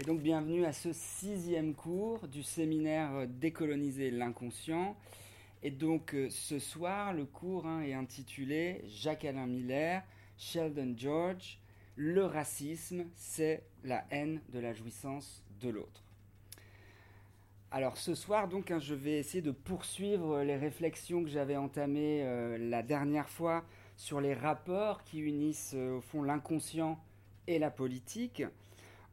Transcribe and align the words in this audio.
Et 0.00 0.04
donc 0.04 0.22
bienvenue 0.22 0.64
à 0.64 0.72
ce 0.72 0.90
sixième 0.94 1.74
cours 1.74 2.26
du 2.26 2.42
séminaire 2.42 3.26
Décoloniser 3.28 4.10
l'inconscient. 4.10 4.96
Et 5.62 5.70
donc 5.70 6.14
euh, 6.14 6.30
ce 6.30 6.58
soir, 6.58 7.12
le 7.12 7.26
cours 7.26 7.66
hein, 7.66 7.82
est 7.82 7.92
intitulé 7.92 8.82
Jacques-Alain 8.86 9.46
Miller, 9.46 10.02
Sheldon 10.38 10.94
George, 10.96 11.58
Le 11.94 12.24
racisme, 12.24 13.04
c'est 13.16 13.64
la 13.84 14.06
haine 14.10 14.40
de 14.48 14.60
la 14.60 14.72
jouissance 14.72 15.44
de 15.60 15.68
l'autre. 15.68 16.02
Alors 17.70 17.98
ce 17.98 18.14
soir, 18.14 18.48
donc, 18.48 18.70
hein, 18.70 18.78
je 18.78 18.94
vais 18.94 19.18
essayer 19.18 19.42
de 19.42 19.50
poursuivre 19.50 20.42
les 20.42 20.56
réflexions 20.56 21.22
que 21.22 21.28
j'avais 21.28 21.56
entamées 21.56 22.22
euh, 22.22 22.56
la 22.56 22.82
dernière 22.82 23.28
fois 23.28 23.62
sur 23.98 24.22
les 24.22 24.32
rapports 24.32 25.04
qui 25.04 25.20
unissent 25.20 25.74
euh, 25.74 25.98
au 25.98 26.00
fond 26.00 26.22
l'inconscient 26.22 26.98
et 27.46 27.58
la 27.58 27.70
politique, 27.70 28.42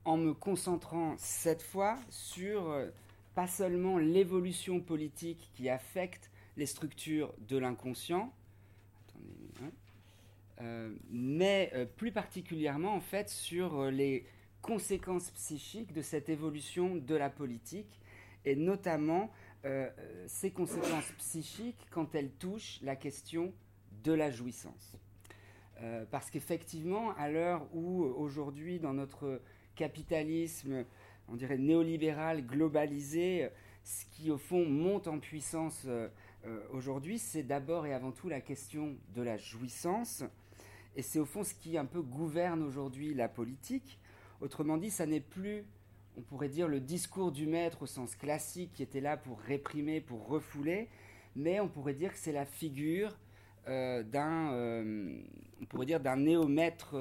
en 0.05 0.17
me 0.17 0.33
concentrant 0.33 1.15
cette 1.17 1.61
fois 1.61 1.97
sur 2.09 2.69
euh, 2.69 2.89
pas 3.35 3.47
seulement 3.47 3.97
l'évolution 3.97 4.79
politique 4.79 5.51
qui 5.53 5.69
affecte 5.69 6.29
les 6.57 6.65
structures 6.65 7.33
de 7.47 7.57
l'inconscient, 7.57 8.33
euh, 10.61 10.93
mais 11.09 11.71
euh, 11.73 11.85
plus 11.85 12.11
particulièrement 12.11 12.93
en 12.95 13.01
fait 13.01 13.29
sur 13.29 13.85
les 13.91 14.25
conséquences 14.61 15.31
psychiques 15.31 15.93
de 15.93 16.01
cette 16.01 16.27
évolution 16.27 16.95
de 16.95 17.15
la 17.15 17.29
politique, 17.29 18.01
et 18.45 18.55
notamment 18.55 19.31
ces 20.25 20.51
conséquences 20.51 21.11
psychiques 21.17 21.85
quand 21.91 22.15
elles 22.15 22.31
touchent 22.31 22.79
la 22.81 22.95
question 22.95 23.53
de 24.03 24.13
la 24.13 24.31
jouissance. 24.31 24.97
parce 26.11 26.29
qu'effectivement, 26.29 27.13
à 27.17 27.29
l'heure 27.29 27.67
où 27.73 28.03
aujourd'hui 28.03 28.79
dans 28.79 28.93
notre 28.93 29.41
capitalisme, 29.79 30.83
on 31.29 31.37
dirait 31.37 31.57
néolibéral, 31.57 32.45
globalisé, 32.45 33.47
ce 33.85 34.03
qui 34.11 34.29
au 34.29 34.37
fond 34.37 34.65
monte 34.65 35.07
en 35.07 35.19
puissance 35.19 35.83
euh, 35.85 36.09
euh, 36.45 36.59
aujourd'hui, 36.71 37.17
c'est 37.17 37.43
d'abord 37.43 37.85
et 37.85 37.93
avant 37.93 38.11
tout 38.11 38.27
la 38.27 38.41
question 38.41 38.97
de 39.15 39.21
la 39.21 39.37
jouissance. 39.37 40.25
Et 40.97 41.01
c'est 41.01 41.17
au 41.17 41.25
fond 41.25 41.45
ce 41.45 41.53
qui 41.53 41.77
un 41.77 41.85
peu 41.85 42.01
gouverne 42.01 42.61
aujourd'hui 42.61 43.13
la 43.13 43.29
politique. 43.29 43.99
Autrement 44.41 44.75
dit, 44.75 44.89
ça 44.89 45.05
n'est 45.05 45.21
plus, 45.21 45.63
on 46.17 46.21
pourrait 46.21 46.49
dire, 46.49 46.67
le 46.67 46.81
discours 46.81 47.31
du 47.31 47.47
maître 47.47 47.83
au 47.83 47.85
sens 47.85 48.17
classique 48.17 48.73
qui 48.73 48.83
était 48.83 48.99
là 48.99 49.15
pour 49.15 49.39
réprimer, 49.39 50.01
pour 50.01 50.27
refouler, 50.27 50.89
mais 51.37 51.61
on 51.61 51.69
pourrait 51.69 51.93
dire 51.93 52.11
que 52.11 52.19
c'est 52.19 52.33
la 52.33 52.45
figure 52.45 53.17
euh, 53.69 54.03
d'un, 54.03 54.51
on 55.61 55.65
pourrait 55.65 55.85
dire, 55.85 56.01
d'un 56.01 56.17
néomètre 56.17 56.97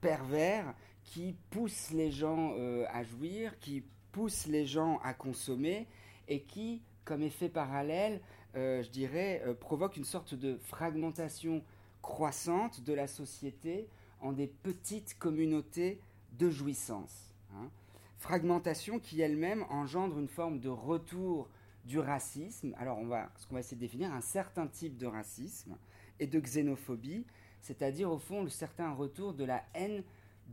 pervers 0.00 0.74
qui 1.06 1.34
pousse 1.50 1.90
les 1.92 2.10
gens 2.10 2.52
euh, 2.58 2.84
à 2.90 3.02
jouir, 3.02 3.58
qui 3.58 3.82
pousse 4.12 4.46
les 4.46 4.66
gens 4.66 4.98
à 5.02 5.14
consommer 5.14 5.86
et 6.28 6.42
qui, 6.42 6.82
comme 7.04 7.22
effet 7.22 7.48
parallèle, 7.48 8.20
euh, 8.56 8.82
je 8.82 8.90
dirais, 8.90 9.42
euh, 9.46 9.54
provoque 9.54 9.96
une 9.96 10.04
sorte 10.04 10.34
de 10.34 10.56
fragmentation 10.56 11.62
croissante 12.02 12.82
de 12.82 12.92
la 12.92 13.06
société 13.06 13.88
en 14.20 14.32
des 14.32 14.46
petites 14.46 15.18
communautés 15.18 16.00
de 16.32 16.50
jouissance. 16.50 17.34
Hein. 17.54 17.70
Fragmentation 18.18 18.98
qui 18.98 19.20
elle-même 19.20 19.64
engendre 19.70 20.18
une 20.18 20.28
forme 20.28 20.58
de 20.58 20.68
retour 20.68 21.48
du 21.84 21.98
racisme. 21.98 22.74
Alors 22.78 22.98
on 22.98 23.06
va, 23.06 23.30
ce 23.36 23.46
qu'on 23.46 23.54
va 23.54 23.60
essayer 23.60 23.76
de 23.76 23.80
définir, 23.80 24.12
un 24.12 24.20
certain 24.20 24.66
type 24.66 24.96
de 24.96 25.06
racisme 25.06 25.76
et 26.18 26.26
de 26.26 26.40
xénophobie, 26.40 27.24
c'est-à-dire 27.60 28.10
au 28.10 28.18
fond 28.18 28.42
le 28.42 28.48
certain 28.48 28.92
retour 28.92 29.34
de 29.34 29.44
la 29.44 29.62
haine 29.74 30.02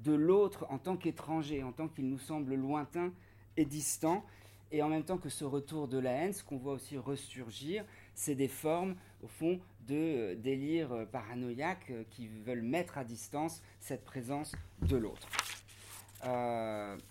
de 0.04 0.14
l'autre 0.14 0.66
en 0.70 0.78
tant 0.78 0.98
qu'étranger, 0.98 1.64
en 1.64 1.72
tant 1.72 1.88
qu'il 1.88 2.10
nous 2.10 2.20
semble 2.20 2.56
lointain 2.56 3.12
et 3.58 3.66
distant. 3.66 4.26
Et 4.72 4.82
en 4.82 4.90
même 4.90 5.04
temps 5.04 5.20
que 5.20 5.30
ce 5.30 5.46
retour 5.46 5.88
de 5.88 6.00
la 6.00 6.12
haine, 6.12 6.34
ce 6.34 6.44
qu'on 6.44 6.58
voit 6.58 6.74
aussi 6.74 6.98
ressurgir, 6.98 7.86
c'est 8.16 8.36
des 8.36 8.48
formes, 8.48 8.96
au 9.22 9.28
fond, 9.28 9.60
de 9.88 9.96
euh, 9.96 10.36
délire 10.36 10.92
euh, 10.92 11.06
paranoïaque 11.06 11.92
euh, 11.92 12.04
qui 12.10 12.28
veulent 12.28 12.62
mettre 12.62 12.98
à 12.98 13.04
distance 13.04 13.62
cette 13.80 14.04
présence 14.04 14.54
de 14.82 14.98
l'autre. 14.98 15.28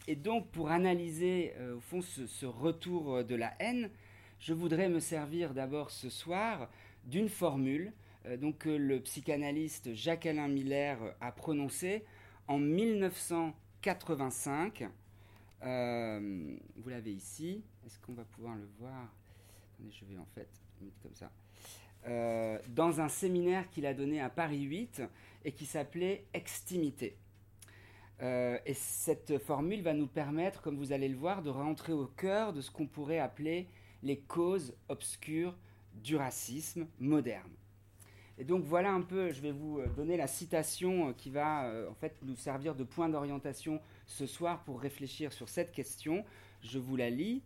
et 0.09 0.17
donc, 0.17 0.49
pour 0.49 0.71
analyser, 0.71 1.53
au 1.77 1.81
fond, 1.81 2.01
ce, 2.01 2.47
retour 2.47 3.23
de 3.23 3.35
la 3.35 3.53
haine, 3.59 3.91
je 4.41 4.55
voudrais 4.55 4.89
me 4.89 5.01
servir 5.01 5.53
d'abord 5.53 5.91
ce 5.91 6.09
soir 6.09 6.71
d'une 7.05 7.29
formule 7.29 7.93
donc, 8.39 8.59
que 8.59 8.71
le 8.71 9.01
psychanalyste 9.01 9.93
Jacques-Alain 9.95 10.49
Miller 10.49 10.97
a 11.21 11.31
prononcée 11.31 12.05
en 12.49 12.59
1985. 12.59 14.89
Euh, 15.63 16.57
vous 16.77 16.89
l'avez 16.89 17.13
ici. 17.13 17.63
Est-ce 17.87 18.01
qu'on 18.01 18.15
va 18.15 18.25
pouvoir 18.25 18.57
le 18.57 18.69
voir? 18.79 19.15
Attendez, 19.75 19.93
je 19.93 20.05
vais 20.05 20.19
en 20.19 20.27
fait 20.35 20.49
comme 21.03 21.15
ça. 21.15 21.31
Euh, 22.07 22.59
dans 22.69 23.01
un 23.01 23.09
séminaire 23.09 23.71
qu'il 23.71 23.87
a 23.87 23.95
donné 23.95 24.21
à 24.21 24.29
Paris 24.29 24.63
8 24.63 25.03
et 25.45 25.53
qui 25.53 25.67
s'appelait 25.67 26.27
Extimité. 26.35 27.17
Euh, 28.21 28.59
et 28.67 28.75
cette 28.75 29.39
formule 29.39 29.83
va 29.83 29.95
nous 29.95 30.07
permettre, 30.07 30.63
comme 30.63 30.77
vous 30.77 30.93
allez 30.93 31.09
le 31.09 31.17
voir, 31.17 31.43
de 31.43 31.51
rentrer 31.51 31.93
au 31.93 32.07
cœur 32.07 32.53
de 32.53 32.61
ce 32.61 32.71
qu'on 32.71 32.87
pourrait 32.87 33.19
appeler 33.19 33.69
les 34.03 34.19
causes 34.19 34.75
obscures 34.89 35.57
du 35.95 36.17
racisme 36.17 36.87
moderne. 36.99 37.51
Et 38.39 38.45
donc 38.45 38.65
voilà 38.65 38.93
un 38.93 39.03
peu, 39.03 39.31
je 39.31 39.41
vais 39.41 39.53
vous 39.53 39.79
euh, 39.79 39.87
donner 39.89 40.17
la 40.17 40.27
citation 40.27 41.09
euh, 41.09 41.13
qui 41.13 41.31
va 41.31 41.67
euh, 41.67 41.91
en 41.91 41.95
fait 41.95 42.17
nous 42.23 42.35
servir 42.35 42.75
de 42.75 42.85
point 42.85 43.09
d'orientation 43.09 43.81
ce 44.07 44.27
soir 44.27 44.65
pour 44.65 44.81
réfléchir 44.81 45.33
sur 45.33 45.49
cette 45.49 45.73
question. 45.73 46.25
Je 46.63 46.79
vous 46.79 46.97
la 46.97 47.11
lis. 47.11 47.43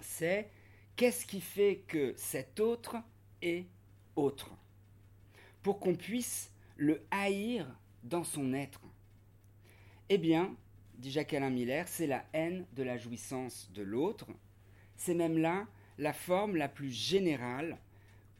C'est 0.00 0.50
qu'est-ce 0.96 1.24
qui 1.24 1.40
fait 1.40 1.84
que 1.86 2.14
cet 2.16 2.58
autre 2.58 2.96
est 3.42 3.66
autre? 4.16 4.50
Pour 5.62 5.78
qu'on 5.78 5.94
puisse 5.94 6.50
le 6.76 7.02
haïr 7.12 7.66
dans 8.02 8.24
son 8.24 8.52
être. 8.52 8.80
Eh 10.08 10.18
bien, 10.18 10.56
dit 10.94 11.12
Jacques-Alain 11.12 11.50
Miller, 11.50 11.86
c'est 11.86 12.08
la 12.08 12.24
haine 12.32 12.66
de 12.72 12.82
la 12.82 12.98
jouissance 12.98 13.70
de 13.72 13.82
l'autre. 13.82 14.26
C'est 14.96 15.14
même 15.14 15.38
là 15.38 15.66
la 15.98 16.12
forme 16.12 16.56
la 16.56 16.68
plus 16.68 16.90
générale 16.90 17.78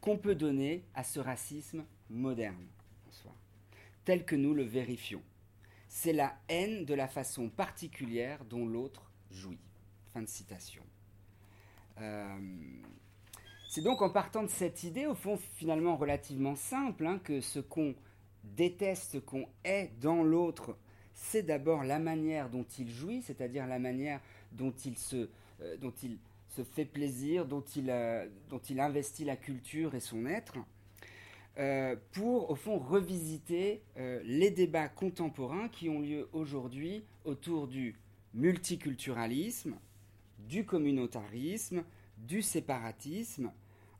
qu'on 0.03 0.17
peut 0.17 0.35
donner 0.35 0.83
à 0.95 1.05
ce 1.05 1.21
racisme 1.21 1.85
moderne, 2.09 2.67
tel 4.03 4.25
que 4.25 4.35
nous 4.35 4.53
le 4.53 4.63
vérifions. 4.63 5.21
C'est 5.87 6.11
la 6.11 6.35
haine 6.49 6.83
de 6.83 6.93
la 6.93 7.07
façon 7.07 7.47
particulière 7.47 8.43
dont 8.43 8.67
l'autre 8.67 9.09
jouit. 9.31 9.61
Fin 10.13 10.21
de 10.21 10.27
citation. 10.27 10.83
Euh, 12.01 12.37
c'est 13.69 13.79
donc 13.79 14.01
en 14.01 14.09
partant 14.09 14.43
de 14.43 14.49
cette 14.49 14.83
idée, 14.83 15.05
au 15.05 15.15
fond 15.15 15.39
finalement 15.53 15.95
relativement 15.95 16.57
simple, 16.57 17.07
hein, 17.07 17.21
que 17.23 17.39
ce 17.39 17.61
qu'on 17.61 17.95
déteste, 18.43 19.21
qu'on 19.21 19.47
est 19.63 19.89
dans 20.01 20.21
l'autre, 20.21 20.75
c'est 21.13 21.43
d'abord 21.43 21.85
la 21.85 21.99
manière 21.99 22.49
dont 22.49 22.65
il 22.77 22.91
jouit, 22.91 23.21
c'est-à-dire 23.21 23.67
la 23.67 23.79
manière 23.79 24.19
dont 24.51 24.73
il 24.83 24.97
se, 24.97 25.29
euh, 25.61 25.77
dont 25.77 25.93
il 26.03 26.19
se 26.55 26.63
fait 26.63 26.85
plaisir, 26.85 27.45
dont 27.45 27.63
il, 27.75 27.93
dont 28.49 28.59
il 28.59 28.79
investit 28.79 29.25
la 29.25 29.35
culture 29.35 29.95
et 29.95 29.99
son 29.99 30.25
être, 30.25 30.57
euh, 31.57 31.95
pour 32.11 32.49
au 32.49 32.55
fond 32.55 32.77
revisiter 32.77 33.81
euh, 33.97 34.21
les 34.25 34.49
débats 34.49 34.87
contemporains 34.87 35.67
qui 35.69 35.89
ont 35.89 35.99
lieu 35.99 36.27
aujourd'hui 36.33 37.03
autour 37.25 37.67
du 37.67 37.95
multiculturalisme, 38.33 39.75
du 40.39 40.65
communautarisme, 40.65 41.83
du 42.17 42.41
séparatisme, 42.41 43.51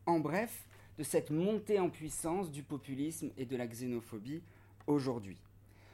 en 0.06 0.20
bref, 0.20 0.68
de 0.98 1.04
cette 1.04 1.32
montée 1.32 1.80
en 1.80 1.90
puissance 1.90 2.52
du 2.52 2.64
populisme 2.64 3.32
et 3.38 3.46
de 3.46 3.56
la 3.56 3.68
xénophobie 3.68 4.42
aujourd'hui. 4.86 5.38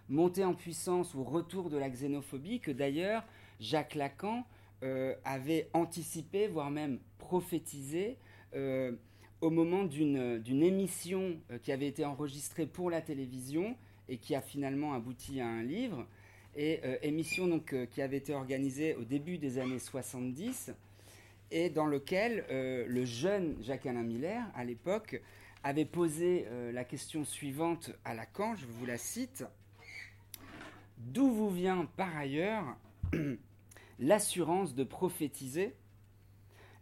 Montée 0.10 0.44
en 0.44 0.54
puissance 0.54 1.14
ou 1.14 1.24
retour 1.24 1.70
de 1.70 1.78
la 1.78 1.90
xénophobie 1.90 2.60
que 2.60 2.72
d'ailleurs 2.72 3.24
Jacques 3.60 3.96
Lacan 3.96 4.46
euh, 4.82 5.14
avait 5.26 5.68
anticipé, 5.74 6.48
voire 6.48 6.72
même 6.72 7.00
prophétisé, 7.18 8.16
euh, 8.56 8.94
au 9.42 9.50
moment 9.50 9.84
d'une 9.84 10.64
émission 10.64 11.38
euh, 11.52 11.58
qui 11.58 11.74
avait 11.74 11.88
été 11.88 12.06
enregistrée 12.06 12.66
pour 12.66 12.90
la 12.90 13.02
télévision 13.02 13.76
et 14.08 14.16
qui 14.16 14.36
a 14.36 14.42
finalement 14.42 14.94
abouti 14.94 15.42
à 15.42 15.48
un 15.48 15.64
livre, 15.64 16.08
émission 16.56 17.48
donc, 17.48 17.76
qui 17.92 18.02
avait 18.02 18.18
été 18.18 18.34
organisée 18.34 18.96
au 18.96 19.04
début 19.04 19.38
des 19.38 19.60
années 19.60 19.80
70, 19.80 20.74
et 21.52 21.70
dans 21.70 21.86
lequel 21.86 22.44
le 22.50 23.06
jeune 23.06 23.56
Jacques-Alain 23.62 24.04
Miller, 24.04 24.44
à 24.56 24.66
l'époque, 24.66 25.22
avait 25.64 25.86
posé 25.86 26.48
la 26.74 26.84
question 26.84 27.24
suivante 27.24 27.92
à 28.04 28.16
Lacan, 28.16 28.56
je 28.56 28.66
vous 28.66 28.86
la 28.88 28.98
cite. 28.98 29.46
D'où 30.98 31.30
vous 31.30 31.52
vient 31.52 31.88
par 31.96 32.18
ailleurs 32.18 32.66
l'assurance 34.00 34.74
de 34.74 34.84
prophétiser 34.84 35.76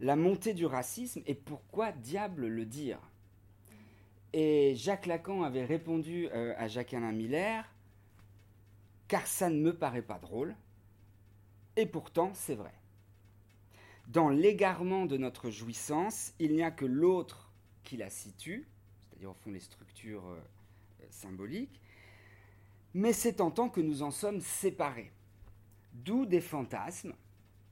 la 0.00 0.16
montée 0.16 0.54
du 0.54 0.64
racisme 0.64 1.22
et 1.26 1.34
pourquoi 1.34 1.92
diable 1.92 2.46
le 2.46 2.64
dire 2.64 3.00
Et 4.32 4.74
Jacques 4.76 5.06
Lacan 5.06 5.42
avait 5.42 5.64
répondu 5.64 6.28
euh, 6.28 6.54
à 6.56 6.68
Jacques-Alain 6.68 7.12
Miller 7.12 7.64
car 9.08 9.26
ça 9.26 9.50
ne 9.50 9.60
me 9.60 9.74
paraît 9.74 10.02
pas 10.02 10.18
drôle 10.18 10.54
Et 11.76 11.86
pourtant, 11.86 12.30
c'est 12.34 12.54
vrai. 12.54 12.74
Dans 14.06 14.28
l'égarement 14.28 15.06
de 15.06 15.16
notre 15.16 15.50
jouissance, 15.50 16.32
il 16.38 16.54
n'y 16.54 16.62
a 16.62 16.70
que 16.70 16.86
l'autre 16.86 17.50
qui 17.82 17.96
la 17.96 18.10
situe, 18.10 18.68
c'est-à-dire 19.08 19.30
au 19.30 19.34
fond 19.34 19.50
les 19.50 19.60
structures 19.60 20.26
euh, 20.28 20.40
symboliques, 21.10 21.80
mais 22.94 23.12
c'est 23.12 23.40
en 23.40 23.50
tant 23.50 23.68
que 23.68 23.80
nous 23.80 24.02
en 24.02 24.10
sommes 24.10 24.40
séparés. 24.40 25.12
D'où 25.92 26.26
des 26.26 26.40
fantasmes, 26.40 27.14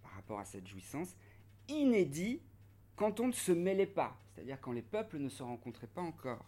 par 0.02 0.12
rapport 0.12 0.40
à 0.40 0.44
cette 0.44 0.66
jouissance, 0.66 1.14
inédits 1.68 2.40
quand 2.96 3.20
on 3.20 3.28
ne 3.28 3.32
se 3.32 3.52
mêlait 3.52 3.86
pas, 3.86 4.18
c'est-à-dire 4.34 4.60
quand 4.60 4.72
les 4.72 4.82
peuples 4.82 5.18
ne 5.18 5.28
se 5.28 5.42
rencontraient 5.42 5.86
pas 5.86 6.02
encore. 6.02 6.44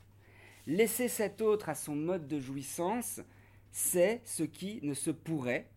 Laisser 0.66 1.08
cet 1.08 1.40
autre 1.40 1.68
à 1.68 1.74
son 1.74 1.94
mode 1.94 2.26
de 2.26 2.40
jouissance, 2.40 3.20
c'est 3.70 4.22
ce 4.24 4.42
qui 4.42 4.80
ne 4.82 4.94
se 4.94 5.10
pourrait 5.10 5.70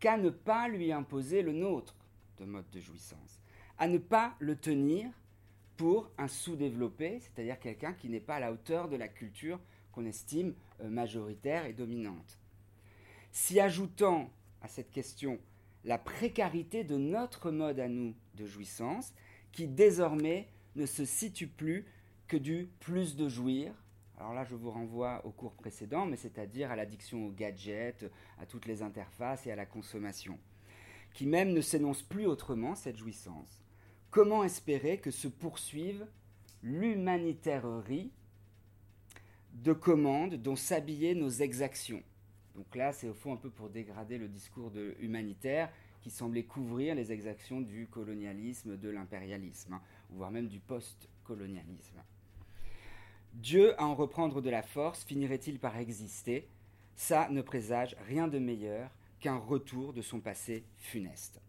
qu'à 0.00 0.16
ne 0.16 0.30
pas 0.30 0.68
lui 0.68 0.92
imposer 0.92 1.42
le 1.42 1.52
nôtre 1.52 1.94
de 2.38 2.44
mode 2.44 2.68
de 2.70 2.80
jouissance, 2.80 3.40
à 3.78 3.88
ne 3.88 3.98
pas 3.98 4.34
le 4.38 4.56
tenir 4.56 5.10
pour 5.76 6.10
un 6.18 6.28
sous-développé, 6.28 7.20
c'est-à-dire 7.20 7.58
quelqu'un 7.58 7.92
qui 7.92 8.08
n'est 8.08 8.20
pas 8.20 8.36
à 8.36 8.40
la 8.40 8.52
hauteur 8.52 8.88
de 8.88 8.96
la 8.96 9.08
culture 9.08 9.60
qu'on 9.92 10.04
estime 10.04 10.54
euh, 10.80 10.88
majoritaire 10.88 11.66
et 11.66 11.72
dominante. 11.72 12.38
Si 13.30 13.60
ajoutant 13.60 14.30
à 14.62 14.68
cette 14.68 14.90
question 14.90 15.38
la 15.84 15.98
précarité 15.98 16.84
de 16.84 16.96
notre 16.96 17.50
mode 17.50 17.80
à 17.80 17.88
nous 17.88 18.14
de 18.34 18.46
jouissance, 18.46 19.14
qui 19.52 19.66
désormais 19.66 20.48
ne 20.76 20.86
se 20.86 21.04
situe 21.04 21.46
plus 21.46 21.86
que 22.26 22.36
du 22.36 22.68
plus 22.80 23.16
de 23.16 23.28
jouir. 23.28 23.72
Alors 24.18 24.34
là, 24.34 24.44
je 24.44 24.54
vous 24.54 24.70
renvoie 24.70 25.24
au 25.24 25.30
cours 25.30 25.54
précédent, 25.54 26.04
mais 26.04 26.16
c'est-à-dire 26.16 26.70
à 26.70 26.76
l'addiction 26.76 27.26
aux 27.26 27.30
gadgets, 27.30 28.04
à 28.38 28.46
toutes 28.46 28.66
les 28.66 28.82
interfaces 28.82 29.46
et 29.46 29.52
à 29.52 29.56
la 29.56 29.66
consommation, 29.66 30.38
qui 31.14 31.26
même 31.26 31.52
ne 31.52 31.60
s'énonce 31.60 32.02
plus 32.02 32.26
autrement 32.26 32.74
cette 32.74 32.96
jouissance. 32.96 33.64
Comment 34.10 34.44
espérer 34.44 34.98
que 34.98 35.10
se 35.10 35.28
poursuive 35.28 36.06
l'humanitairerie 36.62 38.10
de 39.52 39.72
commandes 39.72 40.34
dont 40.34 40.56
s'habillaient 40.56 41.14
nos 41.14 41.30
exactions? 41.30 42.02
Donc 42.58 42.74
là, 42.74 42.92
c'est 42.92 43.08
au 43.08 43.14
fond 43.14 43.34
un 43.34 43.36
peu 43.36 43.50
pour 43.50 43.70
dégrader 43.70 44.18
le 44.18 44.26
discours 44.26 44.72
humanitaire 44.98 45.70
qui 46.00 46.10
semblait 46.10 46.42
couvrir 46.42 46.96
les 46.96 47.12
exactions 47.12 47.60
du 47.60 47.86
colonialisme, 47.86 48.76
de 48.76 48.88
l'impérialisme, 48.88 49.74
hein, 49.74 49.82
voire 50.10 50.32
même 50.32 50.48
du 50.48 50.58
post-colonialisme. 50.58 52.02
Dieu, 53.32 53.80
à 53.80 53.86
en 53.86 53.94
reprendre 53.94 54.42
de 54.42 54.50
la 54.50 54.62
force, 54.62 55.04
finirait-il 55.04 55.60
par 55.60 55.76
exister? 55.76 56.48
Ça 56.96 57.28
ne 57.30 57.42
présage 57.42 57.94
rien 58.08 58.26
de 58.26 58.40
meilleur 58.40 58.90
qu'un 59.20 59.36
retour 59.36 59.92
de 59.92 60.02
son 60.02 60.18
passé 60.18 60.64
funeste. 60.78 61.40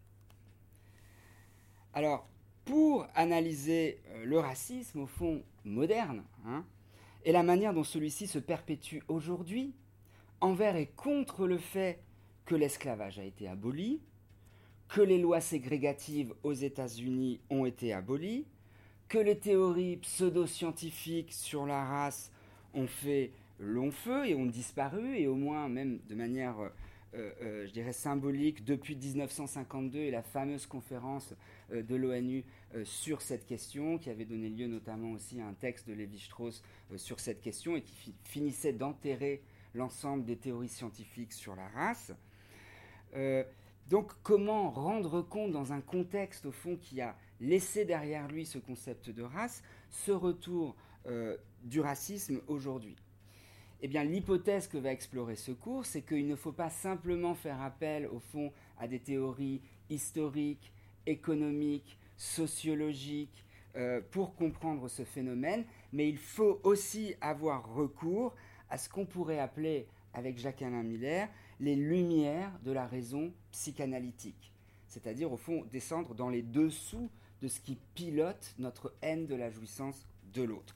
Alors, 1.95 2.29
pour 2.65 3.07
analyser 3.15 3.99
euh, 4.09 4.25
le 4.25 4.37
racisme, 4.37 4.99
au 4.99 5.07
fond, 5.07 5.43
moderne, 5.63 6.23
hein, 6.45 6.63
et 7.25 7.31
la 7.31 7.41
manière 7.41 7.73
dont 7.73 7.83
celui-ci 7.83 8.27
se 8.27 8.37
perpétue 8.37 8.99
aujourd'hui, 9.07 9.73
envers 10.41 10.75
et 10.75 10.87
contre 10.87 11.47
le 11.47 11.57
fait 11.57 11.99
que 12.45 12.55
l'esclavage 12.55 13.19
a 13.19 13.23
été 13.23 13.47
aboli, 13.47 14.01
que 14.87 15.01
les 15.01 15.19
lois 15.19 15.41
ségrégatives 15.41 16.33
aux 16.43 16.53
États-Unis 16.53 17.39
ont 17.49 17.65
été 17.65 17.93
abolies, 17.93 18.45
que 19.07 19.17
les 19.17 19.37
théories 19.37 19.97
pseudo-scientifiques 19.97 21.33
sur 21.33 21.65
la 21.65 21.83
race 21.83 22.31
ont 22.73 22.87
fait 22.87 23.31
long 23.59 23.91
feu 23.91 24.27
et 24.27 24.35
ont 24.35 24.45
disparu, 24.45 25.17
et 25.17 25.27
au 25.27 25.35
moins 25.35 25.67
même 25.67 25.99
de 26.07 26.15
manière, 26.15 26.59
euh, 26.59 27.31
euh, 27.41 27.67
je 27.67 27.71
dirais, 27.71 27.93
symbolique, 27.93 28.63
depuis 28.63 28.95
1952 28.95 29.99
et 29.99 30.11
la 30.11 30.21
fameuse 30.21 30.65
conférence 30.65 31.33
euh, 31.71 31.83
de 31.83 31.95
l'ONU 31.95 32.45
sur 32.83 33.21
cette 33.21 33.47
question, 33.47 33.97
qui 33.97 34.11
avait 34.11 34.25
donné 34.25 34.47
lieu 34.47 34.67
notamment 34.67 35.11
aussi 35.11 35.41
à 35.41 35.47
un 35.47 35.53
texte 35.53 35.87
de 35.87 35.93
Lévi-Strauss 35.93 36.63
sur 36.97 37.19
cette 37.19 37.41
question, 37.41 37.75
et 37.75 37.81
qui 37.81 38.13
finissait 38.23 38.73
d'enterrer 38.73 39.41
l'ensemble 39.73 40.25
des 40.25 40.37
théories 40.37 40.69
scientifiques 40.69 41.33
sur 41.33 41.55
la 41.55 41.67
race. 41.69 42.13
Donc 43.89 44.11
comment 44.21 44.69
rendre 44.69 45.21
compte 45.21 45.51
dans 45.51 45.73
un 45.73 45.81
contexte 45.81 46.45
au 46.45 46.51
fond 46.51 46.77
qui 46.77 47.01
a 47.01 47.15
laissé 47.41 47.85
derrière 47.85 48.27
lui 48.27 48.45
ce 48.45 48.59
concept 48.59 49.09
de 49.09 49.23
race, 49.23 49.63
ce 49.89 50.11
retour 50.11 50.75
euh, 51.07 51.35
du 51.63 51.81
racisme 51.81 52.39
aujourd'hui? 52.47 52.95
Eh 53.81 53.87
bien 53.87 54.03
l'hypothèse 54.03 54.67
que 54.67 54.77
va 54.77 54.91
explorer 54.91 55.35
ce 55.35 55.51
cours, 55.51 55.87
c'est 55.87 56.03
qu'il 56.03 56.27
ne 56.27 56.35
faut 56.35 56.51
pas 56.51 56.69
simplement 56.69 57.33
faire 57.33 57.61
appel 57.61 58.05
au 58.07 58.19
fond 58.19 58.53
à 58.77 58.87
des 58.87 58.99
théories 58.99 59.61
historiques, 59.89 60.71
économiques, 61.07 61.97
sociologiques, 62.15 63.43
euh, 63.75 64.01
pour 64.11 64.35
comprendre 64.35 64.87
ce 64.87 65.03
phénomène, 65.03 65.63
mais 65.93 66.09
il 66.09 66.17
faut 66.17 66.59
aussi 66.63 67.15
avoir 67.21 67.73
recours 67.73 68.35
à 68.69 68.77
ce 68.77 68.89
qu'on 68.89 69.05
pourrait 69.05 69.39
appeler, 69.39 69.87
avec 70.13 70.37
Jacques-Alain 70.37 70.83
Miller, 70.83 71.29
les 71.59 71.75
lumières 71.75 72.51
de 72.63 72.71
la 72.71 72.87
raison 72.87 73.31
psychanalytique. 73.51 74.51
C'est-à-dire, 74.87 75.31
au 75.31 75.37
fond, 75.37 75.65
descendre 75.71 76.15
dans 76.15 76.29
les 76.29 76.41
dessous 76.41 77.09
de 77.41 77.47
ce 77.47 77.59
qui 77.59 77.77
pilote 77.93 78.55
notre 78.57 78.93
haine 79.01 79.27
de 79.27 79.35
la 79.35 79.49
jouissance 79.49 80.07
de 80.33 80.43
l'autre. 80.43 80.75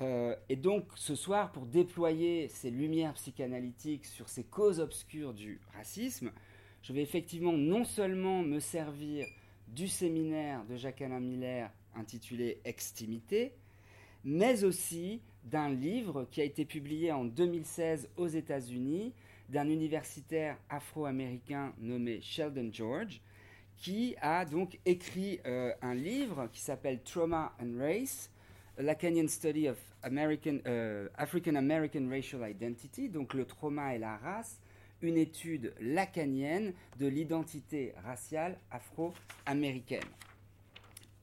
Euh, 0.00 0.34
et 0.48 0.56
donc, 0.56 0.86
ce 0.96 1.14
soir, 1.14 1.52
pour 1.52 1.66
déployer 1.66 2.48
ces 2.48 2.70
lumières 2.70 3.14
psychanalytiques 3.14 4.06
sur 4.06 4.28
ces 4.28 4.44
causes 4.44 4.80
obscures 4.80 5.34
du 5.34 5.60
racisme, 5.74 6.32
je 6.82 6.92
vais 6.92 7.02
effectivement 7.02 7.52
non 7.52 7.84
seulement 7.84 8.42
me 8.42 8.60
servir 8.60 9.26
du 9.68 9.88
séminaire 9.88 10.64
de 10.64 10.76
Jacques-Alain 10.76 11.20
Miller 11.20 11.70
intitulé 11.94 12.60
Extimité, 12.64 13.52
mais 14.24 14.64
aussi 14.64 15.20
d'un 15.44 15.70
livre 15.70 16.26
qui 16.30 16.40
a 16.40 16.44
été 16.44 16.64
publié 16.64 17.12
en 17.12 17.24
2016 17.24 18.08
aux 18.16 18.28
États-Unis 18.28 19.12
d'un 19.48 19.68
universitaire 19.68 20.56
afro-américain 20.68 21.72
nommé 21.78 22.20
Sheldon 22.20 22.70
George, 22.72 23.20
qui 23.76 24.14
a 24.20 24.44
donc 24.44 24.78
écrit 24.84 25.40
euh, 25.46 25.72
un 25.82 25.94
livre 25.94 26.48
qui 26.52 26.60
s'appelle 26.60 27.02
Trauma 27.02 27.52
and 27.60 27.78
Race, 27.78 28.30
Lacanian 28.78 29.26
Study 29.28 29.68
of 29.68 29.78
American, 30.02 30.58
euh, 30.66 31.08
African 31.16 31.56
American 31.56 32.08
Racial 32.08 32.48
Identity, 32.48 33.08
donc 33.08 33.34
le 33.34 33.44
trauma 33.44 33.94
et 33.94 33.98
la 33.98 34.16
race, 34.18 34.60
une 35.02 35.16
étude 35.16 35.72
lacanienne 35.80 36.72
de 36.98 37.06
l'identité 37.06 37.94
raciale 38.04 38.58
afro-américaine. 38.70 40.00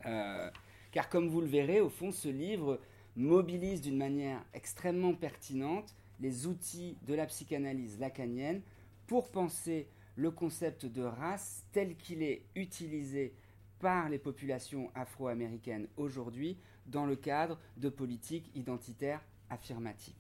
Euh, 0.06 0.50
car 0.92 1.10
comme 1.10 1.28
vous 1.28 1.42
le 1.42 1.48
verrez, 1.48 1.80
au 1.82 1.90
fond, 1.90 2.12
ce 2.12 2.30
livre 2.30 2.80
mobilise 3.18 3.82
d'une 3.82 3.98
manière 3.98 4.44
extrêmement 4.54 5.14
pertinente 5.14 5.94
les 6.20 6.48
outils 6.48 6.98
de 7.06 7.14
la 7.14 7.26
psychanalyse 7.26 8.00
lacanienne 8.00 8.62
pour 9.08 9.30
penser 9.30 9.88
le 10.16 10.32
concept 10.32 10.86
de 10.86 11.04
race 11.04 11.66
tel 11.72 11.96
qu'il 11.98 12.24
est 12.24 12.44
utilisé 12.56 13.34
par 13.80 14.10
les 14.10 14.18
populations 14.18 14.90
afro-américaines 14.96 15.88
aujourd'hui 15.98 16.58
dans 16.86 17.06
le 17.06 17.16
cadre 17.16 17.60
de 17.78 17.90
politiques 17.90 18.50
identitaires 18.56 19.24
affirmatives. 19.50 20.16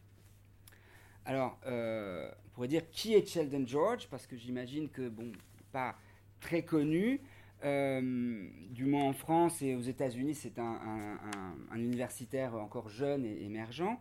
Alors, 1.25 1.59
euh, 1.65 2.31
on 2.45 2.49
pourrait 2.49 2.67
dire 2.67 2.89
qui 2.89 3.13
est 3.13 3.27
Sheldon 3.27 3.65
George, 3.65 4.07
parce 4.09 4.27
que 4.27 4.37
j'imagine 4.37 4.89
que, 4.89 5.09
bon, 5.09 5.31
pas 5.71 5.95
très 6.39 6.63
connu, 6.63 7.21
euh, 7.63 8.47
du 8.69 8.85
moins 8.85 9.05
en 9.05 9.13
France 9.13 9.61
et 9.61 9.75
aux 9.75 9.81
États-Unis, 9.81 10.35
c'est 10.35 10.59
un, 10.59 10.77
universitaire 11.75 12.55
encore 12.55 12.89
jeune 12.89 13.25
et 13.25 13.43
émergent. 13.43 13.97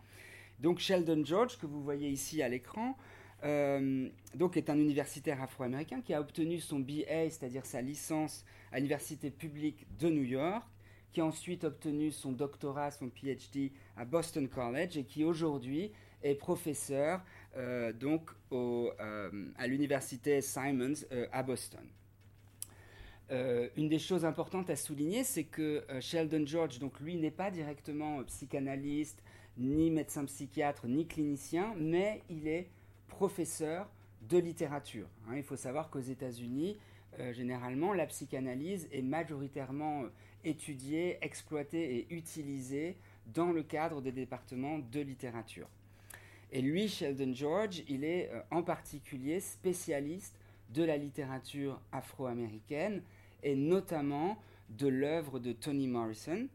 Donc 0.60 0.78
Sheldon 0.78 1.25
George, 1.25 1.58
que 1.58 1.66
vous 1.66 1.82
voyez 1.82 2.08
ici 2.08 2.42
à 2.42 2.48
l'écran, 2.48 2.96
euh, 3.44 4.08
donc 4.34 4.56
est 4.56 4.70
un 4.70 4.78
universitaire 4.78 5.42
afro-américain 5.42 6.00
qui 6.00 6.14
a 6.14 6.20
obtenu 6.20 6.58
son 6.58 6.80
BA, 6.80 7.28
c'est-à-dire 7.30 7.66
sa 7.66 7.82
licence 7.82 8.44
à 8.72 8.76
l'université 8.76 9.30
publique 9.30 9.86
de 9.98 10.08
New 10.08 10.25
York, 10.25 10.66
qui 11.12 11.20
a 11.20 11.26
ensuite 11.26 11.64
obtenu 11.64 12.10
son 12.10 12.32
doctorat, 12.32 12.90
son 12.90 13.08
PhD 13.08 13.72
à 13.96 14.04
Boston 14.04 14.48
College 14.48 14.96
et 14.96 15.04
qui 15.04 15.25
aujourd'hui 15.25 15.92
est 16.22 16.34
professeur 16.34 17.22
euh, 17.56 17.92
donc 17.92 18.30
à 19.58 19.66
l'université 19.66 20.40
Simons 20.40 21.04
à 21.32 21.42
Boston. 21.42 21.86
Une 23.30 23.88
des 23.88 23.99
choses 23.99 24.25
importantes 24.25 24.71
à 24.71 24.76
souligner, 24.76 25.25
c'est 25.25 25.45
que 25.45 25.85
Sheldon 26.00 26.47
George, 26.47 26.78
donc 26.78 27.00
lui, 27.00 27.16
n'est 27.16 27.30
pas 27.30 27.50
directement 27.50 28.23
psychanalyste, 28.25 29.23
ni 29.59 29.90
médecin 29.90 30.25
psychiatre, 30.25 30.87
ni 30.87 31.06
clinicien, 31.06 31.75
mais 31.78 32.23
il 32.30 32.47
est 32.47 32.68
professeur 33.09 33.88
de 34.28 34.38
littérature. 34.38 35.09
Hein. 35.28 35.37
il 35.37 35.42
faut 35.42 35.56
savoir 35.56 35.90
qu'aux 35.90 36.00
États-Unis, 36.00 36.76
euh, 37.18 37.33
généralement, 37.33 37.92
la 37.92 38.06
psychanalyse 38.06 38.88
est 38.92 39.02
majoritairement 39.02 40.02
euh, 40.02 40.09
étudiée, 40.45 41.18
exploitée 41.23 41.97
et 41.97 42.14
utilisée 42.14 42.97
dans 43.33 43.52
le 43.52 43.62
cadre 43.62 44.02
des 44.02 44.12
départements 44.12 44.78
de 44.78 45.00
littérature. 45.00 45.68
Et 46.52 46.61
lui, 46.61 46.88
Sheldon 46.88 47.33
George, 47.35 47.83
il 47.88 48.04
est 48.04 48.30
euh, 48.33 48.40
en 48.50 48.62
particulier 48.62 49.40
spécialiste 49.40 50.38
de 50.75 50.83
la 50.83 50.97
littérature 50.97 51.80
afro-américaine 51.92 53.02
et 53.43 53.55
notamment 53.55 54.38
de 54.71 54.88
l'œuvre 54.88 55.38
de 55.38 55.52
Toni 55.52 55.87
Morrison. 55.87 56.49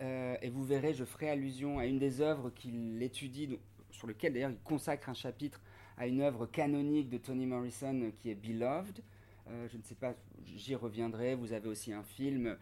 Euh, 0.00 0.36
et 0.42 0.50
vous 0.50 0.64
verrez, 0.64 0.94
je 0.94 1.04
ferai 1.04 1.30
allusion 1.30 1.78
à 1.78 1.86
une 1.86 1.98
des 1.98 2.20
œuvres 2.20 2.50
qu'il 2.50 3.02
étudie, 3.02 3.58
sur 3.90 4.06
lequel 4.06 4.34
d'ailleurs 4.34 4.50
il 4.50 4.58
consacre 4.58 5.08
un 5.08 5.14
chapitre 5.14 5.60
à 5.96 6.06
une 6.06 6.20
œuvre 6.20 6.46
canonique 6.46 7.08
de 7.08 7.16
Toni 7.16 7.46
Morrison 7.46 8.02
euh, 8.02 8.10
qui 8.18 8.30
est 8.30 8.34
Beloved. 8.34 9.02
Euh, 9.48 9.68
je 9.70 9.76
ne 9.76 9.82
sais 9.82 9.94
pas, 9.94 10.14
j'y 10.44 10.74
reviendrai. 10.74 11.34
Vous 11.34 11.52
avez 11.52 11.68
aussi 11.68 11.92
un 11.92 12.02
film 12.02 12.56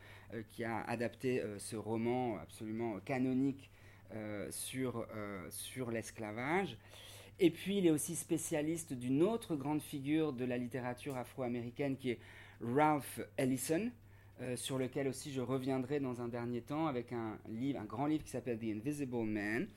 qui 0.50 0.64
a 0.64 0.83
adapté 0.83 1.43
ce 1.59 1.76
roman 1.76 2.38
absolument 2.38 2.99
canonique 3.04 3.71
sur, 4.50 5.07
sur 5.49 5.93
l'esclavage. 5.93 6.76
Et 7.38 7.50
puis 7.50 7.78
il 7.78 7.87
est 7.87 7.90
aussi 7.90 8.16
spécialiste 8.16 8.95
d'une 8.95 9.23
autre 9.23 9.54
grande 9.54 9.81
figure 9.81 10.33
de 10.33 10.45
la 10.45 10.59
littérature 10.59 11.16
afro-américaine 11.16 11.97
qui 11.97 12.11
est 12.11 12.19
Ralph 12.61 13.20
Ellison, 13.37 13.90
euh, 14.40 14.56
sur 14.56 14.78
lequel 14.78 15.06
aussi 15.06 15.32
je 15.32 15.40
reviendrai 15.40 16.00
dans 16.00 16.20
un 16.20 16.26
dernier 16.26 16.61
temps 16.61 16.88
avec 16.88 17.12
un 17.12 17.38
livre, 17.49 17.80
un 17.80 17.84
grand 17.84 18.06
livre 18.06 18.25
qui 18.25 18.30
s'appelle 18.30 18.58
The 18.58 18.64
Invisible 18.64 19.25
Man. 19.25 19.68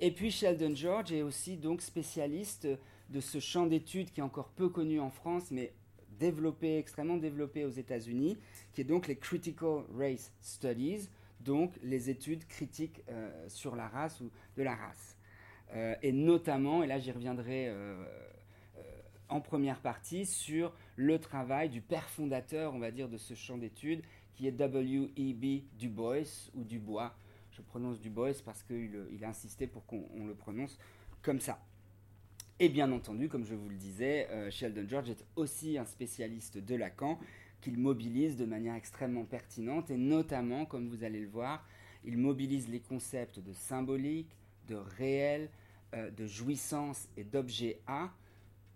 Et 0.00 0.10
puis 0.10 0.30
Sheldon 0.30 0.74
George 0.74 1.10
est 1.10 1.22
aussi 1.22 1.56
donc 1.56 1.80
spécialiste 1.80 2.68
de 3.08 3.20
ce 3.20 3.40
champ 3.40 3.66
d'études 3.66 4.10
qui 4.10 4.20
est 4.20 4.22
encore 4.22 4.50
peu 4.50 4.68
connu 4.68 5.00
en 5.00 5.10
France, 5.10 5.50
mais 5.50 5.72
développé, 6.18 6.76
extrêmement 6.78 7.16
développé 7.16 7.64
aux 7.64 7.70
États-Unis, 7.70 8.36
qui 8.72 8.82
est 8.82 8.84
donc 8.84 9.06
les 9.08 9.16
Critical 9.16 9.84
Race 9.96 10.32
Studies, 10.42 11.08
donc 11.40 11.72
les 11.82 12.10
études 12.10 12.46
critiques 12.46 13.02
euh, 13.08 13.48
sur 13.48 13.74
la 13.74 13.88
race 13.88 14.20
ou 14.20 14.30
de 14.56 14.62
la 14.62 14.74
race. 14.74 15.16
Euh, 15.72 15.94
et 16.02 16.12
notamment, 16.12 16.82
et 16.82 16.86
là 16.86 16.98
j'y 16.98 17.10
reviendrai 17.10 17.72
en 19.30 19.40
première 19.40 19.80
partie 19.80 20.26
sur 20.26 20.72
le 20.98 21.20
travail 21.20 21.68
du 21.68 21.80
père 21.80 22.08
fondateur, 22.08 22.74
on 22.74 22.80
va 22.80 22.90
dire, 22.90 23.08
de 23.08 23.18
ce 23.18 23.34
champ 23.34 23.56
d'études, 23.56 24.02
qui 24.34 24.48
est 24.48 24.52
W.E.B. 24.52 25.62
Du 25.78 25.88
Bois 25.88 26.24
ou 26.54 26.64
Dubois. 26.64 27.14
Je 27.52 27.62
prononce 27.62 28.00
Du 28.00 28.10
Bois 28.10 28.32
parce 28.44 28.64
qu'il 28.64 29.06
il 29.12 29.24
a 29.24 29.28
insisté 29.28 29.68
pour 29.68 29.86
qu'on 29.86 30.26
le 30.26 30.34
prononce 30.34 30.76
comme 31.22 31.38
ça. 31.38 31.60
Et 32.58 32.68
bien 32.68 32.90
entendu, 32.90 33.28
comme 33.28 33.44
je 33.44 33.54
vous 33.54 33.68
le 33.68 33.76
disais, 33.76 34.26
euh, 34.30 34.50
Sheldon 34.50 34.86
George 34.88 35.10
est 35.10 35.24
aussi 35.36 35.78
un 35.78 35.84
spécialiste 35.84 36.58
de 36.58 36.74
Lacan 36.74 37.20
qu'il 37.60 37.78
mobilise 37.78 38.36
de 38.36 38.44
manière 38.44 38.74
extrêmement 38.74 39.24
pertinente 39.24 39.90
et 39.90 39.96
notamment, 39.96 40.66
comme 40.66 40.88
vous 40.88 41.04
allez 41.04 41.20
le 41.20 41.28
voir, 41.28 41.64
il 42.04 42.18
mobilise 42.18 42.68
les 42.68 42.80
concepts 42.80 43.38
de 43.38 43.52
symbolique, 43.52 44.36
de 44.66 44.74
réel, 44.74 45.48
euh, 45.94 46.10
de 46.10 46.26
jouissance 46.26 47.08
et 47.16 47.22
d'objet 47.22 47.80
A 47.86 48.10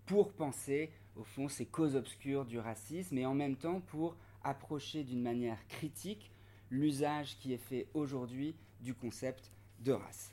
pour 0.05 0.31
penser, 0.31 0.89
au 1.15 1.23
fond, 1.23 1.47
ces 1.47 1.65
causes 1.65 1.95
obscures 1.95 2.45
du 2.45 2.59
racisme 2.59 3.17
et 3.17 3.25
en 3.25 3.35
même 3.35 3.55
temps 3.55 3.81
pour 3.81 4.15
approcher 4.43 5.03
d'une 5.03 5.21
manière 5.21 5.65
critique 5.67 6.31
l'usage 6.69 7.37
qui 7.37 7.53
est 7.53 7.57
fait 7.57 7.87
aujourd'hui 7.93 8.55
du 8.81 8.93
concept 8.93 9.51
de 9.79 9.91
race. 9.91 10.31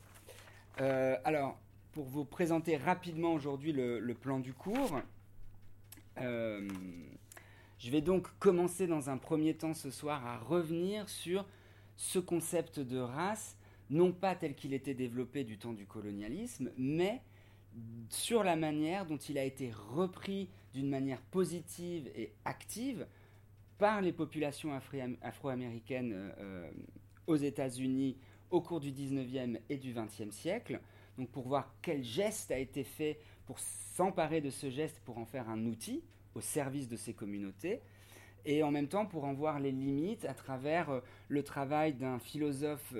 Euh, 0.80 1.16
alors, 1.24 1.58
pour 1.92 2.04
vous 2.04 2.24
présenter 2.24 2.76
rapidement 2.76 3.34
aujourd'hui 3.34 3.72
le, 3.72 4.14
plan 4.14 4.40
du 4.40 4.54
cours, 4.54 5.00
euh, 6.18 6.68
je 7.78 7.90
vais 7.90 8.00
donc 8.00 8.28
commencer 8.38 8.86
dans 8.86 9.10
un 9.10 9.18
premier 9.18 9.54
temps 9.54 9.74
ce 9.74 9.90
soir 9.90 10.24
à 10.26 10.38
revenir 10.38 11.08
sur 11.08 11.44
ce 11.96 12.18
concept 12.18 12.80
de 12.80 12.98
race, 12.98 13.56
non 13.90 14.12
pas 14.12 14.34
tel 14.34 14.54
qu'il 14.54 14.72
était 14.72 14.94
développé 14.94 15.44
du 15.44 15.58
temps 15.58 15.72
du 15.72 15.86
colonialisme, 15.86 16.70
mais 16.78 17.20
sur 18.08 18.42
la 18.42 18.56
manière 18.56 19.06
dont 19.06 19.16
il 19.16 19.38
a 19.38 19.44
été 19.44 19.70
repris 19.70 20.48
d'une 20.72 20.88
manière 20.88 21.20
positive 21.20 22.10
et 22.14 22.32
active 22.44 23.06
par 23.78 24.02
les 24.02 24.12
populations 24.12 24.72
afro-américaines 25.22 26.12
euh, 26.12 26.30
euh, 26.38 26.70
aux 27.26 27.36
États-Unis 27.36 28.16
au 28.50 28.60
cours 28.60 28.78
du 28.78 28.92
19e 28.92 29.58
et 29.68 29.78
du 29.78 29.94
20e 29.94 30.30
siècle. 30.30 30.80
Donc 31.16 31.30
pour 31.30 31.48
voir 31.48 31.74
quel 31.80 32.04
geste 32.04 32.50
a 32.50 32.58
été 32.58 32.84
fait 32.84 33.18
pour 33.46 33.58
s'emparer 33.58 34.40
de 34.40 34.50
ce 34.50 34.68
geste 34.70 35.00
pour 35.04 35.18
en 35.18 35.24
faire 35.24 35.48
un 35.48 35.64
outil 35.64 36.02
au 36.34 36.40
service 36.40 36.88
de 36.88 36.96
ces 36.96 37.14
communautés 37.14 37.80
et 38.44 38.62
en 38.62 38.70
même 38.70 38.88
temps 38.88 39.06
pour 39.06 39.24
en 39.24 39.32
voir 39.32 39.60
les 39.60 39.72
limites 39.72 40.24
à 40.24 40.34
travers 40.34 40.90
euh, 40.90 41.00
le 41.28 41.42
travail 41.42 41.94
d'un 41.94 42.18
philosophe 42.18 42.94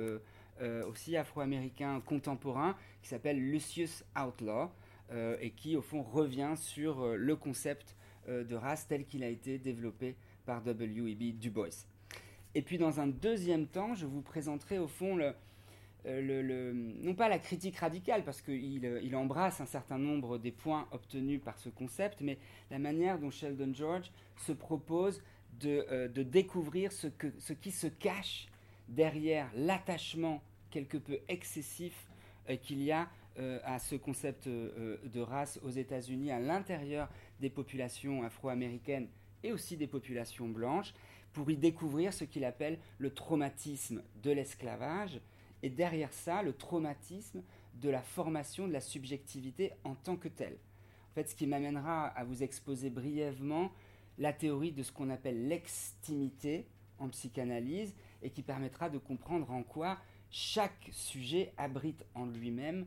aussi 0.86 1.16
afro-américain 1.16 2.02
contemporain 2.04 2.76
qui 3.00 3.08
s'appelle 3.08 3.38
Lucius 3.38 4.04
Outlaw 4.14 4.70
et 5.40 5.50
qui 5.50 5.76
au 5.76 5.82
fond 5.82 6.02
revient 6.02 6.54
sur 6.56 7.00
euh, 7.00 7.16
le 7.16 7.36
concept 7.36 7.96
de 8.28 8.54
race 8.54 8.86
tel 8.86 9.06
qu'il 9.06 9.24
a 9.24 9.28
été 9.28 9.58
développé 9.58 10.14
par 10.46 10.62
W.E.B. 10.62 11.38
Du 11.38 11.50
Bois. 11.50 11.68
Et 12.54 12.62
puis 12.62 12.78
dans 12.78 13.00
un 13.00 13.08
deuxième 13.08 13.66
temps, 13.66 13.94
je 13.94 14.06
vous 14.06 14.20
présenterai 14.20 14.78
au 14.78 14.86
fond 14.86 15.18
non 16.04 17.14
pas 17.14 17.28
la 17.28 17.38
critique 17.40 17.78
radicale, 17.78 18.22
parce 18.24 18.40
qu'il 18.40 18.84
il 18.84 19.16
embrasse 19.16 19.60
un 19.60 19.66
certain 19.66 19.98
nombre 19.98 20.38
des 20.38 20.52
points 20.52 20.86
obtenus 20.92 21.40
par 21.42 21.58
ce 21.58 21.70
concept, 21.70 22.20
mais 22.20 22.38
la 22.70 22.78
manière 22.78 23.18
dont 23.18 23.30
Sheldon 23.30 23.72
George 23.74 24.12
se 24.36 24.52
propose 24.52 25.22
de, 25.58 26.22
découvrir 26.22 26.92
ce, 26.92 27.08
qui 27.52 27.70
se 27.70 27.86
cache 27.86 28.46
derrière 28.88 29.50
l'attachement 29.54 30.42
quelque 30.70 30.98
peu 30.98 31.18
excessif 31.28 32.06
euh, 32.48 32.56
qu'il 32.56 32.82
y 32.82 32.92
a 32.92 33.02
euh, 33.02 33.06
à 33.64 33.78
ce 33.78 33.94
concept 33.94 34.46
euh, 34.46 34.98
de 35.04 35.20
race 35.20 35.58
aux 35.62 35.70
États-Unis, 35.70 36.30
à 36.30 36.40
l'intérieur 36.40 37.08
des 37.40 37.50
populations 37.50 38.22
afro-américaines 38.22 39.08
et 39.42 39.52
aussi 39.52 39.76
des 39.76 39.86
populations 39.86 40.48
blanches, 40.48 40.92
pour 41.32 41.50
y 41.50 41.56
découvrir 41.56 42.12
ce 42.12 42.24
qu'il 42.24 42.44
appelle 42.44 42.78
le 42.98 43.10
traumatisme 43.14 44.02
de 44.22 44.30
l'esclavage, 44.30 45.20
et 45.62 45.70
derrière 45.70 46.12
ça, 46.12 46.42
le 46.42 46.52
traumatisme 46.52 47.42
de 47.74 47.88
la 47.88 48.02
formation 48.02 48.66
de 48.66 48.72
la 48.72 48.80
subjectivité 48.80 49.72
en 49.84 49.94
tant 49.94 50.16
que 50.16 50.28
telle. 50.28 50.58
En 51.10 51.14
fait, 51.14 51.28
ce 51.28 51.34
qui 51.34 51.46
m'amènera 51.46 52.06
à 52.06 52.24
vous 52.24 52.42
exposer 52.42 52.90
brièvement 52.90 53.70
la 54.18 54.32
théorie 54.32 54.72
de 54.72 54.82
ce 54.82 54.92
qu'on 54.92 55.10
appelle 55.10 55.48
l'extimité 55.48 56.66
en 56.98 57.08
psychanalyse, 57.08 57.94
et 58.22 58.30
qui 58.30 58.42
permettra 58.42 58.90
de 58.90 58.98
comprendre 58.98 59.50
en 59.50 59.62
quoi 59.62 59.98
chaque 60.30 60.88
sujet 60.92 61.52
abrite 61.56 62.04
en 62.14 62.26
lui-même 62.26 62.86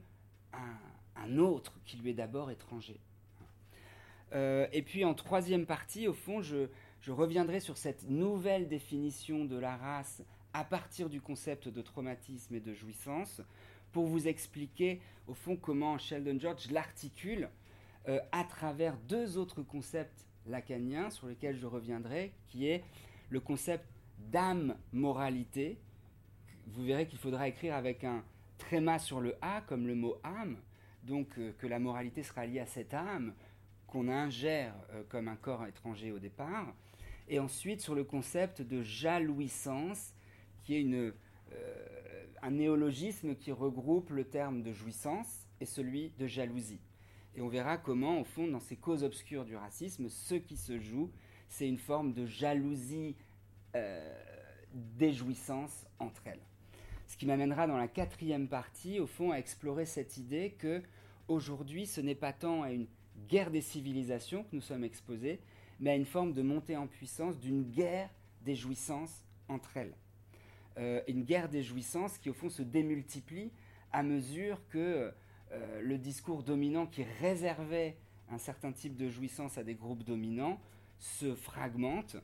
un, 0.54 1.38
autre 1.38 1.74
qui 1.86 1.98
lui 1.98 2.12
est 2.12 2.16
d'abord 2.16 2.52
étranger. 2.52 3.00
Euh, 4.34 4.68
et 4.72 4.82
puis 4.82 5.06
en 5.06 5.14
troisième 5.14 5.66
partie, 5.66 6.08
au 6.08 6.14
fond, 6.14 6.42
je, 6.42 6.68
reviendrai 7.08 7.60
sur 7.60 7.78
cette 7.78 8.10
nouvelle 8.10 8.68
définition 8.68 9.46
de 9.46 9.58
la 9.58 9.76
race 9.76 10.24
à 10.54 10.64
partir 10.64 11.10
du 11.10 11.22
concept 11.22 11.68
de 11.68 11.82
traumatisme 11.82 12.56
et 12.56 12.60
de 12.60 12.74
jouissance, 12.74 13.42
pour 13.92 14.06
vous 14.06 14.28
expliquer 14.28 15.02
au 15.28 15.34
fond 15.34 15.56
comment 15.56 15.98
Sheldon 15.98 16.40
George 16.40 16.72
l'articule 16.72 17.50
euh, 18.08 18.20
à 18.32 18.44
travers 18.44 18.98
deux 18.98 19.38
autres 19.38 19.62
concepts 19.62 20.28
lacaniens 20.46 21.10
sur 21.10 21.28
lesquels 21.28 21.58
je 21.58 21.68
reviendrai, 21.68 22.34
qui 22.48 22.68
est 22.68 22.84
le 23.30 23.40
concept 23.40 23.86
d'âme-moralité, 24.32 25.78
vous 26.68 26.84
verrez 26.84 27.08
qu'il 27.08 27.20
faudra 27.20 27.48
écrire 27.48 27.76
avec 27.76 28.04
un 28.04 28.24
tréma 28.64 28.98
sur 28.98 29.20
le 29.20 29.36
A, 29.42 29.62
comme 29.62 29.88
le 29.88 29.96
mot 29.96 30.18
âme, 30.24 30.58
donc 31.04 31.38
euh, 31.38 31.52
que 31.60 31.68
la 31.68 31.80
moralité 31.80 32.24
sera 32.24 32.46
liée 32.46 32.62
à 32.62 32.66
cette 32.66 32.94
âme 32.94 33.34
qu'on 33.88 34.08
ingère 34.08 34.74
euh, 34.92 35.04
comme 35.10 35.28
un 35.28 35.36
corps 35.36 35.66
étranger 35.66 36.12
au 36.12 36.20
départ, 36.20 36.74
et 37.28 37.40
ensuite 37.40 37.82
sur 37.82 37.94
le 37.94 38.04
concept 38.04 38.62
de 38.62 38.82
jalouissance, 38.82 40.14
qui 40.64 40.76
est 40.76 40.82
une, 40.82 41.14
euh, 41.52 42.26
un 42.42 42.52
néologisme 42.52 43.36
qui 43.36 43.52
regroupe 43.52 44.10
le 44.12 44.24
terme 44.24 44.64
de 44.64 44.72
jouissance 44.72 45.46
et 45.60 45.66
celui 45.66 46.12
de 46.18 46.26
jalousie. 46.26 46.82
Et 47.36 47.42
on 47.42 47.50
verra 47.50 47.78
comment, 47.78 48.22
au 48.22 48.24
fond, 48.24 48.48
dans 48.48 48.60
ces 48.62 48.78
causes 48.78 49.04
obscures 49.04 49.44
du 49.44 49.58
racisme, 49.58 50.08
ce 50.08 50.36
qui 50.36 50.56
se 50.56 50.80
joue, 50.80 51.12
c'est 51.50 51.68
une 51.68 51.80
forme 51.80 52.14
de 52.14 52.26
jalousie 52.26 53.16
déjouissance 54.72 55.88
entre 55.98 56.28
elles. 56.28 56.46
Ce 57.14 57.18
qui 57.20 57.28
m'amènera 57.28 57.68
dans 57.68 57.78
la 57.78 57.88
quatrième 57.88 58.48
partie, 58.48 59.00
au 59.00 59.06
fond, 59.06 59.32
à 59.32 59.38
explorer 59.38 59.86
cette 59.86 60.18
idée 60.18 60.56
que 60.58 60.82
aujourd'hui, 61.28 61.86
ce 61.86 62.02
n'est 62.02 62.16
pas 62.16 62.34
tant 62.34 62.64
à 62.64 62.72
une 62.72 62.88
guerre 63.30 63.52
des 63.52 63.62
civilisations 63.62 64.44
que 64.46 64.56
nous 64.56 64.64
sommes 64.64 64.84
exposés, 64.84 65.40
mais 65.80 65.92
à 65.92 65.96
une 65.96 66.08
forme 66.08 66.34
de 66.34 66.42
montée 66.42 66.76
en 66.76 66.88
puissance 66.88 67.38
d'une 67.38 67.70
guerre 67.70 68.10
des 68.42 68.56
jouissances 68.56 69.28
entre 69.48 69.78
elles. 69.78 69.94
Euh, 70.80 71.04
une 71.08 71.24
guerre 71.24 71.50
des 71.50 71.62
jouissances 71.62 72.18
qui, 72.18 72.32
au 72.32 72.34
fond, 72.34 72.50
se 72.50 72.64
démultiplie 72.64 73.52
à 73.92 74.02
mesure 74.02 74.68
que 74.70 75.14
euh, 75.52 75.82
le 75.84 76.00
discours 76.00 76.42
dominant 76.42 76.88
qui 76.88 77.04
réservait 77.22 77.96
un 78.32 78.40
certain 78.40 78.72
type 78.72 78.96
de 78.96 79.08
jouissance 79.08 79.60
à 79.60 79.64
des 79.64 79.76
groupes 79.76 80.04
dominants 80.04 80.60
se 80.98 81.36
fragmente 81.36 82.18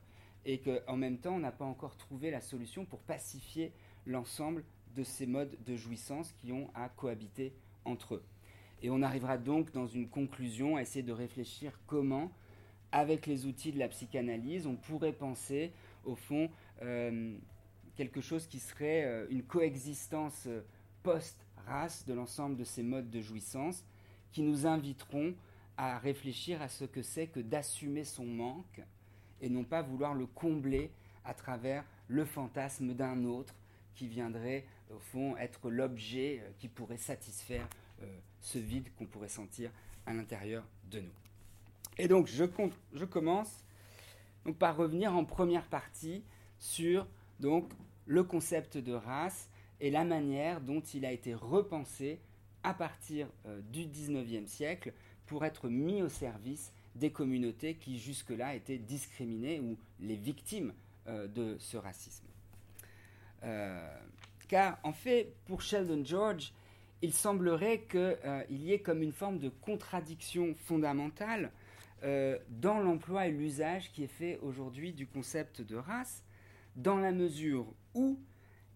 et 0.44 0.58
qu'en 0.58 0.96
même 0.96 1.18
temps, 1.18 1.36
on 1.36 1.38
n'a 1.38 1.52
pas 1.52 1.64
encore 1.64 1.96
trouvé 1.96 2.32
la 2.32 2.40
solution 2.40 2.84
pour 2.84 2.98
pacifier 2.98 3.72
l'ensemble 4.04 4.64
de 4.94 5.02
ces 5.02 5.26
modes 5.26 5.56
de 5.66 5.76
jouissance 5.76 6.32
qui 6.32 6.52
ont 6.52 6.70
à 6.74 6.88
cohabiter 6.88 7.52
entre 7.84 8.16
eux. 8.16 8.24
Et 8.82 8.90
on 8.90 9.02
arrivera 9.02 9.38
donc 9.38 9.72
dans 9.72 9.86
une 9.86 10.08
conclusion 10.08 10.76
à 10.76 10.82
essayer 10.82 11.02
de 11.02 11.12
réfléchir 11.12 11.78
comment 11.86 12.30
avec 12.92 13.26
les 13.26 13.46
outils 13.46 13.72
de 13.72 13.78
la 13.78 13.88
psychanalyse, 13.88 14.66
on 14.66 14.74
pourrait 14.74 15.12
penser, 15.12 15.72
au 16.04 16.16
fond, 16.16 16.50
euh, 16.82 17.36
quelque 17.96 18.20
chose 18.20 18.46
qui 18.46 18.58
serait 18.58 19.04
euh, 19.04 19.26
une 19.30 19.42
coexistence 19.42 20.44
euh, 20.46 20.62
post-race 21.02 22.04
de 22.06 22.14
l'ensemble 22.14 22.56
de 22.56 22.64
ces 22.64 22.82
modes 22.82 23.10
de 23.10 23.20
jouissance 23.20 23.84
qui 24.32 24.42
nous 24.42 24.66
inviteront 24.66 25.34
à 25.76 25.98
réfléchir 25.98 26.60
à 26.62 26.68
ce 26.68 26.84
que 26.84 27.02
c'est 27.02 27.28
que 27.28 27.40
d'assumer 27.40 28.04
son 28.04 28.26
manque 28.26 28.82
et 29.40 29.48
non 29.48 29.64
pas 29.64 29.82
vouloir 29.82 30.14
le 30.14 30.26
combler 30.26 30.90
à 31.24 31.34
travers 31.34 31.84
le 32.08 32.24
fantasme 32.24 32.94
d'un 32.94 33.24
autre 33.24 33.54
qui 33.94 34.08
viendrait, 34.08 34.64
au 34.94 34.98
fond, 34.98 35.36
être 35.36 35.70
l'objet 35.70 36.42
qui 36.58 36.68
pourrait 36.68 36.96
satisfaire 36.96 37.68
ce 38.40 38.58
vide 38.58 38.88
qu'on 38.96 39.06
pourrait 39.06 39.28
sentir 39.28 39.70
à 40.06 40.12
l'intérieur 40.12 40.64
de 40.90 41.00
nous. 41.00 41.12
Et 41.98 42.08
donc, 42.08 42.26
je, 42.28 42.44
commence 43.04 43.62
donc, 44.46 44.56
par 44.56 44.76
revenir 44.76 45.14
en 45.14 45.24
première 45.24 45.66
partie 45.66 46.22
sur 46.58 47.06
donc, 47.40 47.70
le 48.06 48.24
concept 48.24 48.78
de 48.78 48.92
race 48.92 49.50
et 49.80 49.90
la 49.90 50.04
manière 50.04 50.60
dont 50.62 50.80
il 50.80 51.04
a 51.04 51.12
été 51.12 51.34
repensé 51.34 52.20
à 52.62 52.74
partir 52.74 53.28
euh, 53.46 53.60
du 53.70 53.86
19e 53.86 54.46
siècle 54.46 54.92
pour 55.26 55.44
être 55.44 55.68
mis 55.68 56.02
au 56.02 56.08
service 56.08 56.72
des 56.94 57.10
communautés 57.10 57.74
qui 57.74 57.98
jusque-là 57.98 58.54
étaient 58.54 58.78
discriminées 58.78 59.60
ou 59.60 59.78
les 60.00 60.16
victimes 60.16 60.72
euh, 61.06 61.28
de 61.28 61.56
ce 61.58 61.76
racisme. 61.76 62.29
Euh, 63.44 63.98
car 64.48 64.78
en 64.82 64.92
fait, 64.92 65.34
pour 65.46 65.62
Sheldon 65.62 66.04
George, 66.04 66.52
il 67.02 67.12
semblerait 67.12 67.86
qu'il 67.88 68.62
y 68.62 68.72
ait 68.72 68.80
comme 68.80 69.02
une 69.02 69.12
forme 69.12 69.38
de 69.38 69.48
contradiction 69.48 70.54
fondamentale 70.54 71.50
euh, 72.02 72.38
dans 72.48 72.80
l'emploi 72.80 73.26
et 73.26 73.30
l'usage 73.30 73.92
qui 73.92 74.04
est 74.04 74.06
fait 74.06 74.38
aujourd'hui 74.38 74.94
du 74.94 75.06
concept 75.06 75.60
de 75.60 75.76
race, 75.76 76.24
dans 76.74 76.96
la 76.96 77.12
mesure 77.12 77.66
où 77.94 78.18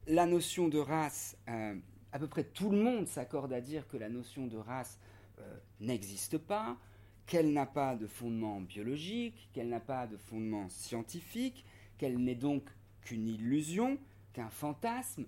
la 0.07 0.27
notion 0.27 0.69
de 0.69 0.79
race, 0.79 1.35
euh, 1.49 1.75
à 2.13 2.19
peu 2.19 2.27
près 2.27 2.45
tout 2.45 2.69
le 2.69 2.77
monde 2.77 3.07
s'accorde 3.07 3.55
à 3.55 3.63
dire 3.63 3.89
que 3.89 3.97
la 3.97 4.11
notion 4.11 4.47
de 4.47 4.59
race 4.59 4.99
euh, 5.39 5.57
n'existe 5.81 6.37
pas, 6.37 6.77
qu'elle 7.25 7.55
n'a 7.55 7.65
pas 7.65 7.97
de 7.97 8.07
fondement 8.07 8.61
biologique, 8.61 9.49
qu'elle 9.55 9.71
n'a 9.71 9.81
pas 9.81 10.07
de 10.07 10.19
fondement 10.19 10.69
scientifique, 10.69 11.65
qu'elle 11.97 12.19
n'est 12.19 12.35
donc 12.35 12.65
qu'une 13.01 13.27
illusion, 13.27 13.97
qu'un 14.35 14.51
fantasme, 14.51 15.25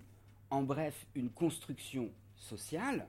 en 0.51 0.61
bref, 0.61 1.07
une 1.15 1.31
construction 1.31 2.11
sociale, 2.35 3.07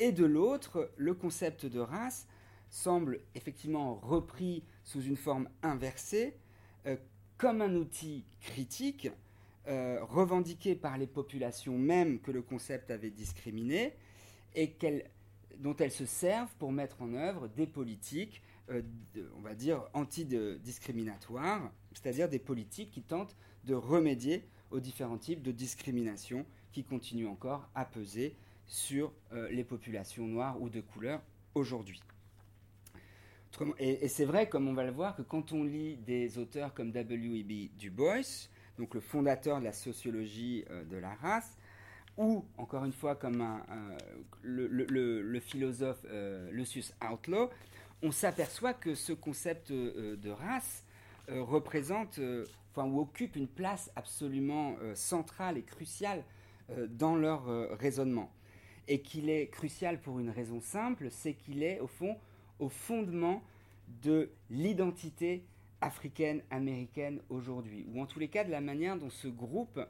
et 0.00 0.10
de 0.10 0.24
l'autre, 0.24 0.90
le 0.96 1.14
concept 1.14 1.66
de 1.66 1.78
race 1.78 2.26
semble 2.70 3.20
effectivement 3.34 3.94
repris 3.94 4.64
sous 4.82 5.02
une 5.02 5.16
forme 5.16 5.48
inversée, 5.62 6.34
euh, 6.86 6.96
comme 7.38 7.62
un 7.62 7.74
outil 7.76 8.24
critique, 8.40 9.08
euh, 9.68 9.98
revendiqué 10.02 10.74
par 10.74 10.98
les 10.98 11.06
populations 11.06 11.78
mêmes 11.78 12.18
que 12.18 12.32
le 12.32 12.42
concept 12.42 12.90
avait 12.90 13.10
discriminé, 13.10 13.94
et 14.54 14.76
dont 15.58 15.76
elles 15.76 15.92
se 15.92 16.06
servent 16.06 16.54
pour 16.58 16.72
mettre 16.72 17.00
en 17.02 17.14
œuvre 17.14 17.46
des 17.48 17.66
politiques, 17.66 18.42
euh, 18.70 18.82
on 19.36 19.40
va 19.40 19.54
dire, 19.54 19.84
antidiscriminatoires, 19.92 21.70
c'est-à-dire 21.92 22.28
des 22.28 22.38
politiques 22.38 22.90
qui 22.90 23.02
tentent 23.02 23.36
de 23.64 23.74
remédier 23.74 24.44
aux 24.72 24.80
différents 24.80 25.18
types 25.18 25.42
de 25.42 25.52
discrimination 25.52 26.44
qui 26.72 26.84
continuent 26.84 27.28
encore 27.28 27.68
à 27.74 27.84
peser 27.84 28.34
sur 28.66 29.12
les 29.50 29.64
populations 29.64 30.26
noires 30.26 30.60
ou 30.60 30.70
de 30.70 30.80
couleur 30.80 31.20
aujourd'hui. 31.54 32.00
Et, 33.78 34.08
c'est 34.08 34.24
vrai, 34.24 34.48
comme 34.48 34.68
on 34.68 34.72
va 34.72 34.84
le 34.84 34.90
voir, 34.90 35.14
que 35.14 35.22
quand 35.22 35.52
on 35.52 35.64
lit 35.64 35.96
des 35.96 36.38
auteurs 36.38 36.74
comme 36.74 36.90
W.E.B. 36.90 37.76
Du 37.76 37.90
Bois, 37.90 38.22
donc 38.78 38.94
le 38.94 39.00
fondateur 39.00 39.58
de 39.60 39.64
la 39.64 39.72
sociologie 39.72 40.64
euh, 40.70 40.84
de 40.84 40.96
la 40.96 41.14
race, 41.14 41.56
ou 42.16 42.44
encore 42.58 42.84
une 42.84 42.92
fois 42.92 43.14
comme 43.14 43.42
le, 44.42 45.40
philosophe 45.40 46.04
euh, 46.06 46.50
Lucius 46.50 46.94
Outlaw, 47.02 47.50
on 48.02 48.10
s'aperçoit 48.10 48.74
que 48.74 48.94
ce 48.94 49.12
concept 49.12 49.70
euh, 49.70 50.16
de 50.16 50.30
race 50.30 50.84
représente, 51.28 52.20
enfin, 52.70 52.86
ou 52.86 53.00
occupe 53.00 53.36
une 53.36 53.48
place 53.48 53.90
absolument 53.96 54.76
centrale 54.94 55.58
et 55.58 55.62
cruciale 55.62 56.24
dans 56.88 57.16
leur 57.16 57.46
raisonnement. 57.78 58.32
Et 58.88 59.00
qu'il 59.00 59.30
est 59.30 59.48
crucial 59.48 60.00
pour 60.00 60.18
une 60.18 60.30
raison 60.30 60.60
simple, 60.60 61.08
c'est 61.10 61.34
qu'il 61.34 61.62
est 61.62 61.80
au 61.80 61.86
fond 61.86 62.16
au 62.58 62.68
fondement 62.68 63.42
de 64.02 64.30
l'identité 64.50 65.44
africaine-américaine 65.80 67.20
aujourd'hui, 67.28 67.84
ou 67.92 68.00
en 68.00 68.06
tous 68.06 68.20
les 68.20 68.28
cas 68.28 68.44
de 68.44 68.50
la 68.50 68.60
manière 68.60 68.96
dont 68.96 69.10
ce 69.10 69.28
groupe 69.28 69.80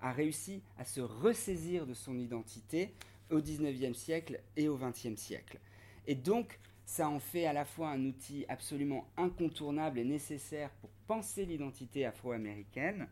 a 0.00 0.12
réussi 0.12 0.62
à 0.78 0.84
se 0.84 1.00
ressaisir 1.00 1.86
de 1.86 1.94
son 1.94 2.18
identité 2.18 2.94
au 3.30 3.40
XIXe 3.40 3.96
siècle 3.96 4.40
et 4.56 4.68
au 4.68 4.76
XXe 4.76 5.16
siècle. 5.16 5.58
Et 6.06 6.14
donc, 6.14 6.58
ça 6.92 7.08
en 7.08 7.20
fait 7.20 7.46
à 7.46 7.54
la 7.54 7.64
fois 7.64 7.88
un 7.88 8.04
outil 8.04 8.44
absolument 8.50 9.08
incontournable 9.16 9.98
et 9.98 10.04
nécessaire 10.04 10.68
pour 10.82 10.90
penser 11.06 11.46
l'identité 11.46 12.04
afro-américaine, 12.04 13.08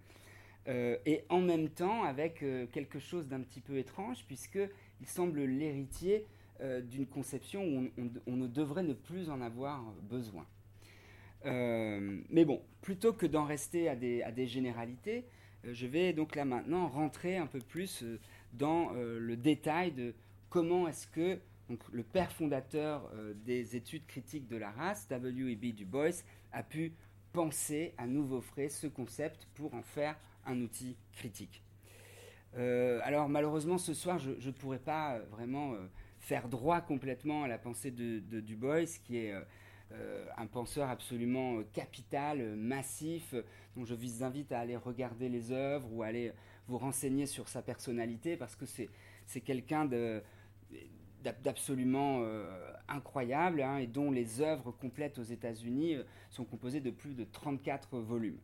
euh, 0.68 0.98
et 1.06 1.24
en 1.30 1.40
même 1.40 1.70
temps 1.70 2.04
avec 2.04 2.42
euh, 2.42 2.66
quelque 2.66 2.98
chose 2.98 3.26
d'un 3.26 3.40
petit 3.40 3.62
peu 3.62 3.78
étrange, 3.78 4.26
puisqu'il 4.26 5.06
semble 5.06 5.44
l'héritier 5.44 6.26
euh, 6.60 6.82
d'une 6.82 7.06
conception 7.06 7.64
où 7.64 7.88
on, 8.26 8.36
ne 8.36 8.46
devrait 8.46 8.82
ne 8.82 8.92
plus 8.92 9.30
en 9.30 9.40
avoir 9.40 9.82
besoin. 10.02 10.46
Mais 11.42 12.44
bon, 12.44 12.60
plutôt 12.82 13.14
que 13.14 13.24
d'en 13.24 13.46
rester 13.46 13.88
à 13.88 13.96
des, 13.96 14.46
généralités, 14.46 15.24
je 15.64 15.86
vais 15.86 16.12
donc 16.12 16.36
là 16.36 16.44
maintenant 16.44 16.86
rentrer 16.86 17.38
un 17.38 17.46
peu 17.46 17.60
plus 17.60 18.04
dans 18.52 18.90
le 18.92 19.36
détail 19.38 19.92
de 19.92 20.14
comment 20.50 20.86
est-ce 20.86 21.06
que 21.06 21.40
donc, 21.70 21.80
le 21.90 22.02
père 22.02 22.30
fondateur 22.33 23.11
des 23.46 23.76
études 23.76 24.04
critiques 24.06 24.48
de 24.48 24.56
la 24.56 24.70
race, 24.70 25.09
W.E.B. 25.09 25.74
Du 25.74 25.87
Bois, 25.87 26.11
a 26.52 26.62
pu 26.62 26.92
penser 27.33 27.94
à 27.96 28.06
nouveau 28.06 28.42
frais 28.42 28.68
ce 28.68 28.88
concept 28.88 29.46
pour 29.54 29.72
en 29.72 29.83
faire 29.83 30.16
un 30.44 30.61
outil 30.61 30.96
critique. 31.12 31.62
alors 32.56 33.28
malheureusement 33.28 33.78
ce 33.78 33.94
soir 33.94 34.18
je 34.18 34.30
ne 34.33 34.52
pourrais 34.52 34.80
pas 34.80 35.20
vraiment 35.30 35.76
faire 36.20 36.48
droit 36.48 36.80
complètement 36.80 37.44
à 37.44 37.48
la 37.48 37.59
pensée 37.59 37.90
de, 37.90 38.40
Du 38.40 38.54
Bois, 38.54 38.85
qui 39.04 39.16
est 39.16 39.33
euh, 39.33 39.40
euh, 39.92 40.26
un 40.37 40.46
penseur 40.46 40.88
absolument 40.88 41.59
euh, 41.59 41.66
capital, 41.72 42.56
massif, 42.56 43.35
dont 43.74 43.85
je 43.85 43.94
vous 43.94 44.22
invite 44.22 44.52
à 44.52 44.61
aller 44.61 44.76
regarder 44.76 45.28
les 45.28 45.50
œuvres 45.50 45.88
ou 45.92 46.02
à 46.02 46.06
aller 46.06 46.33
vous 46.68 46.78
renseigner 46.78 47.26
sur 47.26 47.48
sa 47.48 47.62
personnalité, 47.62 48.37
parce 48.37 48.54
que 48.54 48.64
c'est 48.66 49.40
quelqu'un 49.40 49.87
d'absolument 51.22 52.24
incroyable 52.88 53.62
hein, 53.62 53.78
et 53.78 53.87
dont 53.87 54.11
les 54.11 54.40
œuvres 54.40 54.72
complètes 54.72 55.18
aux 55.18 55.24
États-Unis 55.24 55.96
sont 56.30 56.44
composées 56.44 56.80
de 56.80 56.90
plus 56.90 57.14
de 57.14 57.24
34 57.24 57.98
volumes. 57.98 58.38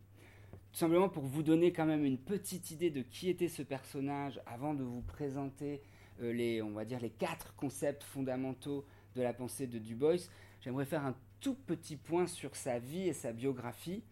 Tout 0.76 0.80
simplement 0.80 1.08
pour 1.08 1.22
vous 1.22 1.42
donner 1.42 1.72
quand 1.72 1.86
même 1.86 2.04
une 2.04 2.18
petite 2.18 2.70
idée 2.70 2.90
de 2.90 3.00
qui 3.00 3.30
était 3.30 3.48
ce 3.48 3.62
personnage 3.62 4.40
avant 4.44 4.74
de 4.74 4.82
vous 4.82 5.00
présenter 5.00 5.80
euh, 6.20 6.34
les, 6.34 6.60
on 6.60 6.72
va 6.72 6.84
dire, 6.84 7.00
les 7.00 7.08
quatre 7.08 7.54
concepts 7.56 8.02
fondamentaux 8.02 8.84
de 9.14 9.22
la 9.22 9.32
pensée 9.32 9.66
de 9.66 9.78
Du 9.78 9.94
Bois, 9.94 10.16
j'aimerais 10.60 10.84
faire 10.84 11.04
un 11.06 11.16
tout 11.40 11.54
petit 11.54 11.96
point 11.96 12.26
sur 12.26 12.54
sa 12.56 12.78
vie 12.78 13.08
et 13.08 13.14
sa 13.14 13.32
biographie, 13.32 14.02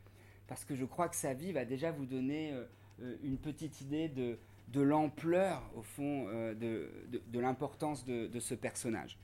parce 0.46 0.64
que 0.64 0.74
je 0.74 0.86
crois 0.86 1.10
que 1.10 1.16
sa 1.16 1.34
vie 1.34 1.52
va 1.52 1.66
déjà 1.66 1.90
vous 1.90 2.06
donner 2.06 2.52
euh, 2.52 2.64
euh, 3.02 3.16
une 3.22 3.36
petite 3.36 3.82
idée 3.82 4.08
de, 4.08 4.38
de 4.68 4.80
l'ampleur, 4.80 5.62
au 5.76 5.82
fond, 5.82 6.26
de, 6.28 6.90
de, 7.26 7.40
l'importance 7.40 8.04
de, 8.04 8.40
ce 8.40 8.54
personnage. 8.54 9.18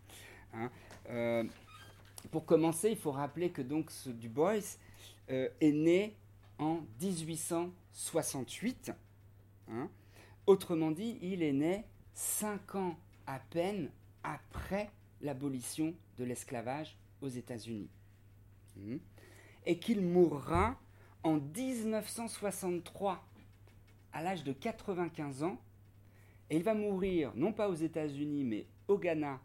Hein. 0.53 0.71
pour 2.31 2.45
commencer, 2.45 2.91
il 2.91 2.97
faut 2.97 3.13
rappeler 3.13 3.51
que 3.51 3.63
donc 3.63 3.91
Du 4.07 4.29
Bois 4.29 4.55
est 5.29 5.73
né 5.73 6.17
en 6.59 6.83
1868. 7.01 8.93
Hein. 9.71 9.89
Autrement 10.47 10.91
dit, 10.91 11.19
il 11.23 11.43
est 11.43 11.53
né 11.53 11.85
cinq 12.15 12.75
ans 12.75 12.97
à 13.27 13.39
peine 13.39 13.91
après 14.23 14.91
l'abolition 15.21 15.95
de 16.19 16.25
l'esclavage 16.25 16.97
aux 17.21 17.29
États-Unis. 17.29 17.89
Hmm. 18.77 18.97
Et 19.67 19.79
qu'il 19.79 20.03
mourra 20.03 20.79
en 21.23 21.35
1963 21.37 23.25
à 24.13 24.23
l'âge 24.23 24.45
de 24.45 24.53
95 24.53 25.43
ans. 25.43 25.59
Et 26.49 26.57
il 26.57 26.63
va 26.63 26.75
mourir 26.75 27.33
non 27.37 27.53
pas 27.53 27.69
aux 27.69 27.75
États-Unis 27.75 28.45
mais 28.45 28.67
au 28.89 28.99
Ghana, 28.99 29.41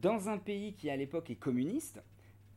dans 0.00 0.28
un 0.28 0.38
pays 0.38 0.74
qui 0.74 0.90
à 0.90 0.96
l'époque 0.96 1.30
est 1.30 1.36
communiste. 1.36 2.02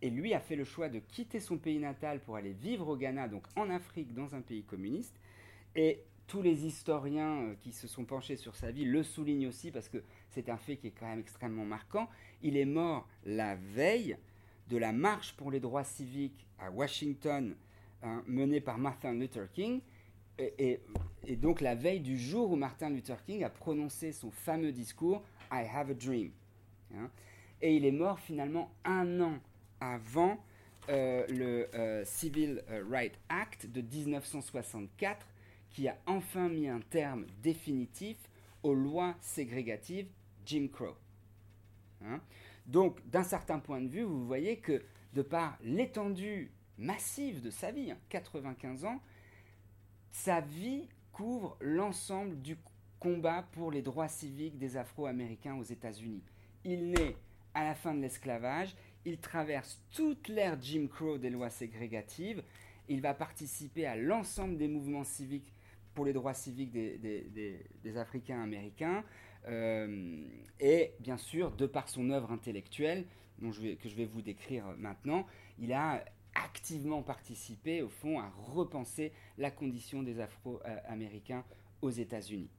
Et 0.02 0.10
lui 0.10 0.34
a 0.34 0.40
fait 0.40 0.56
le 0.56 0.64
choix 0.64 0.88
de 0.88 1.00
quitter 1.00 1.40
son 1.40 1.58
pays 1.58 1.80
natal 1.80 2.22
pour 2.22 2.38
aller 2.38 2.54
vivre 2.54 2.88
au 2.88 2.96
Ghana, 2.96 3.28
donc 3.28 3.44
en 3.56 3.70
Afrique, 3.70 4.14
dans 4.14 4.34
un 4.34 4.42
pays 4.42 4.64
communiste. 4.64 5.20
Et 5.76 6.04
tous 6.30 6.42
les 6.44 6.66
historiens 6.66 7.42
euh, 7.42 7.56
qui 7.60 7.74
se 7.74 7.88
sont 7.88 8.06
penchés 8.06 8.36
sur 8.36 8.56
sa 8.56 8.72
vie 8.72 8.86
le 8.86 9.04
soulignent 9.04 9.48
aussi 9.48 9.72
parce 9.72 9.90
que 9.90 9.98
c'est 10.30 10.48
un 10.48 10.58
fait 10.58 10.78
qui 10.78 10.88
est 10.88 10.92
quand 10.92 11.08
même 11.08 11.20
extrêmement 11.20 11.66
marquant. 11.66 12.08
Il 12.44 12.56
est 12.56 12.66
mort 12.66 13.10
la 13.26 13.56
veille 13.56 14.16
de 14.70 14.78
la 14.78 14.94
marche 14.94 15.34
pour 15.36 15.50
les 15.52 15.60
droits 15.60 15.84
civiques 15.84 16.46
à 16.60 16.70
Washington 16.70 17.56
hein, 18.04 18.24
menée 18.28 18.62
par 18.62 18.78
Martin 18.78 19.14
Luther 19.14 19.52
King, 19.52 19.82
et, 20.40 20.80
donc 21.36 21.62
la 21.62 21.76
veille 21.76 22.00
du 22.00 22.18
jour 22.18 22.52
où 22.52 22.56
Martin 22.56 22.90
Luther 22.90 23.22
King 23.24 23.44
a 23.44 23.50
prononcé 23.50 24.12
son 24.12 24.32
fameux 24.32 24.72
discours 24.72 25.24
I 25.52 25.66
Have 25.74 25.92
a 25.92 25.94
Dream. 25.94 26.32
Hein. 26.96 27.10
et 27.62 27.76
il 27.76 27.86
est 27.86 27.92
mort 27.92 28.20
finalement 28.20 28.72
un 28.84 29.22
an 29.22 29.38
avant 29.80 30.44
euh, 30.90 31.24
le 31.28 31.70
euh, 31.76 32.04
Civil 32.04 32.64
Rights 32.90 33.20
Act 33.30 33.68
de 33.68 33.82
1964 33.82 35.28
qui 35.70 35.88
a 35.88 35.96
enfin 36.08 36.50
mis 36.50 36.68
un 36.68 36.80
terme 36.80 37.26
définitif 37.44 38.18
aux 38.64 38.74
lois 38.74 39.16
ségrégatives 39.22 40.08
Jim 40.46 40.68
Crow. 40.72 40.96
Hein. 42.04 42.20
Donc, 42.66 43.00
d'un 43.10 43.24
certain 43.24 43.60
point 43.60 43.82
de 43.82 43.88
vue, 43.88 44.04
vous 44.04 44.26
voyez 44.26 44.58
que 44.58 44.84
de 45.14 45.22
par 45.22 45.58
l'étendue 45.64 46.52
massive 46.78 47.42
de 47.42 47.50
sa 47.50 47.72
vie, 47.72 47.94
95 48.10 48.86
hein, 48.86 48.90
ans, 48.90 49.02
sa 50.12 50.42
vie 50.42 50.88
couvre 51.12 51.58
l'ensemble 51.60 52.42
du 52.42 52.58
combat 53.00 53.48
pour 53.52 53.72
les 53.72 53.82
droits 53.82 54.08
civiques 54.08 54.58
des 54.58 54.78
Afro-Américains 54.78 55.56
aux 55.56 55.64
États-Unis. 55.64 56.24
Il 56.64 56.92
naît 56.92 57.16
à 57.54 57.64
la 57.64 57.76
fin 57.76 57.94
de 57.94 58.02
l'esclavage, 58.02 58.76
il 59.06 59.18
traverse 59.18 59.82
toute 59.92 60.28
l'ère 60.28 60.58
Jim 60.62 60.88
Crow 60.88 61.18
des 61.18 61.30
lois 61.30 61.50
ségrégatives, 61.50 62.44
il 62.88 63.02
va 63.02 63.14
participer 63.14 63.86
à 63.86 63.96
l'ensemble 63.96 64.58
des 64.58 64.68
mouvements 64.68 65.04
civiques 65.04 65.54
pour 65.94 66.06
les 66.06 66.14
droits 66.14 66.34
civiques 66.34 66.72
des, 66.72 67.98
Africains 67.98 68.42
américains, 68.42 69.04
euh, 69.48 70.26
et 70.60 70.94
bien 71.00 71.18
sûr, 71.18 71.52
de 71.52 71.66
par 71.66 71.90
son 71.90 72.10
œuvre 72.10 72.32
intellectuelle, 72.32 73.06
que 73.42 73.90
je 73.90 73.96
vais 73.96 74.06
vous 74.06 74.22
décrire 74.22 74.66
maintenant, 74.78 75.26
il 75.60 75.74
a 75.74 76.04
activement 76.44 77.02
participé, 77.02 77.82
au 77.82 77.90
fond, 77.90 78.20
à 78.20 78.30
repenser 78.30 79.12
la 79.38 79.52
condition 79.52 80.04
des 80.04 80.20
Afro-Américains 80.20 81.44
aux 81.82 81.90
États-Unis. 81.90 82.50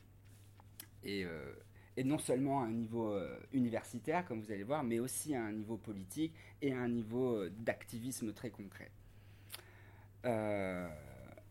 Et, 1.05 1.25
euh, 1.25 1.53
non 2.05 2.19
seulement 2.19 2.63
à 2.63 2.67
un 2.67 2.73
niveau 2.73 3.13
euh, 3.13 3.39
universitaire, 3.53 4.25
comme 4.25 4.41
vous 4.41 4.53
allez 4.53 4.63
voir, 4.63 4.83
mais 4.83 4.99
aussi 4.99 5.35
à 5.35 5.43
un 5.45 5.53
niveau 5.53 5.77
politique 5.77 6.33
et 6.63 6.73
à 6.73 6.79
un 6.79 6.89
niveau 6.89 7.49
d'activisme 7.49 8.33
très 8.33 8.51
concret. 8.51 8.91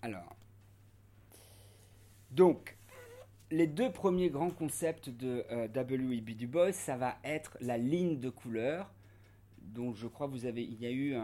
alors, 0.02 0.36
donc, 2.32 2.78
les 3.52 3.68
deux 3.68 3.92
premiers 3.92 4.30
grands 4.30 4.52
concepts 4.52 5.10
de 5.10 5.44
euh, 5.52 5.68
W.E.B. 5.68 6.32
Du 6.32 6.48
Bois, 6.48 6.72
ça 6.72 6.96
va 6.96 7.18
être 7.24 7.58
la 7.62 7.78
ligne 7.78 8.20
de 8.20 8.30
couleur. 8.30 8.92
Donc, 9.74 9.96
je 9.96 10.08
crois 10.08 10.28
vous 10.28 10.46
avez, 10.46 10.64
il 10.64 10.80
y 10.82 10.86
a 10.86 10.92
eu 10.92 11.16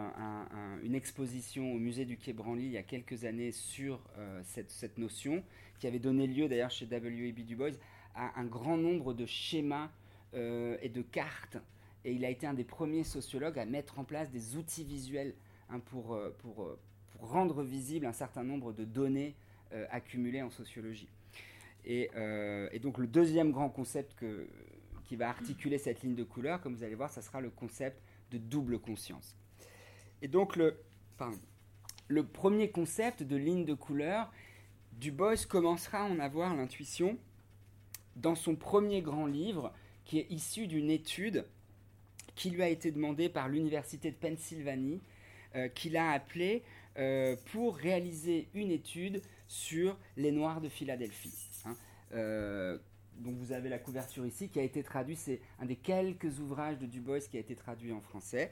une 0.83 0.95
exposition 0.95 1.73
au 1.73 1.77
musée 1.77 2.05
du 2.05 2.17
Quai 2.17 2.33
Branly 2.33 2.65
il 2.65 2.71
y 2.71 2.77
a 2.77 2.83
quelques 2.83 3.25
années 3.25 3.51
sur 3.51 3.99
euh, 4.17 4.41
cette, 4.43 4.97
notion, 4.97 5.43
qui 5.79 5.87
avait 5.87 5.99
donné 5.99 6.27
lieu 6.27 6.47
d'ailleurs 6.47 6.71
chez 6.71 6.85
W.E.B. 6.85 7.45
Du 7.45 7.55
Bois 7.55 7.69
à 8.13 8.39
un 8.39 8.45
grand 8.45 8.77
nombre 8.77 9.13
de 9.13 9.25
schémas 9.25 9.89
euh, 10.33 10.77
et 10.81 10.89
de 10.89 11.01
cartes. 11.01 11.57
Et 12.03 12.13
il 12.13 12.23
a 12.23 12.29
été 12.29 12.45
un 12.45 12.53
des 12.53 12.63
premiers 12.63 13.03
sociologues 13.03 13.57
à 13.57 13.65
mettre 13.65 13.99
en 13.99 14.03
place 14.03 14.29
des 14.29 14.57
outils 14.57 14.83
visuels 14.83 15.33
hein, 15.69 15.79
pour, 15.79 16.17
pour, 16.39 16.77
rendre 17.19 17.63
visible 17.63 18.05
un 18.05 18.13
certain 18.13 18.43
nombre 18.43 18.73
de 18.73 18.83
données 18.83 19.35
accumulées 19.89 20.43
en 20.43 20.51
sociologie. 20.51 21.09
Euh, 21.87 22.69
et, 22.71 22.79
donc 22.79 22.97
le 22.97 23.07
deuxième 23.07 23.51
grand 23.51 23.69
concept 23.69 24.15
qui 25.03 25.15
va 25.15 25.29
articuler 25.29 25.77
cette 25.77 26.01
ligne 26.01 26.15
de 26.15 26.23
couleur, 26.23 26.61
comme 26.61 26.73
vous 26.75 26.83
allez 26.83 26.95
voir, 26.95 27.11
ça 27.11 27.21
sera 27.21 27.41
le 27.41 27.49
concept 27.49 28.01
de 28.31 28.37
double 28.37 28.79
conscience. 28.79 29.35
Et 30.21 30.27
donc 30.27 30.55
le, 30.55 30.77
premier 32.23 32.69
concept 32.69 33.23
de 33.23 33.35
ligne 33.35 33.65
de 33.65 33.73
couleur, 33.73 34.31
Du 34.93 35.11
Bois 35.11 35.35
commencera 35.47 35.99
à 35.99 36.09
en 36.09 36.19
avoir 36.19 36.55
l'intuition 36.55 37.17
dans 38.15 38.35
son 38.35 38.55
premier 38.55 39.01
grand 39.01 39.25
livre, 39.25 39.73
qui 40.05 40.19
est 40.19 40.27
issu 40.29 40.67
d'une 40.67 40.89
étude 40.89 41.45
qui 42.35 42.49
lui 42.49 42.61
a 42.61 42.69
été 42.69 42.91
demandée 42.91 43.29
par 43.29 43.47
l'Université 43.47 44.11
de 44.11 44.15
Pennsylvanie, 44.15 45.01
euh, 45.55 45.69
qu'il 45.69 45.95
a 45.95 46.11
appelée 46.11 46.63
euh, 46.97 47.35
pour 47.51 47.77
réaliser 47.77 48.47
une 48.53 48.71
étude 48.71 49.21
sur 49.47 49.97
les 50.17 50.31
Noirs 50.31 50.61
de 50.61 50.69
Philadelphie. 50.69 51.33
Euh, 52.13 52.77
donc 53.19 53.35
vous 53.37 53.51
avez 53.51 53.69
la 53.69 53.79
couverture 53.79 54.25
ici 54.25 54.49
qui 54.49 54.59
a 54.59 54.63
été 54.63 54.83
traduit, 54.83 55.15
c'est 55.15 55.39
un 55.59 55.65
des 55.65 55.75
quelques 55.75 56.39
ouvrages 56.39 56.77
de 56.77 56.85
Du 56.85 57.01
Bois 57.01 57.19
qui 57.19 57.37
a 57.37 57.39
été 57.39 57.55
traduit 57.55 57.91
en 57.91 58.01
français. 58.01 58.51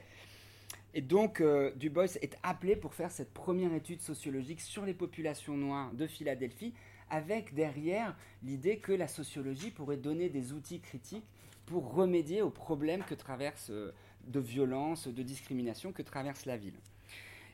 Et 0.94 1.00
donc 1.00 1.40
euh, 1.40 1.72
Du 1.74 1.90
Bois 1.90 2.04
est 2.04 2.38
appelé 2.42 2.76
pour 2.76 2.94
faire 2.94 3.10
cette 3.10 3.32
première 3.32 3.74
étude 3.74 4.00
sociologique 4.00 4.60
sur 4.60 4.84
les 4.84 4.94
populations 4.94 5.56
noires 5.56 5.92
de 5.92 6.06
Philadelphie, 6.06 6.72
avec 7.10 7.54
derrière 7.54 8.16
l'idée 8.42 8.78
que 8.78 8.92
la 8.92 9.08
sociologie 9.08 9.70
pourrait 9.70 9.96
donner 9.96 10.28
des 10.28 10.52
outils 10.52 10.80
critiques 10.80 11.26
pour 11.66 11.94
remédier 11.94 12.42
aux 12.42 12.50
problèmes 12.50 13.04
que 13.04 13.14
traverse 13.14 13.70
euh, 13.70 13.92
de 14.26 14.40
violence, 14.40 15.08
de 15.08 15.22
discrimination 15.22 15.92
que 15.92 16.02
traverse 16.02 16.46
la 16.46 16.56
ville. 16.56 16.78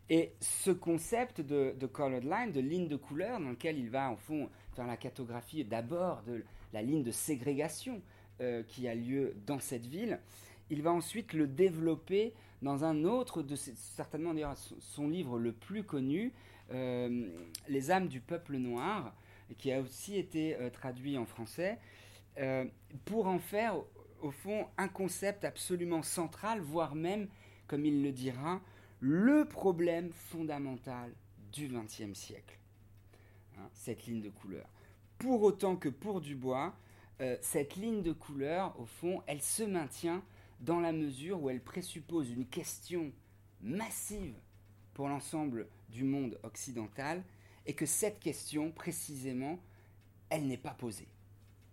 Et 0.09 0.33
ce 0.40 0.73
concept 0.73 1.40
de, 1.40 1.75
de, 1.79 1.87
colored 1.87 2.25
line, 2.25 2.51
de 2.51 2.61
ligne 2.61 2.88
de 2.88 2.96
couleur, 2.96 3.38
dans 3.38 3.51
lequel 3.51 3.79
il 3.79 3.90
va 3.90 4.11
en 4.11 4.16
fond 4.16 4.49
faire 4.75 4.87
la 4.87 4.96
cartographie 4.96 5.64
d'abord 5.64 6.23
de 6.23 6.44
la 6.72 6.83
ligne 6.83 7.02
de 7.02 7.11
ségrégation 7.11 8.02
euh, 8.40 8.62
qui 8.62 8.88
a 8.88 8.94
lieu 8.94 9.35
dans 9.46 9.59
cette 9.59 9.87
ville, 9.87 10.20
il 10.70 10.83
va 10.83 10.92
ensuite 10.92 11.33
le 11.33 11.46
développer 11.46 12.33
dans 12.62 12.85
un 12.85 13.04
autre 13.04 13.42
de 13.42 13.56
certainement 13.56 14.35
d'ailleurs 14.35 14.56
son 14.56 15.09
livre 15.09 15.38
le 15.38 15.52
plus 15.52 15.83
connu, 15.83 16.33
euh, 16.72 17.28
Les 17.68 17.90
âmes 17.90 18.09
du 18.09 18.20
peuple 18.20 18.56
noir, 18.56 19.14
qui 19.59 19.72
a 19.72 19.80
aussi 19.80 20.16
été 20.16 20.54
euh, 20.56 20.70
traduit 20.70 21.18
en 21.18 21.26
français, 21.26 21.78
pour 23.04 23.26
en 23.26 23.38
faire 23.38 23.74
au 24.22 24.30
fond 24.30 24.66
un 24.78 24.88
concept 24.88 25.44
absolument 25.44 26.02
central, 26.02 26.61
voire 26.61 26.94
même, 26.94 27.28
comme 27.66 27.85
il 27.85 28.02
le 28.02 28.12
dira, 28.12 28.62
le 29.00 29.44
problème 29.44 30.11
fondamental 30.12 31.12
du 31.52 31.68
XXe 31.68 32.18
siècle. 32.18 32.59
Hein, 33.59 33.68
cette 33.72 34.06
ligne 34.06 34.22
de 34.22 34.30
couleur. 34.30 34.66
Pour 35.20 35.42
autant 35.42 35.76
que 35.76 35.90
pour 35.90 36.22
Dubois, 36.22 36.74
euh, 37.20 37.37
cette 37.42 37.76
ligne 37.76 38.02
de 38.02 38.12
couleur, 38.12 38.74
au 38.80 38.87
fond, 38.87 39.22
elle 39.26 39.42
se 39.42 39.62
maintient 39.62 40.24
dans 40.61 40.80
la 40.80 40.92
mesure 40.92 41.42
où 41.42 41.50
elle 41.50 41.61
présuppose 41.61 42.30
une 42.30 42.46
question 42.46 43.12
massive 43.61 44.35
pour 44.94 45.09
l'ensemble 45.09 45.68
du 45.90 46.04
monde 46.04 46.38
occidental 46.42 47.22
et 47.66 47.74
que 47.74 47.85
cette 47.85 48.18
question, 48.18 48.72
précisément, 48.72 49.59
elle 50.30 50.46
n'est 50.46 50.56
pas 50.56 50.72
posée. 50.72 51.09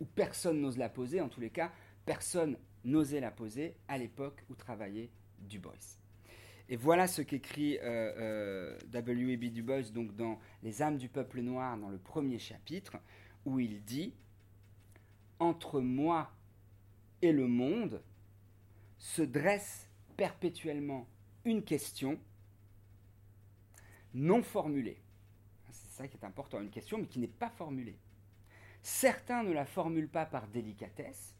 Ou 0.01 0.05
personne 0.05 0.59
n'ose 0.59 0.77
la 0.77 0.89
poser, 0.89 1.21
en 1.21 1.29
tous 1.29 1.39
les 1.39 1.49
cas, 1.49 1.71
personne 2.05 2.57
n'osait 2.83 3.21
la 3.21 3.31
poser 3.31 3.77
à 3.87 3.97
l'époque 3.97 4.43
où 4.49 4.55
travaillait 4.55 5.09
Dubois. 5.39 5.71
Et 6.67 6.75
voilà 6.75 7.07
ce 7.07 7.21
qu'écrit 7.21 7.77
euh, 7.77 8.11
euh, 8.17 8.77
W.E.B. 8.91 9.53
Du 9.53 9.63
Bois 9.63 9.83
donc 9.83 10.13
dans 10.17 10.37
Les 10.63 10.81
âmes 10.81 10.97
du 10.97 11.07
peuple 11.07 11.39
noir, 11.39 11.77
dans 11.77 11.87
le 11.87 11.97
premier 11.97 12.39
chapitre, 12.39 12.97
où 13.47 13.59
il 13.59 13.81
dit 13.83 14.13
Entre 15.39 15.79
moi 15.79 16.29
et 17.21 17.31
le 17.31 17.47
monde 17.47 18.03
se 18.99 19.21
dresse 19.21 19.89
perpétuellement 20.17 21.07
une 21.45 21.63
question 21.63 22.19
non 24.13 24.43
formulée. 24.43 25.01
C'est 25.71 25.89
ça 25.89 26.07
qui 26.07 26.17
est 26.17 26.25
important, 26.25 26.59
une 26.59 26.69
question 26.69 26.97
mais 26.97 27.07
qui 27.07 27.19
n'est 27.19 27.27
pas 27.27 27.49
formulée. 27.49 27.97
Certains 28.83 29.43
ne 29.43 29.53
la 29.53 29.65
formulent 29.65 30.09
pas 30.09 30.25
par 30.25 30.47
délicatesse, 30.47 31.33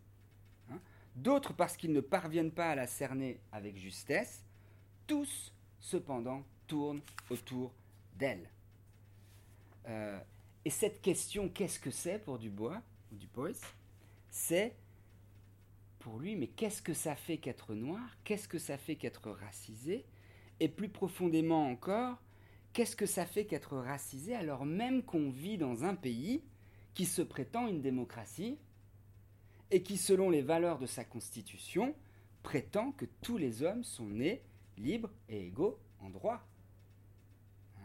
hein, 0.71 0.79
d'autres 1.15 1.53
parce 1.53 1.75
qu'ils 1.75 1.91
ne 1.91 2.01
parviennent 2.01 2.51
pas 2.51 2.71
à 2.71 2.75
la 2.75 2.87
cerner 2.87 3.41
avec 3.51 3.77
justesse, 3.77 4.45
tous, 5.07 5.53
cependant, 5.79 6.45
tournent 6.67 7.01
autour 7.29 7.73
d'elle. 8.15 8.49
Euh, 9.87 10.19
et 10.65 10.69
cette 10.69 11.01
question, 11.01 11.49
qu'est-ce 11.49 11.79
que 11.79 11.91
c'est 11.91 12.19
pour 12.19 12.39
Dubois, 12.39 12.81
ou 13.11 13.15
Dubois 13.15 13.51
C'est 14.29 14.75
pour 15.99 16.19
lui, 16.19 16.35
mais 16.35 16.47
qu'est-ce 16.47 16.81
que 16.81 16.93
ça 16.93 17.15
fait 17.15 17.37
qu'être 17.37 17.73
noir 17.73 18.17
Qu'est-ce 18.23 18.47
que 18.47 18.59
ça 18.59 18.77
fait 18.77 18.95
qu'être 18.95 19.29
racisé 19.31 20.05
Et 20.59 20.69
plus 20.69 20.89
profondément 20.89 21.67
encore, 21.67 22.21
qu'est-ce 22.73 22.95
que 22.95 23.05
ça 23.05 23.25
fait 23.25 23.45
qu'être 23.45 23.77
racisé 23.77 24.35
alors 24.35 24.65
même 24.65 25.03
qu'on 25.03 25.29
vit 25.29 25.57
dans 25.57 25.83
un 25.83 25.95
pays 25.95 26.43
qui 26.93 27.05
se 27.05 27.21
prétend 27.21 27.67
une 27.67 27.81
démocratie 27.81 28.57
et 29.71 29.83
qui, 29.83 29.97
selon 29.97 30.29
les 30.29 30.41
valeurs 30.41 30.79
de 30.79 30.85
sa 30.85 31.03
constitution, 31.03 31.95
prétend 32.43 32.91
que 32.93 33.05
tous 33.21 33.37
les 33.37 33.63
hommes 33.63 33.83
sont 33.83 34.07
nés 34.07 34.41
libres 34.77 35.11
et 35.29 35.47
égaux 35.47 35.79
en 35.99 36.09
droit. 36.09 36.45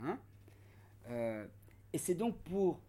Hein? 0.02 0.18
Euh, 1.08 1.46
et 1.92 1.98
c'est 1.98 2.14
donc 2.14 2.36
pour, 2.38 2.80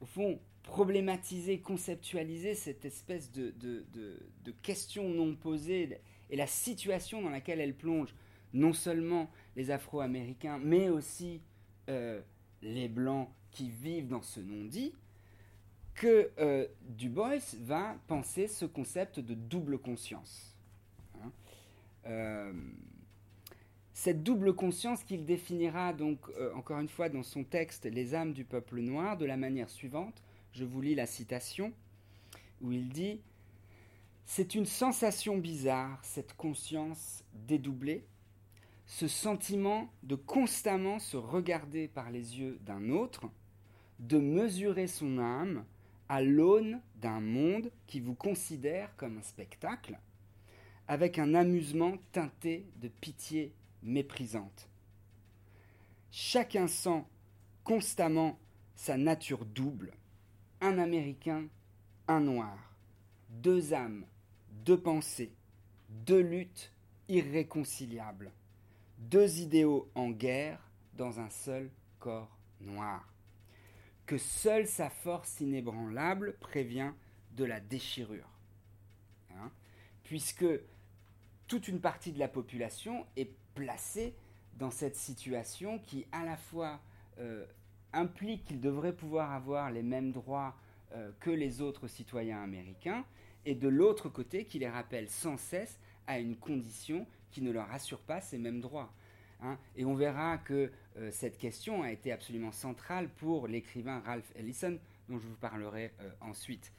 au 0.00 0.06
fond, 0.06 0.38
problématiser, 0.62 1.60
conceptualiser 1.60 2.54
cette 2.54 2.84
espèce 2.84 3.32
de, 3.32 3.54
de, 3.58 4.52
question 4.62 5.08
non 5.08 5.34
posée 5.34 6.00
et 6.28 6.36
la 6.36 6.46
situation 6.46 7.22
dans 7.22 7.30
laquelle 7.30 7.60
elle 7.60 7.74
plonge 7.74 8.14
non 8.52 8.72
seulement 8.72 9.30
les 9.56 9.70
Afro-Américains, 9.70 10.58
mais 10.58 10.88
aussi 10.88 11.40
les 12.62 12.88
Blancs 12.88 13.28
qui 13.50 13.70
vivent 13.70 14.08
dans 14.08 14.22
ce 14.22 14.40
non-dit, 14.40 14.92
que 15.94 16.30
Du 16.82 17.08
Bois 17.08 17.38
va 17.60 17.96
penser 18.06 18.46
ce 18.46 18.64
concept 18.64 19.20
de 19.20 19.34
double 19.34 19.78
conscience. 19.78 20.54
Hein. 22.04 22.52
Cette 24.02 24.22
double 24.22 24.54
conscience 24.54 25.04
qu'il 25.04 25.26
définira 25.26 25.92
donc 25.92 26.20
euh, 26.38 26.54
encore 26.54 26.78
une 26.78 26.88
fois 26.88 27.10
dans 27.10 27.22
son 27.22 27.44
texte 27.44 27.84
Les 27.84 28.14
âmes 28.14 28.32
du 28.32 28.46
peuple 28.46 28.80
noir 28.80 29.18
de 29.18 29.26
la 29.26 29.36
manière 29.36 29.68
suivante. 29.68 30.22
Je 30.52 30.64
vous 30.64 30.80
lis 30.80 30.94
la 30.94 31.04
citation 31.04 31.70
où 32.62 32.72
il 32.72 32.88
dit 32.88 33.20
C'est 34.24 34.54
une 34.54 34.64
sensation 34.64 35.36
bizarre, 35.36 36.02
cette 36.02 36.32
conscience 36.32 37.24
dédoublée, 37.46 38.06
ce 38.86 39.06
sentiment 39.06 39.92
de 40.02 40.14
constamment 40.14 40.98
se 40.98 41.18
regarder 41.18 41.86
par 41.86 42.10
les 42.10 42.40
yeux 42.40 42.58
d'un 42.62 42.88
autre, 42.88 43.28
de 43.98 44.16
mesurer 44.16 44.86
son 44.86 45.18
âme 45.18 45.66
à 46.08 46.22
l'aune 46.22 46.80
d'un 47.02 47.20
monde 47.20 47.70
qui 47.86 48.00
vous 48.00 48.14
considère 48.14 48.96
comme 48.96 49.18
un 49.18 49.22
spectacle, 49.22 49.98
avec 50.88 51.18
un 51.18 51.34
amusement 51.34 51.98
teinté 52.12 52.64
de 52.80 52.88
pitié 52.88 53.52
méprisante. 53.82 54.68
Chacun 56.10 56.66
sent 56.66 57.04
constamment 57.64 58.38
sa 58.74 58.96
nature 58.96 59.44
double, 59.44 59.92
un 60.60 60.78
Américain, 60.78 61.46
un 62.08 62.20
Noir, 62.20 62.74
deux 63.28 63.72
âmes, 63.72 64.04
deux 64.64 64.80
pensées, 64.80 65.32
deux 65.88 66.20
luttes 66.20 66.72
irréconciliables, 67.08 68.32
deux 68.98 69.40
idéaux 69.40 69.90
en 69.94 70.10
guerre 70.10 70.60
dans 70.94 71.20
un 71.20 71.30
seul 71.30 71.70
corps 71.98 72.36
noir, 72.60 73.06
que 74.06 74.18
seule 74.18 74.66
sa 74.66 74.90
force 74.90 75.40
inébranlable 75.40 76.36
prévient 76.40 76.92
de 77.32 77.44
la 77.44 77.60
déchirure. 77.60 78.28
Hein, 79.30 79.50
puisque 80.02 80.46
toute 81.46 81.68
une 81.68 81.80
partie 81.80 82.12
de 82.12 82.18
la 82.18 82.28
population 82.28 83.06
est 83.16 83.32
placé 83.60 84.14
dans 84.58 84.70
cette 84.70 84.96
situation 84.96 85.78
qui 85.80 86.06
à 86.12 86.24
la 86.24 86.36
fois 86.38 86.80
euh, 87.18 87.44
implique 87.92 88.44
qu'il 88.44 88.58
devrait 88.58 88.94
pouvoir 88.94 89.32
avoir 89.32 89.70
les 89.70 89.82
mêmes 89.82 90.12
droits 90.12 90.56
euh, 90.94 91.10
que 91.20 91.30
les 91.30 91.60
autres 91.60 91.86
citoyens 91.86 92.42
américains, 92.42 93.04
et 93.44 93.54
de 93.54 93.68
l'autre 93.68 94.08
côté 94.08 94.46
qui 94.46 94.58
les 94.58 94.68
rappelle 94.68 95.10
sans 95.10 95.36
cesse 95.36 95.78
à 96.06 96.18
une 96.18 96.36
condition 96.36 97.06
qui 97.30 97.42
ne 97.42 97.50
leur 97.50 97.70
assure 97.70 98.00
pas 98.00 98.22
ces 98.22 98.38
mêmes 98.38 98.62
droits. 98.62 98.92
Hein. 99.42 99.58
Et 99.76 99.84
on 99.84 99.94
verra 99.94 100.38
que 100.38 100.72
euh, 100.96 101.10
cette 101.12 101.36
question 101.36 101.82
a 101.82 101.92
été 101.92 102.12
absolument 102.12 102.52
centrale 102.52 103.10
pour 103.10 103.46
l'écrivain 103.46 104.00
Ralph 104.06 104.32
Ellison, 104.36 104.78
dont 105.10 105.18
je 105.18 105.26
vous 105.26 105.36
parlerai 105.36 105.92
ensuite. 106.22 106.72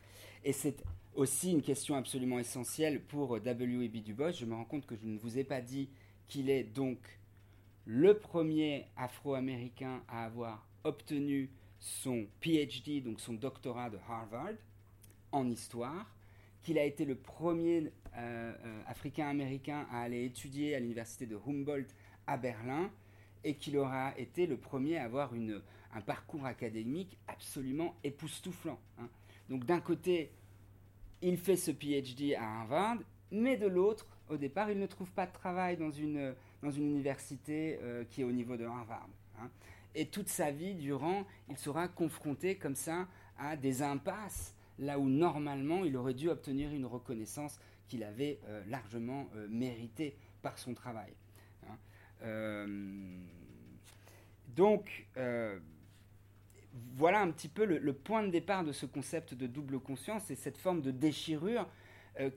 Et 0.43 0.53
c'est 0.53 0.83
aussi 1.13 1.51
une 1.51 1.61
question 1.61 1.95
absolument 1.95 2.39
essentielle 2.39 3.01
pour 3.01 3.39
W.E.B. 3.39 3.97
Du 3.97 4.13
Bois. 4.15 4.31
Je 4.31 4.45
me 4.45 4.55
rends 4.55 4.65
compte 4.65 4.87
que 4.87 4.95
je 4.95 5.05
ne 5.05 5.17
vous 5.19 5.37
ai 5.37 5.43
pas 5.43 5.61
dit 5.61 5.89
qu'il 6.31 6.49
est 6.49 6.63
donc 6.63 6.97
le 7.85 8.17
premier 8.17 8.85
afro-américain 8.95 10.01
à 10.07 10.23
avoir 10.23 10.65
obtenu 10.85 11.49
son 11.77 12.25
PhD, 12.39 13.03
donc 13.03 13.19
son 13.19 13.33
doctorat 13.33 13.89
de 13.89 13.97
Harvard, 14.07 14.53
en 15.33 15.49
histoire, 15.49 16.09
qu'il 16.61 16.79
a 16.79 16.85
été 16.85 17.03
le 17.03 17.15
premier 17.15 17.91
euh, 18.15 18.53
euh, 18.65 18.81
africain-américain 18.87 19.85
à 19.91 20.03
aller 20.03 20.23
étudier 20.23 20.73
à 20.73 20.79
l'université 20.79 21.25
de 21.25 21.35
Humboldt 21.35 21.93
à 22.27 22.37
Berlin, 22.37 22.89
et 23.43 23.55
qu'il 23.55 23.77
aura 23.77 24.17
été 24.17 24.47
le 24.47 24.55
premier 24.55 24.99
à 24.99 25.03
avoir 25.03 25.35
une, 25.35 25.61
un 25.93 26.01
parcours 26.01 26.45
académique 26.45 27.17
absolument 27.27 27.93
époustouflant. 28.05 28.79
Hein. 28.99 29.09
Donc 29.49 29.65
d'un 29.65 29.81
côté, 29.81 30.31
il 31.21 31.37
fait 31.37 31.57
ce 31.57 31.71
PhD 31.71 32.35
à 32.35 32.61
Harvard, 32.61 32.99
mais 33.31 33.57
de 33.57 33.67
l'autre, 33.67 34.07
au 34.31 34.37
départ, 34.37 34.71
il 34.71 34.79
ne 34.79 34.85
trouve 34.87 35.11
pas 35.11 35.25
de 35.25 35.33
travail 35.33 35.77
dans 35.77 35.91
une, 35.91 36.33
dans 36.63 36.71
une 36.71 36.85
université 36.85 37.77
euh, 37.81 38.05
qui 38.09 38.21
est 38.21 38.23
au 38.23 38.31
niveau 38.31 38.55
de 38.55 38.65
Harvard. 38.65 39.09
Hein. 39.39 39.49
Et 39.93 40.07
toute 40.07 40.29
sa 40.29 40.51
vie, 40.51 40.73
durant, 40.73 41.25
il 41.49 41.57
sera 41.57 41.89
confronté 41.89 42.55
comme 42.55 42.75
ça 42.75 43.07
à 43.37 43.57
des 43.57 43.81
impasses, 43.81 44.55
là 44.79 44.97
où 44.97 45.09
normalement 45.09 45.83
il 45.83 45.97
aurait 45.97 46.13
dû 46.13 46.29
obtenir 46.29 46.71
une 46.71 46.85
reconnaissance 46.85 47.59
qu'il 47.87 48.03
avait 48.03 48.39
euh, 48.47 48.63
largement 48.69 49.27
euh, 49.35 49.47
méritée 49.49 50.15
par 50.41 50.57
son 50.57 50.73
travail. 50.73 51.13
Hein. 51.67 52.67
donc, 54.55 55.07
voilà 56.95 57.21
un 57.21 57.29
petit 57.31 57.49
peu 57.49 57.65
le, 57.65 57.93
point 57.93 58.23
de 58.23 58.29
départ 58.29 58.63
de 58.63 58.71
ce 58.71 58.85
concept 58.85 59.33
de 59.33 59.45
double 59.45 59.79
conscience 59.79 60.31
et 60.31 60.35
cette 60.35 60.57
forme 60.57 60.81
de 60.81 60.89
déchirure 60.89 61.67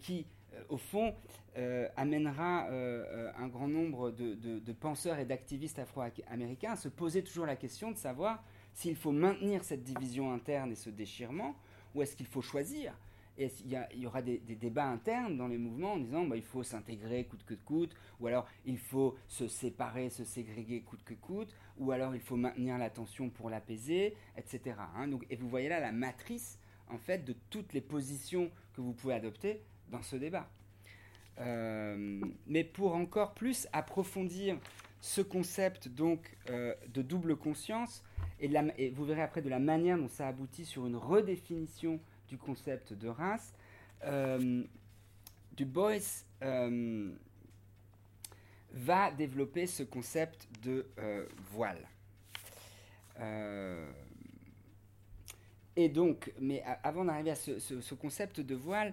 qui 0.01 0.27
au 0.69 0.77
fond, 0.77 1.15
euh, 1.57 1.89
amènera 1.97 2.67
euh, 2.71 3.31
un 3.39 3.47
grand 3.47 3.69
nombre 3.69 4.11
de, 4.11 4.73
penseurs 4.73 5.19
et 5.21 5.25
d'activistes 5.25 5.79
afro-américains 5.79 6.73
à 6.73 6.77
se 6.77 6.89
poser 6.89 7.23
toujours 7.23 7.47
la 7.47 7.55
question 7.55 7.93
de 7.93 7.97
savoir 7.97 8.43
s'il 8.73 8.97
faut 8.97 9.13
maintenir 9.13 9.63
cette 9.63 9.85
division 9.85 10.33
interne 10.33 10.73
et 10.73 10.75
ce 10.75 10.91
déchirement, 10.91 11.55
ou 11.95 12.03
est-ce 12.03 12.17
qu'il 12.17 12.27
faut 12.27 12.43
choisir? 12.43 12.93
Et 13.39 13.51
il 13.65 14.01
y, 14.01 14.07
aura 14.07 14.23
des, 14.23 14.39
débats 14.39 14.87
internes 14.87 15.37
dans 15.37 15.49
les 15.49 15.59
mouvements 15.59 15.95
en 15.95 15.99
disant 15.99 16.25
bah, 16.25 16.37
il 16.37 16.43
faut 16.43 16.63
s'intégrer 16.63 17.25
coûte 17.25 17.45
que 17.45 17.55
coûte, 17.55 17.95
ou 18.19 18.27
alors 18.27 18.47
il 18.65 18.79
faut 18.79 19.17
se 19.29 19.47
séparer, 19.47 20.11
se 20.11 20.25
ségréguer 20.25 20.83
coûte 20.83 21.05
que 21.05 21.15
coûte, 21.15 21.55
ou 21.79 21.93
alors 21.93 22.15
il 22.17 22.21
faut 22.21 22.37
maintenir 22.37 22.79
la 22.79 22.91
tension 22.91 23.31
pour 23.31 23.49
l'apaiser, 23.49 24.17
etc. 24.37 24.77
Hein. 24.97 25.09
et 25.31 25.37
vous 25.37 25.49
voyez 25.49 25.69
là 25.69 25.79
la 25.81 25.93
matrice 25.93 26.59
en 26.89 26.99
fait 26.99 27.25
de 27.25 27.35
toutes 27.51 27.73
les 27.73 27.81
positions 27.81 28.51
que 28.75 28.81
vous 28.81 28.93
pouvez 28.93 29.15
adopter 29.15 29.63
dans 29.91 30.03
ce 30.03 30.17
débat. 30.17 30.49
Euh, 31.41 32.21
mais 32.47 32.63
pour 32.63 32.95
encore 32.95 33.35
plus 33.35 33.67
approfondir 33.73 34.57
ce 35.01 35.21
concept 35.21 35.89
donc 35.89 36.37
euh, 36.49 36.75
de 36.93 37.03
double 37.03 37.37
conscience, 37.37 38.05
et, 38.41 38.91
vous 38.91 39.05
verrez 39.05 39.23
après 39.23 39.43
de 39.43 39.49
la 39.49 39.59
manière 39.59 39.99
dont 39.99 40.09
ça 40.09 40.29
aboutit 40.29 40.65
sur 40.65 40.87
une 40.87 40.97
redéfinition 40.97 42.01
du 42.29 42.39
concept 42.39 42.93
de 42.93 43.09
race, 43.09 43.55
euh, 44.05 44.63
Du 45.57 45.65
Bois 45.65 45.99
va 48.73 49.13
développer 49.13 49.67
ce 49.67 49.85
concept 49.85 50.49
de 50.63 50.87
voile. 51.53 51.89
et 55.77 55.89
donc, 55.89 56.33
mais 56.41 56.63
avant 56.83 57.05
d'arriver 57.05 57.31
à 57.31 57.37
ce, 57.37 57.95
concept 57.95 58.41
de 58.41 58.55
voile, 58.55 58.93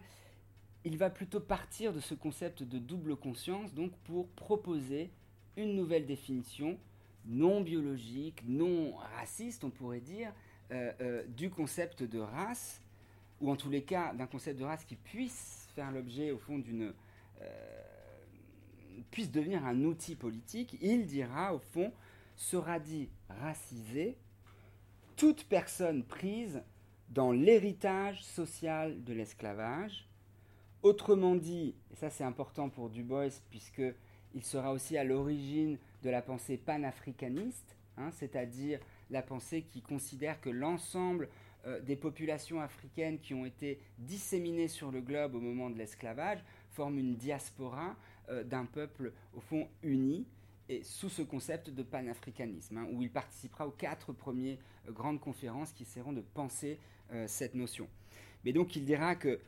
il 0.83 0.97
va 0.97 1.09
plutôt 1.09 1.39
partir 1.39 1.93
de 1.93 1.99
ce 1.99 2.13
concept 2.13 2.63
de 2.63 2.79
double 2.79 3.15
conscience, 3.15 3.73
donc 3.73 3.91
pour 4.03 4.27
proposer 4.29 5.11
une 5.57 5.75
nouvelle 5.75 6.05
définition 6.05 6.77
non 7.25 7.61
biologique, 7.61 8.43
non 8.47 8.95
raciste, 9.17 9.63
on 9.63 9.69
pourrait 9.69 9.99
dire, 9.99 10.33
euh, 10.71 10.91
euh, 11.01 11.23
du 11.27 11.49
concept 11.49 12.03
de 12.03 12.19
race, 12.19 12.81
ou 13.39 13.51
en 13.51 13.55
tous 13.55 13.69
les 13.69 13.83
cas 13.83 14.13
d'un 14.13 14.27
concept 14.27 14.59
de 14.59 14.63
race 14.63 14.85
qui 14.85 14.95
puisse 14.95 15.67
faire 15.75 15.91
l'objet, 15.91 16.31
au 16.31 16.37
fond, 16.37 16.57
d'une. 16.57 16.93
Euh, 17.41 17.81
puisse 19.09 19.31
devenir 19.31 19.65
un 19.65 19.83
outil 19.83 20.15
politique. 20.15 20.77
Il 20.79 21.05
dira, 21.05 21.53
au 21.53 21.59
fond, 21.59 21.91
sera 22.35 22.79
dit 22.79 23.09
racisé 23.29 24.17
toute 25.17 25.43
personne 25.45 26.03
prise 26.03 26.63
dans 27.09 27.31
l'héritage 27.31 28.23
social 28.23 29.03
de 29.03 29.13
l'esclavage 29.13 30.07
Autrement 30.83 31.35
dit, 31.35 31.75
et 31.91 31.95
ça 31.95 32.09
c'est 32.09 32.23
important 32.23 32.69
pour 32.69 32.89
Du 32.89 33.03
Bois, 33.03 33.27
puisqu'il 33.51 34.43
sera 34.43 34.71
aussi 34.71 34.97
à 34.97 35.03
l'origine 35.03 35.77
de 36.01 36.09
la 36.09 36.23
pensée 36.23 36.57
panafricaniste, 36.57 37.75
hein, 37.97 38.09
c'est-à-dire 38.13 38.79
la 39.11 39.21
pensée 39.21 39.61
qui 39.61 39.83
considère 39.83 40.41
que 40.41 40.49
l'ensemble 40.49 41.29
euh, 41.67 41.79
des 41.81 41.95
populations 41.95 42.61
africaines 42.61 43.19
qui 43.19 43.35
ont 43.35 43.45
été 43.45 43.79
disséminées 43.99 44.67
sur 44.67 44.89
le 44.89 45.01
globe 45.01 45.35
au 45.35 45.39
moment 45.39 45.69
de 45.69 45.77
l'esclavage 45.77 46.39
forment 46.71 46.97
une 46.97 47.15
diaspora 47.15 47.95
euh, 48.29 48.43
d'un 48.43 48.65
peuple 48.65 49.13
au 49.35 49.39
fond 49.39 49.67
uni, 49.83 50.25
et 50.67 50.81
sous 50.81 51.09
ce 51.09 51.21
concept 51.21 51.69
de 51.69 51.83
panafricanisme, 51.83 52.77
hein, 52.77 52.87
où 52.91 53.03
il 53.03 53.11
participera 53.11 53.67
aux 53.67 53.71
quatre 53.71 54.13
premières 54.13 54.57
euh, 54.87 54.91
grandes 54.91 55.19
conférences 55.19 55.73
qui 55.73 55.83
essaieront 55.83 56.13
de 56.13 56.21
penser 56.21 56.79
cette 57.27 57.55
notion. 57.55 57.89
Mais 58.45 58.53
donc 58.53 58.77
il 58.77 58.85
dira 58.85 59.17
que 59.17 59.41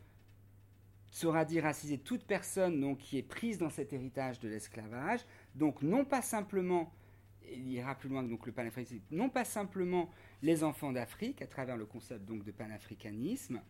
sera 1.13 1.45
dit 1.45 1.61
toute 1.99 2.25
personne 2.25 2.81
donc, 2.81 2.97
qui 2.97 3.19
est 3.19 3.23
prise 3.23 3.59
dans 3.59 3.69
cet 3.69 3.93
héritage 3.93 4.39
de 4.39 4.49
l'esclavage, 4.49 5.19
donc 5.53 5.83
non 5.83 6.05
pas 6.05 6.23
simplement, 6.23 6.91
il 7.51 7.71
ira 7.71 7.93
plus 7.93 8.09
loin 8.09 8.23
donc 8.23 8.47
le 8.47 8.51
panafricanisme, 8.51 9.05
non 9.11 9.29
pas 9.29 9.45
simplement 9.45 10.09
les 10.41 10.63
enfants 10.63 10.91
d'Afrique 10.91 11.43
à 11.43 11.47
travers 11.47 11.77
le 11.77 11.85
concept 11.85 12.25
donc 12.25 12.43
de 12.43 12.51
panafricanisme, 12.51 13.61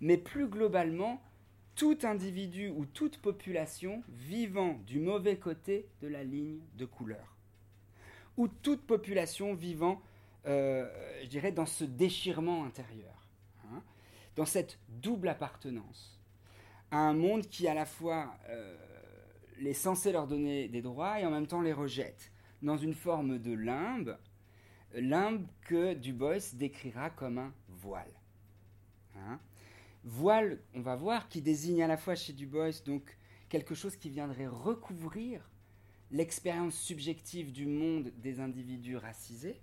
mais 0.00 0.16
plus 0.16 0.48
globalement 0.48 1.20
tout 1.74 1.98
individu 2.04 2.70
ou 2.70 2.86
toute 2.86 3.18
population 3.18 4.02
vivant 4.08 4.80
du 4.86 4.98
mauvais 4.98 5.36
côté 5.36 5.90
de 6.00 6.08
la 6.08 6.24
ligne 6.24 6.60
de 6.78 6.86
couleur, 6.86 7.36
ou 8.38 8.48
toute 8.48 8.86
population 8.86 9.52
vivant, 9.52 10.00
euh, 10.46 10.88
je 11.22 11.28
dirais, 11.28 11.52
dans 11.52 11.66
ce 11.66 11.84
déchirement 11.84 12.64
intérieur, 12.64 13.28
hein, 13.66 13.82
dans 14.36 14.46
cette 14.46 14.78
double 14.88 15.28
appartenance 15.28 16.17
à 16.90 16.98
un 16.98 17.14
monde 17.14 17.46
qui 17.48 17.68
à 17.68 17.74
la 17.74 17.86
fois 17.86 18.34
euh, 18.48 18.76
est 19.64 19.74
censé 19.74 20.12
leur 20.12 20.26
donner 20.26 20.68
des 20.68 20.82
droits 20.82 21.20
et 21.20 21.26
en 21.26 21.30
même 21.30 21.46
temps 21.46 21.62
les 21.62 21.72
rejette, 21.72 22.32
dans 22.62 22.76
une 22.76 22.94
forme 22.94 23.38
de 23.38 23.52
limbe, 23.52 24.18
limbe 24.94 25.46
que 25.62 25.94
Du 25.94 26.12
Bois 26.12 26.38
décrira 26.54 27.10
comme 27.10 27.38
un 27.38 27.52
voile. 27.68 28.12
Hein 29.16 29.38
voile, 30.04 30.58
on 30.74 30.80
va 30.80 30.96
voir, 30.96 31.28
qui 31.28 31.42
désigne 31.42 31.82
à 31.82 31.86
la 31.86 31.96
fois 31.96 32.14
chez 32.14 32.32
Du 32.32 32.46
Bois 32.46 32.70
donc 32.84 33.16
quelque 33.48 33.74
chose 33.74 33.96
qui 33.96 34.10
viendrait 34.10 34.46
recouvrir 34.46 35.48
l'expérience 36.10 36.74
subjective 36.74 37.52
du 37.52 37.66
monde 37.66 38.12
des 38.16 38.40
individus 38.40 38.96
racisés, 38.96 39.60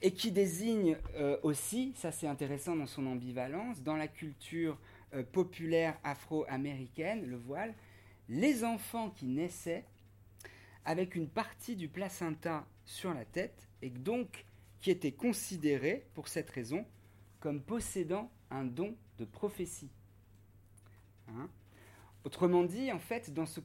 et 0.00 0.12
qui 0.12 0.30
désigne 0.30 0.96
euh, 1.16 1.38
aussi, 1.42 1.92
ça 1.96 2.12
c'est 2.12 2.28
intéressant 2.28 2.76
dans 2.76 2.86
son 2.86 3.06
ambivalence, 3.06 3.82
dans 3.82 3.96
la 3.96 4.06
culture 4.06 4.78
euh, 5.14 5.22
populaire 5.22 5.98
afro-américaine, 6.04 7.26
le 7.26 7.36
voile, 7.36 7.74
les 8.28 8.64
enfants 8.64 9.10
qui 9.10 9.26
naissaient 9.26 9.84
avec 10.84 11.14
une 11.14 11.28
partie 11.28 11.76
du 11.76 11.88
placenta 11.88 12.66
sur 12.84 13.12
la 13.14 13.24
tête 13.24 13.68
et 13.82 13.90
donc 13.90 14.44
qui 14.80 14.90
étaient 14.90 15.12
considérés, 15.12 16.06
pour 16.14 16.28
cette 16.28 16.50
raison, 16.50 16.86
comme 17.40 17.62
possédant 17.62 18.30
un 18.50 18.64
don 18.64 18.96
de 19.18 19.24
prophétie. 19.24 19.90
Hein? 21.28 21.48
Autrement 22.24 22.64
dit, 22.64 22.92
en 22.92 22.98
fait, 22.98 23.32
dans 23.32 23.46
ce, 23.46 23.60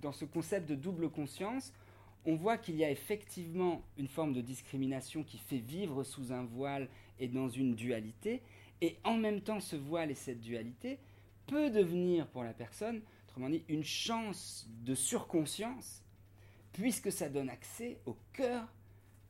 dans 0.00 0.12
ce 0.12 0.24
concept 0.24 0.68
de 0.68 0.74
double 0.74 1.10
conscience, 1.10 1.72
on 2.24 2.36
voit 2.36 2.58
qu'il 2.58 2.76
y 2.76 2.84
a 2.84 2.90
effectivement 2.90 3.82
une 3.96 4.08
forme 4.08 4.32
de 4.32 4.40
discrimination 4.40 5.24
qui 5.24 5.38
fait 5.38 5.58
vivre 5.58 6.04
sous 6.04 6.32
un 6.32 6.44
voile 6.44 6.88
et 7.18 7.28
dans 7.28 7.48
une 7.48 7.74
dualité, 7.74 8.42
et 8.80 8.98
en 9.04 9.16
même 9.16 9.40
temps 9.40 9.60
ce 9.60 9.76
voile 9.76 10.10
et 10.10 10.14
cette 10.14 10.40
dualité 10.40 10.98
peut 11.46 11.70
devenir 11.70 12.26
pour 12.28 12.44
la 12.44 12.52
personne, 12.52 13.02
autrement 13.26 13.50
dit, 13.50 13.64
une 13.68 13.84
chance 13.84 14.68
de 14.84 14.94
surconscience, 14.94 16.02
puisque 16.72 17.10
ça 17.10 17.28
donne 17.28 17.50
accès 17.50 17.98
au 18.06 18.16
cœur 18.32 18.68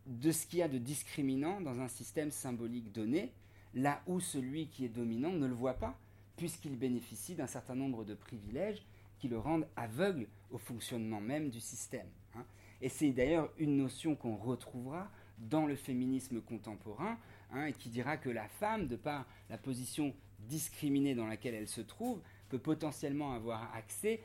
de 0.07 0.31
ce 0.33 0.47
qu'il 0.47 0.59
y 0.59 0.63
a 0.63 0.69
de 0.69 0.79
discriminant 0.79 1.61
dans 1.61 1.81
un 1.81 1.89
système 1.89 2.31
symbolique 2.31 2.93
donné, 2.93 3.33
là 3.75 4.03
où 4.07 4.21
celui 4.21 4.69
qui 4.69 4.85
est 4.85 4.89
dominant 4.89 5.33
ne 5.33 5.47
le 5.47 5.55
voit 5.55 5.75
pas, 5.75 5.99
puisqu'il 6.37 6.77
bénéficie 6.77 7.35
d'un 7.35 7.47
certain 7.47 7.75
nombre 7.75 8.05
de 8.05 8.15
privilèges 8.15 8.83
qui 9.19 9.29
le 9.29 9.39
rendent 9.39 9.69
aveugle 9.77 10.27
au 10.51 10.59
fonctionnement 10.59 11.21
même 11.21 11.51
du 11.51 11.61
système. 11.61 12.09
Hein. 12.35 12.45
Et 12.81 12.89
c'est 12.89 13.13
d'ailleurs 13.13 13.53
une 13.59 13.77
notion 13.77 14.17
qu'on 14.17 14.37
retrouvera 14.37 15.11
dans 15.39 15.67
le 15.67 15.77
féminisme 15.77 16.41
contemporain, 16.41 17.19
hein, 17.53 17.67
et 17.67 17.73
qui 17.73 17.89
dira 17.89 18.17
que 18.17 18.31
la 18.31 18.49
femme, 18.49 18.87
de 18.87 18.97
par 18.97 19.27
la 19.49 19.59
position 19.59 20.15
discriminée 20.41 21.15
dans 21.15 21.27
laquelle 21.27 21.55
elle 21.55 21.69
se 21.69 21.81
trouve, 21.81 22.21
peut 22.49 22.59
potentiellement 22.59 23.33
avoir 23.33 23.73
accès 23.75 24.21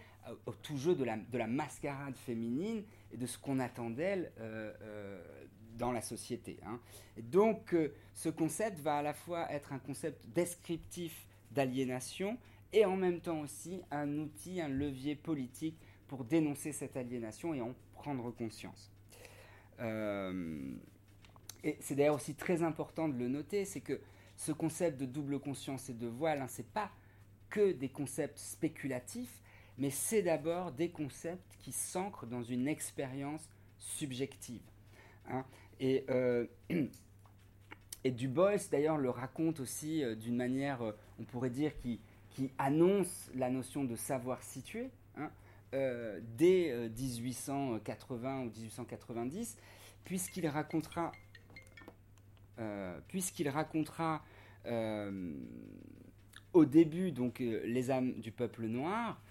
au, 0.45 0.53
tout 0.53 0.77
jeu 0.77 0.95
de 0.95 1.03
la, 1.03 1.47
mascarade 1.47 2.17
féminine 2.17 2.83
et 3.11 3.17
de 3.17 3.25
ce 3.25 3.37
qu'on 3.37 3.59
attend 3.59 3.89
d'elle 3.89 4.31
euh, 4.39 4.73
euh, 4.81 5.23
dans 5.77 5.91
la 5.91 6.01
société. 6.01 6.57
Hein. 6.65 6.79
donc 7.21 7.73
euh, 7.73 7.93
ce 8.13 8.29
concept 8.29 8.79
va 8.79 8.97
à 8.97 9.01
la 9.01 9.13
fois 9.13 9.51
être 9.51 9.73
un 9.73 9.79
concept 9.79 10.25
descriptif 10.29 11.27
d'aliénation 11.51 12.37
et 12.73 12.85
en 12.85 12.95
même 12.95 13.19
temps 13.19 13.41
aussi 13.41 13.81
un 13.91 14.17
outil, 14.17 14.61
un 14.61 14.69
levier 14.69 15.15
politique 15.15 15.77
pour 16.07 16.23
dénoncer 16.23 16.71
cette 16.71 16.97
aliénation 16.97 17.53
et 17.53 17.61
en 17.61 17.73
prendre 17.93 18.31
conscience. 18.31 18.91
Et 21.65 21.77
c'est 21.81 21.95
d'ailleurs 21.95 22.15
aussi 22.15 22.35
très 22.35 22.61
important 22.61 23.09
de 23.09 23.17
le 23.17 23.27
noter, 23.27 23.65
c'est 23.65 23.81
que 23.81 23.99
ce 24.37 24.51
concept 24.51 24.99
de 24.99 25.05
double 25.05 25.39
conscience 25.39 25.89
et 25.89 25.93
de 25.93 26.07
voile, 26.07 26.41
hein, 26.41 26.47
ce 26.47 26.61
n'est 26.61 26.67
pas 26.67 26.91
que 27.49 27.71
des 27.71 27.89
concepts 27.89 28.37
spéculatifs, 28.37 29.41
mais 29.79 29.89
c'est 29.89 30.21
d'abord 30.21 30.71
des 30.71 30.89
concepts 30.89 31.57
qui 31.59 31.71
s'ancrent 31.71 32.27
dans 32.27 32.43
une 32.43 32.67
expérience 32.67 33.49
subjective. 33.79 34.61
Hein. 35.27 35.43
Et, 35.79 36.05
euh, 36.09 36.45
et 38.03 38.11
Du 38.11 38.27
Bois, 38.27 38.57
d'ailleurs, 38.71 38.97
le 38.97 39.09
raconte 39.09 39.59
aussi 39.59 40.03
euh, 40.03 40.13
d'une 40.13 40.35
manière, 40.35 40.83
euh, 40.83 40.91
on 41.19 41.23
pourrait 41.23 41.49
dire, 41.49 41.75
qui, 41.77 41.99
qui, 42.29 42.51
annonce 42.59 43.31
la 43.33 43.49
notion 43.49 43.85
de 43.85 43.95
savoir 43.95 44.43
situé, 44.43 44.91
hein, 45.17 45.31
dès 46.37 46.89
1880 46.95 48.41
ou 48.41 48.49
1890, 48.51 49.57
puisqu'il 50.05 50.47
racontera, 50.47 51.11
puisqu'il 53.07 53.49
racontera 53.49 54.23
au 56.53 56.65
début 56.65 57.11
donc 57.11 57.39
les 57.39 57.91
âmes 57.91 58.13
du 58.13 58.31
peuple 58.31 58.65
noir, 58.65 59.21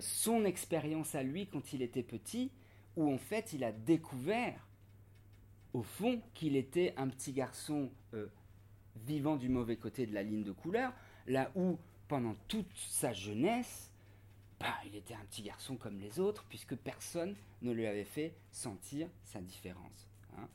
son 0.00 0.44
expérience 0.44 1.14
à 1.14 1.22
lui 1.22 1.46
quand 1.46 1.72
il 1.72 1.82
était 1.82 2.02
petit, 2.02 2.50
où 2.96 3.12
en 3.12 3.18
fait 3.18 3.52
il 3.52 3.64
a 3.64 3.72
découvert 3.72 4.66
au 5.74 5.82
fond 5.82 6.22
qu'il 6.32 6.56
était 6.56 6.94
un 6.96 7.08
petit 7.08 7.32
garçon 7.32 7.90
euh, 8.14 8.28
vivant 9.04 9.36
du 9.36 9.48
mauvais 9.48 9.76
côté 9.76 10.06
de 10.06 10.14
la 10.14 10.22
ligne 10.22 10.44
de 10.44 10.52
couleur, 10.52 10.92
là 11.26 11.50
où 11.56 11.78
pendant 12.08 12.36
toute 12.48 12.72
sa 12.76 13.12
jeunesse, 13.12 13.90
bah, 14.60 14.74
il 14.86 14.94
était 14.94 15.14
un 15.14 15.24
petit 15.24 15.42
garçon 15.42 15.76
comme 15.76 15.98
les 15.98 16.20
autres, 16.20 16.44
puisque 16.48 16.76
personne 16.76 17.34
ne 17.60 17.72
lui 17.72 17.86
avait 17.86 18.04
fait 18.04 18.34
sentir 18.52 19.08
sa 19.24 19.40
différence. 19.40 20.08
Hein. 20.38 20.48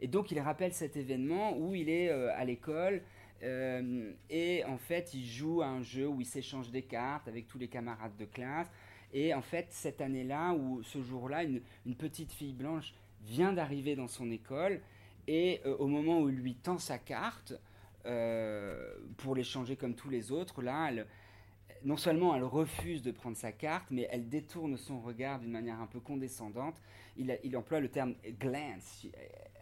Et 0.00 0.08
donc 0.08 0.30
il 0.30 0.40
rappelle 0.40 0.72
cet 0.72 0.96
événement 0.96 1.56
où 1.56 1.74
il 1.74 1.88
est 1.88 2.10
euh, 2.10 2.30
à 2.36 2.44
l'école 2.44 3.02
euh, 3.42 4.12
et 4.30 4.64
en 4.64 4.78
fait 4.78 5.12
il 5.14 5.24
joue 5.26 5.62
à 5.62 5.66
un 5.66 5.82
jeu 5.82 6.06
où 6.06 6.20
il 6.20 6.26
s'échange 6.26 6.70
des 6.70 6.82
cartes 6.82 7.28
avec 7.28 7.46
tous 7.48 7.58
les 7.58 7.68
camarades 7.68 8.16
de 8.16 8.24
classe. 8.24 8.70
Et 9.12 9.32
en 9.34 9.42
fait 9.42 9.66
cette 9.70 10.00
année-là, 10.00 10.52
ou 10.52 10.82
ce 10.82 11.00
jour-là, 11.00 11.44
une 11.44 11.94
petite 11.96 12.32
fille 12.32 12.52
blanche 12.52 12.94
vient 13.22 13.52
d'arriver 13.52 13.96
dans 13.96 14.08
son 14.08 14.30
école 14.30 14.80
et 15.26 15.60
euh, 15.64 15.76
au 15.78 15.86
moment 15.86 16.20
où 16.20 16.28
il 16.28 16.36
lui 16.36 16.54
tend 16.54 16.78
sa 16.78 16.98
carte 16.98 17.54
pour 19.16 19.34
l'échanger 19.34 19.74
comme 19.74 19.96
tous 19.96 20.10
les 20.10 20.30
autres, 20.30 20.62
là, 20.62 20.92
non 21.84 21.96
seulement 21.96 22.34
elle 22.34 22.44
refuse 22.44 23.02
de 23.02 23.10
prendre 23.10 23.36
sa 23.36 23.52
carte, 23.52 23.86
mais 23.90 24.08
elle 24.10 24.28
détourne 24.28 24.76
son 24.76 25.00
regard 25.00 25.38
d'une 25.38 25.50
manière 25.50 25.80
un 25.80 25.86
peu 25.86 26.00
condescendante. 26.00 26.80
Il, 27.16 27.56
emploie 27.56 27.80
le 27.80 27.88
terme 27.88 28.14
glance. 28.38 29.06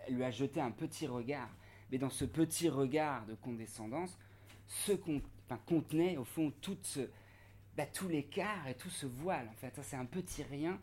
Lui 0.09 0.25
a 0.25 0.31
jeté 0.31 0.61
un 0.61 0.71
petit 0.71 1.07
regard. 1.07 1.51
Mais 1.91 1.99
dans 1.99 2.11
ce 2.11 2.25
petit 2.25 2.69
regard 2.69 3.27
de 3.27 3.35
condescendance, 3.35 4.19
ce 4.67 4.93
contenait 5.67 6.17
au 6.17 6.25
fond 6.25 6.53
bah, 7.77 7.87
tout 7.87 8.09
l'écart 8.09 8.67
et 8.69 8.75
tout 8.75 8.91
ce 8.91 9.07
voile. 9.07 9.49
En 9.49 9.57
fait, 9.57 9.79
c'est 9.83 9.97
un 9.97 10.07
petit 10.07 10.43
rien 10.43 10.81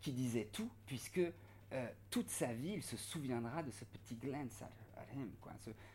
qui 0.00 0.12
disait 0.12 0.48
tout, 0.52 0.68
puisque 0.86 1.20
euh, 1.72 1.88
toute 2.10 2.28
sa 2.28 2.52
vie, 2.52 2.74
il 2.74 2.82
se 2.82 2.96
souviendra 2.96 3.62
de 3.62 3.70
ce 3.70 3.84
petit 3.84 4.16
glance 4.16 4.62
à, 4.62 5.14
him, 5.14 5.30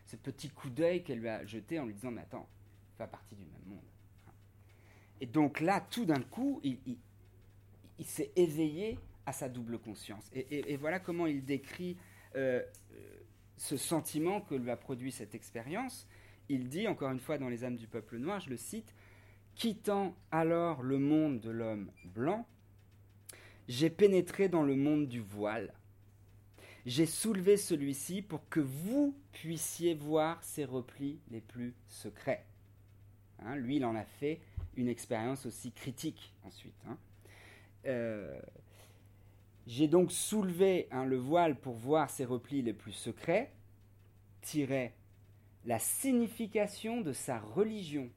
ce, 0.05 0.15
petit 0.15 0.49
coup 0.49 0.69
d'œil 0.69 1.03
qu'elle 1.03 1.19
lui 1.19 1.29
a 1.29 1.45
jeté 1.45 1.79
en 1.79 1.85
lui 1.85 1.93
disant 1.93 2.11
Mais 2.11 2.21
attends, 2.21 2.47
tu 2.89 2.97
fais 2.97 3.07
partie 3.07 3.35
du 3.35 3.43
même 3.43 3.75
monde. 3.75 3.85
Et 5.19 5.25
donc 5.25 5.59
là, 5.59 5.81
tout 5.81 6.05
d'un 6.05 6.21
coup, 6.21 6.61
il, 6.63 6.97
s'est 8.05 8.31
éveillé 8.35 8.97
à 9.25 9.33
sa 9.33 9.49
double 9.49 9.79
conscience. 9.79 10.29
Et, 10.33 10.77
voilà 10.77 10.99
comment 10.99 11.27
il 11.27 11.43
décrit 11.43 11.97
euh, 12.37 12.61
ce 13.57 13.75
sentiment 13.75 14.41
que 14.41 14.55
lui 14.55 14.69
a 14.69 14.77
produit 14.77 15.11
cette 15.11 15.35
expérience. 15.35 16.07
Il 16.49 16.69
dit, 16.69 16.87
encore 16.87 17.11
une 17.11 17.19
fois, 17.19 17.37
dans 17.37 17.49
Les 17.49 17.63
âmes 17.65 17.75
du 17.75 17.87
peuple 17.87 18.17
noir, 18.17 18.39
je 18.39 18.49
le 18.49 18.57
cite 18.57 18.93
Quittant 19.55 20.15
alors 20.31 20.83
le 20.83 20.99
monde 20.99 21.39
de 21.39 21.49
l'homme 21.49 21.91
blanc, 22.05 22.47
j'ai 23.67 23.89
pénétré 23.89 24.49
dans 24.49 24.61
le 24.61 24.75
monde 24.75 25.07
du 25.07 25.19
voile. 25.19 25.73
J'ai 26.85 27.07
soulevé 27.07 27.57
celui-ci 27.57 28.21
pour 28.21 28.47
que 28.49 28.59
vous 28.59 29.15
puissiez 29.33 29.95
voir 29.95 30.41
ses 30.43 30.63
replis 30.63 31.19
les 31.31 31.41
plus 31.41 31.73
secrets. 31.87 32.45
Hein, 33.39 33.55
lui, 33.55 33.77
il 33.77 33.85
en 33.85 33.95
a 33.95 34.05
fait 34.05 34.39
une 34.75 34.87
expérience 34.87 35.45
aussi 35.45 35.71
critique 35.71 36.33
ensuite. 36.43 36.79
Hein. 36.87 36.97
Euh, 37.87 38.39
j'ai 39.67 39.89
donc 39.89 40.13
soulevé 40.13 40.87
hein, 40.91 41.03
le 41.03 41.17
voile 41.17 41.59
pour 41.59 41.75
voir 41.75 42.09
ses 42.09 42.23
replis 42.23 42.61
les 42.61 42.73
plus 42.73 42.93
secrets, 42.93 43.51
tiré 44.41 44.93
la 45.65 45.77
signification 45.77 47.01
de 47.01 47.11
sa 47.11 47.37
religion, 47.37 48.09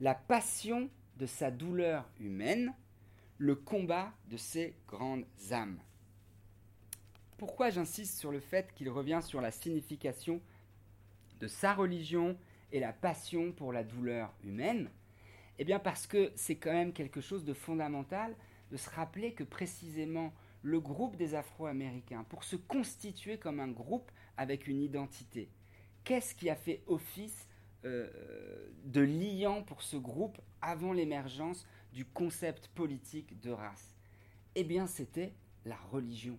la 0.00 0.16
passion 0.16 0.90
de 1.16 1.26
sa 1.26 1.52
douleur 1.52 2.10
humaine, 2.18 2.74
le 3.38 3.54
combat 3.54 4.12
de 4.28 4.36
ces 4.36 4.74
grandes 4.88 5.24
âmes. 5.52 5.78
Pourquoi 7.36 7.70
j'insiste 7.70 8.18
sur 8.18 8.32
le 8.32 8.40
fait 8.40 8.74
qu'il 8.74 8.90
revient 8.90 9.20
sur 9.22 9.40
la 9.40 9.52
signification 9.52 10.40
de 11.38 11.46
sa 11.46 11.72
religion 11.72 12.36
et 12.72 12.80
la 12.80 12.92
passion 12.92 13.52
pour 13.52 13.72
la 13.72 13.84
douleur 13.84 14.34
humaine? 14.42 14.90
Eh 15.60 15.64
bien 15.64 15.78
parce 15.78 16.08
que 16.08 16.32
c'est 16.34 16.56
quand 16.56 16.72
même 16.72 16.92
quelque 16.92 17.20
chose 17.20 17.44
de 17.44 17.54
fondamental 17.54 18.34
de 18.70 18.76
se 18.76 18.90
rappeler 18.90 19.32
que 19.32 19.44
précisément 19.44 20.32
le 20.62 20.80
groupe 20.80 21.16
des 21.16 21.34
Afro-Américains, 21.34 22.24
pour 22.28 22.44
se 22.44 22.56
constituer 22.56 23.38
comme 23.38 23.60
un 23.60 23.68
groupe 23.68 24.10
avec 24.36 24.66
une 24.66 24.82
identité, 24.82 25.48
qu'est-ce 26.04 26.34
qui 26.34 26.50
a 26.50 26.56
fait 26.56 26.82
office 26.86 27.48
euh, 27.84 28.08
de 28.84 29.00
liant 29.00 29.62
pour 29.62 29.82
ce 29.82 29.96
groupe 29.96 30.38
avant 30.60 30.92
l'émergence 30.92 31.66
du 31.92 32.04
concept 32.04 32.68
politique 32.68 33.40
de 33.40 33.50
race? 33.50 33.96
Eh 34.54 34.64
bien 34.64 34.86
c'était 34.86 35.32
la 35.64 35.76
religion. 35.76 36.38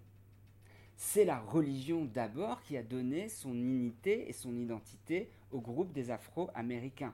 C'est 0.98 1.24
la 1.24 1.40
religion 1.40 2.04
d'abord 2.04 2.62
qui 2.62 2.76
a 2.76 2.84
donné 2.84 3.30
son 3.30 3.54
unité 3.54 4.28
et 4.28 4.34
son 4.34 4.58
identité 4.58 5.32
au 5.52 5.62
groupe 5.62 5.94
des 5.94 6.12
Afro-Américains. 6.12 7.14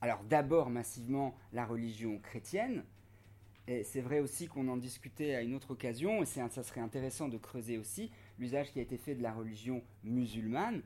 Alors 0.00 0.22
d'abord 0.22 0.70
massivement 0.70 1.34
la 1.52 1.66
religion 1.66 2.18
chrétienne, 2.20 2.84
et 3.66 3.84
c'est 3.84 4.00
vrai 4.00 4.20
aussi 4.20 4.48
qu'on 4.48 4.68
en 4.68 4.76
discutait 4.76 5.34
à 5.34 5.42
une 5.42 5.54
autre 5.54 5.72
occasion, 5.72 6.22
et 6.22 6.26
ça 6.26 6.48
serait 6.48 6.80
intéressant 6.80 7.28
de 7.28 7.38
creuser 7.38 7.78
aussi 7.78 8.10
l'usage 8.38 8.72
qui 8.72 8.78
a 8.78 8.82
été 8.82 8.96
fait 8.96 9.14
de 9.14 9.22
la 9.22 9.32
religion 9.32 9.82
musulmane 10.02 10.82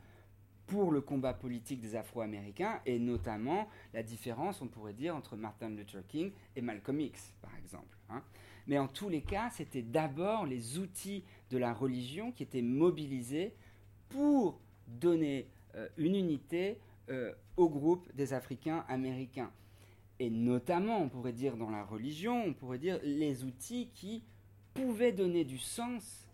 pour 0.66 0.92
le 0.92 1.00
combat 1.00 1.34
politique 1.34 1.80
des 1.80 1.94
Afro-Américains, 1.94 2.80
et 2.86 2.98
notamment 2.98 3.68
la 3.92 4.02
différence, 4.02 4.62
on 4.62 4.66
pourrait 4.66 4.94
dire, 4.94 5.14
entre 5.14 5.36
Martin 5.36 5.70
Luther 5.70 6.06
King 6.08 6.32
et 6.56 6.62
Malcolm 6.62 7.00
X, 7.00 7.34
par 7.42 7.54
exemple. 7.56 7.96
Hein. 8.10 8.22
Mais 8.66 8.78
en 8.78 8.88
tous 8.88 9.08
les 9.08 9.20
cas, 9.20 9.50
c'était 9.50 9.82
d'abord 9.82 10.46
les 10.46 10.78
outils 10.78 11.22
de 11.50 11.58
la 11.58 11.74
religion 11.74 12.32
qui 12.32 12.42
étaient 12.42 12.62
mobilisés 12.62 13.54
pour 14.08 14.58
donner 14.86 15.48
euh, 15.74 15.88
une 15.98 16.14
unité 16.14 16.78
euh, 17.10 17.32
au 17.56 17.68
groupe 17.68 18.10
des 18.14 18.32
Africains 18.32 18.84
américains. 18.88 19.50
Et 20.20 20.30
notamment, 20.30 21.02
on 21.02 21.08
pourrait 21.08 21.32
dire 21.32 21.56
dans 21.56 21.70
la 21.70 21.84
religion, 21.84 22.44
on 22.44 22.54
pourrait 22.54 22.78
dire 22.78 23.00
les 23.02 23.44
outils 23.44 23.90
qui 23.94 24.24
pouvaient 24.74 25.12
donner 25.12 25.44
du 25.44 25.58
sens 25.58 26.28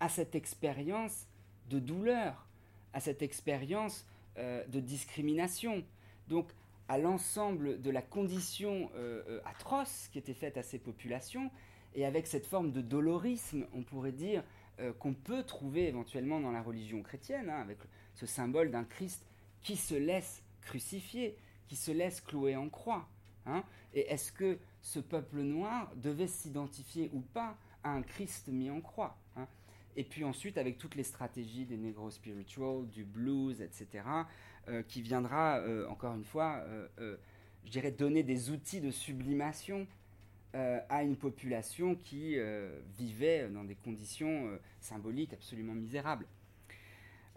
à 0.00 0.08
cette 0.08 0.34
expérience 0.34 1.26
de 1.68 1.78
douleur, 1.78 2.48
à 2.92 3.00
cette 3.00 3.22
expérience 3.22 4.06
euh, 4.38 4.66
de 4.66 4.80
discrimination. 4.80 5.84
Donc, 6.28 6.50
à 6.88 6.98
l'ensemble 6.98 7.80
de 7.80 7.90
la 7.90 8.02
condition 8.02 8.90
atroce 9.44 10.08
qui 10.10 10.18
était 10.18 10.34
faite 10.34 10.56
à 10.56 10.64
ces 10.64 10.80
populations, 10.80 11.50
et 11.94 12.04
avec 12.04 12.26
cette 12.26 12.46
forme 12.46 12.72
de 12.72 12.80
dolorisme, 12.80 13.66
on 13.72 13.82
pourrait 13.82 14.12
dire, 14.12 14.42
euh, 14.80 14.92
qu'on 14.92 15.14
peut 15.14 15.42
trouver 15.42 15.88
éventuellement 15.88 16.40
dans 16.40 16.52
la 16.52 16.62
religion 16.62 17.02
chrétienne, 17.02 17.50
hein, 17.50 17.60
avec 17.60 17.78
ce 18.14 18.26
symbole 18.26 18.70
d'un 18.70 18.84
Christ 18.84 19.26
qui 19.62 19.76
se 19.76 19.94
laisse 19.94 20.42
crucifier, 20.62 21.36
qui 21.70 21.76
se 21.76 21.92
laisse 21.92 22.20
clouer 22.20 22.56
en 22.56 22.68
croix. 22.68 23.08
Hein. 23.46 23.62
Et 23.94 24.00
est-ce 24.12 24.32
que 24.32 24.58
ce 24.82 24.98
peuple 24.98 25.40
noir 25.42 25.90
devait 25.94 26.26
s'identifier 26.26 27.08
ou 27.12 27.20
pas 27.20 27.56
à 27.84 27.92
un 27.92 28.02
Christ 28.02 28.48
mis 28.48 28.70
en 28.70 28.80
croix 28.80 29.16
hein. 29.36 29.46
Et 29.96 30.04
puis 30.04 30.24
ensuite, 30.24 30.58
avec 30.58 30.78
toutes 30.78 30.96
les 30.96 31.04
stratégies 31.04 31.66
des 31.66 31.76
negro 31.76 32.10
spirituals, 32.10 32.86
du 32.88 33.04
blues, 33.04 33.62
etc., 33.62 34.04
euh, 34.68 34.82
qui 34.82 35.00
viendra, 35.00 35.58
euh, 35.58 35.88
encore 35.88 36.14
une 36.14 36.24
fois, 36.24 36.64
je 36.98 37.70
dirais, 37.70 37.92
donner 37.92 38.24
des 38.24 38.50
outils 38.50 38.80
de 38.80 38.90
sublimation 38.90 39.86
euh, 40.56 40.80
à 40.88 41.04
une 41.04 41.14
population 41.14 41.94
qui 41.94 42.36
euh, 42.36 42.80
vivait 42.98 43.48
dans 43.50 43.62
des 43.62 43.76
conditions 43.76 44.48
euh, 44.48 44.60
symboliques 44.80 45.32
absolument 45.32 45.74
misérables. 45.74 46.26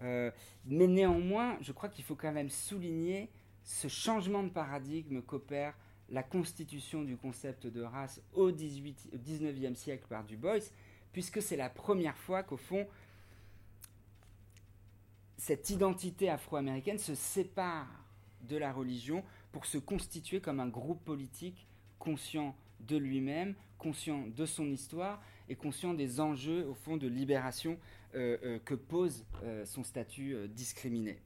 mais 0.01 0.87
néanmoins, 0.87 1.57
je 1.61 1.71
crois 1.71 1.89
qu'il 1.89 2.03
faut 2.03 2.15
quand 2.15 2.31
même 2.31 2.49
souligner 2.49 3.29
ce 3.63 3.87
changement 3.87 4.43
de 4.43 4.49
paradigme 4.49 5.21
qu'opère 5.21 5.75
la 6.09 6.23
constitution 6.23 7.03
du 7.03 7.17
concept 7.17 7.67
de 7.67 7.81
race 7.81 8.21
au, 8.33 8.51
18, 8.51 9.09
au 9.13 9.17
19e 9.17 9.75
siècle 9.75 10.05
par 10.07 10.23
Du 10.23 10.37
Bois, 10.37 10.59
puisque 11.11 11.41
c'est 11.41 11.57
la 11.57 11.69
première 11.69 12.17
fois 12.17 12.43
qu'au 12.43 12.57
fond, 12.57 12.87
cette 15.37 15.69
identité 15.69 16.29
afro-américaine 16.29 16.99
se 16.99 17.15
sépare 17.15 17.87
de 18.41 18.57
la 18.57 18.71
religion 18.71 19.23
pour 19.51 19.65
se 19.65 19.77
constituer 19.77 20.41
comme 20.41 20.59
un 20.59 20.67
groupe 20.67 21.03
politique 21.03 21.67
conscient 21.99 22.55
de 22.81 22.97
lui-même, 22.97 23.55
conscient 23.77 24.25
de 24.27 24.45
son 24.45 24.65
histoire 24.71 25.21
et 25.49 25.55
conscient 25.55 25.93
des 25.93 26.19
enjeux, 26.19 26.67
au 26.67 26.73
fond, 26.73 26.97
de 26.97 27.07
libération 27.07 27.77
euh, 28.15 28.37
euh, 28.43 28.59
que 28.59 28.75
pose 28.75 29.25
euh, 29.43 29.65
son 29.65 29.83
statut 29.83 30.35
discriminé. 30.49 31.19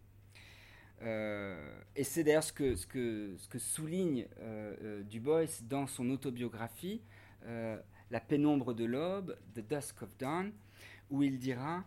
Et 1.02 2.04
c'est 2.04 2.24
d'ailleurs 2.24 2.44
ce 2.44 2.54
que, 2.54 2.76
ce, 2.76 2.88
que, 2.88 3.36
ce 3.38 3.48
que, 3.48 3.60
souligne 3.60 4.26
Du 5.06 5.20
Bois 5.20 5.46
dans 5.64 5.88
son 5.88 6.10
autobiographie, 6.10 7.02
La 7.46 8.20
pénombre 8.20 8.74
de 8.74 8.86
l'aube, 8.86 9.38
The 9.54 9.60
Dusk 9.60 10.02
of 10.02 10.10
Dawn, 10.18 10.52
où 11.10 11.24
il 11.24 11.38
dira 11.38 11.84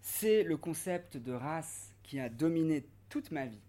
C'est 0.00 0.42
le 0.42 0.56
concept 0.56 1.16
de 1.16 1.32
race 1.32 1.94
qui 2.02 2.20
a 2.20 2.28
dominé 2.28 2.86
toute 3.08 3.30
ma 3.30 3.46
vie. 3.46 3.62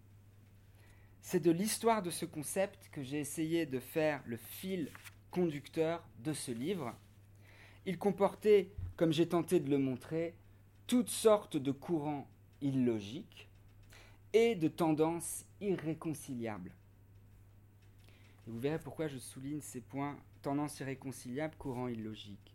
C'est 1.20 1.40
de 1.40 1.50
l'histoire 1.50 2.02
de 2.02 2.10
ce 2.10 2.24
concept 2.24 2.88
que 2.90 3.02
j'ai 3.02 3.18
essayé 3.18 3.66
de 3.66 3.80
faire 3.80 4.22
le 4.26 4.36
fil 4.36 4.88
conducteur 5.30 6.02
de 6.20 6.32
ce 6.32 6.52
livre. 6.52 6.94
Il 7.84 7.98
comportait, 7.98 8.70
comme 8.96 9.12
j'ai 9.12 9.28
tenté 9.28 9.60
de 9.60 9.70
le 9.70 9.78
montrer, 9.78 10.34
toutes 10.86 11.10
sortes 11.10 11.56
de 11.56 11.72
courants 11.72 12.28
illogiques 12.62 13.47
et 14.32 14.54
de 14.54 14.68
tendances 14.68 15.44
irréconciliables. 15.60 16.72
Et 18.46 18.50
vous 18.50 18.58
verrez 18.58 18.78
pourquoi 18.78 19.08
je 19.08 19.18
souligne 19.18 19.60
ces 19.60 19.80
points 19.80 20.18
tendances 20.42 20.80
irréconciliables, 20.80 21.56
courants 21.56 21.88
illogiques. 21.88 22.54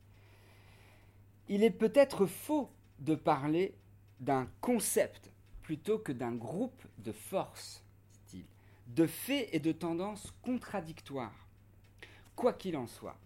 Il 1.50 1.64
est 1.64 1.72
peut-être 1.72 2.26
faux 2.26 2.70
de 3.00 3.16
parler 3.16 3.76
d'un 4.20 4.48
concept 4.62 5.32
plutôt 5.62 6.00
que 6.00 6.12
d'un 6.12 6.34
groupe 6.34 6.84
de 7.00 7.12
forces, 7.12 7.84
dit-il, 8.12 8.46
de 8.88 9.08
faits 9.08 9.50
et 9.52 9.60
de 9.60 9.72
tendances 9.72 10.34
contradictoires 10.42 11.48
Quoi 12.36 12.54
qu'il 12.54 12.78
en 12.78 12.88
soit, 12.88 13.18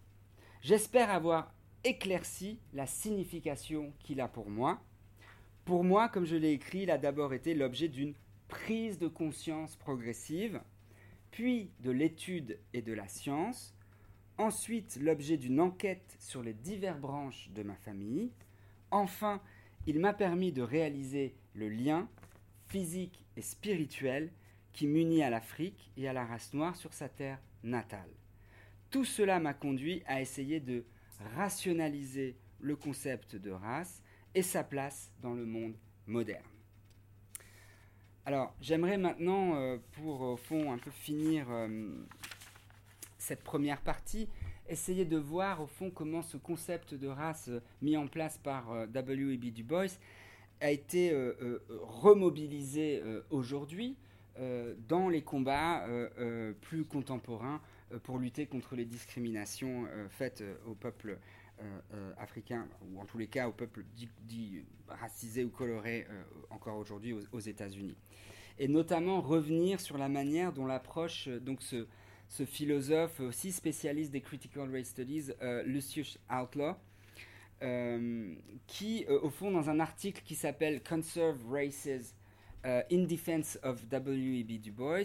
j'espère 0.61 1.09
avoir 1.09 1.53
éclairci 1.83 2.59
la 2.73 2.85
signification 2.85 3.93
qu'il 3.99 4.19
a 4.19 4.27
pour 4.27 4.49
moi. 4.49 4.81
Pour 5.65 5.83
moi, 5.83 6.09
comme 6.09 6.25
je 6.25 6.35
l'ai 6.35 6.51
écrit, 6.51 6.83
il 6.83 6.91
a 6.91 6.97
d'abord 6.97 7.33
été 7.33 7.53
l'objet 7.53 7.87
d'une 7.87 8.13
prise 8.47 8.99
de 8.99 9.07
conscience 9.07 9.75
progressive, 9.75 10.61
puis 11.31 11.71
de 11.81 11.91
l'étude 11.91 12.59
et 12.73 12.81
de 12.81 12.93
la 12.93 13.07
science, 13.07 13.75
ensuite 14.37 14.97
l'objet 15.01 15.37
d'une 15.37 15.59
enquête 15.59 16.15
sur 16.19 16.43
les 16.43 16.53
diverses 16.53 16.99
branches 16.99 17.49
de 17.51 17.63
ma 17.63 17.75
famille, 17.75 18.31
enfin 18.91 19.41
il 19.85 19.99
m'a 19.99 20.13
permis 20.13 20.51
de 20.51 20.61
réaliser 20.61 21.35
le 21.53 21.69
lien 21.69 22.09
physique 22.67 23.25
et 23.35 23.41
spirituel 23.41 24.31
qui 24.73 24.87
m'unit 24.87 25.23
à 25.23 25.29
l'Afrique 25.29 25.91
et 25.97 26.07
à 26.07 26.13
la 26.13 26.25
race 26.25 26.53
noire 26.53 26.75
sur 26.75 26.93
sa 26.93 27.09
terre 27.09 27.39
natale. 27.63 28.09
Tout 28.89 29.05
cela 29.05 29.39
m'a 29.39 29.53
conduit 29.53 30.03
à 30.05 30.21
essayer 30.21 30.59
de 30.59 30.85
rationaliser 31.35 32.37
le 32.59 32.75
concept 32.75 33.35
de 33.35 33.51
race 33.51 34.01
et 34.35 34.43
sa 34.43 34.63
place 34.63 35.11
dans 35.21 35.33
le 35.33 35.45
monde 35.45 35.75
moderne. 36.05 36.56
Alors, 38.27 38.53
j'aimerais 38.59 38.97
maintenant, 38.97 39.55
euh, 39.55 39.77
pour 39.93 40.19
au 40.19 40.35
fond 40.35 40.73
un 40.73 40.77
peu 40.77 40.91
finir 40.91 41.47
euh, 41.49 41.87
cette 43.17 43.41
première 43.41 43.79
partie, 43.79 44.27
essayer 44.67 45.05
de 45.05 45.15
voir 45.15 45.61
au 45.61 45.65
fond 45.65 45.89
comment 45.89 46.21
ce 46.21 46.35
concept 46.35 46.93
de 46.93 47.07
race 47.07 47.47
euh, 47.47 47.61
mis 47.81 47.95
en 47.95 48.05
place 48.07 48.37
par 48.37 48.85
W.E.B. 48.89 49.53
Du 49.53 49.63
Bois 49.63 49.85
a 50.59 50.71
été 50.71 51.15
remobilisé 51.69 53.03
aujourd'hui 53.29 53.95
dans 54.89 55.07
les 55.07 55.21
combats 55.21 55.85
plus 56.61 56.83
contemporains 56.83 57.61
pour 58.01 58.17
lutter 58.17 58.47
contre 58.47 58.75
les 58.75 58.85
discriminations 58.85 59.85
faites 60.09 60.43
au 60.65 60.73
peuple 60.73 61.19
africain, 62.17 62.67
ou 62.81 62.99
en 62.99 63.05
tous 63.05 63.17
les 63.17 63.27
cas 63.27 63.47
au 63.47 63.51
peuple 63.51 63.83
dit, 64.25 64.63
racisé 64.87 65.43
ou 65.43 65.49
coloré 65.49 66.05
encore 66.49 66.77
aujourd'hui 66.77 67.15
aux, 67.31 67.39
États-Unis. 67.39 67.97
Et 68.59 68.67
notamment 68.67 69.21
revenir 69.21 69.79
sur 69.79 69.97
la 69.97 70.09
manière 70.09 70.53
dont 70.53 70.65
l'approche, 70.65 71.27
donc 71.27 71.61
ce, 71.61 71.87
ce, 72.27 72.45
philosophe 72.45 73.19
aussi 73.19 73.51
spécialiste 73.51 74.11
des 74.11 74.21
Critical 74.21 74.71
Race 74.71 74.87
Studies, 74.87 75.31
Lucius 75.65 76.19
Outlaw, 76.31 76.75
qui, 78.67 79.05
au 79.07 79.29
fond, 79.29 79.51
dans 79.51 79.69
un 79.69 79.79
article 79.79 80.21
qui 80.23 80.35
s'appelle 80.35 80.81
Conserve 80.83 81.39
Races 81.49 82.15
in 82.63 83.03
Defense 83.05 83.59
of 83.63 83.87
W.E.B. 83.87 84.59
Du 84.59 84.71
Bois, 84.71 85.03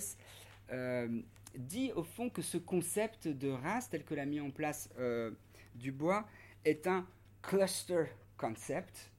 dit 1.57 1.93
au 1.95 2.03
fond 2.03 2.31
que 2.31 2.43
ce 2.43 2.59
concept 2.59 3.29
de 3.29 3.49
race, 3.49 3.91
tel 3.91 4.05
que 4.05 4.15
l'a 4.15 4.27
mis 4.27 4.41
en 4.41 4.51
place 4.51 4.91
euh, 4.99 5.31
Dubois, 5.75 6.27
est 6.65 6.87
un 6.87 7.07
cluster 7.43 8.05
concept. 8.37 9.11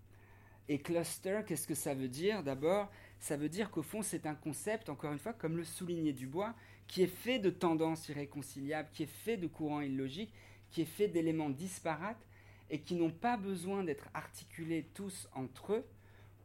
Et 0.69 0.79
cluster, 0.79 1.41
qu'est-ce 1.45 1.67
que 1.67 1.75
ça 1.75 1.93
veut 1.93 2.07
dire 2.07 2.43
D'abord, 2.43 2.89
ça 3.19 3.37
veut 3.37 3.49
dire 3.49 3.69
qu'au 3.69 3.83
fond, 3.83 4.01
c'est 4.01 4.25
un 4.25 4.35
concept, 4.35 4.89
encore 4.89 5.11
une 5.11 5.19
fois, 5.19 5.33
comme 5.33 5.57
le 5.57 5.65
souligné 5.65 6.13
Dubois, 6.13 6.53
qui 6.87 7.03
est 7.03 7.07
fait 7.07 7.39
de 7.39 7.49
tendances 7.49 8.07
irréconciliables, 8.09 8.89
qui 8.93 9.03
est 9.03 9.13
fait 9.23 9.37
de 9.37 9.47
courants 9.47 9.81
illogiques, 9.81 10.33
qui 10.71 10.81
est 10.81 10.85
fait 10.85 11.07
d'éléments 11.07 11.49
disparates 11.49 12.25
et 12.69 12.79
qui 12.79 12.95
n'ont 12.95 13.11
pas 13.11 13.37
besoin 13.37 13.83
d'être 13.83 14.09
articulés 14.13 14.89
tous 14.93 15.27
entre 15.33 15.73
eux 15.73 15.85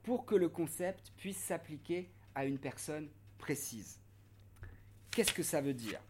pour 0.02 0.26
que 0.26 0.34
le 0.34 0.48
concept 0.48 1.12
puisse 1.16 1.38
s'appliquer 1.38 2.10
à 2.34 2.44
une 2.44 2.58
personne 2.58 3.08
précise. 3.38 4.00
Qu'est-ce 5.10 5.32
que 5.32 5.42
ça 5.42 5.60
veut 5.60 5.74
dire? 5.74 6.00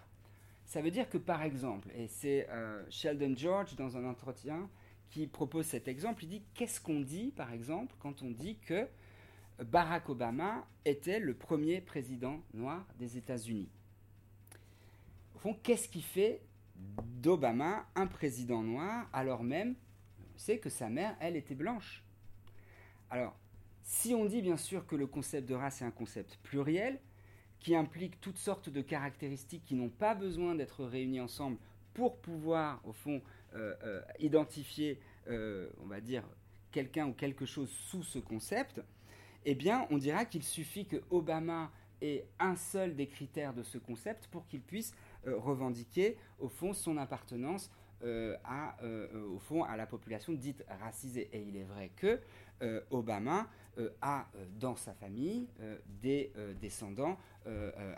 Ça 0.66 0.82
veut 0.82 0.90
dire 0.90 1.08
que 1.08 1.18
par 1.18 1.42
exemple, 1.42 1.88
et 1.94 2.08
c'est 2.08 2.46
euh, 2.50 2.84
Sheldon 2.90 3.34
George 3.36 3.74
dans 3.76 3.96
un 3.96 4.04
entretien 4.04 4.68
qui 5.10 5.26
propose 5.26 5.66
cet 5.66 5.88
exemple, 5.88 6.24
il 6.24 6.28
dit 6.28 6.42
qu'est-ce 6.54 6.80
qu'on 6.80 7.00
dit 7.00 7.32
par 7.36 7.52
exemple 7.52 7.94
quand 7.98 8.22
on 8.22 8.30
dit 8.30 8.56
que 8.58 8.86
Barack 9.58 10.08
Obama 10.08 10.66
était 10.84 11.18
le 11.18 11.34
premier 11.34 11.80
président 11.80 12.40
noir 12.54 12.86
des 12.98 13.16
États-Unis? 13.16 13.68
Au 15.34 15.38
fond, 15.38 15.56
qu'est-ce 15.62 15.88
qui 15.88 16.02
fait 16.02 16.42
d'Obama 16.76 17.86
un 17.94 18.06
président 18.06 18.62
noir 18.62 19.08
alors 19.12 19.42
même 19.42 19.74
c'est 20.36 20.58
que 20.58 20.70
sa 20.70 20.88
mère, 20.88 21.16
elle, 21.20 21.36
était 21.36 21.56
blanche? 21.56 22.04
Alors, 23.10 23.36
si 23.82 24.14
on 24.14 24.24
dit 24.24 24.40
bien 24.40 24.56
sûr 24.56 24.86
que 24.86 24.94
le 24.94 25.06
concept 25.06 25.48
de 25.48 25.54
race 25.54 25.82
est 25.82 25.84
un 25.84 25.90
concept 25.90 26.38
pluriel, 26.44 27.00
qui 27.58 27.74
implique 27.74 28.20
toutes 28.20 28.38
sortes 28.38 28.68
de 28.68 28.80
caractéristiques 28.80 29.64
qui 29.64 29.74
n'ont 29.74 29.88
pas 29.88 30.14
besoin 30.14 30.54
d'être 30.54 30.84
réunies 30.84 31.20
ensemble 31.20 31.58
pour 31.92 32.20
pouvoir, 32.20 32.80
au 32.84 32.92
fond, 32.92 33.20
identifier, 34.18 35.00
euh, 35.28 35.68
on 35.82 35.86
va 35.86 36.00
dire, 36.00 36.24
quelqu'un 36.70 37.06
ou 37.06 37.12
quelque 37.12 37.46
chose 37.46 37.70
sous 37.70 38.02
ce 38.02 38.18
concept, 38.18 38.80
eh 39.44 39.54
bien, 39.54 39.86
on 39.90 39.98
dira 39.98 40.24
qu'il 40.24 40.42
suffit 40.42 40.86
que 40.86 40.96
Obama 41.10 41.70
ait 42.00 42.26
un 42.38 42.56
seul 42.56 42.94
des 42.94 43.06
critères 43.06 43.54
de 43.54 43.62
ce 43.62 43.78
concept 43.78 44.28
pour 44.28 44.46
qu'il 44.46 44.60
puisse 44.60 44.92
revendiquer, 45.24 46.16
au 46.38 46.48
fond, 46.48 46.72
son 46.72 46.96
appartenance 46.96 47.70
à 48.44 48.76
la 49.76 49.86
population 49.86 50.32
dite 50.32 50.64
racisée. 50.80 51.28
Et 51.32 51.42
il 51.42 51.56
est 51.56 51.64
vrai 51.64 51.90
que 51.96 52.20
Obama 52.90 53.48
a 54.00 54.28
dans 54.58 54.76
sa 54.76 54.92
famille 54.94 55.48
des 55.86 56.32
descendants 56.60 57.18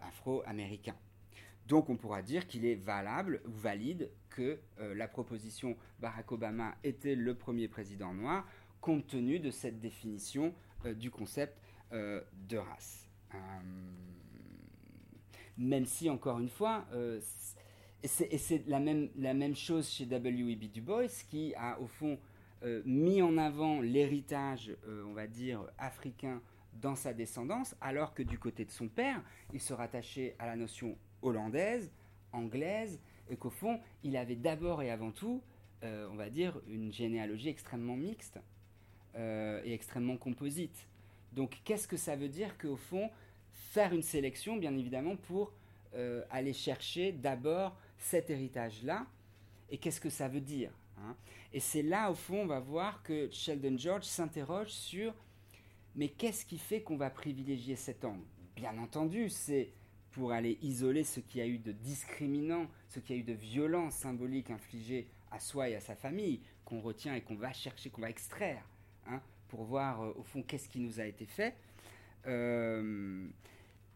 afro-américains. 0.03 0.97
Donc 1.71 1.89
on 1.89 1.97
pourra 1.97 2.21
dire 2.21 2.47
qu'il 2.47 2.67
est 2.67 2.75
valable 2.75 3.41
ou 3.47 3.53
valide 3.53 4.11
que 4.29 4.59
la 4.79 5.07
proposition 5.07 5.77
Barack 6.01 6.33
Obama 6.33 6.75
était 6.83 7.15
le 7.15 7.35
premier 7.35 7.69
président 7.69 8.13
noir 8.13 8.45
compte 8.81 9.07
tenu 9.07 9.39
de 9.39 9.51
cette 9.51 9.81
définition 9.81 10.55
euh, 10.85 10.95
du 10.95 11.11
concept 11.11 11.61
euh, 11.93 12.21
de 12.49 12.57
race. 12.57 13.07
Euh, 13.35 13.39
même 15.59 15.85
si, 15.85 16.09
encore 16.09 16.39
une 16.39 16.49
fois, 16.49 16.87
et 18.03 18.09
c'est 18.09 18.67
la 18.67 18.81
même, 18.81 19.11
la 19.17 19.35
même 19.35 19.55
chose 19.55 19.91
chez 19.91 20.07
W.E.B. 20.07 20.71
Du 20.71 20.81
Bois, 20.81 21.07
qui 21.29 21.55
a 21.55 21.79
au 21.81 21.87
fond 21.87 22.19
mis 22.87 23.21
en 23.21 23.37
avant 23.37 23.83
l'héritage, 23.83 24.75
on 25.07 25.13
va 25.13 25.27
dire, 25.27 25.63
africain 25.77 26.41
dans 26.73 26.95
sa 26.95 27.13
descendance, 27.13 27.77
alors 27.83 28.15
que 28.15 28.23
du 28.23 28.39
côté 28.39 28.65
de 28.65 28.71
son 28.71 28.89
père, 28.89 29.23
il 29.53 29.61
se 29.61 29.75
rattachait 29.75 30.35
à 30.39 30.47
la 30.47 30.57
notion 30.57 30.97
hollandaise, 31.23 31.91
anglaise, 32.33 33.01
et 33.29 33.37
qu'au 33.37 33.51
fond, 33.51 33.81
il 34.03 34.17
avait 34.17 34.37
d'abord 34.37 34.83
et 34.83 34.91
avant 34.91 35.13
tout, 35.13 35.43
on 35.83 36.17
va 36.17 36.29
dire, 36.31 36.61
une 36.69 36.93
généalogie 36.93 37.49
extrêmement 37.49 37.97
mixte. 37.97 38.39
Euh, 39.17 39.61
et 39.65 39.73
extrêmement 39.73 40.17
composite. 40.17 40.87
Donc 41.33 41.59
qu'est-ce 41.65 41.89
que 41.89 41.97
ça 41.97 42.15
veut 42.15 42.29
dire 42.29 42.57
qu'au 42.57 42.77
fond, 42.77 43.11
faire 43.53 43.93
une 43.93 44.05
sélection, 44.05 44.57
bien 44.57 44.77
évidemment, 44.77 45.17
pour 45.17 45.53
euh, 45.97 46.23
aller 46.31 46.53
chercher 46.53 47.11
d'abord 47.11 47.77
cet 47.99 48.31
héritage-là, 48.31 49.07
et 49.69 49.79
qu'est-ce 49.79 50.01
que 50.01 50.11
ça 50.11 50.29
veut 50.29 50.41
dire 50.41 50.71
hein? 50.99 51.17
Et 51.53 51.59
c'est 51.59 51.83
là, 51.83 52.09
au 52.13 52.15
fond, 52.15 52.43
on 52.43 52.47
va 52.47 52.61
voir 52.61 53.03
que 53.03 53.29
Sheldon 53.33 53.77
George 53.77 54.05
s'interroge 54.05 54.71
sur, 54.71 55.13
mais 55.97 56.09
qu'est-ce 56.09 56.47
qui 56.47 56.59
fait 56.59 56.81
qu'on 56.81 56.97
va 56.97 57.11
privilégier 57.11 57.75
cet 57.75 58.05
angle? 58.05 58.23
Bien 58.55 58.79
entendu, 58.79 59.29
c'est 59.29 59.73
pour 60.13 60.33
aller 60.33 60.59
isoler 60.63 61.05
ce 61.05 61.21
qui 61.21 61.41
a 61.41 61.47
eu 61.47 61.59
de 61.59 61.73
discriminant, 61.73 62.67
ce 62.89 62.99
qui 63.01 63.13
a 63.13 63.17
eu 63.17 63.23
de 63.23 63.33
violence 63.33 63.95
symbolique 63.95 64.51
infligée 64.51 65.07
à 65.31 65.39
soi 65.39 65.69
et 65.69 65.77
à 65.77 65.81
sa 65.81 65.95
famille, 65.95 66.41
qu'on 66.65 66.81
retient 66.81 67.15
et 67.15 67.21
qu'on 67.21 67.37
va 67.37 67.53
chercher, 67.53 67.91
qu'on 67.91 68.01
va 68.01 68.11
extraire. 68.11 68.65
Hein, 69.07 69.21
pour 69.49 69.65
voir 69.65 70.03
euh, 70.03 70.13
au 70.17 70.23
fond 70.23 70.43
qu'est-ce 70.43 70.69
qui 70.69 70.81
nous 70.81 71.01
a 71.01 71.05
été 71.05 71.27
fait. 71.27 71.55
Euh, 72.27 73.27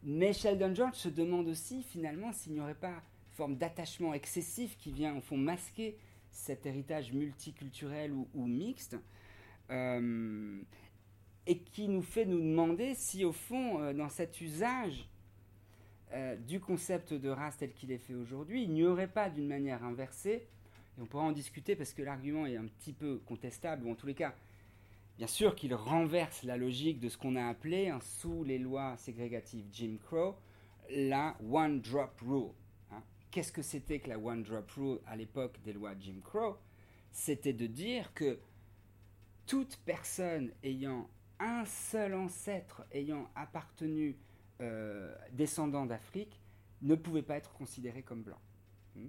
mais 0.03 0.33
Sheldon 0.33 0.75
George 0.75 0.97
se 0.97 1.09
demande 1.09 1.49
aussi 1.49 1.83
finalement 1.83 2.33
s'il 2.33 2.53
n'y 2.53 2.61
aurait 2.61 2.75
pas 2.75 3.03
forme 3.33 3.57
d'attachement 3.57 4.15
excessif 4.15 4.77
qui 4.77 4.93
vient 4.93 5.17
au 5.17 5.21
fond 5.21 5.37
masquer 5.37 5.97
cet 6.31 6.67
héritage 6.67 7.12
multiculturel 7.12 8.12
ou, 8.12 8.47
mixte. 8.47 8.97
Euh, 9.71 10.61
et 11.47 11.59
qui 11.59 11.89
nous 11.89 12.03
fait 12.03 12.25
nous 12.25 12.41
demander 12.41 12.95
si 12.95 13.25
au 13.25 13.33
fond, 13.33 13.93
dans 13.93 14.09
cet 14.09 14.41
usage 14.41 15.09
du 16.47 16.61
concept 16.61 17.12
de 17.12 17.29
race 17.29 17.57
tel 17.57 17.73
qu'il 17.73 17.93
est 17.93 17.99
fait 17.99 18.15
aujourd'hui, 18.15 18.62
il 18.62 18.73
n'y 18.73 18.85
aurait 18.85 19.09
pas 19.09 19.31
d'une 19.31 19.49
manière 19.49 19.83
inversée, 19.85 20.47
et 20.97 21.01
on 21.01 21.07
pourra 21.07 21.25
en 21.25 21.33
discuter 21.33 21.75
parce 21.77 21.93
que 21.93 22.03
l'argument 22.03 22.47
est 22.47 22.57
un 22.57 22.67
petit 22.67 22.93
peu 22.93 23.21
contestable, 23.27 23.87
ou 23.87 23.91
en 23.91 23.95
tous 23.95 24.07
les 24.07 24.15
cas, 24.15 24.35
Bien 25.17 25.29
sûr 25.29 25.55
qu'il 25.55 25.73
renverse 25.77 26.43
la 26.43 26.57
logique 26.57 26.99
de 26.99 27.09
ce 27.09 27.17
qu'on 27.17 27.37
a 27.37 27.47
appelé, 27.47 27.93
sous 28.01 28.43
les 28.43 28.59
lois 28.59 28.97
ségrégatives 28.97 29.67
Jim 29.71 29.97
Crow, 30.05 30.35
la 30.91 31.37
One 31.53 31.81
Drop 31.81 32.21
Rule. 32.21 32.51
Hein. 32.91 33.01
Qu'est-ce 33.31 33.53
que 33.53 33.62
c'était 33.62 34.01
que 34.01 34.09
la 34.09 34.19
One 34.19 34.43
Drop 34.43 34.69
Rule 34.73 34.99
à 35.07 35.15
l'époque 35.15 35.61
des 35.62 35.73
lois 35.73 35.93
Jim 36.01 36.17
Crow? 36.25 36.57
C'était 37.12 37.53
de 37.53 37.67
dire 37.67 38.12
que 38.12 38.41
toute 39.47 39.77
personne 39.85 40.51
ayant 40.65 41.09
un 41.39 41.65
seul 41.65 42.15
ancêtre 42.15 42.83
ayant 42.91 43.31
appartenu 43.37 44.17
euh, 44.65 45.15
descendant 45.33 45.85
d'Afrique 45.85 46.41
ne 46.81 46.95
pouvait 46.95 47.23
pas 47.23 47.37
être 47.37 47.53
considéré 47.53 48.03
comme 48.03 48.23
blanc. 48.23 48.41
Hein. 48.97 49.09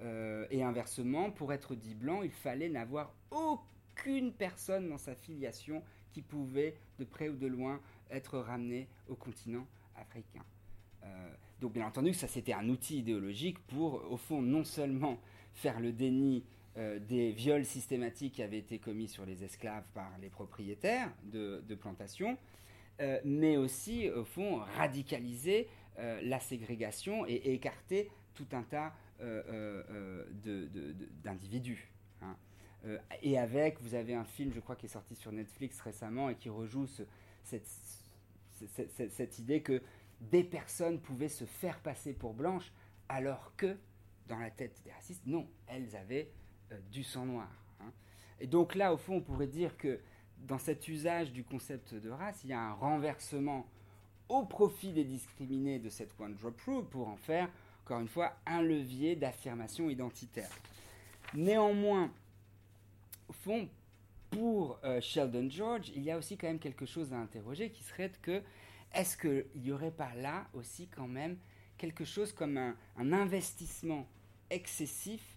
Euh, 0.00 0.46
et 0.50 0.62
inversement, 0.62 1.30
pour 1.30 1.52
être 1.52 1.74
dit 1.74 1.94
blanc, 1.94 2.22
il 2.22 2.30
fallait 2.30 2.68
n'avoir 2.68 3.14
aucun 3.30 3.62
qu'une 3.94 4.30
personne 4.30 4.90
dans 4.90 4.98
sa 4.98 5.14
filiation 5.14 5.82
qui 6.12 6.20
pouvait, 6.20 6.76
de 6.98 7.04
près 7.06 7.30
ou 7.30 7.36
de 7.36 7.46
loin, 7.46 7.80
être 8.10 8.38
ramenée 8.38 8.88
au 9.08 9.14
continent 9.14 9.66
africain. 9.96 10.44
Euh, 11.02 11.34
donc 11.62 11.72
bien 11.72 11.86
entendu, 11.86 12.12
ça 12.12 12.28
c'était 12.28 12.52
un 12.52 12.68
outil 12.68 12.98
idéologique 12.98 13.58
pour, 13.66 14.04
au 14.12 14.18
fond, 14.18 14.42
non 14.42 14.64
seulement 14.64 15.18
faire 15.54 15.80
le 15.80 15.92
déni 15.92 16.44
des 17.08 17.32
viols 17.32 17.64
systématiques 17.64 18.34
qui 18.34 18.42
avaient 18.42 18.58
été 18.58 18.78
commis 18.78 19.08
sur 19.08 19.24
les 19.24 19.42
esclaves 19.42 19.86
par 19.94 20.10
les 20.20 20.28
propriétaires 20.28 21.10
de, 21.22 21.74
plantations, 21.74 22.36
euh, 23.00 23.20
mais 23.24 23.56
aussi, 23.56 24.10
au 24.10 24.24
fond, 24.24 24.56
radicaliser 24.76 25.68
la 26.22 26.40
ségrégation 26.40 27.24
et, 27.26 27.54
écarter 27.54 28.10
tout 28.34 28.48
un 28.52 28.62
tas 28.62 28.92
d'individus. 31.24 31.90
Euh, 32.86 32.98
et 33.22 33.38
avec, 33.38 33.80
vous 33.80 33.94
avez 33.94 34.14
un 34.14 34.24
film, 34.24 34.52
je 34.52 34.60
crois, 34.60 34.76
qui 34.76 34.86
est 34.86 34.90
sorti 34.90 35.14
sur 35.14 35.32
Netflix 35.32 35.80
récemment 35.80 36.28
et 36.28 36.36
qui 36.36 36.48
rejoue 36.48 36.86
cette, 37.42 37.68
idée 39.38 39.62
que 39.62 39.82
des 40.20 40.44
personnes 40.44 41.00
pouvaient 41.00 41.28
se 41.28 41.44
faire 41.44 41.80
passer 41.80 42.12
pour 42.12 42.34
blanches 42.34 42.72
alors 43.08 43.54
que, 43.56 43.76
dans 44.28 44.38
la 44.38 44.50
tête 44.50 44.80
des 44.84 44.92
racistes, 44.92 45.26
non, 45.26 45.48
elles 45.66 45.96
avaient 45.96 46.30
euh, 46.72 46.78
du 46.90 47.02
sang 47.02 47.26
noir. 47.26 47.50
Hein. 47.80 47.92
Et 48.40 48.46
donc 48.46 48.74
là, 48.74 48.92
au 48.92 48.96
fond, 48.96 49.16
on 49.16 49.20
pourrait 49.20 49.46
dire 49.46 49.76
que 49.76 50.00
dans 50.38 50.58
cet 50.58 50.88
usage 50.88 51.32
du 51.32 51.44
concept 51.44 51.94
de 51.94 52.10
race, 52.10 52.40
il 52.44 52.50
y 52.50 52.52
a 52.52 52.60
un 52.60 52.72
renversement 52.74 53.66
au 54.28 54.44
profit 54.44 54.92
des 54.92 55.04
discriminés 55.04 55.78
de 55.78 55.88
cette 55.88 56.18
One 56.18 56.34
Drop 56.34 56.60
Rule 56.62 56.84
pour 56.84 57.08
en 57.08 57.16
faire, 57.16 57.48
encore 57.84 58.00
une 58.00 58.08
fois, 58.08 58.32
un 58.46 58.62
levier 58.62 59.16
d'affirmation 59.16 59.88
identitaire. 59.88 60.50
Néanmoins, 61.34 62.10
au 63.28 63.32
fond, 63.32 63.68
pour 64.30 64.78
euh, 64.84 65.00
Sheldon 65.00 65.48
George, 65.48 65.90
il 65.94 66.02
y 66.02 66.10
a 66.10 66.18
aussi 66.18 66.36
quand 66.36 66.46
même 66.46 66.58
quelque 66.58 66.86
chose 66.86 67.12
à 67.12 67.16
interroger 67.16 67.70
qui 67.70 67.82
serait 67.82 68.12
que 68.22 68.42
est-ce 68.94 69.16
qu'il 69.16 69.46
n'y 69.62 69.72
aurait 69.72 69.90
pas 69.90 70.14
là 70.16 70.46
aussi 70.54 70.88
quand 70.88 71.08
même 71.08 71.36
quelque 71.76 72.04
chose 72.04 72.32
comme 72.32 72.56
un, 72.56 72.76
investissement 73.12 74.06
excessif 74.50 75.35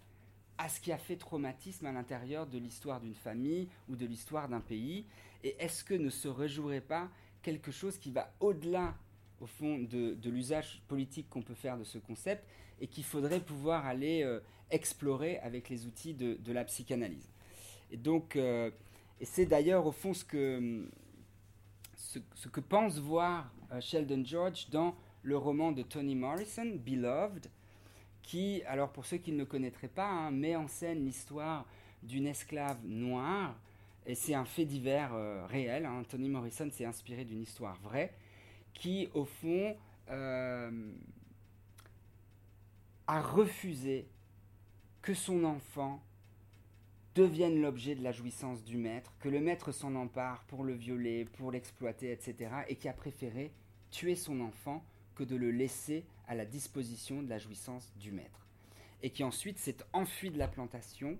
à 0.60 0.68
ce 0.68 0.78
qui 0.78 0.92
a 0.92 0.98
fait 0.98 1.16
traumatisme 1.16 1.86
à 1.86 1.92
l'intérieur 1.92 2.46
de 2.46 2.58
l'histoire 2.58 3.00
d'une 3.00 3.14
famille 3.14 3.66
ou 3.88 3.96
de 3.96 4.04
l'histoire 4.04 4.46
d'un 4.46 4.60
pays. 4.60 5.06
Et 5.42 5.56
est-ce 5.58 5.82
que 5.82 5.94
ne 5.94 6.10
se 6.10 6.28
rejouerait 6.28 6.82
pas 6.82 7.08
quelque 7.42 7.72
chose 7.72 7.96
qui 7.96 8.10
va 8.10 8.30
au-delà, 8.40 8.94
au 9.40 9.46
fond, 9.46 9.78
de, 9.78 10.28
l'usage 10.28 10.82
politique 10.86 11.30
qu'on 11.30 11.40
peut 11.40 11.54
faire 11.54 11.78
de 11.78 11.84
ce 11.84 11.96
concept 11.96 12.44
et 12.78 12.86
qu'il 12.86 13.04
faudrait 13.04 13.40
pouvoir 13.40 13.86
aller 13.86 14.22
euh, 14.22 14.40
explorer 14.70 15.38
avec 15.38 15.70
les 15.70 15.86
outils 15.86 16.12
de 16.12 16.52
la 16.52 16.64
psychanalyse? 16.64 17.32
Et 17.90 17.96
donc, 17.96 18.36
euh, 18.36 18.70
c'est 19.22 19.46
d'ailleurs 19.46 19.86
au 19.86 19.92
fond 19.92 20.12
ce 20.12 20.26
que, 20.26 20.86
ce, 21.96 22.48
que 22.48 22.60
pense 22.60 22.98
voir 22.98 23.50
Sheldon 23.80 24.22
George 24.26 24.68
dans 24.68 24.94
le 25.22 25.38
roman 25.38 25.72
de 25.72 25.82
Toni 25.82 26.14
Morrison, 26.14 26.76
Beloved, 26.76 27.46
qui, 28.30 28.62
alors 28.68 28.92
pour 28.92 29.06
ceux 29.06 29.16
qui 29.16 29.32
ne 29.32 29.38
le 29.38 29.44
connaîtraient 29.44 29.88
pas, 29.88 30.06
hein, 30.08 30.30
met 30.30 30.54
en 30.54 30.68
scène 30.68 31.04
l'histoire 31.04 31.66
d'une 32.04 32.28
esclave 32.28 32.78
noire, 32.84 33.58
et 34.06 34.14
c'est 34.14 34.34
un 34.34 34.44
fait 34.44 34.64
divers 34.64 35.12
euh, 35.14 35.44
réel. 35.46 35.84
Hein. 35.84 36.04
Toni 36.08 36.28
Morrison 36.28 36.70
s'est 36.70 36.84
inspiré 36.84 37.24
d'une 37.24 37.42
histoire 37.42 37.76
vraie, 37.80 38.14
qui 38.72 39.08
au 39.14 39.24
fond 39.24 39.76
euh, 40.10 40.92
a 43.08 43.20
refusé 43.20 44.06
que 45.02 45.12
son 45.12 45.42
enfant 45.42 46.00
devienne 47.16 47.60
l'objet 47.60 47.96
de 47.96 48.04
la 48.04 48.12
jouissance 48.12 48.62
du 48.62 48.76
maître, 48.76 49.12
que 49.18 49.28
le 49.28 49.40
maître 49.40 49.72
s'en 49.72 49.96
empare 49.96 50.44
pour 50.44 50.62
le 50.62 50.74
violer, 50.74 51.24
pour 51.24 51.50
l'exploiter, 51.50 52.12
etc., 52.12 52.36
et 52.68 52.76
qui 52.76 52.88
a 52.88 52.92
préféré 52.92 53.50
tuer 53.90 54.14
son 54.14 54.40
enfant 54.40 54.84
que 55.16 55.24
de 55.24 55.34
le 55.34 55.50
laisser 55.50 56.04
à 56.30 56.34
la 56.36 56.44
disposition 56.44 57.24
de 57.24 57.28
la 57.28 57.38
jouissance 57.38 57.92
du 57.98 58.12
maître. 58.12 58.46
Et 59.02 59.10
qui 59.10 59.24
ensuite 59.24 59.58
s'est 59.58 59.78
enfui 59.92 60.30
de 60.30 60.38
la 60.38 60.46
plantation 60.46 61.18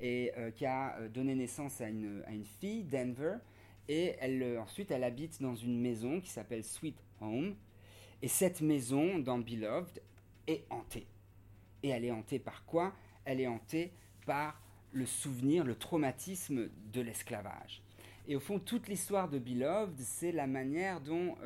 et 0.00 0.32
euh, 0.38 0.50
qui 0.50 0.64
a 0.64 0.96
euh, 0.96 1.08
donné 1.10 1.34
naissance 1.34 1.82
à 1.82 1.88
une, 1.88 2.24
fille, 2.58 2.84
Denver, 2.84 3.36
et 3.88 4.16
elle, 4.20 4.42
euh, 4.42 4.62
ensuite 4.62 4.90
elle 4.90 5.04
habite 5.04 5.42
dans 5.42 5.54
une 5.54 5.78
maison 5.78 6.22
qui 6.22 6.30
s'appelle 6.30 6.64
Sweet 6.64 6.96
Home. 7.20 7.56
Et 8.22 8.28
cette 8.28 8.62
maison, 8.62 9.18
dans 9.18 9.36
Beloved, 9.36 10.00
est 10.46 10.64
hantée. 10.70 11.06
Et 11.82 11.90
elle 11.90 12.06
est 12.06 12.10
hantée 12.10 12.38
par 12.38 12.64
quoi? 12.64 12.94
Elle 13.26 13.42
est 13.42 13.46
hantée 13.46 13.92
par 14.24 14.62
le 14.92 15.04
souvenir, 15.04 15.62
le 15.62 15.74
traumatisme 15.74 16.70
de 16.90 17.00
l'esclavage. 17.02 17.82
Et 18.26 18.34
au 18.34 18.40
fond, 18.40 18.58
toute 18.58 18.88
l'histoire 18.88 19.28
de 19.28 19.38
Beloved, 19.38 19.98
c'est 19.98 20.32
la 20.32 20.46
manière 20.46 21.02
dont 21.02 21.36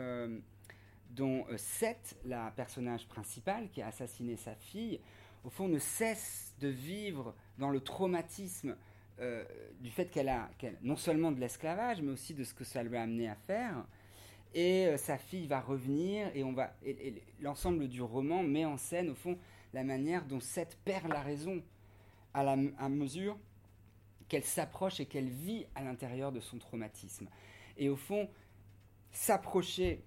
dont 1.13 1.47
euh, 1.51 1.57
Seth, 1.57 2.17
la 2.25 2.51
personnage 2.51 3.07
principale 3.07 3.69
qui 3.71 3.83
a 3.83 3.89
assassiné 3.89 4.37
sa 4.37 4.55
fille, 4.55 5.01
au 5.45 5.51
fond 5.51 5.69
ne 5.69 5.79
cesse 5.79 6.55
de 6.61 6.69
vivre 6.69 7.35
dans 7.59 7.71
le 7.71 7.81
traumatisme 7.81 8.77
euh, 9.21 9.45
du 9.81 9.91
fait 9.91 10.07
qu'elle 10.07 10.29
a 10.29 10.51
non 10.83 10.97
seulement 10.97 11.33
de 11.33 11.41
l'esclavage, 11.41 12.01
mais 12.01 12.13
aussi 12.13 12.35
de 12.35 12.45
ce 12.45 12.55
que 12.55 12.65
ça 12.65 12.83
lui 12.83 12.97
a 12.97 13.03
amené 13.03 13.29
à 13.29 13.35
faire. 13.35 13.85
Et 14.55 14.87
euh, 14.87 14.97
sa 14.97 15.19
fille 15.19 15.47
va 15.47 15.61
revenir, 15.61 16.31
et 16.35 16.45
on 16.45 16.53
va 16.53 16.75
l'ensemble 17.41 17.89
du 17.89 18.03
roman 18.03 18.43
met 18.43 18.65
en 18.65 18.77
scène 18.77 19.11
au 19.11 19.15
fond 19.15 19.39
la 19.73 19.85
manière 19.85 20.25
dont 20.25 20.41
Seth 20.41 20.79
perd 20.85 21.09
la 21.09 21.21
raison 21.21 21.63
à, 22.35 22.89
mesure 22.89 23.39
qu'elle 24.29 24.45
s'approche 24.45 25.01
et 25.01 25.07
qu'elle 25.07 25.29
vit 25.29 25.67
à 25.75 25.83
l'intérieur 25.83 26.33
de 26.33 26.41
son 26.41 26.59
traumatisme. 26.59 27.29
Et 27.77 27.89
au 27.89 27.97
fond, 27.97 28.29
s'approcher 29.11 30.03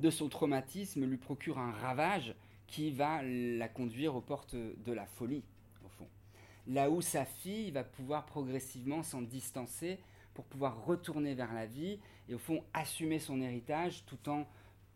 de 0.00 0.10
son 0.10 0.28
traumatisme 0.28 1.04
lui 1.04 1.18
procure 1.18 1.58
un 1.58 1.72
ravage 1.72 2.34
qui 2.66 2.90
va 2.90 3.22
la 3.22 3.68
conduire 3.68 4.14
aux 4.14 4.20
portes 4.20 4.54
de 4.54 4.92
la 4.92 5.06
folie, 5.06 5.44
au 5.84 5.88
fond. 5.88 6.08
Là 6.66 6.90
où 6.90 7.00
sa 7.00 7.24
fille 7.24 7.70
va 7.70 7.84
pouvoir 7.84 8.26
progressivement 8.26 9.02
s'en 9.02 9.22
distancer 9.22 9.98
pour 10.34 10.44
pouvoir 10.44 10.84
retourner 10.84 11.34
vers 11.34 11.52
la 11.52 11.66
vie 11.66 11.98
et 12.28 12.34
au 12.34 12.38
fond 12.38 12.62
assumer 12.72 13.18
son 13.18 13.40
héritage 13.40 14.04
tout 14.06 14.28
en 14.28 14.46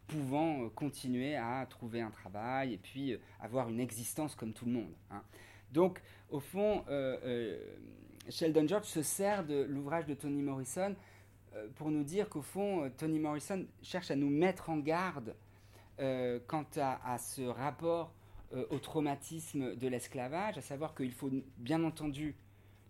pouvant 0.07 0.63
euh, 0.63 0.69
continuer 0.69 1.35
à 1.35 1.67
trouver 1.69 2.01
un 2.01 2.11
travail 2.11 2.75
et 2.75 2.79
puis 2.79 3.13
euh, 3.13 3.19
avoir 3.41 3.69
une 3.69 3.81
existence 3.81 4.35
comme 4.35 4.53
tout 4.53 4.67
le 4.67 4.73
monde. 4.73 4.95
Hein. 5.11 5.23
Donc, 5.73 6.01
au 6.31 6.41
fond, 6.41 6.85
euh, 6.89 7.59
Sheldon 8.29 8.69
George 8.69 8.87
se 8.87 9.03
sert 9.03 9.45
de 9.45 9.63
l'ouvrage 9.63 10.07
de 10.07 10.15
Toni 10.15 10.43
Morrison 10.43 10.95
pour 11.77 11.91
nous 11.91 12.05
dire 12.05 12.29
qu'au 12.29 12.43
fond, 12.43 12.85
euh, 12.85 12.89
Toni 12.97 13.19
Morrison 13.19 13.67
cherche 13.83 14.11
à 14.11 14.17
nous 14.17 14.31
mettre 14.31 14.71
en 14.71 14.79
garde 14.79 15.35
euh, 16.01 16.41
quant 16.47 16.67
à, 16.77 17.19
ce 17.19 17.43
rapport 17.43 18.13
au 18.71 18.79
traumatisme 18.79 19.75
de 19.75 19.89
l'esclavage, 19.89 20.59
à 20.59 20.61
savoir 20.61 20.95
qu'il 20.95 21.11
faut 21.11 21.31
bien 21.59 21.83
entendu 21.83 22.37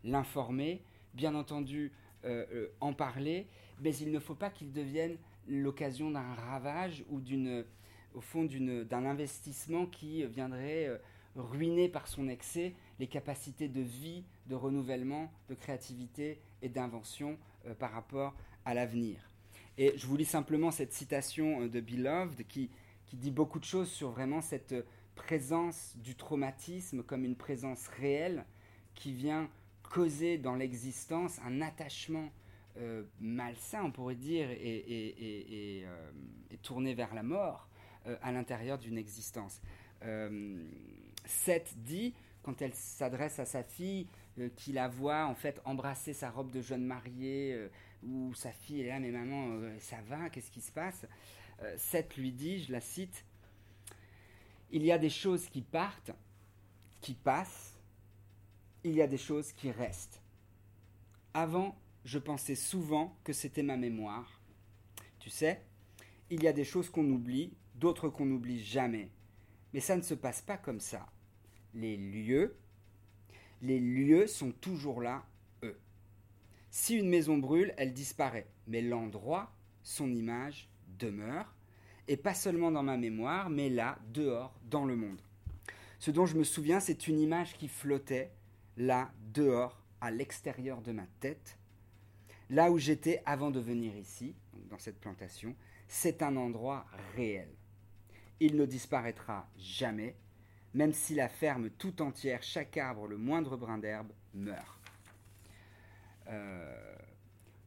l'informer, 0.03 0.83
bien 1.15 1.35
entendu 1.35 1.91
en 2.81 2.93
parler, 2.93 3.47
mais 3.81 3.97
il 3.97 4.13
ne 4.13 4.19
faut 4.19 4.35
pas 4.35 4.51
qu'il 4.51 4.73
devienne 4.73 5.17
l'occasion 5.49 6.11
d'un 6.11 6.35
ravage 6.35 7.03
ou 7.09 7.19
d'une, 7.19 7.65
au 8.13 8.21
fond 8.21 8.45
d'un 8.45 9.07
investissement 9.07 9.87
qui 9.87 10.27
viendrait 10.27 11.01
ruiner 11.35 11.89
par 11.89 12.09
son 12.09 12.29
excès 12.29 12.75
les 12.99 13.07
capacités 13.07 13.69
de 13.69 13.81
vie, 13.81 14.25
de 14.47 14.55
renouvellement, 14.55 15.33
de 15.49 15.55
créativité 15.55 16.43
et 16.61 16.69
d'invention 16.69 17.39
par 17.79 17.93
rapport 17.93 18.35
à 18.65 18.75
l'avenir. 18.75 19.31
Et 19.77 19.93
je 19.97 20.07
vous 20.07 20.17
lis 20.17 20.25
simplement 20.25 20.71
cette 20.71 20.93
citation 20.93 21.63
euh, 21.63 21.69
de 21.69 21.81
Beloved 21.81 22.47
qui, 22.47 22.71
qui 23.07 23.17
dit 23.17 23.31
beaucoup 23.31 23.59
de 23.59 23.65
choses 23.65 23.91
sur 23.91 24.11
vraiment 24.11 24.41
cette 24.41 24.75
présence 25.15 25.97
du 25.97 26.15
traumatisme 26.15 27.03
comme 27.03 27.25
une 27.25 27.37
présence 27.37 27.89
réelle 27.89 28.45
qui 28.95 29.13
vient 29.13 29.49
causer 29.83 30.39
dans 30.39 30.55
l'existence 30.55 31.39
un 31.45 31.61
attachement 31.61 32.31
euh, 32.77 33.05
malsain, 33.21 33.85
on 33.85 33.93
pourrait 33.93 34.17
dire, 34.17 34.49
et, 34.51 35.85
euh, 35.85 36.11
tourné 36.63 36.95
vers 36.95 37.15
la 37.15 37.23
mort 37.23 37.69
à 38.23 38.33
l'intérieur 38.33 38.79
d'une 38.79 38.99
existence. 38.99 39.61
Seth 41.25 41.75
dit, 41.77 42.15
quand 42.43 42.61
elle 42.61 42.75
s'adresse 42.75 43.39
à 43.39 43.47
sa 43.47 43.63
fille, 43.63 44.09
qui 44.57 44.73
la 44.73 44.89
voit 44.89 45.27
en 45.27 45.35
fait 45.35 45.61
embrasser 45.65 46.13
sa 46.13 46.31
robe 46.31 46.51
de 46.51 46.61
jeune 46.61 46.85
mariée, 46.85 47.69
où 48.07 48.35
sa 48.35 48.53
fille 48.53 48.83
est 48.83 48.89
là, 48.89 49.01
mais 49.01 49.11
maman, 49.11 49.49
euh, 49.51 49.79
ça 49.81 50.01
va, 50.09 50.31
qu'est-ce 50.31 50.51
qui 50.51 50.61
se 50.61 50.73
passe? 50.73 51.07
Euh, 51.63 51.75
Seth 51.79 52.17
lui 52.17 52.33
dit, 52.33 52.63
je 52.63 52.73
la 52.73 52.81
cite, 52.81 53.25
Il 54.71 54.85
y 54.85 54.93
a 54.93 54.99
des 54.99 55.11
choses 55.11 55.49
qui 55.49 55.63
partent, 55.63 56.11
qui 57.01 57.15
passent, 57.15 57.79
il 58.83 58.93
y 58.93 59.03
a 59.03 59.07
des 59.07 59.19
choses 59.19 59.53
qui 59.53 59.71
restent. 59.71 60.21
Avant, 61.33 61.77
je 62.05 62.19
pensais 62.19 62.55
souvent 62.55 63.17
que 63.25 63.33
c'était 63.33 63.63
ma 63.63 63.77
mémoire. 63.77 64.41
Tu 65.19 65.31
sais, 65.31 65.63
il 66.31 66.43
y 66.43 66.49
a 66.49 66.53
des 66.53 66.65
choses 66.65 66.91
qu'on 66.91 67.09
oublie, 67.11 67.55
d'autres 67.75 68.09
qu'on 68.09 68.27
n'oublie 68.27 68.63
jamais. 68.63 69.11
Mais 69.73 69.81
ça 69.81 69.97
ne 69.97 70.03
se 70.03 70.15
passe 70.15 70.43
pas 70.43 70.59
comme 70.59 70.81
ça. 70.81 71.07
Les 71.73 71.97
lieux, 71.97 72.57
les 73.63 73.81
lieux 73.81 74.27
sont 74.27 74.53
toujours 74.53 75.01
là 75.01 75.25
si 76.77 76.97
une 76.97 77.09
maison 77.09 77.39
brûle, 77.39 77.73
elle 77.77 77.93
disparaît, 77.93 78.49
mais 78.67 78.83
l'endroit, 78.83 79.53
son 79.85 80.13
image, 80.13 80.69
demeure, 80.99 81.55
et 82.09 82.17
pas 82.17 82.35
seulement 82.35 82.73
dans 82.73 82.83
ma 82.83 82.97
mémoire, 82.97 83.49
mais 83.49 83.71
là, 83.71 83.97
dehors, 84.13 84.59
dans 84.65 84.85
le 84.85 84.97
monde. 84.97 85.23
Ce 86.01 86.11
dont 86.11 86.27
je 86.27 86.37
me 86.37 86.43
souviens, 86.43 86.81
c'est 86.81 87.07
une 87.07 87.21
image 87.21 87.57
qui 87.57 87.69
flottait, 87.69 88.33
là, 88.77 89.13
dehors, 89.33 89.85
à 90.01 90.11
l'extérieur 90.11 90.83
de 90.83 90.91
ma 90.91 91.07
tête, 91.21 91.61
là 92.51 92.73
où 92.73 92.79
j'étais 92.79 93.23
avant 93.25 93.53
de 93.53 93.61
venir 93.61 93.97
ici, 93.97 94.35
dans 94.69 94.79
cette 94.79 94.99
plantation, 94.99 95.55
c'est 95.87 96.25
un 96.25 96.35
endroit 96.35 96.87
réel. 97.15 97.51
Il 98.41 98.57
ne 98.57 98.67
disparaîtra 98.67 99.49
jamais, 99.57 100.17
même 100.75 100.93
si 100.93 101.15
la 101.15 101.29
ferme 101.29 101.71
tout 101.71 102.03
entière, 102.03 102.43
chaque 102.43 102.77
arbre, 102.77 103.07
le 103.07 103.17
moindre 103.17 103.57
brin 103.57 103.79
d'herbe, 103.79 104.11
meurt. 104.35 104.84
Euh, 106.29 106.97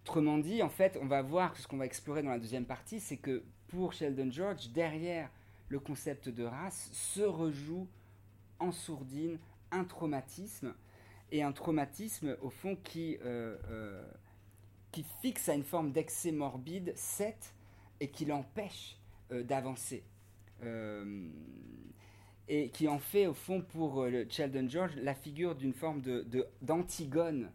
autrement 0.03 0.37
dit, 0.37 0.63
en 0.63 0.69
fait, 0.69 0.97
on 1.01 1.05
va 1.05 1.21
voir 1.21 1.55
ce 1.57 1.67
qu'on 1.67 1.77
va 1.77 1.85
explorer 1.85 2.23
dans 2.23 2.29
la 2.29 2.39
deuxième 2.39 2.65
partie, 2.65 2.99
c'est 2.99 3.17
que 3.17 3.43
pour 3.67 3.93
Sheldon 3.93 4.31
George, 4.31 4.69
derrière 4.69 5.29
le 5.69 5.79
concept 5.79 6.29
de 6.29 6.43
race 6.43 6.89
se 6.93 7.21
rejoue 7.21 7.87
en 8.59 8.71
sourdine 8.71 9.37
un 9.71 9.83
traumatisme, 9.83 10.73
et 11.31 11.43
un 11.43 11.51
traumatisme 11.51 12.37
au 12.41 12.49
fond 12.49 12.77
qui, 12.77 13.17
euh, 13.25 13.57
euh, 13.69 14.09
qui 14.93 15.03
fixe 15.21 15.49
à 15.49 15.55
une 15.55 15.65
forme 15.65 15.91
d'excès 15.91 16.31
morbide 16.31 16.93
Seth 16.95 17.53
et 17.99 18.09
qui 18.09 18.25
l'empêche 18.25 18.97
d'avancer. 19.29 20.05
et 22.47 22.69
qui 22.69 22.87
en 22.87 22.97
fait 22.97 23.27
au 23.27 23.33
fond 23.33 23.61
pour 23.61 24.07
Sheldon 24.29 24.69
George 24.69 24.95
la 24.95 25.13
figure 25.13 25.53
d'une 25.53 25.73
forme 25.73 26.01
d'Antigone 26.61 27.41
de, 27.41 27.49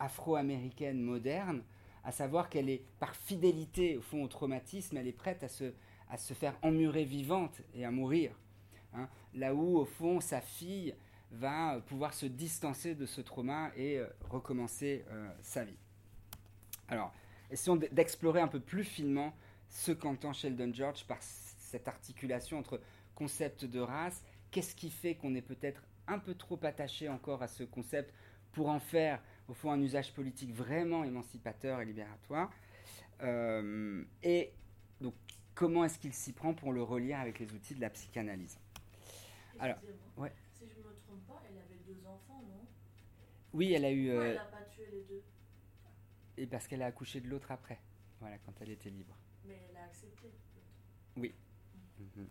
afro-américaine 0.00 1.00
moderne, 1.00 1.62
à 2.02 2.12
savoir 2.12 2.48
qu'elle 2.48 2.68
est 2.68 2.82
par 2.98 3.14
fidélité 3.14 3.96
au 3.96 4.00
fond 4.00 4.24
au 4.24 4.28
traumatisme, 4.28 4.96
elle 4.96 5.06
est 5.06 5.12
prête 5.12 5.44
à 5.44 5.48
se, 5.48 5.72
à 6.08 6.16
se 6.16 6.34
faire 6.34 6.56
emmurer 6.62 7.04
vivante 7.04 7.60
et 7.74 7.84
à 7.84 7.90
mourir. 7.90 8.32
Hein. 8.92 9.08
là 9.34 9.54
où 9.54 9.78
au 9.78 9.84
fond 9.84 10.18
sa 10.20 10.40
fille 10.40 10.96
va 11.30 11.80
pouvoir 11.86 12.12
se 12.12 12.26
distancer 12.26 12.96
de 12.96 13.06
ce 13.06 13.20
trauma 13.20 13.70
et 13.76 13.98
euh, 13.98 14.06
recommencer 14.28 15.04
euh, 15.10 15.28
sa 15.42 15.62
vie. 15.62 15.78
Alors, 16.88 17.12
essayons 17.50 17.76
d'explorer 17.76 18.40
un 18.40 18.48
peu 18.48 18.58
plus 18.58 18.82
finement 18.82 19.32
ce 19.68 19.92
qu'entend 19.92 20.32
Sheldon 20.32 20.72
George 20.74 21.04
par 21.04 21.18
cette 21.20 21.86
articulation 21.86 22.58
entre 22.58 22.80
concept 23.14 23.64
de 23.64 23.78
race, 23.78 24.24
qu'est-ce 24.50 24.74
qui 24.74 24.90
fait 24.90 25.14
qu'on 25.14 25.34
est 25.36 25.42
peut-être 25.42 25.84
un 26.08 26.18
peu 26.18 26.34
trop 26.34 26.58
attaché 26.64 27.08
encore 27.08 27.42
à 27.42 27.48
ce 27.48 27.62
concept 27.62 28.12
pour 28.50 28.68
en 28.68 28.80
faire 28.80 29.22
au 29.50 29.54
fond 29.54 29.72
un 29.72 29.80
usage 29.80 30.14
politique 30.14 30.52
vraiment 30.54 31.02
émancipateur 31.02 31.80
et 31.80 31.84
libératoire. 31.84 32.50
Euh, 33.22 34.04
et 34.22 34.52
donc, 35.00 35.14
comment 35.54 35.84
est-ce 35.84 35.98
qu'il 35.98 36.14
s'y 36.14 36.32
prend 36.32 36.54
pour 36.54 36.72
le 36.72 36.82
relire 36.82 37.18
avec 37.18 37.40
les 37.40 37.52
outils 37.52 37.74
de 37.74 37.80
la 37.80 37.90
psychanalyse? 37.90 38.58
Alors, 39.58 39.76
ouais. 40.16 40.32
Si 40.54 40.66
je 40.68 40.78
me 40.78 40.94
trompe 40.94 41.26
pas, 41.26 41.42
elle 41.48 41.58
avait 41.58 41.80
deux 41.84 42.06
enfants, 42.06 42.42
non? 42.48 42.64
Oui, 43.52 43.72
elle 43.72 43.84
a 43.84 43.92
eu. 43.92 44.08
Pourquoi 44.08 44.26
elle 44.26 44.34
n'a 44.36 44.44
pas 44.44 44.62
tué 44.62 44.86
les 44.92 45.02
deux? 45.02 45.22
Et 46.36 46.46
parce 46.46 46.68
qu'elle 46.68 46.82
a 46.82 46.86
accouché 46.86 47.20
de 47.20 47.28
l'autre 47.28 47.50
après, 47.50 47.80
voilà, 48.20 48.38
quand 48.38 48.52
elle 48.60 48.70
était 48.70 48.88
libre. 48.88 49.14
Mais 49.44 49.58
elle 49.68 49.76
a 49.76 49.84
accepté. 49.84 50.30
Oui. 51.16 51.34
Mhm. 51.98 52.28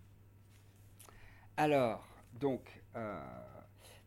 Alors, 1.58 2.08
donc, 2.34 2.82
euh, 2.96 3.20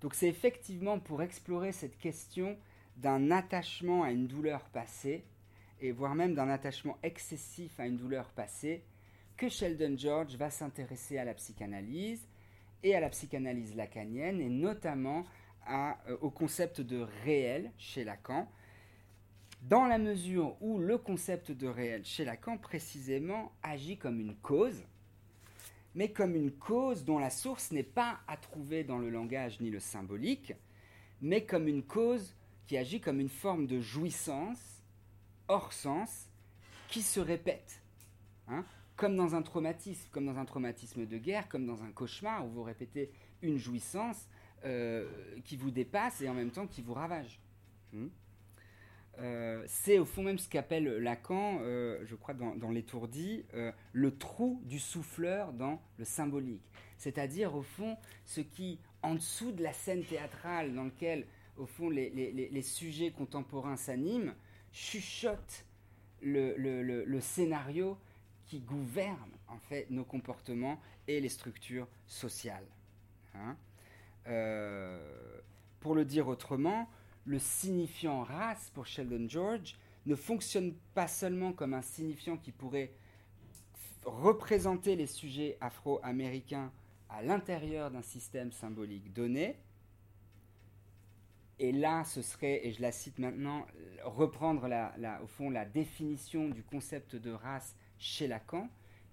donc 0.01 0.15
c'est 0.15 0.29
effectivement 0.29 0.99
pour 0.99 1.23
explorer 1.23 1.73
cette 1.73 1.99
question 1.99 2.59
d'un 2.97 3.30
attachement 3.30 4.03
à 4.03 4.11
une 4.11 4.26
douleur 4.26 4.64
passée, 4.70 5.24
et 5.80 5.90
voire 5.93 6.14
même 6.14 6.34
d'un 6.34 6.49
attachement 6.49 6.99
excessif 7.03 7.78
à 7.80 7.86
une 7.86 7.97
douleur 7.97 8.30
passée, 8.30 8.84
que 9.36 9.49
Sheldon 9.49 9.97
George 9.97 10.36
va 10.36 10.51
s'intéresser 10.51 11.18
à 11.18 11.24
la 11.24 11.34
psychanalyse 11.34 12.26
et 12.82 12.95
à 12.95 13.01
la 13.01 13.09
psychanalyse 13.11 13.74
lacanienne, 13.74 14.40
et 14.40 14.49
notamment 14.49 15.24
euh, 15.70 16.16
au 16.20 16.30
concept 16.30 16.80
de 16.80 17.07
réel 17.24 17.70
chez 17.78 18.05
Lacan, 18.05 18.49
dans 19.62 19.86
la 19.86 19.99
mesure 19.99 20.57
où 20.61 20.78
le 20.78 20.99
concept 20.99 21.53
de 21.53 21.68
réel 21.68 22.05
chez 22.05 22.24
Lacan 22.24 22.59
précisément 22.59 23.53
agit 23.62 23.97
comme 23.97 24.20
une 24.20 24.34
cause, 24.34 24.84
mais 25.95 26.11
comme 26.11 26.34
une 26.34 26.51
cause 26.51 27.05
dont 27.05 27.18
la 27.18 27.30
source 27.30 27.70
n'est 27.70 27.82
pas 27.84 28.18
à 28.26 28.36
trouver 28.36 28.82
dans 28.82 28.99
le 28.99 29.09
langage 29.09 29.61
ni 29.61 29.70
le 29.70 29.78
symbolique, 29.78 30.53
mais 31.20 31.45
comme 31.45 31.68
une 31.68 31.84
cause 31.84 32.34
qui 32.67 32.77
agit 32.77 33.01
comme 33.01 33.21
une 33.21 33.29
forme 33.29 33.67
de 33.67 33.81
jouissance 33.81 34.83
hors 35.49 35.73
sens 35.73 36.29
qui 36.89 37.03
se 37.03 37.21
répète. 37.21 37.83
Hein, 38.49 38.65
comme 38.97 39.17
dans 39.17 39.35
un 39.35 39.43
traumatisme, 39.43 40.09
comme 40.11 40.27
dans 40.27 40.39
un 40.39 40.45
traumatisme 40.45 41.07
de 41.07 41.19
guerre, 41.19 41.49
comme 41.49 41.67
dans 41.67 41.83
un 41.83 41.91
cauchemar 41.91 42.47
où 42.47 42.51
vous 42.51 42.63
répétez 42.63 43.11
une 43.41 43.59
jouissance 43.59 44.29
euh, 44.65 45.09
qui 45.45 45.57
vous 45.57 45.71
dépasse 45.71 46.21
et 46.21 46.29
en 46.29 46.35
même 46.35 46.51
temps 46.51 46.67
qui 46.67 46.83
vous 46.83 46.95
ravage. 46.95 47.41
Hmm. 47.93 48.09
Euh, 49.19 49.63
c'est 49.67 49.99
au 49.99 50.05
fond 50.05 50.23
même 50.23 50.39
ce 50.39 50.49
qu'appelle 50.49 50.99
Lacan, 50.99 51.59
euh, 51.61 51.99
je 52.05 52.15
crois 52.15 52.35
dans, 52.35 52.71
l'étourdi, 52.71 53.45
le 53.93 54.17
trou 54.17 54.63
du 54.65 54.79
souffleur 54.79 55.53
dans 55.53 55.83
le 55.99 56.05
symbolique. 56.05 56.71
C'est-à-dire 56.97 57.55
au 57.55 57.63
fond 57.63 57.97
ce 58.25 58.41
qui, 58.41 58.79
en 59.03 59.15
dessous 59.15 59.53
de 59.53 59.63
la 59.63 59.73
scène 59.73 60.05
théâtrale 60.05 60.75
dans 60.75 60.85
laquelle 60.85 61.27
au 61.57 61.66
fond 61.66 61.90
les, 61.90 62.62
sujets 62.62 63.11
contemporains 63.11 63.76
s'animent, 63.76 64.34
chuchote 64.72 65.66
le, 66.22 67.20
scénario 67.20 67.98
qui 68.46 68.61
gouverne 68.61 69.30
en 69.48 69.59
fait 69.59 69.90
nos 69.90 70.05
comportements 70.05 70.80
et 71.09 71.20
les 71.20 71.28
structures 71.28 71.88
sociales. 72.07 72.66
Hein. 73.34 73.57
pour 75.80 75.94
le 75.94 76.05
dire 76.05 76.28
autrement, 76.28 76.88
le 77.24 77.38
signifiant 77.38 78.22
race 78.22 78.70
pour 78.74 78.86
Sheldon 78.86 79.26
George 79.28 79.76
ne 80.07 80.14
fonctionne 80.14 80.74
pas 80.94 81.09
seulement 81.09 81.53
comme 81.53 81.74
un 81.74 81.82
signifiant 81.82 82.36
qui 82.36 82.53
pourrait 82.53 82.92
représenter 84.05 84.96
les 84.96 85.07
sujets 85.07 85.57
afro-américains 85.61 86.72
à 87.09 87.22
l'intérieur 87.22 87.90
d'un 87.90 88.03
système 88.03 88.53
symbolique 88.53 89.12
donné. 89.12 89.57
Et 91.63 91.71
là, 91.71 92.03
ce 92.03 92.23
serait, 92.23 92.67
et 92.67 92.73
je 92.73 92.83
la 92.83 92.91
cite 92.91 93.21
maintenant, 93.21 93.65
reprendre 94.03 94.69
au 95.23 95.27
fond 95.29 95.49
la 95.49 95.65
définition 95.65 96.49
du 96.49 96.65
concept 96.65 97.15
de 97.15 97.31
race 97.31 97.77
chez 97.99 98.27
Lacan, 98.27 98.69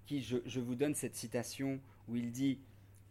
qui, 0.08 0.24
je, 0.24 0.60
vous 0.60 0.74
donne 0.74 0.96
cette 0.96 1.16
citation 1.16 1.80
où 2.08 2.16
il 2.16 2.32
dit 2.32 2.60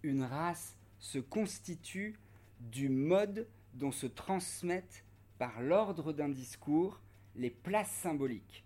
Une 0.03 0.25
race 0.25 0.77
se 0.99 1.21
constitue 1.21 2.19
du 2.59 2.89
mode 2.89 3.47
dont 3.75 3.93
se 3.93 4.09
transmettent 4.09 5.05
par 5.39 5.63
l'ordre 5.63 6.13
d'un 6.13 6.31
discours 6.31 7.01
les 7.37 7.51
places 7.51 7.93
symboliques, 7.93 8.65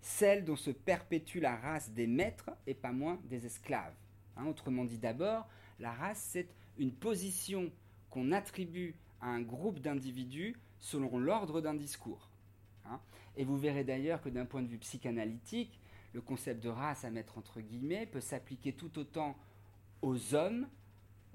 celles 0.00 0.42
dont 0.42 0.56
se 0.56 0.70
perpétue 0.70 1.40
la 1.40 1.54
race 1.54 1.90
des 1.90 2.06
maîtres 2.06 2.48
et 2.66 2.72
pas 2.72 2.92
moins 2.92 3.20
des 3.24 3.44
esclaves. 3.44 3.92
Hein, 4.38 4.46
autrement 4.46 4.86
dit 4.86 4.96
d'abord, 4.96 5.46
la 5.78 5.92
race, 5.92 6.30
c'est 6.30 6.48
une 6.78 6.94
position 6.94 7.70
qu'on 8.08 8.32
attribue 8.32 8.94
à 9.20 9.28
un 9.28 9.40
groupe 9.40 9.80
d'individus 9.80 10.56
selon 10.78 11.18
l'ordre 11.18 11.60
d'un 11.60 11.74
discours. 11.74 12.28
Hein. 12.86 13.00
Et 13.36 13.44
vous 13.44 13.56
verrez 13.56 13.84
d'ailleurs 13.84 14.22
que 14.22 14.28
d'un 14.28 14.46
point 14.46 14.62
de 14.62 14.68
vue 14.68 14.78
psychanalytique, 14.78 15.80
le 16.12 16.20
concept 16.20 16.62
de 16.62 16.68
race 16.68 17.04
à 17.04 17.10
mettre 17.10 17.38
entre 17.38 17.60
guillemets 17.60 18.06
peut 18.06 18.20
s'appliquer 18.20 18.72
tout 18.72 18.98
autant 18.98 19.36
aux 20.02 20.34
hommes 20.34 20.66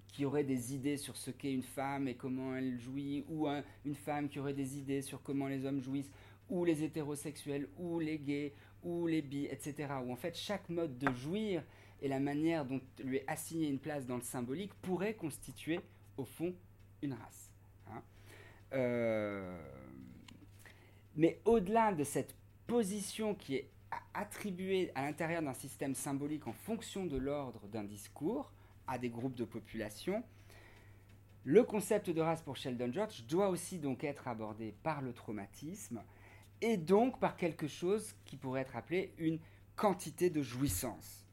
qui 0.07 0.25
aurait 0.25 0.43
des 0.43 0.75
idées 0.75 0.97
sur 0.97 1.17
ce 1.17 1.31
qu'est 1.31 1.53
une 1.53 1.63
femme 1.63 2.07
et 2.07 2.15
comment 2.15 2.55
elle 2.55 2.79
jouit, 2.79 3.25
ou 3.29 3.47
une 3.83 3.95
femme 3.95 4.29
qui 4.29 4.39
aurait 4.39 4.53
des 4.53 4.77
idées 4.77 5.01
sur 5.01 5.23
comment 5.23 5.47
les 5.47 5.65
hommes 5.65 5.81
jouissent, 5.81 6.11
ou 6.49 6.65
les 6.65 6.83
hétérosexuels, 6.83 7.67
ou 7.79 7.99
les 7.99 8.19
gays, 8.19 8.53
ou 8.83 9.07
les 9.07 9.23
bi, 9.23 9.45
etc. 9.45 9.91
Où 10.05 10.11
en 10.11 10.15
fait 10.15 10.35
chaque 10.35 10.69
mode 10.69 10.99
de 10.99 11.11
jouir 11.13 11.63
et 12.01 12.07
la 12.07 12.19
manière 12.19 12.65
dont 12.65 12.81
lui 13.03 13.17
est 13.17 13.27
assignée 13.27 13.69
une 13.69 13.79
place 13.79 14.05
dans 14.05 14.17
le 14.17 14.21
symbolique 14.21 14.73
pourrait 14.81 15.15
constituer 15.15 15.79
au 16.17 16.25
fond 16.25 16.53
une 17.01 17.13
race. 17.13 17.42
Hein. 17.91 18.01
Euh, 18.73 19.57
mais 21.15 21.39
au-delà 21.45 21.93
de 21.93 22.03
cette 22.03 22.35
position 22.67 23.35
qui 23.35 23.55
est 23.55 23.69
attribuée 24.13 24.91
à 24.95 25.03
l'intérieur 25.03 25.41
d'un 25.41 25.53
système 25.53 25.95
symbolique 25.95 26.47
en 26.47 26.53
fonction 26.53 27.05
de 27.05 27.17
l'ordre 27.17 27.67
d'un 27.67 27.83
discours, 27.83 28.51
à 28.87 28.97
des 28.97 29.09
groupes 29.09 29.35
de 29.35 29.45
population. 29.45 30.23
Le 31.45 31.63
concept 31.63 32.09
de 32.09 32.21
race 32.21 32.41
pour 32.41 32.55
Sheldon 32.55 32.91
George 32.91 33.25
doit 33.27 33.49
aussi 33.49 33.77
donc 33.79 34.03
être 34.03 34.27
abordé 34.27 34.73
par 34.83 35.01
le 35.01 35.13
traumatisme 35.13 36.01
et 36.61 36.77
donc 36.77 37.19
par 37.19 37.35
quelque 37.35 37.67
chose 37.67 38.15
qui 38.25 38.37
pourrait 38.37 38.61
être 38.61 38.77
appelé 38.77 39.13
une 39.17 39.39
quantité 39.75 40.29
de 40.29 40.41
jouissance. 40.41 41.25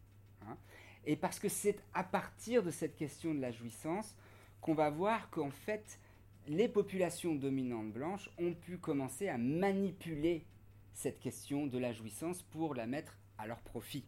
Hein. 0.48 0.56
et 1.04 1.16
parce 1.16 1.38
que 1.38 1.50
c'est 1.50 1.78
à 1.92 2.02
partir 2.02 2.62
de 2.62 2.70
cette 2.70 2.96
question 2.96 3.34
de 3.34 3.40
la 3.40 3.52
jouissance 3.52 4.16
qu'on 4.62 4.72
va 4.72 4.88
voir 4.88 5.28
qu'en 5.28 5.50
fait, 5.50 6.00
les 6.48 6.68
populations 6.68 7.34
dominantes 7.34 7.92
blanches 7.92 8.30
ont 8.38 8.54
pu 8.54 8.78
commencer 8.78 9.28
à 9.28 9.38
manipuler 9.38 10.44
cette 10.92 11.20
question 11.20 11.66
de 11.66 11.78
la 11.78 11.92
jouissance 11.92 12.42
pour 12.42 12.74
la 12.74 12.86
mettre 12.86 13.16
à 13.38 13.46
leur 13.46 13.60
profit. 13.60 14.04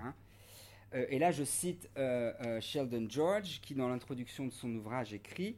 Hein. 0.00 0.14
Euh, 0.94 1.06
et 1.08 1.18
là, 1.18 1.30
je 1.30 1.44
cite 1.44 1.90
euh, 1.96 2.32
euh, 2.44 2.60
Sheldon 2.60 3.06
George, 3.08 3.60
qui 3.60 3.74
dans 3.74 3.88
l'introduction 3.88 4.46
de 4.46 4.52
son 4.52 4.74
ouvrage 4.74 5.12
écrit 5.12 5.56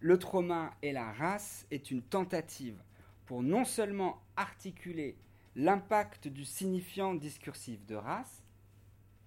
Le 0.00 0.18
trauma 0.18 0.72
et 0.82 0.92
la 0.92 1.12
race 1.12 1.66
est 1.70 1.90
une 1.90 2.02
tentative 2.02 2.82
pour 3.26 3.42
non 3.42 3.64
seulement 3.64 4.22
articuler 4.36 5.16
l'impact 5.56 6.28
du 6.28 6.44
signifiant 6.44 7.14
discursif 7.14 7.84
de 7.86 7.96
race, 7.96 8.42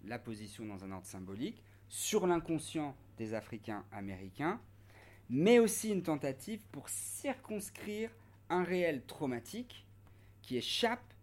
la 0.05 0.19
position 0.19 0.65
dans 0.65 0.83
un 0.83 0.91
ordre 0.91 1.07
symbolique, 1.07 1.61
sur 1.89 2.27
l'inconscient 2.27 2.95
des 3.17 3.33
Africains 3.33 3.83
américains, 3.91 4.61
mais 5.29 5.59
aussi 5.59 5.89
une 5.89 6.03
tentative 6.03 6.61
pour 6.71 6.89
circonscrire 6.89 8.09
un 8.49 8.63
réel 8.63 9.03
traumatique 9.03 9.85
qui 10.41 10.57
échappe 10.57 11.13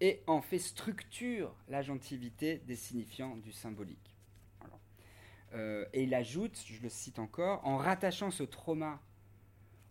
et 0.00 0.20
en 0.26 0.40
fait 0.40 0.58
structure 0.58 1.54
l'agentivité 1.68 2.58
des 2.66 2.76
signifiants 2.76 3.36
du 3.36 3.52
symbolique. 3.52 4.16
Euh, 5.54 5.84
et 5.92 6.04
il 6.04 6.14
ajoute, 6.14 6.58
je 6.66 6.80
le 6.82 6.88
cite 6.88 7.18
encore, 7.18 7.66
en 7.66 7.76
rattachant 7.76 8.30
ce 8.30 8.42
trauma 8.42 9.00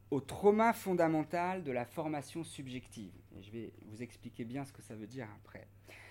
au 0.09 0.19
trauma 0.19 0.73
fondamental 0.73 1.63
de 1.63 1.71
la 1.71 1.85
formation 1.85 2.43
subjective. 2.43 3.13
Et 3.37 3.43
je 3.43 3.51
vais 3.51 3.73
vous 3.85 4.03
expliquer 4.03 4.43
bien 4.43 4.65
ce 4.65 4.73
que 4.73 4.81
ça 4.81 4.93
veut 4.93 5.07
dire 5.07 5.27
après. 5.37 5.67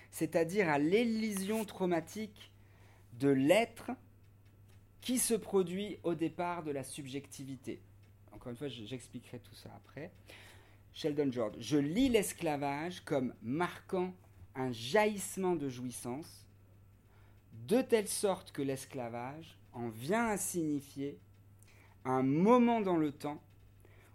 C'est-à-dire 0.09 0.69
à, 0.69 0.73
à 0.73 0.79
l'élision 0.79 1.63
traumatique 1.65 2.51
de 3.19 3.29
l'être 3.29 3.91
qui 5.01 5.17
se 5.17 5.33
produit 5.33 5.97
au 6.03 6.13
départ 6.13 6.63
de 6.63 6.71
la 6.71 6.83
subjectivité. 6.83 7.81
Encore 8.31 8.51
une 8.51 8.57
fois, 8.57 8.67
j'expliquerai 8.67 9.39
tout 9.39 9.55
ça 9.55 9.69
après. 9.75 10.11
Sheldon 10.93 11.31
George, 11.31 11.55
je 11.59 11.77
lis 11.77 12.09
l'esclavage 12.09 13.01
comme 13.01 13.33
marquant 13.41 14.13
un 14.55 14.71
jaillissement 14.71 15.55
de 15.55 15.69
jouissance, 15.69 16.45
de 17.67 17.81
telle 17.81 18.07
sorte 18.07 18.51
que 18.51 18.61
l'esclavage 18.61 19.57
en 19.73 19.89
vient 19.89 20.27
à 20.27 20.37
signifier 20.37 21.17
un 22.03 22.23
moment 22.23 22.81
dans 22.81 22.97
le 22.97 23.11
temps 23.11 23.41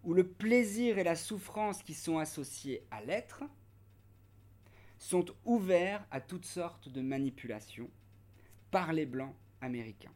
où 0.04 0.14
le 0.14 0.26
plaisir 0.26 0.98
et 0.98 1.04
la 1.04 1.16
souffrance 1.16 1.82
qui 1.82 1.94
sont 1.94 2.18
associés 2.18 2.86
à 2.90 3.02
l'être 3.02 3.42
sont 4.98 5.26
ouverts 5.44 6.06
à 6.10 6.20
toutes 6.20 6.44
sortes 6.44 6.88
de 6.88 7.00
manipulations 7.00 7.90
par 8.70 8.92
les 8.92 9.06
blancs 9.06 9.34
américains. 9.60 10.12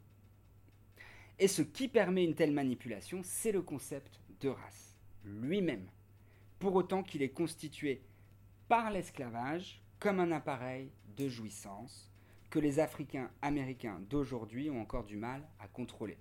Et 1.40 1.48
ce 1.48 1.62
qui 1.62 1.88
permet 1.88 2.24
une 2.24 2.34
telle 2.34 2.52
manipulation, 2.52 3.22
c'est 3.24 3.50
le 3.50 3.62
concept 3.62 4.20
de 4.42 4.50
race 4.50 4.94
lui-même 5.24 5.86
pour 6.58 6.74
autant 6.74 7.02
qu'il 7.02 7.22
est 7.22 7.30
constitué 7.30 8.02
par 8.68 8.90
l'esclavage 8.90 9.82
comme 9.98 10.20
un 10.20 10.32
appareil 10.32 10.90
de 11.16 11.28
jouissance 11.28 12.12
que 12.50 12.58
les 12.58 12.78
Africains 12.78 13.30
américains 13.40 14.00
d'aujourd'hui 14.10 14.68
ont 14.68 14.82
encore 14.82 15.04
du 15.04 15.16
mal 15.16 15.42
à 15.58 15.66
contrôler. 15.66 16.18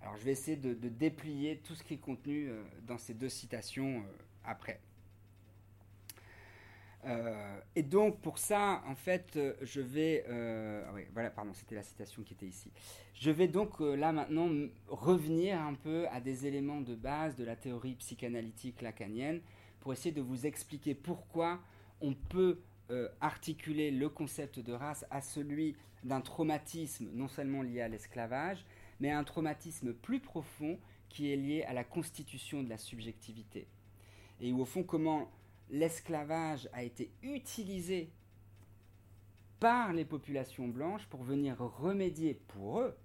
Alors 0.00 0.16
je 0.16 0.22
vais 0.24 0.32
essayer 0.32 0.56
de, 0.56 0.74
déplier 0.88 1.58
tout 1.58 1.74
ce 1.74 1.82
qui 1.82 1.94
est 1.94 1.98
contenu 1.98 2.48
euh, 2.48 2.62
dans 2.86 2.98
ces 2.98 3.14
deux 3.14 3.28
citations 3.28 3.98
euh, 3.98 4.24
après. 4.44 4.80
Euh, 7.06 7.60
et 7.76 7.82
donc 7.82 8.20
pour 8.20 8.38
ça, 8.38 8.82
en 8.86 8.94
fait, 8.94 9.38
je 9.62 9.80
vais... 9.80 10.24
Ah 10.28 10.92
oui, 10.94 11.02
voilà, 11.12 11.30
pardon, 11.30 11.52
c'était 11.54 11.74
la 11.74 11.82
citation 11.82 12.22
qui 12.22 12.34
était 12.34 12.46
ici. 12.46 12.70
Je 13.14 13.30
vais 13.30 13.48
donc 13.48 13.80
là 13.80 14.12
maintenant 14.12 14.50
revenir 14.88 15.60
un 15.60 15.74
peu 15.74 16.06
à 16.08 16.20
des 16.20 16.46
éléments 16.46 16.80
de 16.80 16.94
base 16.94 17.36
de 17.36 17.44
la 17.44 17.56
théorie 17.56 17.94
psychanalytique 17.94 18.82
lacanienne 18.82 19.40
pour 19.80 19.92
essayer 19.92 20.12
de 20.12 20.20
vous 20.20 20.46
expliquer 20.46 20.94
pourquoi 20.94 21.60
on 22.00 22.14
peut 22.14 22.60
articuler 23.20 23.90
le 23.90 24.08
concept 24.08 24.60
de 24.60 24.72
race 24.72 25.04
à 25.10 25.20
celui 25.20 25.76
d'un 26.04 26.20
traumatisme 26.20 27.08
non 27.12 27.28
seulement 27.28 27.62
lié 27.62 27.80
à 27.80 27.88
l'esclavage, 27.88 28.64
mais 29.00 29.10
un 29.10 29.24
traumatisme 29.24 29.92
plus 29.92 30.20
profond 30.20 30.78
qui 31.08 31.32
est 31.32 31.36
lié 31.36 31.62
à 31.64 31.72
la 31.72 31.84
constitution 31.84 32.62
de 32.62 32.68
la 32.68 32.78
subjectivité. 32.78 33.66
Et 34.40 34.52
où, 34.52 34.60
au 34.60 34.64
fond, 34.64 34.82
comment 34.82 35.30
l'esclavage 35.70 36.68
a 36.72 36.82
été 36.82 37.10
utilisé 37.22 38.10
par 39.58 39.92
les 39.92 40.04
populations 40.04 40.68
blanches 40.68 41.06
pour 41.06 41.22
venir 41.22 41.58
remédier 41.58 42.34
pour 42.34 42.80
eux 42.80 42.96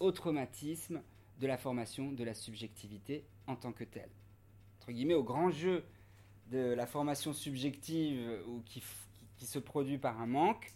au 0.00 0.12
traumatisme 0.12 1.02
de 1.40 1.46
la 1.46 1.58
formation 1.58 2.12
de 2.12 2.24
la 2.24 2.34
subjectivité 2.34 3.24
en 3.46 3.56
tant 3.56 3.72
que 3.72 3.84
telle. 3.84 4.10
Entre 4.78 4.92
guillemets, 4.92 5.14
au 5.14 5.24
grand 5.24 5.50
jeu 5.50 5.84
de 6.50 6.58
la 6.58 6.86
formation 6.86 7.32
subjective 7.32 8.42
ou 8.46 8.62
qui, 8.64 8.82
se 9.38 9.58
produit 9.58 9.98
par 9.98 10.20
un 10.20 10.26
manque, 10.26 10.72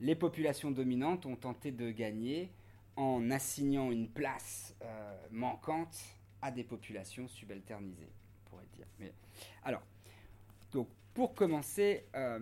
les 0.00 0.14
populations 0.14 0.70
dominantes 0.70 1.26
ont 1.26 1.36
tenté 1.36 1.72
de 1.72 1.90
gagner 1.90 2.50
en 2.96 3.30
assignant 3.30 3.90
une 3.90 4.08
place 4.08 4.74
euh, 4.82 5.26
manquante 5.30 5.98
à 6.40 6.50
des 6.50 6.64
populations 6.64 7.28
subalternisées, 7.28 8.10
on 8.46 8.50
pourrait 8.50 8.68
dire. 8.74 8.86
Mais, 8.98 9.12
alors, 9.62 9.82
donc, 10.72 10.88
pour 11.14 11.34
commencer, 11.34 12.04
euh, 12.14 12.38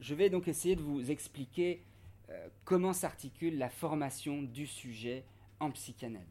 je 0.00 0.14
vais 0.14 0.30
donc 0.30 0.48
essayer 0.48 0.76
de 0.76 0.82
vous 0.82 1.10
expliquer 1.10 1.82
euh, 2.30 2.48
comment 2.64 2.92
s'articule 2.92 3.58
la 3.58 3.68
formation 3.68 4.42
du 4.42 4.66
sujet 4.66 5.24
en 5.58 5.70
psychanalyse. 5.70 6.26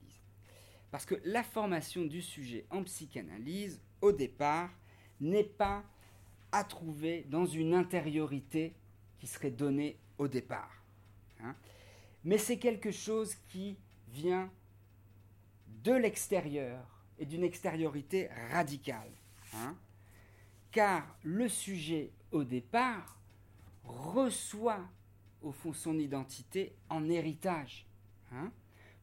Parce 0.92 1.06
que 1.06 1.16
la 1.24 1.44
formation 1.44 2.04
du 2.06 2.22
sujet 2.22 2.66
en 2.72 2.84
psychanalyse, 2.84 3.80
au 4.02 4.12
départ, 4.12 4.72
n'est 5.22 5.44
pas 5.44 5.84
à 6.52 6.64
trouver 6.64 7.26
dans 7.30 7.46
une 7.46 7.76
intériorité 7.76 8.74
qui 9.20 9.28
serait 9.28 9.52
donnée 9.52 9.98
au 10.18 10.28
départ. 10.28 10.84
Hein 11.42 11.56
mais 12.24 12.38
c'est 12.38 12.58
quelque 12.58 12.92
chose 12.92 13.36
qui 13.48 13.78
vient 14.10 14.52
de 15.84 15.94
l'extérieur 15.94 16.86
et 17.18 17.26
d'une 17.26 17.44
extériorité 17.44 18.30
radicale. 18.52 19.12
Hein. 19.54 19.76
Car 20.72 21.18
le 21.24 21.48
sujet, 21.48 22.12
au 22.32 22.44
départ, 22.44 23.18
reçoit 23.84 24.88
au 25.42 25.52
fond 25.52 25.74
son 25.74 25.98
identité 25.98 26.74
en 26.90 27.10
héritage. 27.10 27.86
Hein. 28.32 28.52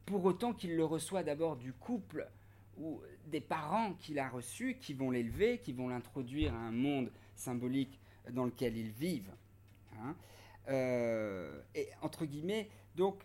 pour 0.04 0.24
autant 0.24 0.52
qu'il 0.52 0.76
le 0.76 0.84
reçoit 0.84 1.24
d'abord 1.24 1.56
du 1.56 1.72
couple 1.72 2.28
ou 2.78 3.00
des 3.26 3.40
parents 3.40 3.94
qu'il 3.94 4.20
a 4.20 4.28
reçus, 4.28 4.76
qui 4.80 4.94
vont 4.94 5.10
l'élever, 5.10 5.58
qui 5.58 5.72
vont 5.72 5.88
l'introduire 5.88 6.54
à 6.54 6.58
un 6.58 6.70
monde 6.70 7.10
symbolique 7.34 7.98
dans 8.30 8.44
lequel 8.44 8.76
ils 8.76 8.90
vivent. 8.90 9.32
Hein. 9.98 10.14
Euh, 10.68 11.60
et 11.74 11.88
entre 12.02 12.24
guillemets, 12.24 12.68
donc, 12.94 13.22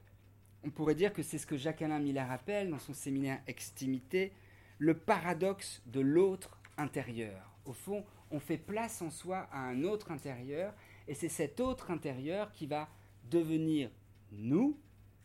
on 0.63 0.69
pourrait 0.69 0.95
dire 0.95 1.13
que 1.13 1.23
c'est 1.23 1.37
ce 1.37 1.47
que 1.47 1.57
Jacques-Alain 1.57 1.99
Miller 1.99 2.29
appelle 2.31 2.69
dans 2.69 2.79
son 2.79 2.93
séminaire 2.93 3.41
Extimité, 3.47 4.31
le 4.77 4.95
paradoxe 4.95 5.81
de 5.85 5.99
l'autre 5.99 6.57
intérieur. 6.77 7.55
Au 7.65 7.73
fond, 7.73 8.03
on 8.31 8.39
fait 8.39 8.57
place 8.57 9.01
en 9.01 9.09
soi 9.09 9.47
à 9.51 9.59
un 9.59 9.83
autre 9.83 10.11
intérieur, 10.11 10.73
et 11.07 11.13
c'est 11.13 11.29
cet 11.29 11.59
autre 11.59 11.91
intérieur 11.91 12.51
qui 12.51 12.67
va 12.67 12.89
devenir 13.29 13.89
nous, 14.31 14.77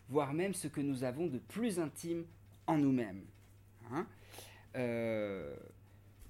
voire 0.08 0.32
même 0.32 0.54
ce 0.54 0.68
que 0.68 0.80
nous 0.80 1.04
avons 1.04 1.26
de 1.26 1.38
plus 1.38 1.78
intime 1.78 2.24
en 2.66 2.78
nous-mêmes. 2.78 3.24
Hein. 3.90 4.06
Euh, 4.76 5.56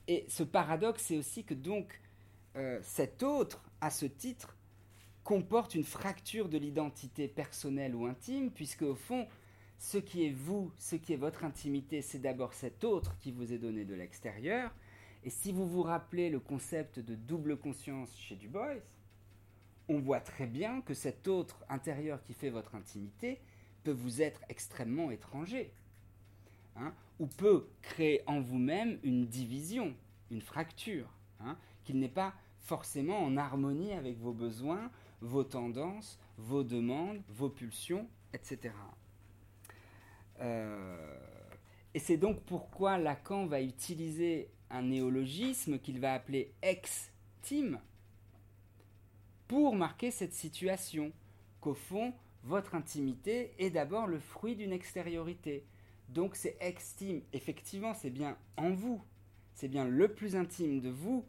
et 0.09 0.24
ce 0.29 0.43
paradoxe, 0.43 1.05
c'est 1.07 1.16
aussi 1.16 1.45
que 1.45 1.55
donc 1.55 2.01
euh, 2.57 2.79
cet 2.83 3.22
autre, 3.22 3.62
à 3.81 3.91
ce 3.91 4.07
titre, 4.07 4.57
comporte 5.24 5.74
une 5.74 5.85
fracture 5.85 6.49
de 6.49 6.59
l'identité 6.59 7.27
personnelle 7.27 7.95
ou 7.95 8.07
intime, 8.07 8.51
puisque 8.51 8.83
au 8.83 8.95
fond, 8.95 9.27
ce 9.79 9.99
qui 9.99 10.24
est 10.24 10.33
vous, 10.33 10.70
ce 10.79 10.97
qui 10.97 11.12
est 11.12 11.16
votre 11.16 11.45
intimité, 11.45 12.01
c'est 12.01 12.20
d'abord 12.20 12.55
cet 12.55 12.85
autre 12.85 13.16
qui 13.18 13.33
vous 13.33 13.53
est 13.53 13.59
donné 13.59 13.85
de 13.85 13.95
l'extérieur. 13.95 14.72
Et 15.27 15.31
si 15.31 15.51
vous 15.51 15.66
vous 15.66 15.83
rappelez 15.83 16.31
le 16.31 16.39
concept 16.39 17.01
de 17.01 17.16
double 17.16 17.57
conscience 17.57 18.16
chez 18.16 18.37
Du 18.37 18.47
Bois, 18.47 18.74
on 19.89 19.99
voit 19.99 20.20
très 20.20 20.47
bien 20.47 20.81
que 20.83 20.95
cet 20.95 21.27
autre 21.27 21.64
intérieur 21.68 22.22
qui 22.22 22.33
fait 22.33 22.49
votre 22.49 22.77
intimité 22.77 23.41
peut 23.83 23.91
vous 23.91 24.22
être 24.22 24.41
extrêmement 24.49 25.11
étranger, 25.11 25.72
hein, 26.77 26.95
ou 27.18 27.27
peut 27.27 27.66
créer 27.83 28.22
en 28.29 28.41
vous-même 28.41 29.01
une 29.03 29.27
division, 29.27 29.97
une 30.31 30.41
fracture, 30.41 31.12
hein, 31.41 31.59
qu'il 31.83 31.99
n'est 31.99 32.09
pas 32.09 32.33
forcément 32.61 33.18
en 33.18 33.37
harmonie 33.37 33.95
avec 33.95 34.18
vos 34.18 34.33
besoins, 34.33 34.93
vos 35.20 35.43
tendances, 35.43 36.20
vos 36.39 36.62
demandes, 36.62 37.20
vos 37.31 37.49
pulsions, 37.49 38.09
etc. 38.33 38.72
Euh, 40.39 41.18
et 41.95 41.99
c'est 41.99 42.16
donc 42.16 42.43
pourquoi 42.43 42.97
Lacan 42.97 43.47
va 43.47 43.61
utiliser 43.61 44.51
un 44.71 44.83
néologisme 44.83 45.79
qu'il 45.79 46.01
va 46.01 46.14
appeler 46.14 46.53
ex-team 46.62 47.79
pour 49.49 49.77
marquer 49.77 50.11
cette 50.11 50.35
situation, 50.35 51.12
qu'au 51.61 51.75
fond, 51.75 52.12
votre 52.43 52.75
intimité 52.75 53.55
est 53.59 53.71
d'abord 53.71 54.07
le 54.07 54.19
fruit 54.19 54.57
d'une 54.57 54.73
extériorité. 54.73 55.64
Donc 56.09 56.37
c'est 56.37 56.57
ex-team, 56.61 57.23
effectivement, 57.33 57.95
c'est 57.95 58.11
bien 58.11 58.37
en 58.57 58.71
vous, 58.71 59.03
c'est 59.55 59.69
bien 59.69 59.87
le 59.87 60.09
plus 60.09 60.37
intime 60.37 60.81
de 60.81 60.91
vous, 60.91 61.25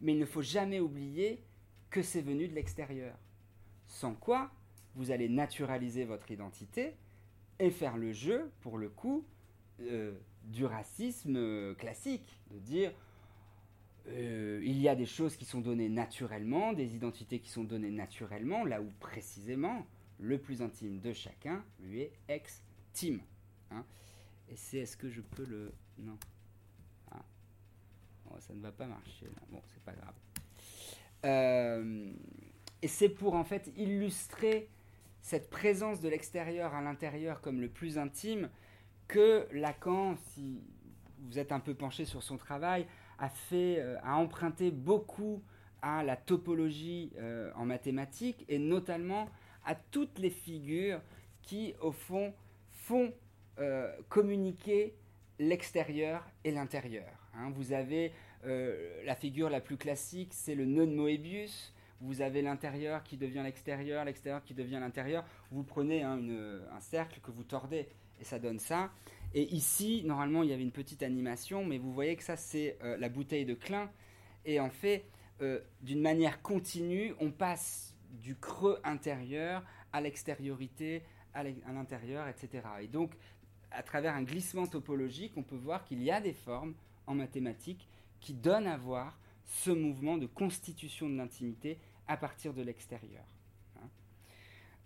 mais 0.00 0.12
il 0.12 0.18
ne 0.18 0.26
faut 0.26 0.42
jamais 0.42 0.80
oublier 0.80 1.42
que 1.90 2.02
c'est 2.02 2.22
venu 2.22 2.48
de 2.48 2.54
l'extérieur. 2.54 3.16
Sans 3.86 4.14
quoi, 4.14 4.50
vous 4.94 5.10
allez 5.10 5.28
naturaliser 5.28 6.04
votre 6.04 6.30
identité 6.30 6.94
et 7.58 7.70
faire 7.70 7.96
le 7.96 8.12
jeu, 8.12 8.50
pour 8.60 8.78
le 8.78 8.88
coup, 8.88 9.24
euh, 9.80 10.12
du 10.44 10.64
racisme 10.64 11.36
euh, 11.36 11.74
classique, 11.74 12.38
de 12.50 12.58
dire 12.58 12.92
euh, 14.08 14.60
il 14.64 14.80
y 14.80 14.88
a 14.88 14.94
des 14.94 15.06
choses 15.06 15.36
qui 15.36 15.44
sont 15.44 15.60
données 15.60 15.88
naturellement, 15.88 16.72
des 16.72 16.94
identités 16.94 17.38
qui 17.38 17.50
sont 17.50 17.64
données 17.64 17.90
naturellement, 17.90 18.64
là 18.64 18.80
où 18.80 18.90
précisément 19.00 19.86
le 20.18 20.38
plus 20.38 20.62
intime 20.62 21.00
de 21.00 21.12
chacun 21.12 21.64
lui 21.80 22.00
est 22.00 22.12
ex-team. 22.28 23.20
Hein. 23.70 23.84
Et 24.48 24.56
c'est 24.56 24.78
est-ce 24.78 24.96
que 24.96 25.08
je 25.08 25.20
peux 25.20 25.44
le. 25.44 25.72
Non. 25.98 26.18
Ah. 27.10 27.24
ça 28.40 28.54
ne 28.54 28.60
va 28.60 28.72
pas 28.72 28.86
marcher. 28.86 29.26
Bon, 29.50 29.62
c'est 29.66 29.82
pas 29.82 29.92
grave. 29.92 30.14
Euh, 31.24 32.12
et 32.82 32.88
c'est 32.88 33.08
pour 33.08 33.34
en 33.34 33.44
fait 33.44 33.72
illustrer 33.76 34.68
cette 35.20 35.48
présence 35.48 36.00
de 36.00 36.08
l'extérieur 36.08 36.74
à 36.74 36.82
l'intérieur 36.82 37.40
comme 37.40 37.60
le 37.60 37.68
plus 37.68 37.96
intime 37.96 38.50
que 39.12 39.46
Lacan, 39.52 40.16
si 40.16 40.58
vous 41.18 41.38
êtes 41.38 41.52
un 41.52 41.60
peu 41.60 41.74
penché 41.74 42.06
sur 42.06 42.22
son 42.22 42.38
travail, 42.38 42.86
a 43.18 43.28
fait, 43.28 43.78
euh, 43.78 43.98
a 44.02 44.16
emprunté 44.16 44.70
beaucoup 44.70 45.42
à 45.82 46.02
la 46.02 46.16
topologie 46.16 47.12
euh, 47.18 47.52
en 47.54 47.66
mathématiques 47.66 48.42
et 48.48 48.58
notamment 48.58 49.28
à 49.66 49.74
toutes 49.74 50.18
les 50.18 50.30
figures 50.30 51.02
qui, 51.42 51.74
au 51.82 51.92
fond, 51.92 52.32
font 52.70 53.12
euh, 53.58 53.92
communiquer 54.08 54.96
l'extérieur 55.38 56.26
et 56.42 56.50
l'intérieur. 56.50 57.28
Hein. 57.34 57.52
Vous 57.54 57.72
avez 57.72 58.12
la 58.44 59.14
figure 59.14 59.48
la 59.50 59.60
plus 59.60 59.76
classique, 59.76 60.32
c'est 60.34 60.56
le 60.56 60.64
nœud 60.64 60.84
de 60.84 60.96
Moebius 60.96 61.72
vous 62.00 62.20
avez 62.20 62.42
l'intérieur 62.42 63.04
qui 63.04 63.16
devient 63.16 63.42
l'extérieur, 63.44 64.04
l'extérieur 64.04 64.42
qui 64.42 64.54
devient 64.54 64.78
l'intérieur. 64.80 65.24
Vous 65.52 65.62
prenez 65.62 66.02
hein, 66.02 66.18
un 66.72 66.80
cercle 66.80 67.20
que 67.20 67.30
vous 67.30 67.44
tordez 67.44 67.88
et 68.22 68.24
ça 68.24 68.38
donne 68.38 68.60
ça. 68.60 68.90
Et 69.34 69.42
ici, 69.52 70.02
normalement, 70.04 70.42
il 70.44 70.50
y 70.50 70.52
avait 70.52 70.62
une 70.62 70.72
petite 70.72 71.02
animation, 71.02 71.64
mais 71.64 71.78
vous 71.78 71.92
voyez 71.92 72.16
que 72.16 72.22
ça, 72.22 72.36
c'est 72.36 72.78
euh, 72.82 72.96
la 72.96 73.08
bouteille 73.08 73.44
de 73.44 73.54
Klein. 73.54 73.90
Et 74.44 74.60
en 74.60 74.70
fait, 74.70 75.04
euh, 75.40 75.60
d'une 75.80 76.00
manière 76.00 76.40
continue, 76.40 77.14
on 77.18 77.32
passe 77.32 77.96
du 78.10 78.36
creux 78.36 78.78
intérieur 78.84 79.64
à 79.92 80.00
l'extériorité, 80.00 81.02
à 81.34 81.42
l'intérieur, 81.42 82.28
etc. 82.28 82.62
Et 82.80 82.86
donc, 82.86 83.10
à 83.72 83.82
travers 83.82 84.14
un 84.14 84.22
glissement 84.22 84.66
topologique, 84.66 85.32
on 85.36 85.42
peut 85.42 85.56
voir 85.56 85.84
qu'il 85.84 86.02
y 86.02 86.10
a 86.10 86.20
des 86.20 86.34
formes 86.34 86.74
en 87.06 87.14
mathématiques 87.14 87.88
qui 88.20 88.34
donnent 88.34 88.66
à 88.66 88.76
voir 88.76 89.18
ce 89.46 89.70
mouvement 89.70 90.16
de 90.16 90.26
constitution 90.26 91.08
de 91.08 91.16
l'intimité 91.16 91.78
à 92.06 92.16
partir 92.16 92.54
de 92.54 92.62
l'extérieur. 92.62 93.24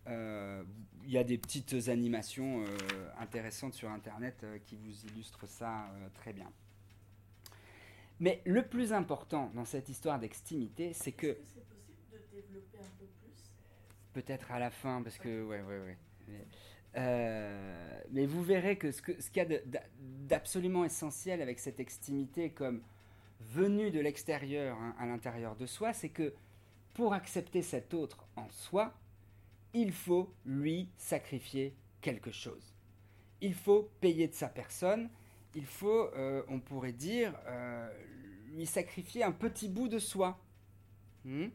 Euh, 0.09 0.63
il 1.05 1.11
y 1.11 1.19
a 1.19 1.25
des 1.25 1.39
petites 1.39 1.89
animations 1.89 2.65
euh, 2.65 3.11
intéressantes 3.19 3.75
sur 3.75 3.91
Internet 3.91 4.41
euh, 4.43 4.59
qui 4.65 4.77
vous 4.77 5.07
illustrent 5.07 5.47
ça 5.47 5.89
très 6.15 6.33
bien. 6.33 6.51
Mais 8.19 8.41
le 8.45 8.67
plus 8.67 8.93
important 8.93 9.51
dans 9.55 9.65
cette 9.65 9.89
histoire 9.89 10.19
d'extimité, 10.19 10.93
c'est 10.93 11.13
que... 11.13 11.27
Est-ce 11.29 11.37
que 11.37 11.45
c'est 11.55 11.69
possible 11.69 11.99
de 12.11 12.41
développer 12.41 12.79
un 12.79 12.99
peu 12.99 13.07
plus? 13.07 13.53
Peut-être 14.15 14.51
à 14.51 14.59
la 14.59 14.71
fin, 14.71 15.03
parce 15.03 15.19
que... 15.19 15.45
Ouais, 15.45 15.61
ouais, 15.61 15.79
ouais. 15.79 15.99
Mais, 16.29 16.47
mais 18.11 18.27
vous 18.27 18.43
verrez 18.43 18.79
que 18.79 18.91
ce 18.91 19.03
qu'il 19.03 19.21
ce 19.21 19.31
y 19.35 19.41
a 19.41 19.47
d'absolument 19.99 20.85
essentiel 20.85 21.43
avec 21.43 21.59
cette 21.59 21.79
extimité 21.79 22.51
comme 22.51 22.83
venue 23.41 23.91
de 23.91 24.01
l'extérieur 24.01 24.77
hein, 24.79 24.97
à 24.99 25.07
l'intérieur 25.07 25.55
de 25.57 25.67
soi, 25.67 25.93
c'est 25.93 26.09
que 26.09 26.33
pour 26.95 27.13
accepter 27.13 27.61
cet 27.61 27.93
autre 27.93 28.27
en 28.37 28.49
soi, 28.49 28.95
il 29.77 29.93
faut 29.93 30.33
lui 30.47 30.89
sacrifier 30.97 31.77
quelque 32.01 32.33
chose. 32.33 32.74
Il 33.43 33.53
faut 33.53 33.91
payer 34.01 34.27
de 34.27 34.35
sa 34.35 34.49
personne, 34.49 35.11
il 35.55 35.66
faut, 35.66 36.11
euh, 36.14 36.43
on 36.49 36.61
pourrait 36.61 36.95
dire, 36.95 37.35
euh, 37.47 37.87
lui 38.55 38.64
sacrifier 38.64 39.22
un 39.22 39.33
petit 39.33 39.68
bout 39.68 39.89
de 39.89 39.99
soi. 39.99 40.41
Hmm 41.24 41.49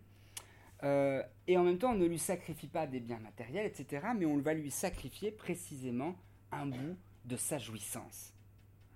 euh, 0.83 1.21
et 1.47 1.57
en 1.57 1.63
même 1.63 1.77
temps, 1.77 1.91
on 1.91 1.95
ne 1.95 2.05
lui 2.05 2.17
sacrifie 2.17 2.67
pas 2.67 2.87
des 2.87 2.99
biens 2.99 3.19
matériels, 3.19 3.67
etc., 3.67 4.07
mais 4.17 4.25
on 4.25 4.37
va 4.37 4.53
lui 4.53 4.71
sacrifier 4.71 5.31
précisément 5.31 6.15
un 6.51 6.65
bout 6.65 6.97
de 7.25 7.35
sa 7.35 7.59
jouissance. 7.59 8.33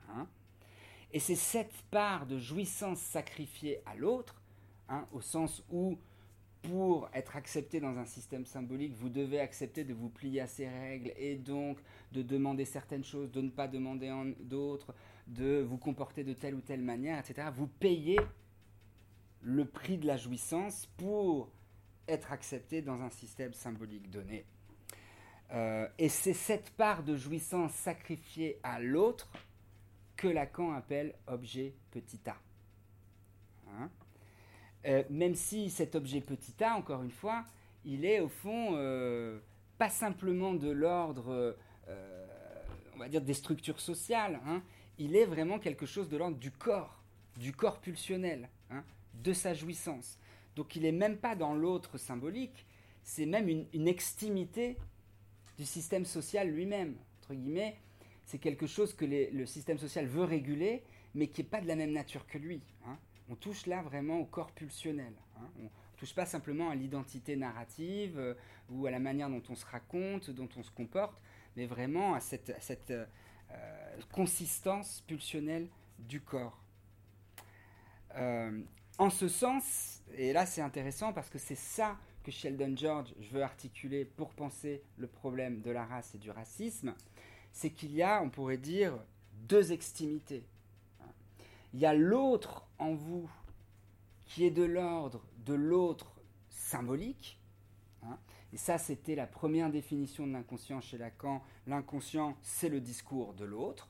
Hein 0.10 0.28
et 1.12 1.20
c'est 1.20 1.36
cette 1.36 1.76
part 1.92 2.26
de 2.26 2.40
jouissance 2.40 3.00
sacrifiée 3.00 3.82
à 3.86 3.96
l'autre, 3.96 4.42
hein, 4.90 5.08
au 5.12 5.22
sens 5.22 5.64
où 5.70 5.98
pour 6.68 7.10
être 7.14 7.36
accepté 7.36 7.80
dans 7.80 7.98
un 7.98 8.06
système 8.06 8.46
symbolique, 8.46 8.94
vous 8.94 9.10
devez 9.10 9.40
accepter 9.40 9.84
de 9.84 9.94
vous 9.94 10.10
plier 10.10 10.42
à 10.42 10.48
ces 10.48 10.68
règles 10.68 11.12
et 11.18 11.36
donc 11.36 11.80
de 12.12 12.22
demander 12.22 12.66
certaines 12.66 13.04
choses, 13.04 13.32
de 13.32 13.42
ne 13.42 13.50
pas 13.50 13.68
demander 13.68 14.12
d'autres, 14.40 14.94
de 15.28 15.62
vous 15.62 15.78
comporter 15.78 16.24
de 16.24 16.34
telle 16.34 16.56
ou 16.56 16.62
telle 16.62 16.82
manière, 16.82 17.20
etc. 17.20 17.50
Vous 17.54 17.68
payez 17.68 18.20
le 19.42 19.66
prix 19.66 19.98
de 19.98 20.08
la 20.08 20.18
jouissance 20.18 20.88
pour 20.98 21.52
être 22.08 22.32
accepté 22.32 22.82
dans 22.82 23.02
un 23.02 23.10
système 23.10 23.54
symbolique 23.54 24.10
donné. 24.10 24.46
Euh, 25.52 25.88
et 25.98 26.10
c'est 26.10 26.34
cette 26.34 26.72
part 26.72 27.04
de 27.04 27.16
jouissance 27.16 27.74
sacrifiée 27.74 28.60
à 28.64 28.80
l'autre 28.80 29.30
que 30.16 30.28
Lacan 30.28 30.74
appelle 30.74 31.14
objet 31.28 31.76
petit 31.92 32.20
a. 32.28 32.38
Hein? 33.70 33.90
Euh, 34.86 35.04
même 35.10 35.36
si 35.36 35.70
cet 35.70 35.96
objet 35.96 36.22
petit 36.22 36.64
a, 36.64 36.76
encore 36.76 37.02
une 37.02 37.12
fois, 37.12 37.44
il 37.86 38.06
est 38.06 38.20
au 38.20 38.28
fond 38.28 38.72
euh, 38.74 39.40
pas 39.78 39.90
simplement 39.90 40.54
de 40.54 40.70
l'ordre, 40.70 41.56
euh, 41.88 42.28
on 42.94 43.00
va 43.00 43.10
dire, 43.10 43.22
des 43.22 43.34
structures 43.34 43.80
sociales, 43.80 44.40
hein. 44.46 44.62
il 45.00 45.16
est 45.16 45.26
vraiment 45.26 45.60
quelque 45.60 45.86
chose 45.86 46.08
de 46.08 46.18
l'ordre 46.18 46.38
du 46.38 46.52
corps, 46.52 47.02
du 47.38 47.52
corps 47.52 47.80
pulsionnel, 47.80 48.50
hein, 48.70 48.84
de 49.24 49.34
sa 49.34 49.54
jouissance. 49.54 50.20
Donc 50.56 50.76
il 50.76 50.84
n'est 50.84 50.92
même 50.92 51.18
pas 51.18 51.36
dans 51.36 51.56
l'autre 51.56 51.98
symbolique, 51.98 52.66
c'est 53.04 53.26
même 53.26 53.50
une, 53.50 53.88
extimité 53.88 54.78
du 55.58 55.66
système 55.66 56.06
social 56.06 56.50
lui-même, 56.50 56.96
entre 57.20 57.34
guillemets. 57.34 57.76
C'est 58.26 58.40
quelque 58.40 58.66
chose 58.66 58.94
que 58.94 59.06
le 59.06 59.46
système 59.46 59.78
social 59.78 60.08
veut 60.08 60.24
réguler, 60.24 60.84
mais 61.14 61.28
qui 61.28 61.42
n'est 61.42 61.48
pas 61.48 61.62
de 61.62 61.68
la 61.68 61.76
même 61.76 61.92
nature 61.92 62.26
que 62.26 62.38
lui. 62.38 62.62
Hein 62.88 62.98
on 63.30 63.36
touche 63.36 63.66
là 63.66 63.82
vraiment 63.82 64.20
au 64.20 64.26
corps 64.26 64.52
pulsionnel. 64.52 65.14
Hein. 65.38 65.50
On 65.60 65.64
ne 65.64 65.70
touche 65.98 66.14
pas 66.14 66.26
simplement 66.26 66.70
à 66.70 66.76
l'identité 66.76 67.36
narrative 67.36 68.18
euh, 68.18 68.34
ou 68.70 68.86
à 68.86 68.92
la 68.92 69.00
manière 69.00 69.30
dont 69.30 69.44
on 69.50 69.56
se 69.56 69.66
raconte, 69.66 70.30
dont 70.30 70.50
on 70.58 70.64
se 70.64 70.72
comporte, 70.72 71.20
mais 71.56 71.66
vraiment 71.66 72.14
à 72.14 72.20
cette, 72.20 72.92
euh, 72.92 73.06
consistance 74.12 75.02
pulsionnelle 75.08 75.68
du 76.00 76.22
corps. 76.22 76.62
Euh, 78.16 78.62
en 78.98 79.10
ce 79.10 79.28
sens, 79.28 80.04
et 80.16 80.34
là 80.34 80.46
c'est 80.46 80.62
intéressant 80.62 81.14
parce 81.14 81.30
que 81.30 81.38
c'est 81.38 81.56
ça 81.56 81.98
que 82.24 82.32
Sheldon 82.32 82.76
George 82.76 83.14
veut 83.32 83.44
articuler 83.44 84.06
pour 84.06 84.34
penser 84.34 84.82
le 84.98 85.08
problème 85.08 85.62
de 85.62 85.72
la 85.72 85.86
race 85.86 86.16
et 86.16 86.18
du 86.18 86.32
racisme, 86.32 86.96
c'est 87.52 87.70
qu'il 87.70 87.94
y 87.94 88.02
a, 88.02 88.22
on 88.22 88.30
pourrait 88.30 88.58
dire, 88.58 88.98
deux 89.48 89.72
extimités. 89.72 90.46
Il 91.74 91.80
y 91.80 91.86
a 91.86 91.94
l'autre 91.94 92.65
en 92.80 92.94
vous 92.94 93.30
qui 94.26 94.46
est 94.46 94.52
de 94.52 94.64
l'ordre 94.64 95.26
de 95.46 95.54
l'autre 95.54 96.16
symbolique. 96.50 97.40
Hein. 98.04 98.18
et 98.54 98.58
ça, 98.58 98.78
c'était 98.78 99.16
la 99.16 99.28
première 99.28 99.72
définition 99.72 100.28
de 100.28 100.34
l'inconscient 100.34 100.82
chez 100.82 100.98
Lacan. 100.98 101.44
L'inconscient, 101.68 102.38
c'est 102.42 102.70
le 102.70 102.82
discours 102.82 103.34
de 103.34 103.46
l'autre. 103.46 103.90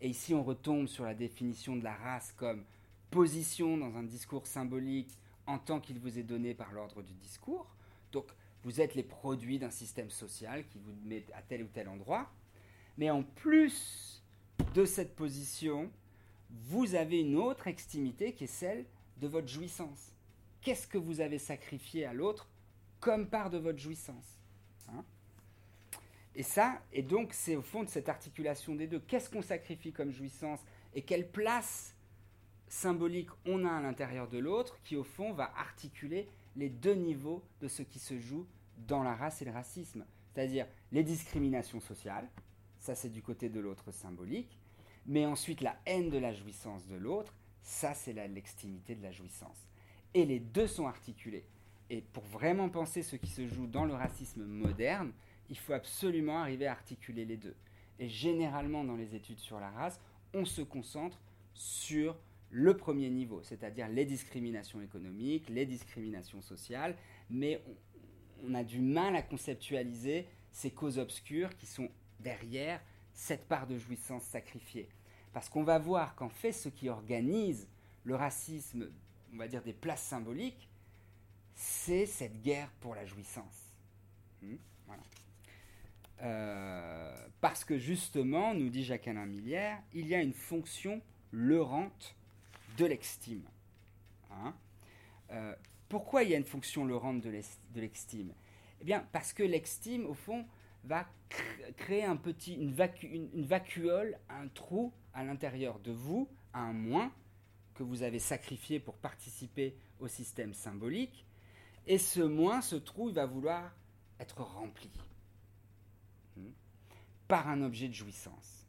Et 0.00 0.08
ici, 0.08 0.34
on 0.34 0.42
retombe 0.42 0.86
sur 0.86 1.04
la 1.04 1.14
définition 1.14 1.76
de 1.76 1.84
la 1.84 1.94
race 1.94 2.32
comme 2.32 2.64
position 3.10 3.76
dans 3.76 3.96
un 3.96 4.02
discours 4.02 4.46
symbolique 4.46 5.18
en 5.46 5.58
tant 5.58 5.80
qu'il 5.80 5.98
vous 5.98 6.18
est 6.18 6.22
donné 6.22 6.54
par 6.54 6.72
l'ordre 6.72 7.02
du 7.02 7.12
discours. 7.14 7.74
Donc, 8.12 8.26
vous 8.62 8.80
êtes 8.80 8.94
les 8.94 9.02
produits 9.02 9.58
d'un 9.58 9.70
système 9.70 10.10
social 10.10 10.66
qui 10.68 10.78
vous 10.78 10.92
met 11.04 11.24
à 11.34 11.42
tel 11.42 11.62
ou 11.62 11.68
tel 11.68 11.88
endroit. 11.88 12.30
Mais 12.98 13.10
en 13.10 13.22
plus 13.22 14.22
de 14.74 14.84
cette 14.84 15.16
position, 15.16 15.90
vous 16.50 16.94
avez 16.94 17.20
une 17.20 17.36
autre 17.36 17.68
extimité 17.68 18.32
qui 18.32 18.44
est 18.44 18.48
celle 18.48 18.84
de 19.18 19.28
votre 19.28 19.48
jouissance. 19.48 20.14
Qu'est-ce 20.60 20.86
que 20.86 20.98
vous 20.98 21.20
avez 21.20 21.38
sacrifié 21.38 22.04
à 22.04 22.12
l'autre 22.12 22.48
comme 23.00 23.28
part 23.28 23.50
de 23.50 23.58
votre 23.58 23.78
jouissance 23.78 24.38
hein? 24.88 25.04
Et 26.34 26.42
ça, 26.42 26.80
et 26.92 27.02
donc 27.02 27.32
c'est 27.32 27.56
au 27.56 27.62
fond 27.62 27.82
de 27.82 27.88
cette 27.88 28.08
articulation 28.08 28.74
des 28.74 28.86
deux. 28.86 29.00
Qu'est-ce 29.00 29.28
qu'on 29.30 29.42
sacrifie 29.42 29.92
comme 29.92 30.12
jouissance 30.12 30.60
et 30.94 31.02
quelle 31.02 31.28
place 31.28 31.94
symbolique 32.68 33.30
on 33.46 33.64
a 33.64 33.72
à 33.72 33.80
l'intérieur 33.80 34.28
de 34.28 34.38
l'autre 34.38 34.78
qui 34.84 34.96
au 34.96 35.02
fond 35.02 35.32
va 35.32 35.52
articuler 35.56 36.28
les 36.56 36.68
deux 36.68 36.94
niveaux 36.94 37.42
de 37.60 37.68
ce 37.68 37.82
qui 37.82 37.98
se 37.98 38.18
joue 38.18 38.46
dans 38.86 39.02
la 39.02 39.14
race 39.14 39.42
et 39.42 39.44
le 39.44 39.50
racisme? 39.50 40.04
C'est-à-dire 40.32 40.66
les 40.92 41.02
discriminations 41.02 41.80
sociales, 41.80 42.28
ça 42.78 42.94
c'est 42.94 43.10
du 43.10 43.22
côté 43.22 43.48
de 43.48 43.58
l'autre 43.58 43.90
symbolique, 43.90 44.59
mais 45.06 45.26
ensuite, 45.26 45.60
la 45.60 45.76
haine 45.86 46.10
de 46.10 46.18
la 46.18 46.32
jouissance 46.32 46.86
de 46.86 46.96
l'autre, 46.96 47.34
ça, 47.62 47.94
c'est 47.94 48.12
l'extimité 48.12 48.94
de 48.94 49.02
la 49.02 49.12
jouissance. 49.12 49.66
Et 50.14 50.24
les 50.24 50.40
deux 50.40 50.66
sont 50.66 50.86
articulés. 50.86 51.44
Et 51.88 52.02
pour 52.12 52.24
vraiment 52.24 52.68
penser 52.68 53.02
ce 53.02 53.16
qui 53.16 53.30
se 53.30 53.46
joue 53.46 53.66
dans 53.66 53.84
le 53.84 53.94
racisme 53.94 54.44
moderne, 54.44 55.12
il 55.48 55.58
faut 55.58 55.72
absolument 55.72 56.38
arriver 56.38 56.66
à 56.66 56.72
articuler 56.72 57.24
les 57.24 57.36
deux. 57.36 57.54
Et 57.98 58.08
généralement, 58.08 58.84
dans 58.84 58.96
les 58.96 59.14
études 59.14 59.38
sur 59.38 59.60
la 59.60 59.70
race, 59.70 60.00
on 60.32 60.44
se 60.44 60.62
concentre 60.62 61.20
sur 61.54 62.16
le 62.50 62.76
premier 62.76 63.10
niveau, 63.10 63.42
c'est-à-dire 63.42 63.88
les 63.88 64.04
discriminations 64.04 64.80
économiques, 64.80 65.48
les 65.48 65.66
discriminations 65.66 66.40
sociales, 66.40 66.96
mais 67.28 67.62
on, 68.42 68.50
on, 68.50 68.54
a 68.54 68.64
du 68.64 68.80
mal 68.80 69.14
à 69.14 69.22
conceptualiser 69.22 70.26
ces 70.50 70.70
causes 70.70 70.98
obscures 70.98 71.56
qui 71.56 71.66
sont 71.66 71.88
derrière 72.18 72.80
cette 73.20 73.46
part 73.46 73.66
de 73.66 73.76
jouissance 73.76 74.22
sacrifiée. 74.22 74.88
Parce 75.34 75.50
qu'on 75.50 75.62
va 75.62 75.78
voir 75.78 76.14
qu'en 76.14 76.30
fait, 76.30 76.52
ce 76.52 76.70
qui 76.70 76.88
organise 76.88 77.68
le 78.04 78.14
racisme, 78.14 78.90
on 79.34 79.36
va 79.36 79.46
dire 79.46 79.62
des 79.62 79.74
places 79.74 80.02
symboliques, 80.02 80.70
c'est 81.54 82.06
cette 82.06 82.40
guerre 82.40 82.70
pour 82.80 82.94
la 82.94 83.04
jouissance. 83.04 83.74
Hmm, 84.40 84.56
euh, 86.22 87.28
parce 87.42 87.62
que 87.62 87.76
justement, 87.76 88.54
nous 88.54 88.70
dit 88.70 88.84
Jacques-Alain 88.84 89.26
Millière, 89.26 89.78
il 89.92 90.06
y 90.06 90.14
a 90.14 90.22
une 90.22 90.32
fonction 90.32 91.02
leurante 91.30 92.16
de 92.78 92.86
l'extime. 92.86 93.44
Hein. 94.30 94.54
Euh, 95.30 95.54
pourquoi 95.90 96.22
il 96.22 96.30
y 96.30 96.34
a 96.34 96.38
une 96.38 96.44
fonction 96.44 96.86
leurante 96.86 97.20
de 97.20 97.30
l'extime? 97.74 98.32
Eh 98.80 98.84
bien, 98.84 99.06
parce 99.12 99.34
que 99.34 99.42
l'extime, 99.42 100.06
au 100.06 100.14
fond, 100.14 100.46
va 100.84 101.06
créer 101.76 102.04
un 102.04 102.16
petit, 102.16 102.54
une, 102.54 102.72
vacuole, 102.72 104.18
un 104.28 104.48
trou 104.48 104.92
à 105.14 105.24
l'intérieur 105.24 105.78
de 105.80 105.92
vous, 105.92 106.28
un 106.54 106.72
moins 106.72 107.12
que 107.74 107.82
vous 107.82 108.02
avez 108.02 108.18
sacrifié 108.18 108.80
pour 108.80 108.96
participer 108.96 109.76
au 110.00 110.08
système 110.08 110.54
symbolique, 110.54 111.26
et 111.86 111.98
ce 111.98 112.20
moins, 112.20 112.60
ce 112.60 112.76
trou, 112.76 113.08
il 113.08 113.14
va 113.14 113.26
vouloir 113.26 113.74
être 114.18 114.42
rempli 114.42 114.90
hmm, 116.36 116.50
par 117.28 117.48
un 117.48 117.62
objet 117.62 117.88
de 117.88 117.94
jouissance. 117.94 118.66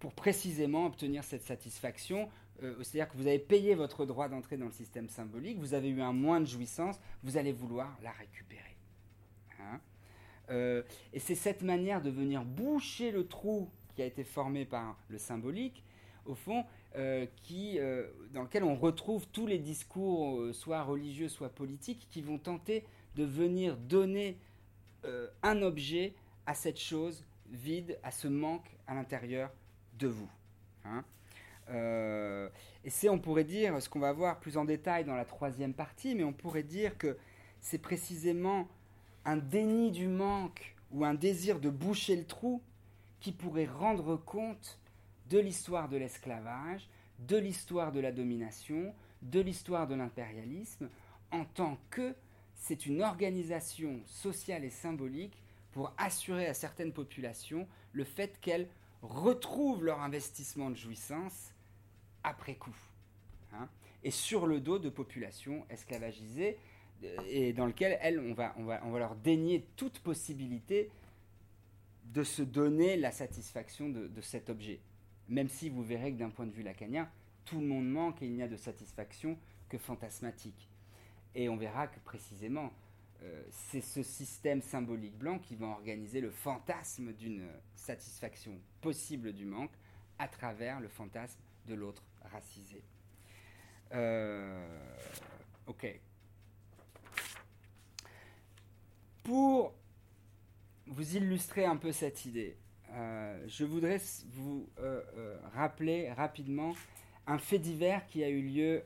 Pour 0.00 0.14
précisément 0.14 0.86
obtenir 0.86 1.24
cette 1.24 1.42
satisfaction, 1.42 2.28
euh, 2.62 2.82
c'est-à-dire 2.82 3.10
que 3.10 3.16
vous 3.16 3.26
avez 3.26 3.38
payé 3.38 3.74
votre 3.74 4.04
droit 4.04 4.28
d'entrée 4.28 4.56
dans 4.56 4.66
le 4.66 4.72
système 4.72 5.08
symbolique, 5.08 5.58
vous 5.58 5.74
avez 5.74 5.88
eu 5.88 6.00
un 6.00 6.12
moins 6.12 6.40
de 6.40 6.46
jouissance, 6.46 6.98
vous 7.22 7.36
allez 7.36 7.52
vouloir 7.52 7.96
la 8.02 8.10
récupérer. 8.12 8.77
Euh, 10.50 10.82
et 11.12 11.18
c'est 11.18 11.34
cette 11.34 11.62
manière 11.62 12.00
de 12.00 12.10
venir 12.10 12.44
boucher 12.44 13.10
le 13.10 13.26
trou 13.26 13.68
qui 13.94 14.02
a 14.02 14.06
été 14.06 14.24
formé 14.24 14.64
par 14.64 14.96
le 15.08 15.18
symbolique, 15.18 15.82
au 16.24 16.34
fond, 16.34 16.64
qui, 17.42 17.78
dans 18.32 18.42
lequel 18.42 18.64
on 18.64 18.74
retrouve 18.74 19.26
tous 19.28 19.46
les 19.46 19.58
discours, 19.58 20.52
soit 20.52 20.82
religieux, 20.82 21.28
soit 21.28 21.48
politiques, 21.48 22.06
qui 22.10 22.22
vont 22.22 22.38
tenter 22.38 22.84
de 23.14 23.24
venir 23.24 23.76
donner 23.76 24.36
un 25.42 25.62
objet 25.62 26.14
à 26.46 26.54
cette 26.54 26.78
chose 26.78 27.24
vide, 27.50 27.98
à 28.02 28.10
ce 28.10 28.28
manque 28.28 28.68
à 28.86 28.94
l'intérieur 28.94 29.50
de 29.98 30.08
vous. 30.08 30.28
Hein. 30.84 31.04
et 32.84 32.90
c'est, 32.90 33.08
on 33.08 33.18
pourrait 33.18 33.44
dire, 33.44 33.80
ce 33.80 33.88
qu'on 33.88 34.00
va 34.00 34.12
voir 34.12 34.38
plus 34.40 34.56
en 34.56 34.64
détail 34.64 35.04
dans 35.04 35.16
la 35.16 35.24
troisième 35.24 35.72
partie, 35.72 36.14
mais 36.14 36.24
on 36.24 36.32
pourrait 36.32 36.62
dire 36.62 36.98
que 36.98 37.16
c'est 37.60 37.78
précisément 37.78 38.68
un 39.28 39.36
déni 39.36 39.90
du 39.90 40.08
manque 40.08 40.74
ou 40.90 41.04
un 41.04 41.12
désir 41.12 41.60
de 41.60 41.68
boucher 41.68 42.16
le 42.16 42.24
trou 42.24 42.62
qui 43.20 43.30
pourrait 43.30 43.66
rendre 43.66 44.16
compte 44.16 44.78
de 45.28 45.38
l'histoire 45.38 45.90
de 45.90 45.98
l'esclavage, 45.98 46.88
de 47.18 47.36
l'histoire 47.36 47.92
de 47.92 48.00
la 48.00 48.10
domination, 48.10 48.94
de 49.20 49.40
l'histoire 49.40 49.86
de 49.86 49.94
l'impérialisme, 49.94 50.88
en 51.30 51.44
tant 51.44 51.76
que 51.90 52.14
c'est 52.54 52.86
une 52.86 53.02
organisation 53.02 54.00
sociale 54.06 54.64
et 54.64 54.70
symbolique 54.70 55.42
pour 55.72 55.92
assurer 55.98 56.46
à 56.46 56.54
certaines 56.54 56.94
populations 56.94 57.68
le 57.92 58.04
fait 58.04 58.40
qu'elles 58.40 58.68
retrouvent 59.02 59.84
leur 59.84 60.00
investissement 60.00 60.70
de 60.70 60.76
jouissance 60.76 61.52
après 62.24 62.54
coup. 62.54 62.76
Hein, 63.52 63.68
et 64.02 64.10
sur 64.10 64.46
le 64.46 64.58
dos 64.58 64.78
de 64.78 64.88
populations 64.88 65.66
esclavagisées 65.68 66.56
et 67.28 67.52
dans 67.52 67.66
lequel, 67.66 67.98
elles, 68.00 68.18
on 68.18 68.34
va, 68.34 68.54
on, 68.58 68.64
va, 68.64 68.80
on 68.84 68.90
va 68.90 68.98
leur 68.98 69.14
dénier 69.16 69.66
toute 69.76 70.00
possibilité 70.00 70.90
de 72.12 72.22
se 72.24 72.42
donner 72.42 72.96
la 72.96 73.12
satisfaction 73.12 73.88
de, 73.88 74.20
cet 74.20 74.50
objet. 74.50 74.80
Même 75.28 75.48
si 75.48 75.68
vous 75.68 75.82
verrez 75.82 76.12
que 76.12 76.18
d'un 76.18 76.30
point 76.30 76.46
de 76.46 76.52
vue 76.52 76.62
lacanien, 76.62 77.08
tout 77.44 77.60
le 77.60 77.66
monde 77.66 77.88
manque 77.88 78.22
et 78.22 78.26
il 78.26 78.32
n'y 78.32 78.42
a 78.42 78.48
de 78.48 78.56
satisfaction 78.56 79.38
que 79.68 79.78
fantasmatique. 79.78 80.68
Et 81.34 81.48
on 81.48 81.56
verra 81.56 81.86
que 81.86 82.00
précisément, 82.00 82.72
euh, 83.22 83.42
c'est 83.50 83.82
ce 83.82 84.02
système 84.02 84.62
symbolique 84.62 85.16
blanc 85.18 85.38
qui 85.38 85.54
va 85.54 85.66
organiser 85.66 86.20
le 86.20 86.30
fantasme 86.30 87.12
d'une 87.12 87.46
satisfaction 87.74 88.58
possible 88.80 89.32
du 89.32 89.44
manque 89.44 89.72
à 90.18 90.28
travers 90.28 90.80
le 90.80 90.88
fantasme 90.88 91.40
de 91.66 91.74
l'autre 91.74 92.02
racisé. 92.22 92.82
Euh, 93.92 94.66
ok. 95.66 96.00
Pour 99.28 99.74
vous 100.86 101.16
illustrer 101.16 101.66
un 101.66 101.76
peu 101.76 101.92
cette 101.92 102.24
idée, 102.24 102.56
euh, 102.92 103.44
je 103.46 103.66
voudrais 103.66 104.00
vous 104.32 104.66
euh, 104.78 105.02
euh, 105.18 105.36
rappeler 105.52 106.10
rapidement 106.12 106.72
un 107.26 107.36
fait 107.36 107.58
divers 107.58 108.06
qui 108.06 108.24
a 108.24 108.30
eu 108.30 108.40
lieu 108.40 108.82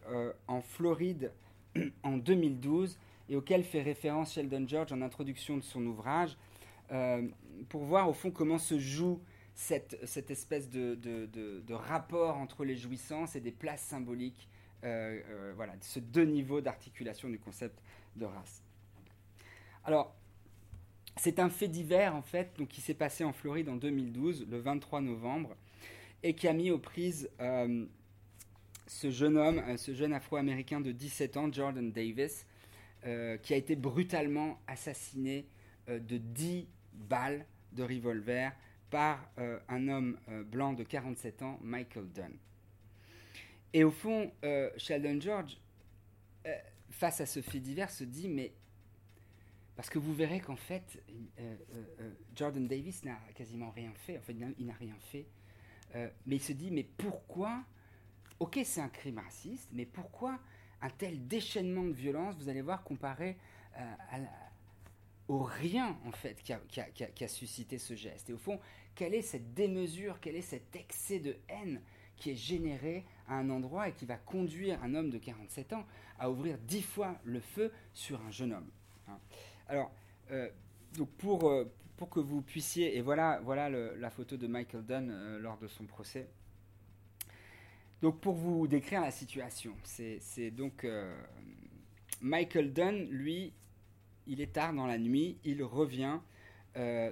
en 0.49 0.61
Floride 0.61 1.31
en 2.03 2.17
2012 2.17 2.99
et 3.29 3.37
auquel 3.37 3.63
fait 3.63 3.83
référence 3.83 4.33
Sheldon 4.33 4.67
George 4.67 4.93
en 4.93 5.01
introduction 5.01 5.57
de 5.59 5.63
son 5.63 5.87
ouvrage, 5.87 6.37
pour 7.69 7.85
voir 7.85 8.09
au 8.09 8.13
fond 8.13 8.33
comment 8.33 8.59
se 8.59 8.81
joue 8.81 9.21
cette, 9.55 9.95
espèce 10.29 10.69
de, 10.69 10.97
de, 10.97 11.73
rapport 11.73 12.37
entre 12.37 12.65
les 12.65 12.75
jouissances 12.75 13.37
et 13.37 13.41
des 13.41 13.53
places 13.53 13.83
symboliques, 13.83 14.49
voilà, 14.83 15.75
ce 15.83 16.01
deux 16.01 16.25
niveaux 16.25 16.61
d'articulation 16.61 17.29
du 17.29 17.39
concept 17.39 17.81
de 18.17 18.25
race. 18.25 18.65
Alors, 19.85 20.17
c'est 21.17 21.39
un 21.39 21.51
fait 21.51 21.69
divers, 21.69 22.15
en 22.15 22.23
fait, 22.23 22.57
donc, 22.59 22.69
qui 22.69 22.81
s'est 22.81 22.95
passé 22.95 23.25
en 23.25 23.33
Floride 23.33 23.69
en 23.69 23.77
2012, 23.77 24.47
le 24.51 24.59
23 24.59 25.01
novembre, 25.01 25.55
et 26.23 26.35
qui 26.35 26.49
a 26.49 26.53
mis 26.53 26.71
aux 26.71 26.79
prises 26.79 27.29
euh, 27.41 27.85
ce 28.87 29.11
jeune 29.11 29.37
homme, 29.37 29.59
euh, 29.59 29.77
ce 29.77 29.95
jeune 29.95 30.13
afro-américain 30.13 30.81
de 30.81 30.93
17 30.93 31.37
ans, 31.37 31.53
Jordan 31.53 31.93
Davis, 31.93 32.47
euh, 33.05 33.37
qui 33.39 33.53
a 33.53 33.57
été 33.57 33.77
brutalement 33.77 34.61
assassiné 34.67 35.47
de 35.89 36.17
10 36.17 36.69
balles 36.93 37.45
de 37.73 37.83
revolver 37.83 38.53
par 38.89 39.29
un 39.69 39.89
homme 39.89 40.17
blanc 40.47 40.75
de 40.75 40.85
47 40.85 41.43
ans, 41.43 41.59
Michael 41.61 42.07
Dunn. 42.13 42.33
Et 43.73 43.83
au 43.83 43.91
fond, 43.91 44.31
Sheldon 44.77 45.21
George, 45.21 45.59
face 46.91 47.21
à 47.21 47.27
ce 47.27 47.43
fait 47.43 47.59
divers, 47.59 47.91
se 47.91 48.05
dit, 48.05 48.29
mais 48.29 48.53
parce 49.77 49.89
que 49.89 49.99
vous 49.99 50.13
verrez 50.13 50.41
qu'en 50.41 50.57
fait, 50.57 51.03
euh, 51.09 51.57
euh, 51.71 51.85
euh, 52.01 52.11
Jordan 52.35 52.67
Davis 52.67 53.05
n'a 53.05 53.19
quasiment 53.35 53.71
rien 53.71 53.93
fait. 53.95 54.19
En 54.19 54.21
fait, 54.21 54.37
il 54.59 54.67
n'a 54.67 54.75
rien 54.75 54.97
fait. 55.01 55.27
mais 56.27 56.37
il 56.37 56.43
se 56.43 56.53
dit, 56.53 56.71
mais 56.71 56.85
pourquoi 56.85 57.65
Ok, 58.41 58.59
c'est 58.65 58.81
un 58.81 58.89
crime 58.89 59.19
raciste, 59.19 59.69
mais 59.73 59.87
pourquoi 59.87 60.41
un 60.81 60.91
tel 60.91 61.29
déchaînement 61.29 61.85
de 61.85 61.93
violence, 61.93 62.35
vous 62.37 62.49
allez 62.49 62.63
voir, 62.63 62.83
comparé 62.83 63.37
au 65.29 65.43
rien, 65.45 65.97
en 66.05 66.11
fait, 66.11 66.43
qui 66.43 66.53
a, 66.53 67.29
suscité 67.29 67.79
ce 67.79 67.95
geste 67.95 68.31
Et 68.31 68.33
au 68.33 68.39
fond, 68.39 68.59
quelle 68.95 69.15
est 69.15 69.23
cette 69.23 69.55
démesure, 69.55 70.19
quel 70.21 70.35
est 70.35 70.43
cet 70.43 70.75
excès 70.75 71.21
de 71.21 71.37
haine 71.49 71.81
qui 72.17 72.31
est 72.31 72.37
généré 72.37 73.05
à 73.29 73.35
un 73.35 73.49
endroit 73.49 73.89
et 73.89 73.93
qui 73.93 74.07
va 74.07 74.17
conduire 74.17 74.83
un 74.83 74.95
homme 74.95 75.11
de 75.11 75.19
47 75.19 75.73
ans 75.73 75.87
à 76.19 76.31
ouvrir 76.31 76.59
dix 76.59 76.83
fois 76.83 77.19
le 77.25 77.41
feu 77.41 77.73
sur 77.95 78.21
un 78.23 78.31
jeune 78.31 78.53
homme 78.53 78.71
hein 79.09 79.19
alors, 79.73 79.91
euh, 80.33 80.51
euh, 80.99 81.65
pour 81.97 82.11
que 82.11 82.21
vous 82.21 82.43
puissiez, 82.43 82.99
et 82.99 83.01
voilà, 83.01 83.41
voilà 83.43 83.71
la 83.71 84.11
photo 84.11 84.37
de 84.37 84.47
Michael 84.47 84.85
Dunn 84.85 85.11
euh, 85.11 85.39
lors 85.39 85.57
de 85.57 85.67
son 85.67 85.87
procès. 85.87 86.29
Donc 88.03 88.21
pour 88.21 88.35
vous 88.35 88.67
décrire 88.69 89.01
la 89.01 89.11
situation, 89.11 89.75
c'est 89.85 90.51
donc 90.51 90.87
Michael 92.21 92.73
Dunn, 92.73 93.09
lui, 93.09 93.55
il 94.27 94.41
est 94.41 94.53
tard 94.53 94.75
dans 94.75 94.87
la 94.87 94.99
nuit, 94.99 95.39
il 95.45 95.63
revient 95.63 96.19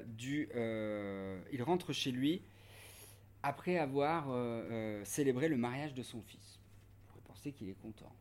du, 0.09 0.49
il 1.53 1.63
rentre 1.63 1.93
chez 1.93 2.11
lui 2.11 2.43
après 3.45 3.79
avoir 3.79 4.27
célébré 5.05 5.49
le 5.49 5.57
mariage 5.57 5.95
de 5.95 6.03
son 6.03 6.21
fils. 6.23 6.59
Vous 6.59 7.13
pourrait 7.13 7.25
penser 7.29 7.53
qu'il 7.53 7.69
est 7.69 7.81
content. 7.81 8.13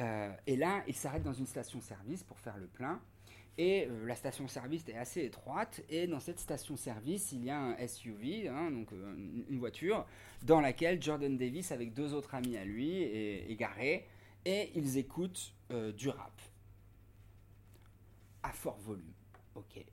Euh, 0.00 0.32
et 0.46 0.56
là, 0.56 0.82
il 0.86 0.94
s'arrête 0.94 1.22
dans 1.22 1.32
une 1.32 1.46
station-service 1.46 2.22
pour 2.22 2.38
faire 2.38 2.56
le 2.58 2.66
plein. 2.66 3.00
Et 3.58 3.86
euh, 3.86 4.06
la 4.06 4.14
station-service 4.14 4.84
est 4.88 4.96
assez 4.96 5.24
étroite. 5.24 5.82
Et 5.88 6.06
dans 6.06 6.20
cette 6.20 6.38
station-service, 6.38 7.32
il 7.32 7.44
y 7.44 7.50
a 7.50 7.58
un 7.58 7.86
SUV, 7.86 8.48
hein, 8.48 8.70
donc 8.70 8.92
euh, 8.92 9.14
une 9.48 9.58
voiture, 9.58 10.06
dans 10.42 10.60
laquelle 10.60 11.02
Jordan 11.02 11.36
Davis, 11.36 11.72
avec 11.72 11.94
deux 11.94 12.12
autres 12.12 12.34
amis 12.34 12.56
à 12.56 12.64
lui, 12.64 13.02
est, 13.02 13.56
garé. 13.58 14.06
Et 14.44 14.70
ils 14.74 14.98
écoutent 14.98 15.54
du 15.96 16.08
rap. 16.08 16.40
À 18.42 18.52
fort 18.52 18.78
volume. 18.78 19.12
Ok. 19.56 19.84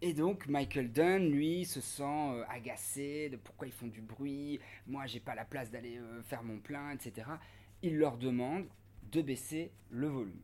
Et 0.00 0.14
donc 0.14 0.46
Michael 0.46 0.92
Dunn, 0.92 1.30
lui, 1.30 1.66
se 1.66 1.82
sent 1.82 2.42
agacé 2.48 3.28
de 3.28 3.36
pourquoi 3.36 3.66
ils 3.66 3.72
font 3.72 3.86
du 3.86 4.00
bruit, 4.00 4.60
moi 4.86 5.04
j'ai 5.06 5.20
pas 5.20 5.34
la 5.34 5.44
place 5.44 5.70
d'aller 5.70 6.00
faire 6.24 6.42
mon 6.42 6.58
plein, 6.58 6.92
etc. 6.92 7.26
Il 7.82 7.98
leur 7.98 8.16
demande 8.16 8.66
de 9.14 9.22
baisser 9.22 9.70
le 9.90 10.08
volume. 10.08 10.42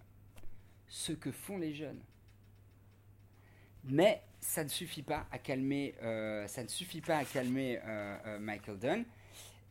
Ce 0.86 1.12
que 1.12 1.32
font 1.32 1.58
les 1.58 1.74
jeunes. 1.74 2.00
Mais 3.84 4.22
ça 4.40 4.62
ne 4.62 4.68
suffit 4.68 5.02
pas 5.02 5.26
à 5.30 5.38
calmer, 5.38 5.94
euh, 6.02 6.46
ça 6.46 6.62
ne 6.62 6.68
suffit 6.68 7.00
pas 7.00 7.18
à 7.18 7.24
calmer 7.24 7.80
euh, 7.84 8.16
euh, 8.26 8.38
Michael 8.38 8.78
Dunn. 8.78 9.04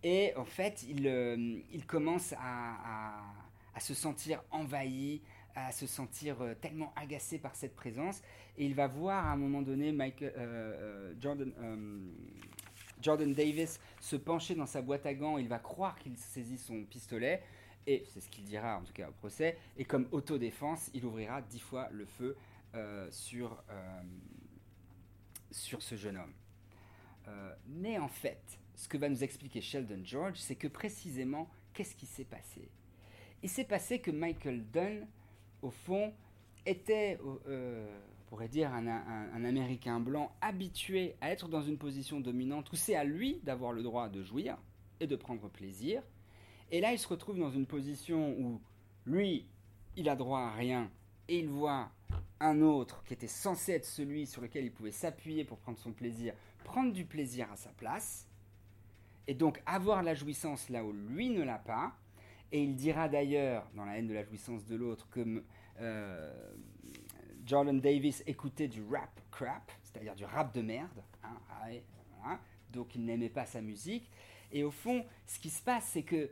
Et 0.03 0.33
en 0.35 0.45
fait, 0.45 0.83
il, 0.83 1.85
commence 1.85 2.33
à, 2.33 3.19
à, 3.75 3.79
se 3.79 3.93
sentir 3.93 4.41
envahi, 4.51 5.21
à 5.55 5.73
se 5.73 5.87
sentir 5.87 6.37
tellement 6.61 6.93
agacé 6.95 7.37
par 7.37 7.53
cette 7.55 7.75
présence. 7.75 8.21
Et 8.57 8.65
il 8.65 8.75
va 8.75 8.87
voir 8.87 9.25
à 9.25 9.31
un 9.31 9.35
moment 9.35 9.61
donné 9.61 9.91
Michael, 9.91 10.33
Jordan, 11.19 11.51
Jordan 13.01 13.33
Davis 13.33 13.77
se 13.99 14.15
pencher 14.15 14.55
dans 14.55 14.65
sa 14.65 14.81
boîte 14.81 15.05
à 15.05 15.13
gants. 15.13 15.37
Il 15.37 15.49
va 15.49 15.59
croire 15.59 15.99
qu'il 15.99 16.15
saisit 16.15 16.57
son 16.57 16.85
pistolet 16.85 17.43
et 17.87 18.03
c'est 18.07 18.21
ce 18.21 18.29
qu'il 18.29 18.43
dira 18.43 18.77
en 18.77 18.83
tout 18.83 18.93
cas 18.93 19.09
au 19.09 19.13
procès, 19.13 19.57
et 19.77 19.85
comme 19.85 20.07
autodéfense, 20.11 20.89
il 20.93 21.05
ouvrira 21.05 21.41
dix 21.41 21.59
fois 21.59 21.89
le 21.91 22.05
feu 22.05 22.35
euh, 22.75 23.07
sur, 23.09 23.63
euh, 23.71 24.01
sur 25.49 25.81
ce 25.81 25.95
jeune 25.95 26.17
homme. 26.17 26.33
Euh, 27.27 27.55
mais 27.67 27.97
en 27.97 28.07
fait, 28.07 28.59
ce 28.75 28.87
que 28.87 28.97
va 28.97 29.09
nous 29.09 29.23
expliquer 29.23 29.59
Sheldon 29.59 30.01
George, 30.03 30.37
c'est 30.37 30.55
que 30.55 30.67
précisément, 30.67 31.49
qu'est-ce 31.73 31.95
qui 31.95 32.05
s'est 32.05 32.25
passé? 32.25 32.69
Il 33.41 33.49
s'est 33.49 33.63
passé 33.63 33.99
que 33.99 34.11
Michael 34.11 34.65
Dunn, 34.71 35.07
au 35.63 35.71
fond, 35.71 36.13
était, 36.65 37.19
on 37.23 38.29
pourrait 38.29 38.49
dire, 38.49 38.71
un, 38.71 38.85
un, 38.85 39.43
Américain 39.43 39.99
blanc 39.99 40.31
habitué 40.41 41.15
à 41.21 41.31
être 41.31 41.47
dans 41.47 41.63
une 41.63 41.77
position 41.77 42.19
dominante 42.19 42.71
où 42.71 42.75
c'est 42.75 42.95
à 42.95 43.03
lui 43.03 43.39
d'avoir 43.43 43.71
le 43.71 43.81
droit 43.81 44.09
de 44.09 44.21
jouir 44.21 44.57
et 44.99 45.07
de 45.07 45.15
prendre 45.15 45.49
plaisir, 45.49 46.03
et 46.71 46.81
là, 46.81 46.91
il 46.93 46.99
se 46.99 47.07
retrouve 47.07 47.39
dans 47.39 47.51
une 47.51 47.65
position 47.65 48.31
où 48.39 48.61
lui, 49.05 49.45
il 49.95 50.09
a 50.09 50.15
droit 50.15 50.41
à 50.41 50.51
rien 50.51 50.89
et 51.27 51.39
il 51.39 51.49
voit 51.49 51.89
un 52.39 52.61
autre 52.61 53.03
qui 53.03 53.13
était 53.13 53.27
censé 53.27 53.73
être 53.73 53.85
celui 53.85 54.25
sur 54.25 54.41
lequel 54.41 54.65
il 54.65 54.71
pouvait 54.71 54.91
s'appuyer 54.91 55.43
pour 55.43 55.57
prendre 55.57 55.77
son 55.77 55.91
plaisir, 55.91 56.33
prendre 56.63 56.93
du 56.93 57.05
plaisir 57.05 57.51
à 57.51 57.55
sa 57.55 57.69
place. 57.71 58.27
et 59.27 59.33
donc 59.35 59.61
avoir 59.65 60.01
la 60.01 60.15
jouissance 60.15 60.69
là 60.69 60.83
où 60.83 60.91
lui 60.91 61.29
ne 61.29 61.43
l'a 61.43 61.59
pas. 61.59 61.95
Et 62.51 62.63
il 62.63 62.75
dira 62.75 63.07
d'ailleurs, 63.07 63.69
dans 63.75 63.85
la 63.85 63.97
haine 63.99 64.07
de 64.07 64.13
la 64.13 64.23
jouissance 64.23 64.65
de 64.65 64.75
l'autre, 64.75 65.07
que 65.11 65.43
euh, 65.79 66.53
Jordan 67.45 67.79
Davis 67.79 68.23
écoutait 68.25 68.67
du 68.67 68.83
rap 68.83 69.19
crap, 69.29 69.71
c'est-à-dire 69.83 70.15
du 70.15 70.25
rap 70.25 70.53
de 70.55 70.61
merde. 70.61 71.03
Hein, 71.23 72.39
donc 72.71 72.95
il 72.95 73.05
n'aimait 73.05 73.29
pas 73.29 73.45
sa 73.45 73.61
musique. 73.61 74.09
Et 74.51 74.63
au 74.63 74.71
fond, 74.71 75.05
ce 75.27 75.39
qui 75.39 75.49
se 75.49 75.61
passe, 75.61 75.85
c'est 75.85 76.03
que 76.03 76.29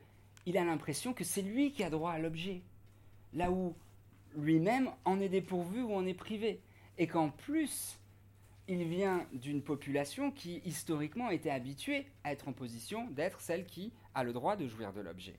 il 0.47 0.57
a 0.57 0.63
l'impression 0.63 1.13
que 1.13 1.25
c'est 1.25 1.41
lui 1.41 1.73
qui 1.73 1.83
a 1.83 1.89
droit 1.89 2.13
à 2.13 2.19
l'objet, 2.19 2.61
là 3.33 3.51
où 3.51 3.75
lui-même 4.37 4.89
en 5.03 5.19
est 5.19 5.27
dépourvu 5.27 5.81
ou 5.81 5.93
en 5.93 6.05
est 6.05 6.13
privé. 6.13 6.61
Et 6.97 7.05
qu'en 7.05 7.29
plus, 7.29 7.99
il 8.69 8.85
vient 8.85 9.27
d'une 9.33 9.61
population 9.61 10.31
qui 10.31 10.61
historiquement 10.63 11.29
était 11.31 11.49
habituée 11.49 12.07
à 12.23 12.31
être 12.31 12.47
en 12.47 12.53
position 12.53 13.09
d'être 13.09 13.41
celle 13.41 13.65
qui 13.65 13.91
a 14.15 14.23
le 14.23 14.31
droit 14.31 14.55
de 14.55 14.67
jouir 14.67 14.93
de 14.93 15.01
l'objet. 15.01 15.35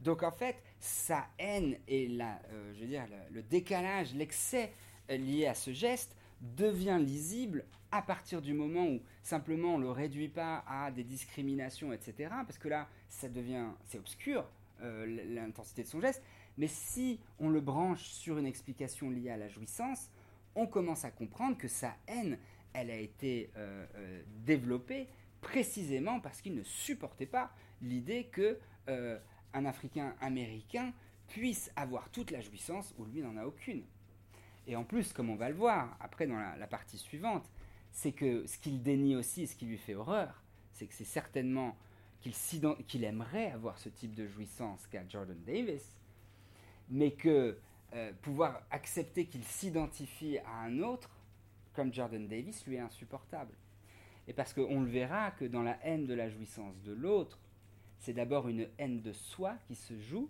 Donc 0.00 0.24
en 0.24 0.32
fait, 0.32 0.56
sa 0.80 1.28
haine 1.38 1.76
et 1.86 2.10
euh, 2.20 2.86
dire, 2.86 3.06
le, 3.30 3.42
décalage, 3.42 4.14
l'excès 4.16 4.72
lié 5.08 5.46
à 5.46 5.54
ce 5.54 5.72
geste 5.72 6.16
devient 6.40 6.98
lisible 7.00 7.64
à 7.92 8.02
partir 8.02 8.42
du 8.42 8.52
moment 8.52 8.84
où 8.84 9.00
simplement 9.22 9.74
on 9.74 9.78
ne 9.78 9.84
le 9.84 9.90
réduit 9.90 10.28
pas 10.28 10.64
à 10.66 10.90
des 10.90 11.04
discriminations, 11.04 11.92
etc. 11.92 12.30
Parce 12.46 12.58
que 12.58 12.68
là, 12.68 12.88
ça 13.10 13.28
devient, 13.28 13.66
c'est 13.84 13.98
obscur, 13.98 14.46
euh, 14.82 15.06
l'intensité 15.28 15.82
de 15.82 15.88
son 15.88 16.00
geste. 16.00 16.22
Mais 16.56 16.68
si 16.68 17.20
on 17.38 17.50
le 17.50 17.60
branche 17.60 18.04
sur 18.04 18.38
une 18.38 18.46
explication 18.46 19.10
liée 19.10 19.30
à 19.30 19.36
la 19.36 19.48
jouissance, 19.48 20.10
on 20.54 20.66
commence 20.66 21.04
à 21.04 21.10
comprendre 21.10 21.58
que 21.58 21.68
sa 21.68 21.94
haine, 22.06 22.38
elle 22.72 22.90
a 22.90 22.96
été 22.96 23.50
euh, 23.56 23.86
euh, 23.96 24.22
développée 24.44 25.08
précisément 25.40 26.20
parce 26.20 26.40
qu'il 26.40 26.54
ne 26.54 26.62
supportait 26.62 27.26
pas 27.26 27.50
l'idée 27.82 28.24
que 28.24 28.58
un 29.52 29.66
Africain 29.66 30.16
américain 30.20 30.92
puisse 31.28 31.70
avoir 31.76 32.10
toute 32.10 32.32
la 32.32 32.40
jouissance 32.40 32.92
où 32.98 33.04
lui 33.04 33.20
n'en 33.20 33.36
a 33.36 33.44
aucune. 33.44 33.84
Et 34.66 34.74
en 34.74 34.84
plus, 34.84 35.12
comme 35.12 35.30
on 35.30 35.36
va 35.36 35.48
le 35.48 35.54
voir 35.54 35.96
après 36.00 36.26
dans 36.26 36.38
la, 36.38 36.66
partie 36.66 36.98
suivante, 36.98 37.48
c'est 37.92 38.12
que 38.12 38.46
ce 38.46 38.58
qu'il 38.58 38.82
dénie 38.82 39.14
aussi, 39.14 39.46
ce 39.46 39.54
qui 39.54 39.66
lui 39.66 39.78
fait 39.78 39.94
horreur, 39.94 40.42
c'est 40.72 40.86
que 40.86 40.94
c'est 40.94 41.04
certainement 41.04 41.76
qu'il 42.20 43.04
aimerait 43.04 43.50
avoir 43.50 43.78
ce 43.78 43.88
type 43.88 44.14
de 44.14 44.26
jouissance 44.26 44.86
qu'a 44.86 45.06
Jordan 45.08 45.38
Davis, 45.46 45.96
mais 46.88 47.12
que 47.12 47.58
euh, 47.94 48.12
pouvoir 48.22 48.62
accepter 48.70 49.26
qu'il 49.26 49.44
s'identifie 49.44 50.38
à 50.38 50.62
un 50.64 50.82
autre, 50.82 51.10
comme 51.72 51.92
Jordan 51.92 52.26
Davis, 52.28 52.66
lui 52.66 52.76
est 52.76 52.80
insupportable. 52.80 53.54
Et 54.28 54.32
parce 54.32 54.52
qu'on 54.52 54.80
le 54.80 54.90
verra 54.90 55.30
que 55.32 55.44
dans 55.44 55.62
la 55.62 55.78
haine 55.84 56.06
de 56.06 56.14
la 56.14 56.28
jouissance 56.28 56.80
de 56.82 56.92
l'autre, 56.92 57.38
c'est 57.98 58.12
d'abord 58.12 58.48
une 58.48 58.68
haine 58.78 59.00
de 59.02 59.12
soi 59.12 59.56
qui 59.66 59.74
se 59.74 59.98
joue 59.98 60.28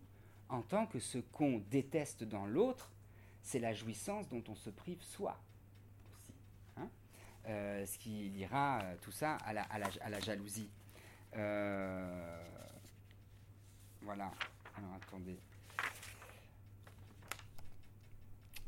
en 0.49 0.63
tant 0.63 0.87
que 0.87 0.99
ce 0.99 1.19
qu'on 1.19 1.63
déteste 1.71 2.25
dans 2.25 2.47
l'autre, 2.47 2.91
c'est 3.43 3.59
la 3.59 3.73
jouissance 3.73 4.29
dont 4.29 4.43
on 4.49 4.55
se 4.55 4.71
prive 4.71 5.03
soi 5.03 5.41
aussi. 6.11 6.35
Hein. 6.77 6.89
Euh, 7.47 7.87
ce 7.87 7.99
qui 7.99 8.29
liera 8.31 8.81
euh, 8.83 8.97
tout 9.01 9.13
ça 9.13 9.37
à 9.37 9.53
la, 9.53 9.63
à 9.63 10.09
la, 10.11 10.21
jalousie. 10.21 10.69
Euh, 11.37 12.43
voilà. 14.03 14.31
Alors 14.77 14.95
attendez. 14.95 15.39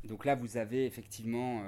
Donc 0.05 0.25
là, 0.25 0.35
vous 0.35 0.57
avez 0.57 0.87
effectivement 0.87 1.63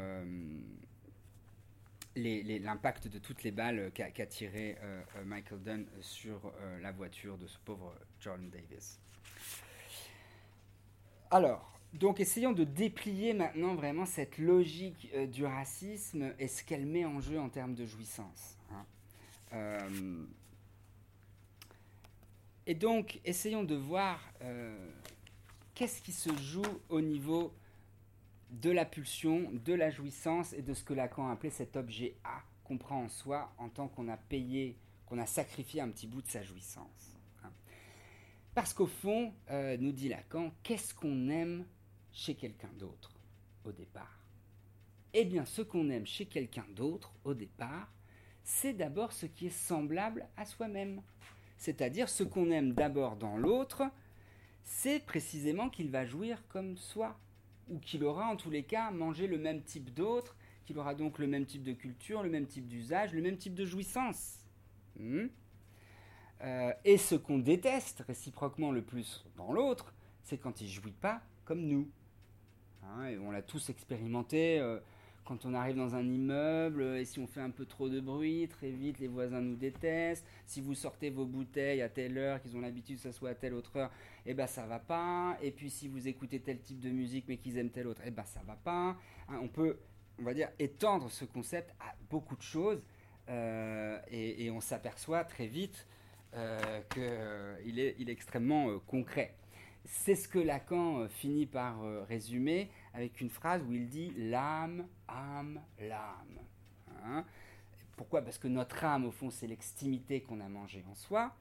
l'impact 2.16 3.06
de 3.06 3.18
toutes 3.18 3.44
les 3.44 3.52
balles 3.52 3.92
qu'a 3.92 4.26
tiré 4.26 4.76
Michael 5.24 5.62
Dunn 5.62 5.86
sur 6.00 6.52
la 6.82 6.90
voiture 6.90 7.38
de 7.38 7.46
ce 7.46 7.58
pauvre 7.58 7.94
John 8.18 8.50
Davis. 8.50 8.98
Alors, 11.30 11.74
donc 11.94 12.18
essayons 12.18 12.52
de 12.52 12.64
déplier 12.64 13.34
maintenant 13.34 13.74
vraiment 13.74 14.04
cette 14.04 14.38
logique 14.38 15.08
euh, 15.14 15.26
du 15.26 15.44
racisme 15.44 16.32
et 16.38 16.48
ce 16.48 16.64
qu'elle 16.64 16.86
met 16.86 17.04
en 17.04 17.20
jeu 17.20 17.38
en 17.38 17.48
termes 17.48 17.74
de 17.74 17.86
jouissance. 17.86 18.58
Hein. 18.72 18.84
Euh, 22.64 22.70
et 22.70 22.74
donc 22.74 23.20
essayons 23.24 23.64
de 23.64 23.74
voir 23.74 24.20
euh, 24.42 24.90
qu'est-ce 25.74 26.02
qui 26.02 26.12
se 26.12 26.34
joue 26.36 26.62
au 26.88 27.00
niveau 27.00 27.52
de 28.50 28.70
la 28.70 28.84
pulsion, 28.84 29.50
de 29.52 29.72
la 29.72 29.90
jouissance 29.90 30.52
et 30.52 30.62
de 30.62 30.74
ce 30.74 30.84
que 30.84 30.94
Lacan 30.94 31.28
appelait 31.28 31.50
cet 31.50 31.76
objet 31.76 32.14
A 32.24 32.42
qu'on 32.62 32.78
prend 32.78 33.02
en 33.02 33.08
soi 33.08 33.52
en 33.58 33.68
tant 33.68 33.88
qu'on 33.88 34.08
a 34.08 34.16
payé, 34.16 34.76
qu'on 35.06 35.18
a 35.18 35.26
sacrifié 35.26 35.80
un 35.80 35.88
petit 35.88 36.06
bout 36.06 36.22
de 36.22 36.28
sa 36.28 36.42
jouissance. 36.42 37.18
Hein. 37.42 37.50
Parce 38.54 38.72
qu'au 38.72 38.86
fond, 38.86 39.34
nous 39.50 39.92
dit 39.92 40.08
Lacan, 40.08 40.52
qu'est-ce 40.62 40.94
qu'on 40.94 41.28
aime 41.28 41.66
chez 42.12 42.36
quelqu'un 42.36 42.70
d'autre 42.78 43.12
au 43.64 43.72
départ? 43.72 44.24
Eh 45.12 45.24
bien, 45.24 45.44
ce 45.44 45.62
qu'on 45.62 45.90
aime 45.90 46.06
chez 46.06 46.26
quelqu'un 46.26 46.66
d'autre 46.74 47.12
au 47.24 47.34
départ, 47.34 47.92
c'est 48.42 48.74
d'abord 48.74 49.12
ce 49.12 49.26
qui 49.26 49.46
est 49.46 49.50
semblable 49.50 50.28
à 50.36 50.44
soi-même. 50.44 51.02
C'est-à-dire 51.56 52.08
ce 52.08 52.24
qu'on 52.24 52.50
aime 52.50 52.72
d'abord 52.72 53.16
dans 53.16 53.36
l'autre, 53.36 53.82
c'est 54.64 55.04
précisément 55.04 55.70
qu'il 55.70 55.90
va 55.90 56.04
jouir 56.04 56.42
comme 56.48 56.76
soi, 56.76 57.18
ou 57.68 57.78
qu'il 57.78 58.04
aura 58.04 58.26
en 58.28 58.36
tous 58.36 58.50
les 58.50 58.62
cas 58.62 58.90
mangé 58.90 59.26
le 59.26 59.38
même 59.38 59.62
type 59.62 59.92
d'autre, 59.94 60.36
qu'il 60.64 60.78
aura 60.78 60.94
donc 60.94 61.18
le 61.18 61.26
même 61.26 61.46
type 61.46 61.62
de 61.62 61.72
culture, 61.72 62.22
le 62.22 62.30
même 62.30 62.46
type 62.46 62.66
d'usage, 62.66 63.12
le 63.12 63.22
même 63.22 63.36
type 63.36 63.54
de 63.54 63.64
jouissance. 63.64 64.38
Hmm 64.98 65.26
euh, 66.42 66.72
et 66.84 66.98
ce 66.98 67.14
qu'on 67.14 67.38
déteste 67.38 68.02
réciproquement 68.06 68.70
le 68.70 68.82
plus 68.82 69.24
dans 69.36 69.52
l'autre, 69.52 69.94
c'est 70.22 70.36
quand 70.36 70.60
il 70.60 70.68
jouit 70.68 70.92
pas 70.92 71.22
comme 71.44 71.62
nous. 71.62 71.88
Hein, 72.82 73.06
et 73.06 73.18
on 73.18 73.30
l'a 73.30 73.42
tous 73.42 73.70
expérimenté. 73.70 74.58
Euh, 74.58 74.78
quand 75.24 75.46
on 75.46 75.54
arrive 75.54 75.76
dans 75.76 75.94
un 75.94 76.06
immeuble 76.06 76.82
euh, 76.82 77.00
et 77.00 77.04
si 77.04 77.18
on 77.18 77.26
fait 77.26 77.40
un 77.40 77.50
peu 77.50 77.64
trop 77.64 77.88
de 77.88 78.00
bruit, 78.00 78.48
très 78.48 78.70
vite 78.70 78.98
les 78.98 79.08
voisins 79.08 79.40
nous 79.40 79.56
détestent. 79.56 80.26
Si 80.46 80.60
vous 80.60 80.74
sortez 80.74 81.10
vos 81.10 81.24
bouteilles 81.24 81.82
à 81.82 81.88
telle 81.88 82.18
heure, 82.18 82.40
qu'ils 82.40 82.56
ont 82.56 82.60
l'habitude 82.60 82.96
que 82.96 83.02
ça 83.02 83.12
soit 83.12 83.30
à 83.30 83.34
telle 83.34 83.54
autre 83.54 83.76
heure, 83.76 83.90
eh 84.26 84.34
ben 84.34 84.46
ça 84.46 84.66
va 84.66 84.78
pas. 84.78 85.36
Et 85.42 85.50
puis 85.50 85.70
si 85.70 85.88
vous 85.88 86.08
écoutez 86.08 86.40
tel 86.40 86.60
type 86.60 86.80
de 86.80 86.90
musique 86.90 87.24
mais 87.28 87.38
qu'ils 87.38 87.58
aiment 87.58 87.70
telle 87.70 87.86
autre, 87.86 88.02
eh 88.04 88.10
ben 88.10 88.24
ça 88.24 88.40
va 88.46 88.56
pas. 88.56 88.96
Hein, 89.28 89.40
on 89.42 89.48
peut, 89.48 89.78
on 90.18 90.22
va 90.24 90.34
dire, 90.34 90.50
étendre 90.58 91.10
ce 91.10 91.24
concept 91.24 91.74
à 91.80 91.94
beaucoup 92.10 92.36
de 92.36 92.42
choses 92.42 92.82
euh, 93.28 93.98
et, 94.10 94.50
on 94.50 94.60
s'aperçoit 94.60 95.24
très 95.24 95.46
vite 95.46 95.86
qu'il 96.90 97.78
est, 97.78 97.94
il 97.98 98.10
est 98.10 98.12
extrêmement 98.12 98.78
concret. 98.80 99.36
C'est 99.86 100.14
ce 100.14 100.28
que 100.28 100.38
Lacan 100.38 101.00
euh, 101.00 101.08
finit 101.08 101.46
par 101.46 101.82
euh, 101.82 102.04
résumer 102.04 102.70
avec 102.94 103.20
une 103.20 103.28
phrase 103.28 103.62
où 103.68 103.72
il 103.72 103.88
dit 103.88 104.12
l'âme, 104.16 104.86
âme, 105.08 105.60
l'âme. 105.80 106.38
Hein. 107.04 107.24
Pourquoi? 107.96 108.22
Parce 108.22 108.38
que 108.38 108.48
notre 108.48 108.84
âme, 108.84 109.04
au 109.04 109.10
fond, 109.10 109.30
c'est 109.30 109.48
l'extimité 109.48 110.20
qu'on 110.22 110.40
a 110.40 110.48
mangée 110.48 110.84
en 110.90 110.94
soi. 110.94 111.34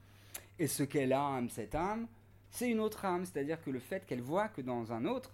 Et 0.60 0.68
ce 0.68 0.84
qu'est 0.84 1.06
l'âme, 1.06 1.50
cette 1.50 1.76
âme, 1.76 2.08
c'est 2.50 2.70
une 2.70 2.80
autre 2.80 3.06
âme. 3.06 3.26
C'est-à-dire 3.26 3.62
que 3.62 3.70
le 3.70 3.80
fait 3.80 4.06
qu'elle 4.06 4.22
voit 4.22 4.50
que 4.50 4.62
dans 4.62 4.92
un 4.92 5.06
autre, 5.06 5.32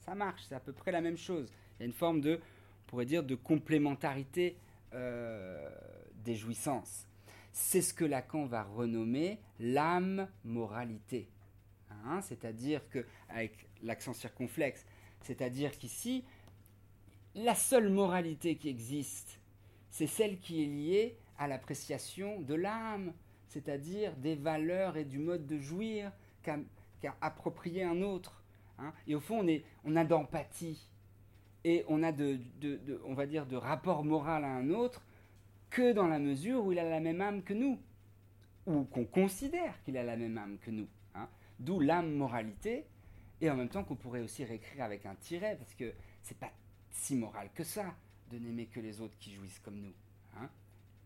ça 0.00 0.14
marche, 0.14 0.42
c'est 0.48 0.54
à 0.54 0.60
peu 0.60 0.72
près 0.72 0.92
la 0.92 1.02
même 1.02 1.18
chose. 1.18 1.50
Il 1.78 1.82
y 1.82 1.84
a 1.84 1.86
une 1.86 1.92
forme 1.92 2.20
de, 2.22 2.36
on 2.36 2.90
pourrait 2.90 3.06
dire, 3.06 3.22
de 3.22 3.34
complémentarité 3.34 4.56
euh, 4.94 5.68
des 6.24 6.36
jouissances. 6.36 7.06
C'est 7.52 7.82
ce 7.82 7.92
que 7.92 8.04
Lacan 8.04 8.46
va 8.46 8.62
renommer 8.62 9.38
l'âme 9.60 10.28
moralité. 10.44 11.28
Hein, 11.90 12.22
c'est-à-dire 12.22 12.88
que, 12.88 13.04
avec 13.28 13.68
l'accent 13.82 14.14
circonflexe, 14.14 14.86
c'est-à-dire 15.22 15.76
qu'ici, 15.78 16.24
la 17.34 17.54
seule 17.54 17.90
moralité 17.90 18.56
qui 18.56 18.68
existe, 18.68 19.40
c'est 19.90 20.06
celle 20.06 20.38
qui 20.38 20.62
est 20.62 20.66
liée 20.66 21.18
à 21.38 21.48
l'appréciation 21.48 22.40
de 22.40 22.54
l'âme, 22.54 23.12
c'est-à-dire 23.48 24.16
des 24.16 24.34
valeurs 24.34 24.96
et 24.96 25.04
du 25.04 25.18
mode 25.18 25.46
de 25.46 25.58
jouir 25.58 26.12
qu'a 26.42 27.16
approprié 27.20 27.84
un 27.84 28.02
autre. 28.02 28.42
Hein. 28.78 28.92
Et 29.06 29.14
au 29.14 29.20
fond, 29.20 29.46
on, 29.84 29.96
a 29.96 30.04
d'empathie 30.04 30.88
et 31.64 31.84
on 31.88 32.02
a 32.02 32.12
de, 32.12 32.38
on 33.04 33.14
va 33.14 33.26
dire, 33.26 33.46
de 33.46 33.56
rapport 33.56 34.04
moral 34.04 34.44
à 34.44 34.48
un 34.48 34.70
autre 34.70 35.04
que 35.70 35.92
dans 35.92 36.06
la 36.06 36.18
mesure 36.18 36.64
où 36.64 36.72
il 36.72 36.78
a 36.78 36.88
la 36.88 37.00
même 37.00 37.20
âme 37.20 37.42
que 37.42 37.54
nous, 37.54 37.78
ou 38.66 38.84
qu'on 38.84 39.04
considère 39.04 39.82
qu'il 39.82 39.96
a 39.96 40.02
la 40.02 40.16
même 40.16 40.38
âme 40.38 40.58
que 40.58 40.70
nous. 40.70 40.88
D'où 41.58 41.80
l'âme 41.80 42.12
moralité, 42.12 42.86
et 43.40 43.50
en 43.50 43.56
même 43.56 43.68
temps 43.68 43.84
qu'on 43.84 43.96
pourrait 43.96 44.20
aussi 44.20 44.44
réécrire 44.44 44.84
avec 44.84 45.06
un 45.06 45.14
tiret, 45.14 45.56
parce 45.56 45.74
que 45.74 45.92
c'est 46.22 46.38
pas 46.38 46.50
si 46.90 47.16
moral 47.16 47.50
que 47.54 47.64
ça 47.64 47.94
de 48.30 48.38
n'aimer 48.38 48.66
que 48.66 48.80
les 48.80 49.00
autres 49.00 49.16
qui 49.18 49.32
jouissent 49.34 49.60
comme 49.60 49.80
nous. 49.80 49.94
Hein. 50.36 50.48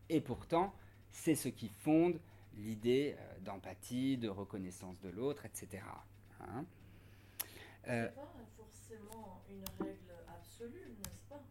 Et 0.08 0.20
pourtant, 0.20 0.74
c'est 1.10 1.34
ce 1.34 1.48
qui 1.48 1.68
fonde 1.68 2.18
l'idée 2.56 3.16
euh, 3.18 3.38
d'empathie, 3.40 4.16
de 4.18 4.28
reconnaissance 4.28 4.98
de 5.00 5.08
l'autre, 5.10 5.44
etc. 5.46 5.82
Hein. 6.40 6.64
Euh, 7.88 8.08
pas 8.08 8.34
forcément 8.56 9.42
une 9.48 9.64
règle 9.84 10.12
absolue, 10.28 10.88
n'est-ce 10.98 11.22
pas? 11.28 11.42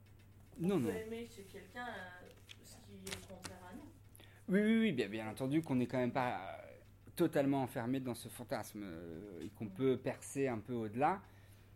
Non, 0.60 0.76
On 0.76 0.80
non. 0.80 0.90
peut 0.90 0.96
aimer 0.96 1.28
chez 1.28 1.44
quelqu'un 1.44 1.88
euh, 1.88 2.30
ce 2.64 2.76
qui 2.78 2.96
est 3.06 3.28
contraire 3.28 3.60
à 3.70 3.76
nous. 3.76 3.90
Oui, 4.48 4.62
oui, 4.62 4.80
oui, 4.80 4.92
bien, 4.92 5.08
bien 5.10 5.30
entendu 5.30 5.62
qu'on 5.62 5.76
n'est 5.76 5.88
quand 5.88 5.98
même 5.98 6.12
pas 6.14 6.38
euh, 6.40 6.71
totalement 7.16 7.64
enfermé 7.64 8.00
dans 8.00 8.16
ce 8.16 8.30
fantasme 8.30 8.84
euh, 8.84 9.42
et 9.44 9.50
qu'on 9.50 9.68
peut 9.68 9.98
percer 9.98 10.48
un 10.48 10.60
peu 10.60 10.74
au-delà, 10.74 11.22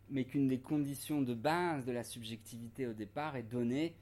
mais 0.09 0.23
qu'une 0.23 0.47
des 0.47 0.59
conditions 0.59 1.21
de 1.21 1.33
base 1.33 1.85
de 1.85 1.91
la 1.91 2.03
subjectivité 2.03 2.87
au 2.87 2.93
départ 2.93 3.35
est 3.35 3.43
donnée 3.43 3.95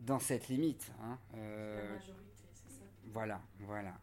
dans 0.00 0.18
cette 0.18 0.48
limite. 0.48 0.92
Hein, 1.02 1.18
La 1.32 1.94
majorité, 1.94 2.14
c'est 2.54 2.70
ça. 2.70 2.84
Voilà, 3.12 3.40
voilà. 3.60 3.94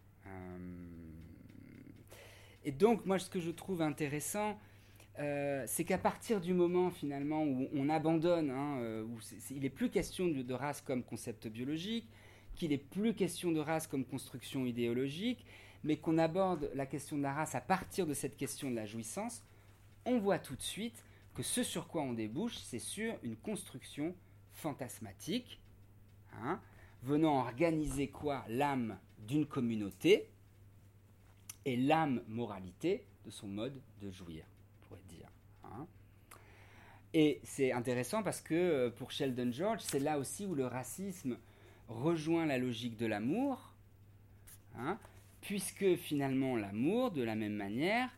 et 2.66 2.72
donc, 2.72 3.06
moi, 3.06 3.18
ce 3.18 3.30
que 3.30 3.40
je 3.40 3.52
trouve 3.52 3.82
intéressant, 3.82 4.60
c'est 5.18 5.86
qu'à 5.86 5.98
partir 5.98 6.42
du 6.42 6.54
moment 6.54 6.92
finalement 6.92 7.44
où 7.44 7.70
on 7.74 7.88
abandonne, 7.88 8.50
hein, 8.50 9.04
où 9.04 9.18
il 9.52 9.62
n'est 9.62 9.70
plus 9.70 9.90
question 9.90 10.28
de, 10.28 10.54
race 10.54 10.82
comme 10.82 11.04
concept 11.04 11.48
biologique, 11.48 12.10
qu'il 12.56 12.72
n'est 12.72 12.78
plus 12.78 13.14
question 13.14 13.52
de 13.52 13.60
race 13.60 13.88
comme 13.88 14.04
construction 14.04 14.66
idéologique, 14.66 15.46
mais 15.86 15.98
qu'on 15.98 16.18
aborde 16.18 16.72
la 16.74 16.88
question 16.88 17.16
de 17.16 17.22
la 17.22 17.34
race 17.34 17.54
à 17.54 17.62
partir 17.62 18.08
de 18.08 18.16
cette 18.16 18.36
question 18.36 18.72
de 18.72 18.76
la 18.76 18.88
jouissance, 18.88 19.44
on 20.04 20.18
voit 20.18 20.40
tout 20.40 20.56
de 20.56 20.62
suite 20.62 21.06
que 21.36 21.44
ce 21.44 21.62
sur 21.62 21.88
quoi 21.88 22.02
on 22.02 22.14
débouche, 22.14 22.58
c'est 22.58 22.80
sur 22.80 23.14
une 23.22 23.36
construction 23.36 24.16
fantasmatique, 24.52 25.62
hein, 26.34 26.60
venant 27.04 27.40
organiser 27.40 28.08
quoi? 28.08 28.44
L'âme 28.50 28.98
d'une 29.20 29.46
communauté 29.46 30.28
et 31.66 31.78
l'âme 31.78 32.24
moralité 32.28 33.06
de 33.24 33.30
son 33.30 33.48
mode 33.48 33.80
de 34.02 34.10
jouir, 34.10 34.44
on 34.82 34.88
pourrait 34.88 35.04
dire. 35.08 35.30
Hein. 35.66 35.86
Et 37.14 37.42
c'est 37.44 37.72
intéressant 37.72 38.24
parce 38.24 38.42
que 38.42 38.56
euh, 38.56 38.90
pour 38.90 39.12
Sheldon 39.12 39.52
George, 39.52 39.82
c'est 39.82 40.00
là 40.00 40.18
aussi 40.18 40.48
où 40.48 40.56
le 40.56 40.66
racisme 40.66 41.38
rejoint 41.88 42.48
la 42.48 42.58
logique 42.58 42.98
de 42.98 43.06
l'amour, 43.06 43.72
hein, 44.76 44.98
puisque 45.46 45.96
finalement 45.96 46.56
l'amour, 46.56 47.12
de 47.12 47.22
la 47.22 47.36
même 47.36 47.54
manière, 47.54 48.10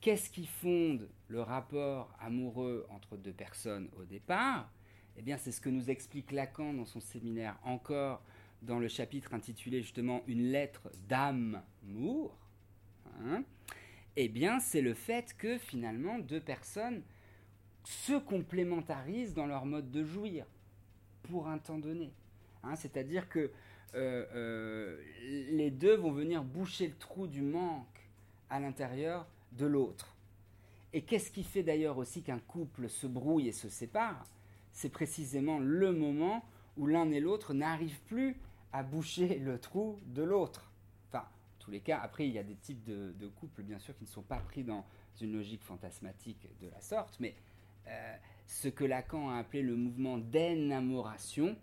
qu'est-ce 0.00 0.28
qui 0.28 0.44
fonde 0.44 1.08
le 1.28 1.40
rapport 1.40 2.12
amoureux 2.20 2.84
entre 2.90 3.16
deux 3.16 3.32
personnes 3.32 3.88
au 3.96 4.04
départ? 4.04 4.70
Eh 5.16 5.22
bien, 5.22 5.36
c'est 5.36 5.52
ce 5.52 5.60
que 5.60 5.68
nous 5.68 5.88
explique 5.90 6.32
Lacan 6.32 6.74
dans 6.74 6.84
son 6.84 6.98
séminaire 6.98 7.56
encore 7.62 8.22
dans 8.62 8.80
le 8.80 8.88
chapitre 8.88 9.34
intitulé 9.34 9.82
justement 9.82 10.22
Une 10.26 10.50
lettre 10.50 10.90
d'amour. 11.08 12.36
Hein. 13.20 13.44
eh 14.16 14.28
bien, 14.28 14.58
c'est 14.58 14.80
le 14.80 14.94
fait 14.94 15.36
que 15.38 15.58
finalement 15.58 16.18
deux 16.18 16.40
personnes 16.40 17.02
se 17.84 18.18
complémentarisent 18.18 19.34
dans 19.34 19.46
leur 19.46 19.66
mode 19.66 19.92
de 19.92 20.02
jouir 20.02 20.46
pour 21.22 21.46
un 21.46 21.58
temps 21.58 21.78
donné. 21.78 22.12
Hein, 22.64 22.74
c'est-à-dire 22.74 23.28
que 23.28 23.52
euh, 23.94 24.24
euh, 24.34 25.00
les 25.50 25.70
deux 25.70 25.96
vont 25.96 26.12
venir 26.12 26.42
boucher 26.42 26.88
le 26.88 26.94
trou 26.94 27.26
du 27.26 27.42
manque 27.42 28.08
à 28.50 28.60
l'intérieur 28.60 29.26
de 29.52 29.66
l'autre. 29.66 30.16
Et 30.92 31.02
qu'est-ce 31.02 31.30
qui 31.30 31.42
fait 31.42 31.62
d'ailleurs 31.62 31.98
aussi 31.98 32.22
qu'un 32.22 32.38
couple 32.38 32.88
se 32.88 33.06
brouille 33.06 33.48
et 33.48 33.52
se 33.52 33.68
sépare? 33.68 34.26
C'est 34.72 34.90
précisément 34.90 35.58
le 35.58 35.92
moment 35.92 36.44
où 36.76 36.86
l'un 36.86 37.10
et 37.10 37.20
l'autre 37.20 37.54
n'arrivent 37.54 38.00
plus 38.02 38.36
à 38.72 38.82
boucher 38.82 39.38
le 39.38 39.58
trou 39.58 40.00
de 40.06 40.22
l'autre. 40.22 40.72
Enfin, 41.08 41.24
en 41.24 41.58
tous 41.60 41.70
les 41.70 41.80
cas, 41.80 42.00
après, 42.00 42.26
il 42.26 42.32
y 42.32 42.38
a 42.38 42.42
des 42.42 42.56
types 42.56 42.82
de, 42.84 43.28
couples, 43.36 43.62
bien 43.62 43.78
sûr, 43.78 43.96
qui 43.96 44.04
ne 44.04 44.08
sont 44.08 44.22
pas 44.22 44.38
pris 44.38 44.64
dans 44.64 44.84
une 45.20 45.32
logique 45.32 45.62
fantasmatique 45.62 46.48
de 46.60 46.68
la 46.68 46.80
sorte, 46.80 47.16
mais 47.20 47.36
euh, 47.86 48.16
ce 48.46 48.68
que 48.68 48.84
Lacan 48.84 49.30
a 49.30 49.38
appelé 49.38 49.62
le 49.62 49.76
mouvement 49.76 50.18
d'énamoration, 50.18 51.56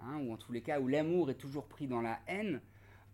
Hein, 0.00 0.18
ou 0.20 0.32
en 0.32 0.36
tous 0.36 0.52
les 0.52 0.62
cas 0.62 0.80
où 0.80 0.86
l'amour 0.86 1.30
est 1.30 1.34
toujours 1.34 1.66
pris 1.66 1.86
dans 1.86 2.00
la 2.00 2.20
haine, 2.28 2.60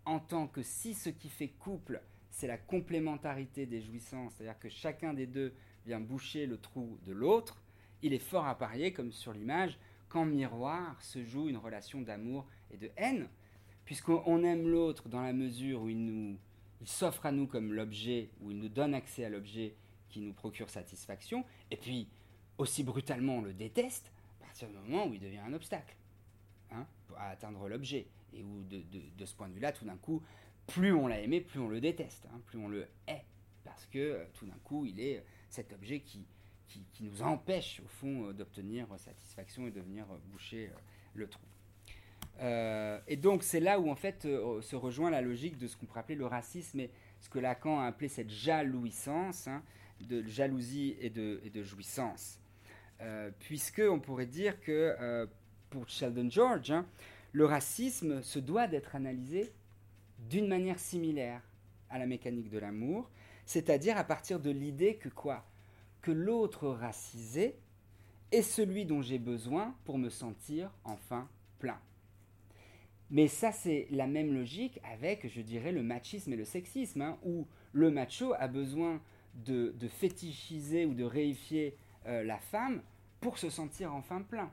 en 0.04 0.20
tant 0.20 0.46
que 0.46 0.62
si 0.62 0.94
ce 0.94 1.08
qui 1.08 1.28
fait 1.28 1.48
couple, 1.48 2.02
c'est 2.30 2.46
la 2.46 2.58
complémentarité 2.58 3.64
des 3.64 3.80
jouissances, 3.80 4.34
c'est-à-dire 4.34 4.58
que 4.58 4.68
chacun 4.68 5.14
des 5.14 5.26
deux 5.26 5.54
vient 5.86 6.00
boucher 6.00 6.46
le 6.46 6.58
trou 6.58 6.98
de 7.04 7.12
l'autre, 7.12 7.62
il 8.02 8.12
est 8.12 8.18
fort 8.18 8.46
à 8.46 8.58
parier, 8.58 8.92
comme 8.92 9.12
sur 9.12 9.32
l'image, 9.32 9.78
qu'en 10.08 10.26
miroir 10.26 11.00
se 11.02 11.24
joue 11.24 11.48
une 11.48 11.56
relation 11.56 12.02
d'amour 12.02 12.46
et 12.70 12.76
de 12.76 12.90
haine, 12.96 13.28
puisqu'on 13.84 14.44
aime 14.44 14.68
l'autre 14.68 15.08
dans 15.08 15.22
la 15.22 15.32
mesure 15.32 15.82
où 15.82 15.88
il, 15.88 16.04
nous, 16.04 16.36
il 16.80 16.88
s'offre 16.88 17.24
à 17.24 17.32
nous 17.32 17.46
comme 17.46 17.72
l'objet, 17.72 18.30
où 18.42 18.50
il 18.50 18.58
nous 18.58 18.68
donne 18.68 18.94
accès 18.94 19.24
à 19.24 19.30
l'objet 19.30 19.74
qui 20.10 20.20
nous 20.20 20.34
procure 20.34 20.68
satisfaction, 20.68 21.44
et 21.70 21.76
puis 21.76 22.08
aussi 22.58 22.84
brutalement 22.84 23.38
on 23.38 23.42
le 23.42 23.54
déteste 23.54 24.12
à 24.40 24.44
partir 24.44 24.68
du 24.68 24.74
moment 24.74 25.06
où 25.06 25.14
il 25.14 25.20
devient 25.20 25.38
un 25.38 25.52
obstacle. 25.54 25.96
À 27.18 27.30
atteindre 27.30 27.68
l'objet. 27.68 28.06
Et 28.32 28.42
où, 28.42 28.64
de, 28.64 29.24
ce 29.24 29.34
point 29.34 29.48
de 29.48 29.54
vue-là, 29.54 29.72
tout 29.72 29.84
d'un 29.84 29.96
coup, 29.96 30.22
plus 30.66 30.92
on 30.92 31.06
l'a 31.06 31.20
aimé, 31.20 31.40
plus 31.40 31.60
on 31.60 31.68
le 31.68 31.80
déteste, 31.80 32.26
hein, 32.32 32.40
plus 32.46 32.58
on 32.58 32.68
le 32.68 32.86
hait. 33.06 33.24
Parce 33.64 33.86
que 33.86 33.98
euh, 33.98 34.24
tout 34.34 34.46
d'un 34.46 34.58
coup, 34.64 34.84
il 34.84 35.00
est 35.00 35.18
euh, 35.18 35.22
cet 35.48 35.72
objet 35.72 36.00
qui, 36.00 36.26
qui, 36.66 37.04
nous 37.04 37.22
empêche, 37.22 37.80
au 37.84 37.88
fond, 37.88 38.28
euh, 38.28 38.32
d'obtenir 38.32 38.86
satisfaction 38.98 39.66
et 39.66 39.70
de 39.70 39.80
venir 39.80 40.06
boucher 40.26 40.70
le 41.14 41.28
trou. 41.28 41.44
et 42.40 43.16
donc, 43.16 43.44
c'est 43.44 43.60
là 43.60 43.78
où, 43.78 43.88
en 43.88 43.94
fait, 43.94 44.22
se 44.22 44.74
rejoint 44.74 45.10
la 45.10 45.20
logique 45.20 45.56
de 45.56 45.68
ce 45.68 45.76
qu'on 45.76 45.86
pourrait 45.86 46.00
appeler 46.00 46.18
le 46.18 46.26
racisme 46.26 46.80
et 46.80 46.90
ce 47.20 47.28
que 47.28 47.38
Lacan 47.38 47.78
a 47.78 47.86
appelé 47.86 48.08
cette 48.08 48.30
jalouissance, 48.30 49.46
hein, 49.46 49.62
de 50.00 50.22
jalousie 50.24 50.96
et 51.00 51.10
de, 51.10 51.40
et 51.44 51.50
de 51.50 51.62
jouissance. 51.62 52.40
puisque 53.38 53.82
on 53.88 54.00
pourrait 54.00 54.26
dire 54.26 54.60
que 54.60 55.28
pour 55.74 55.88
Sheldon 55.88 56.30
George, 56.30 56.70
hein, 56.70 56.86
le 57.32 57.46
racisme 57.46 58.22
se 58.22 58.38
doit 58.38 58.68
d'être 58.68 58.94
analysé 58.94 59.52
d'une 60.30 60.46
manière 60.46 60.78
similaire 60.78 61.42
à 61.90 61.98
la 61.98 62.06
mécanique 62.06 62.48
de 62.48 62.60
l'amour, 62.60 63.10
c'est-à-dire 63.44 63.98
à 63.98 64.04
partir 64.04 64.38
de 64.38 64.50
l'idée 64.50 64.94
que 64.94 65.08
quoi? 65.08 65.44
Que 66.00 66.12
l'autre 66.12 66.68
racisé 66.68 67.56
est 68.30 68.42
celui 68.42 68.84
dont 68.84 69.02
j'ai 69.02 69.18
besoin 69.18 69.74
pour 69.84 69.98
me 69.98 70.10
sentir 70.10 70.70
enfin 70.84 71.28
plein. 71.58 71.80
Mais 73.10 73.26
ça, 73.26 73.50
c'est 73.50 73.88
la 73.90 74.06
même 74.06 74.32
logique 74.32 74.78
avec, 74.84 75.28
je 75.28 75.40
dirais, 75.40 75.72
le 75.72 75.82
machisme 75.82 76.32
et 76.32 76.36
le 76.36 76.44
sexisme, 76.44 77.02
hein, 77.02 77.18
où 77.24 77.48
le 77.72 77.90
macho 77.90 78.32
a 78.38 78.46
besoin 78.46 79.02
de, 79.34 79.74
fétichiser 79.88 80.86
ou 80.86 80.94
de 80.94 81.04
réifier 81.04 81.76
euh, 82.06 82.22
la 82.22 82.38
femme 82.38 82.80
pour 83.20 83.38
se 83.38 83.50
sentir 83.50 83.92
enfin 83.92 84.22
plein 84.22 84.52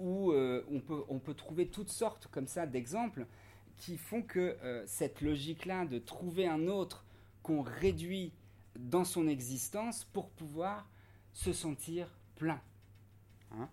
où 0.00 0.32
euh, 0.32 0.64
on, 1.08 1.18
peut, 1.18 1.34
trouver 1.34 1.68
toutes 1.68 1.90
sortes 1.90 2.26
comme 2.28 2.46
ça 2.46 2.66
d'exemples 2.66 3.26
qui 3.76 3.96
font 3.96 4.22
que 4.22 4.56
euh, 4.62 4.82
cette 4.86 5.20
logique-là 5.20 5.84
de 5.84 5.98
trouver 5.98 6.46
un 6.46 6.66
autre 6.66 7.04
qu'on 7.42 7.62
réduit 7.62 8.32
dans 8.78 9.04
son 9.04 9.28
existence 9.28 10.04
pour 10.04 10.30
pouvoir 10.30 10.88
se 11.32 11.52
sentir 11.52 12.08
plein. 12.36 12.60
Hein. 13.52 13.68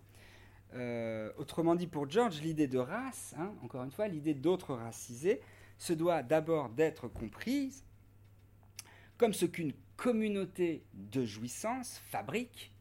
Euh, 0.74 1.32
autrement 1.38 1.74
dit, 1.74 1.86
pour 1.86 2.08
George, 2.10 2.42
l'idée 2.42 2.68
de 2.68 2.78
race, 2.78 3.34
hein, 3.38 3.54
encore 3.62 3.82
une 3.82 3.90
fois, 3.90 4.06
l'idée 4.06 4.34
d'autre 4.34 4.74
racisé, 4.74 5.40
se 5.78 5.92
doit 5.92 6.22
d'abord 6.22 6.68
d'être 6.68 7.08
comprise 7.08 7.84
comme 9.16 9.32
ce 9.32 9.46
qu'une 9.46 9.72
communauté 9.96 10.84
de 10.92 11.24
jouissance 11.24 12.00
fabrique 12.10 12.72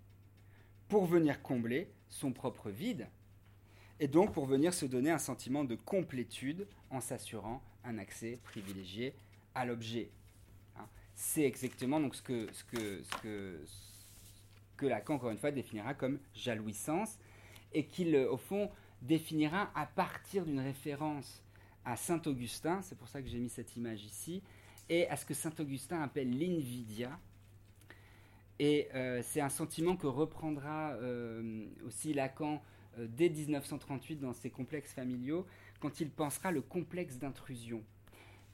pour 0.88 1.06
venir 1.06 1.42
combler 1.42 1.92
son 2.10 2.32
propre 2.32 2.70
vide 2.70 3.08
et 4.00 4.08
donc 4.08 4.34
pour 4.34 4.46
venir 4.46 4.74
se 4.74 4.86
donner 4.86 5.12
un 5.12 5.18
sentiment 5.18 5.64
de 5.64 5.76
complétude 5.76 6.68
en 6.90 7.02
s'assurant 7.02 7.62
un 7.84 7.98
accès 7.98 8.40
privilégié 8.44 9.14
à 9.56 9.66
l'objet. 9.66 10.10
Hein. 10.78 10.86
C'est 11.16 11.44
exactement 11.44 12.00
donc 12.00 12.16
ce 12.16 12.22
que, 12.22 12.48
ce, 12.54 12.64
que, 12.66 13.04
ce, 13.04 13.18
que, 14.78 14.86
Lacan, 14.86 15.16
encore 15.16 15.32
une 15.32 15.38
fois, 15.38 15.52
définira 15.52 15.94
comme 15.94 16.20
jalouissance, 16.36 17.18
et 17.74 17.86
qu'il, 17.86 18.16
au 18.16 18.38
fond, 18.38 18.70
définira 19.02 19.72
à 19.76 19.86
partir 19.86 20.46
d'une 20.46 20.60
référence 20.60 21.42
à 21.86 21.96
Saint 21.96 22.22
Augustin, 22.26 22.82
c'est 22.82 22.98
pour 22.98 23.08
ça 23.08 23.22
que 23.22 23.28
j'ai 23.28 23.40
mis 23.40 23.50
cette 23.50 23.76
image 23.78 24.04
ici, 24.04 24.44
et 24.90 25.08
à 25.10 25.16
ce 25.16 25.26
que 25.26 25.34
Saint 25.34 25.54
Augustin 25.60 26.02
appelle 26.02 26.38
l'invidia. 26.38 27.18
Et 28.60 28.90
euh, 28.96 29.22
c'est 29.24 29.42
un 29.42 29.50
sentiment 29.50 29.96
que 29.96 30.08
reprendra 30.08 30.94
euh, 30.94 31.68
aussi 31.86 32.14
Lacan 32.14 32.62
euh, 33.00 33.08
dès 33.10 33.30
1938 33.30 34.18
dans 34.18 34.34
ses 34.34 34.50
complexes 34.50 34.94
familiaux, 34.94 35.46
quand 35.80 36.00
il 36.00 36.10
pensera 36.10 36.52
le 36.52 36.62
complexe 36.62 37.18
d'intrusion. 37.18 37.84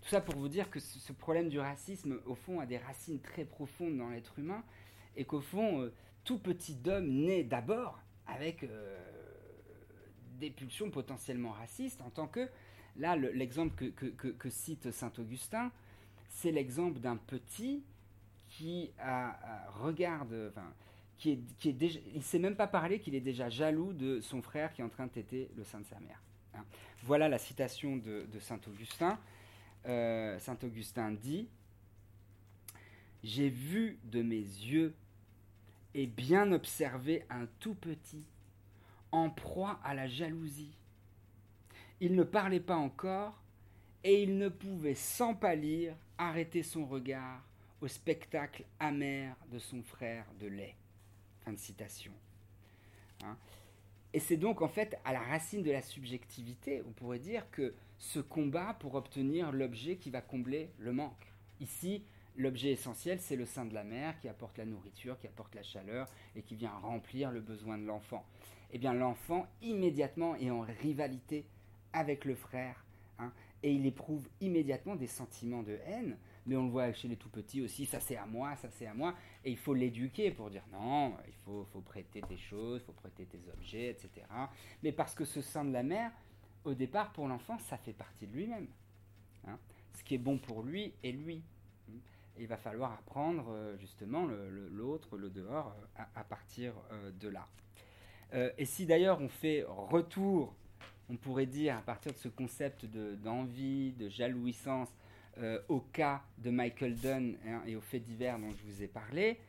Tout 0.02 0.10
ça 0.10 0.22
pour 0.22 0.36
vous 0.36 0.50
dire 0.50 0.70
que 0.70 0.80
ce 0.80 1.14
problème 1.14 1.50
du 1.50 1.60
racisme, 1.60 2.20
au 2.26 2.36
fond, 2.36 2.60
a 2.60 2.66
des 2.66 2.78
racines 2.78 3.20
très 3.20 3.46
profondes 3.46 3.98
dans 3.98 4.10
l'être 4.10 4.38
humain, 4.38 4.64
et 5.16 5.26
qu'au 5.26 5.42
fond, 5.42 5.82
euh, 5.82 5.94
tout 6.24 6.40
petit 6.40 6.78
homme 6.88 7.08
naît 7.08 7.44
d'abord 7.44 8.00
avec 8.28 8.64
euh, 8.64 8.98
des 10.40 10.50
pulsions 10.50 10.90
potentiellement 10.90 11.52
racistes, 11.52 12.02
en 12.02 12.10
tant 12.10 12.28
que, 12.28 12.50
là, 12.98 13.16
l'exemple 13.16 13.92
que, 13.92 14.50
cite 14.50 14.92
Saint 14.92 15.12
Augustin, 15.18 15.72
c'est 16.30 16.52
l'exemple 16.52 17.00
d'un 17.00 17.18
petit 17.18 17.84
qui 18.48 18.92
regarde, 19.80 20.54
qui 21.24 21.70
est, 21.70 22.02
il 22.14 22.22
sait 22.22 22.40
même 22.40 22.56
pas 22.56 22.68
parler 22.68 23.00
qu'il 23.00 23.16
est 23.16 23.22
déjà 23.22 23.50
jaloux 23.50 23.94
de 23.94 24.20
son 24.20 24.42
frère 24.42 24.74
qui 24.74 24.82
est 24.82 24.84
en 24.84 24.90
train 24.90 25.08
de 25.08 25.12
téter 25.12 25.50
le 25.56 25.64
sein 25.64 25.80
de 25.80 25.86
sa 25.86 26.00
mère. 26.02 26.22
Hein. 26.54 26.66
Voilà 27.04 27.30
la 27.30 27.38
citation 27.38 27.96
de, 27.96 28.28
Saint 28.40 28.60
Augustin. 28.68 29.18
Euh, 29.86 30.38
Saint 30.40 30.58
Augustin 30.64 31.12
dit 31.12 31.48
J'ai 33.24 33.50
vu 33.50 34.00
de 34.04 34.22
mes 34.22 34.36
yeux 34.36 34.94
et 35.94 36.08
bien 36.08 36.52
observé 36.52 37.26
un 37.30 37.46
tout 37.60 37.76
petit 37.76 38.26
en 39.14 39.30
proie 39.30 39.80
à 39.84 39.94
la 39.94 40.08
jalousie. 40.08 40.76
Il 42.02 42.16
ne 42.16 42.24
parlait 42.24 42.60
pas 42.60 42.76
encore 42.76 43.42
et 44.04 44.24
il 44.24 44.38
ne 44.38 44.50
pouvait 44.50 44.96
sans 44.96 45.36
pâlir 45.36 45.96
arrêter 46.18 46.64
son 46.64 46.86
regard 46.86 47.42
au 47.80 47.88
spectacle 47.88 48.66
amer 48.80 49.38
de 49.52 49.60
son 49.60 49.84
frère 49.84 50.26
de 50.42 50.48
lait. 50.48 50.76
Fin 51.44 51.54
de 51.54 51.60
citation. 51.60 52.14
Hein. 53.24 53.38
Et 54.14 54.20
c'est 54.20 54.38
donc 54.38 54.62
en 54.62 54.68
fait 54.68 54.98
à 55.06 55.14
la 55.14 55.22
racine 55.22 55.64
de 55.64 55.72
la 55.72 55.82
subjectivité, 55.82 56.84
on 56.88 56.92
pourrait 56.92 57.20
dire 57.20 57.50
que 57.52 57.74
ce 57.98 58.20
combat 58.20 58.76
pour 58.80 58.96
obtenir 58.96 59.52
l'objet 59.52 59.96
qui 59.96 60.10
va 60.10 60.22
combler 60.22 60.70
le 60.78 60.92
manque. 60.92 61.34
Ici, 61.60 62.04
l'objet 62.36 62.72
essentiel, 62.72 63.20
c'est 63.20 63.36
le 63.36 63.46
sein 63.46 63.66
de 63.66 63.74
la 63.74 63.84
mère 63.84 64.20
qui 64.20 64.28
apporte 64.28 64.58
la 64.58 64.66
nourriture, 64.66 65.18
qui 65.20 65.28
apporte 65.28 65.56
la 65.56 65.64
chaleur 65.64 66.08
et 66.36 66.42
qui 66.42 66.56
vient 66.56 66.74
remplir 66.82 67.32
le 67.32 67.42
besoin 67.42 67.78
de 67.78 67.86
l'enfant. 67.86 68.26
Eh 68.72 68.78
bien, 68.78 68.94
l'enfant, 68.94 69.48
immédiatement, 69.62 70.36
est 70.36 70.50
en 70.50 70.62
rivalité 70.62 71.46
avec 71.94 72.26
le 72.26 72.36
frère. 72.36 72.84
Hein, 73.20 73.32
et 73.62 73.72
il 73.72 73.86
éprouve 73.86 74.28
immédiatement 74.42 74.96
des 74.96 75.08
sentiments 75.08 75.64
de 75.64 75.80
haine 75.86 76.18
mais 76.46 76.56
on 76.56 76.66
le 76.66 76.70
voit 76.70 76.92
chez 76.94 77.08
les 77.08 77.16
tout 77.16 77.30
petits 77.30 77.62
aussi, 77.62 77.86
ça 77.86 78.00
c'est 78.00 78.18
à 78.18 78.26
moi, 78.26 78.56
ça 78.58 78.70
c'est 78.70 78.88
à 78.88 78.94
moi, 78.94 79.16
et 79.44 79.52
il 79.52 79.58
faut 79.58 79.74
l'éduquer 79.74 80.32
pour 80.32 80.50
dire 80.50 80.64
non, 80.72 81.16
il 81.28 81.34
faut, 81.46 81.66
prêter 81.86 82.22
tes 82.22 82.38
choses, 82.38 82.82
il 82.82 82.86
faut 82.86 82.94
prêter 82.94 83.26
tes 83.26 83.42
objets, 83.52 83.90
etc. 83.90 84.26
Mais 84.82 84.92
parce 84.92 85.16
que 85.16 85.26
ce 85.26 85.42
sein 85.42 85.66
de 85.66 85.72
la 85.72 85.84
mère, 85.84 86.12
au 86.66 86.74
départ, 86.74 87.12
pour 87.12 87.28
l'enfant, 87.28 87.58
ça 87.60 87.78
fait 87.78 87.94
partie 87.94 88.28
de 88.28 88.34
lui-même. 88.34 88.68
Hein. 89.48 89.58
Ce 89.94 90.04
qui 90.04 90.16
est 90.16 90.20
bon 90.20 90.38
pour 90.38 90.64
lui 90.64 90.94
est 91.04 91.12
lui. 91.12 91.44
Et 92.38 92.44
il 92.44 92.48
va 92.48 92.58
falloir 92.58 92.94
apprendre 92.94 93.46
euh, 93.50 93.78
justement 93.78 94.26
l'autre, 94.26 95.18
le, 95.18 95.30
dehors, 95.30 95.76
euh, 96.00 96.04
à, 96.16 96.24
partir 96.24 96.74
euh, 96.92 97.12
de 97.12 97.28
là. 97.28 97.48
et 98.58 98.66
si 98.66 98.88
d'ailleurs 98.88 99.22
on 99.22 99.30
fait 99.30 99.64
retour, 99.68 100.56
on 101.10 101.18
pourrait 101.18 101.46
dire 101.46 101.78
à 101.78 101.82
partir 101.82 102.12
de 102.12 102.18
ce 102.18 102.30
concept 102.30 102.86
d'envie, 102.86 103.92
de 103.94 104.10
jalouissance, 104.10 104.90
euh, 105.40 105.60
au 105.68 105.80
cas 105.80 106.22
de 106.38 106.52
Michael 106.52 106.96
Dunn 106.96 107.36
hein, 107.48 107.64
et 107.66 107.76
aux 107.76 107.82
faits 107.82 108.04
divers 108.04 108.38
dont 108.38 108.52
je 108.52 108.64
vous 108.72 108.84
ai 108.84 108.88
parlé, 108.88 109.40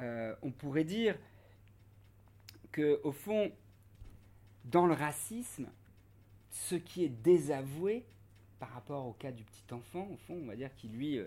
euh, 0.00 0.34
on 0.42 0.52
pourrait 0.52 0.84
dire 0.84 1.16
que 2.70 3.00
au 3.02 3.12
fond, 3.12 3.50
dans 4.64 4.86
le 4.86 4.94
racisme, 4.94 5.68
ce 6.50 6.76
qui 6.76 7.04
est 7.04 7.08
désavoué 7.08 8.04
par 8.60 8.70
rapport 8.70 9.06
au 9.06 9.12
cas 9.14 9.32
du 9.32 9.42
petit 9.42 9.64
enfant, 9.72 10.08
au 10.12 10.16
fond, 10.16 10.38
on 10.42 10.46
va 10.46 10.54
dire 10.54 10.74
qu'il 10.76 10.92
lui, 10.92 11.18
euh, 11.18 11.26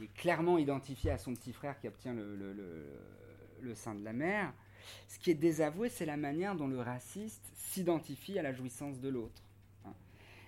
est 0.00 0.14
clairement 0.14 0.56
identifié 0.56 1.10
à 1.10 1.18
son 1.18 1.34
petit 1.34 1.52
frère 1.52 1.78
qui 1.78 1.88
obtient 1.88 2.14
le 2.14 3.74
sein 3.74 3.94
de 3.94 4.02
la 4.02 4.14
mère. 4.14 4.54
Ce 5.08 5.18
qui 5.18 5.30
est 5.30 5.34
désavoué, 5.34 5.90
c'est 5.90 6.06
la 6.06 6.16
manière 6.16 6.54
dont 6.54 6.68
le 6.68 6.80
raciste 6.80 7.44
s'identifie 7.54 8.38
à 8.38 8.42
la 8.42 8.52
jouissance 8.52 8.98
de 8.98 9.10
l'autre. 9.10 9.42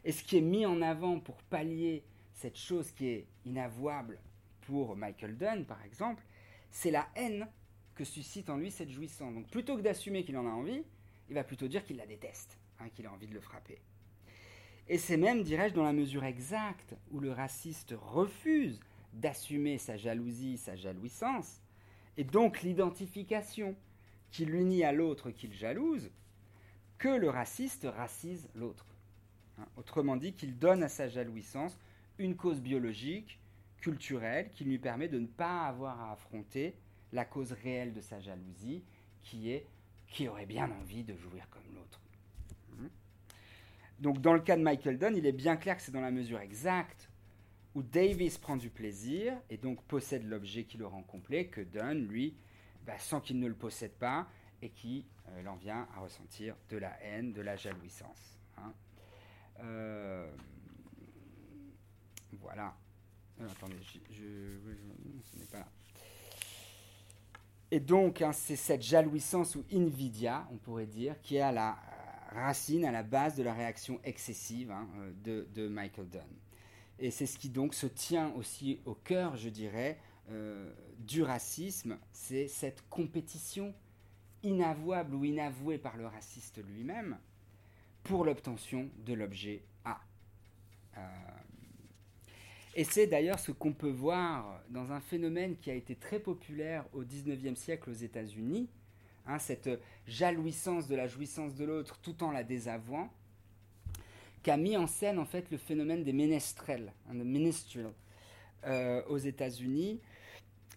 Et 0.04 0.12
ce 0.12 0.22
qui 0.22 0.38
est 0.38 0.42
mis 0.42 0.66
en 0.66 0.82
avant 0.82 1.20
pour 1.20 1.36
pallier 1.44 2.04
cette 2.32 2.56
chose 2.56 2.90
qui 2.92 3.06
est 3.06 3.26
inavouable 3.44 4.18
pour 4.62 4.96
Michael 4.96 5.36
Dunn, 5.36 5.64
par 5.64 5.82
exemple, 5.84 6.24
c'est 6.70 6.90
la 6.90 7.08
haine 7.14 7.46
que 7.94 8.04
suscite 8.04 8.50
en 8.50 8.56
lui 8.56 8.70
cette 8.70 8.90
jouissance. 8.90 9.34
Donc 9.34 9.48
plutôt 9.48 9.76
que 9.76 9.82
d'assumer 9.82 10.24
qu'il 10.24 10.36
en 10.36 10.46
a 10.46 10.50
envie, 10.50 10.82
il 11.28 11.34
va 11.34 11.44
plutôt 11.44 11.68
dire 11.68 11.84
qu'il 11.84 11.96
la 11.96 12.06
déteste, 12.06 12.58
hein, 12.80 12.88
qu'il 12.88 13.06
a 13.06 13.12
envie 13.12 13.26
de 13.26 13.34
le 13.34 13.40
frapper. 13.40 13.80
Et 14.88 14.98
c'est 14.98 15.16
même, 15.16 15.42
dirais-je, 15.42 15.74
dans 15.74 15.84
la 15.84 15.92
mesure 15.92 16.24
exacte 16.24 16.94
où 17.10 17.20
le 17.20 17.30
raciste 17.30 17.94
refuse 17.96 18.80
d'assumer 19.12 19.78
sa 19.78 19.96
jalousie, 19.96 20.58
sa 20.58 20.74
jalouissance, 20.74 21.60
et 22.16 22.24
donc 22.24 22.62
l'identification 22.62 23.76
qui 24.30 24.44
l'unit 24.44 24.84
à 24.84 24.92
l'autre 24.92 25.30
qu'il 25.30 25.52
jalouse, 25.52 26.10
que 26.98 27.08
le 27.08 27.30
raciste 27.30 27.86
racise 27.88 28.48
l'autre. 28.54 28.86
Hein, 29.62 29.68
autrement 29.76 30.16
dit, 30.16 30.32
qu'il 30.32 30.58
donne 30.58 30.82
à 30.82 30.88
sa 30.88 31.08
jalouissance 31.08 31.78
une 32.18 32.36
cause 32.36 32.60
biologique, 32.60 33.38
culturelle, 33.78 34.50
qui 34.50 34.64
lui 34.64 34.78
permet 34.78 35.08
de 35.08 35.18
ne 35.18 35.26
pas 35.26 35.66
avoir 35.66 36.00
à 36.00 36.12
affronter 36.12 36.74
la 37.12 37.24
cause 37.24 37.52
réelle 37.52 37.92
de 37.92 38.00
sa 38.00 38.20
jalousie, 38.20 38.82
qui 39.22 39.50
est 39.50 39.66
qui 40.08 40.28
aurait 40.28 40.46
bien 40.46 40.70
envie 40.70 41.04
de 41.04 41.16
jouir 41.16 41.48
comme 41.50 41.62
l'autre. 41.74 42.00
Hein. 42.74 42.88
Donc 43.98 44.20
dans 44.20 44.34
le 44.34 44.40
cas 44.40 44.56
de 44.56 44.62
Michael 44.62 44.98
Dunn, 44.98 45.16
il 45.16 45.24
est 45.24 45.32
bien 45.32 45.56
clair 45.56 45.76
que 45.76 45.82
c'est 45.82 45.92
dans 45.92 46.02
la 46.02 46.10
mesure 46.10 46.40
exacte 46.40 47.08
où 47.74 47.82
Davis 47.82 48.36
prend 48.36 48.58
du 48.58 48.68
plaisir 48.68 49.34
et 49.48 49.56
donc 49.56 49.82
possède 49.84 50.24
l'objet 50.24 50.64
qui 50.64 50.76
le 50.76 50.86
rend 50.86 51.02
complet, 51.02 51.46
que 51.46 51.62
Dunn, 51.62 52.06
lui, 52.06 52.34
bah, 52.84 52.98
sans 52.98 53.20
qu'il 53.20 53.38
ne 53.38 53.46
le 53.46 53.54
possède 53.54 53.92
pas, 53.92 54.28
et 54.60 54.68
qui 54.68 55.06
euh, 55.28 55.42
l'en 55.42 55.56
vient 55.56 55.88
à 55.96 56.00
ressentir 56.00 56.54
de 56.68 56.76
la 56.76 56.94
haine, 57.02 57.32
de 57.32 57.40
la 57.40 57.56
jalouissance. 57.56 58.38
Hein. 58.58 58.74
Euh, 59.60 60.30
voilà. 62.40 62.74
Euh, 63.40 63.48
attendez, 63.50 63.76
je, 64.10 64.24
n'est 65.38 65.44
pas 65.46 65.66
Et 67.70 67.80
donc, 67.80 68.22
hein, 68.22 68.32
c'est 68.32 68.56
cette 68.56 68.82
jalouissance 68.82 69.56
ou 69.56 69.64
invidia, 69.72 70.46
on 70.52 70.56
pourrait 70.56 70.86
dire, 70.86 71.20
qui 71.22 71.36
est 71.36 71.40
à 71.40 71.52
la 71.52 71.78
racine, 72.30 72.84
à 72.84 72.92
la 72.92 73.02
base 73.02 73.36
de 73.36 73.42
la 73.42 73.54
réaction 73.54 74.00
excessive 74.04 74.70
hein, 74.70 74.88
de, 75.24 75.68
Michael 75.68 76.08
Dunn. 76.08 76.22
Et 76.98 77.10
c'est 77.10 77.26
ce 77.26 77.38
qui 77.38 77.48
donc 77.48 77.74
se 77.74 77.86
tient 77.86 78.32
aussi 78.34 78.80
au 78.84 78.94
cœur, 78.94 79.36
je 79.36 79.48
dirais, 79.48 79.98
euh, 80.30 80.72
du 80.98 81.22
racisme, 81.22 81.98
c'est 82.12 82.46
cette 82.46 82.88
compétition 82.88 83.74
inavouable 84.42 85.14
ou 85.14 85.24
inavouée 85.24 85.78
par 85.78 85.96
le 85.96 86.06
raciste 86.06 86.62
lui-même 86.64 87.18
pour 88.04 88.24
l'obtention 88.24 88.88
de 89.04 89.14
l'objet 89.14 89.62
A. 89.84 90.00
Euh, 90.96 91.00
et 92.74 92.84
c'est 92.84 93.06
d'ailleurs 93.06 93.38
ce 93.38 93.52
qu'on 93.52 93.72
peut 93.72 93.90
voir 93.90 94.62
dans 94.70 94.92
un 94.92 95.00
phénomène 95.00 95.56
qui 95.56 95.70
a 95.70 95.74
été 95.74 95.94
très 95.94 96.18
populaire 96.18 96.86
au 96.92 97.02
XIXe 97.02 97.58
siècle 97.58 97.90
aux 97.90 97.94
États-Unis, 97.94 98.68
hein, 99.26 99.38
cette 99.38 99.68
jalouissance 100.06 100.88
de 100.88 100.96
la 100.96 101.06
jouissance 101.06 101.54
de 101.54 101.64
l'autre 101.64 101.98
tout 102.00 102.22
en 102.24 102.30
la 102.30 102.44
désavouant, 102.44 103.10
qu'a 104.42 104.56
mis 104.56 104.76
en 104.76 104.86
scène 104.86 105.18
en 105.18 105.26
fait 105.26 105.50
le 105.50 105.58
phénomène 105.58 106.02
des 106.02 106.12
ménestrels, 106.12 106.92
hein, 107.08 107.92
euh, 108.64 109.02
aux 109.06 109.18
États-Unis, 109.18 110.00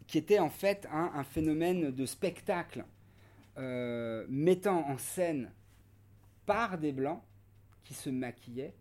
qui 0.07 0.17
était 0.17 0.39
en 0.39 0.49
fait 0.49 0.87
hein, 0.91 1.11
un 1.15 1.23
phénomène 1.23 1.91
de 1.91 2.05
spectacle 2.05 2.85
euh, 3.57 4.25
mettant 4.27 4.87
en 4.89 4.97
scène 4.97 5.51
par 6.45 6.77
des 6.77 6.91
blancs 6.91 7.21
qui 7.83 7.93
se 7.93 8.09
maquillaient, 8.09 8.73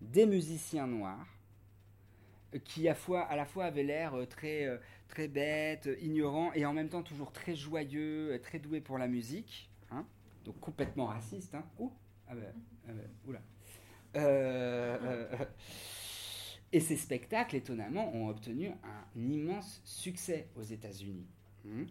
des 0.00 0.26
musiciens 0.26 0.86
noirs 0.86 1.26
euh, 2.54 2.58
qui 2.58 2.88
à, 2.88 2.96
la 3.36 3.44
fois 3.44 3.64
avaient 3.64 3.82
l'air 3.82 4.14
euh, 4.14 4.26
très, 4.26 4.64
euh, 4.64 4.78
très 5.08 5.28
bêtes, 5.28 5.88
ignorants 6.00 6.52
et 6.54 6.64
en 6.66 6.72
même 6.72 6.88
temps 6.88 7.02
toujours 7.02 7.32
très 7.32 7.54
joyeux, 7.54 8.40
très 8.42 8.58
doués 8.58 8.80
pour 8.80 8.98
la 8.98 9.08
musique, 9.08 9.70
hein. 9.90 10.06
donc 10.44 10.58
complètement 10.60 11.06
racistes. 11.06 11.54
Hein. 11.54 11.64
Ouh, 11.78 11.92
ah 12.28 12.34
ben, 12.34 12.52
ah 12.88 12.92
ben, 12.92 13.08
et 16.72 16.80
ces 16.80 16.96
spectacles, 16.96 17.56
étonnamment, 17.56 18.14
ont 18.14 18.28
obtenu 18.28 18.68
un 18.68 19.30
immense 19.30 19.82
succès 19.84 20.48
aux 20.56 20.62
États-Unis. 20.62 21.26
Hein. 21.68 21.86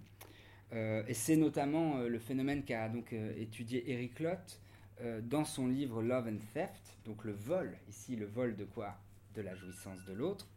et 1.07 1.14
c'est 1.14 1.36
notamment 1.36 1.98
le 1.99 2.18
phénomène 2.18 2.64
qu'a 2.64 2.88
donc 2.88 3.14
étudié 3.14 3.91
Eric 3.91 4.22
Lott 4.22 4.62
euh, 5.01 5.19
dans 5.22 5.43
son 5.43 5.67
livre 5.67 6.01
Love 6.01 6.27
and 6.27 6.38
Theft, 6.53 6.97
donc 7.03 7.26
le 7.26 7.34
vol, 7.34 7.77
ici 7.89 8.15
le 8.15 8.26
vol 8.26 8.55
de 8.55 8.63
quoi? 8.63 8.95
De 9.34 9.41
la 9.41 9.53
jouissance 9.53 10.03
de 10.05 10.13
l'autre. 10.13 10.47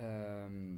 Euh, 0.00 0.74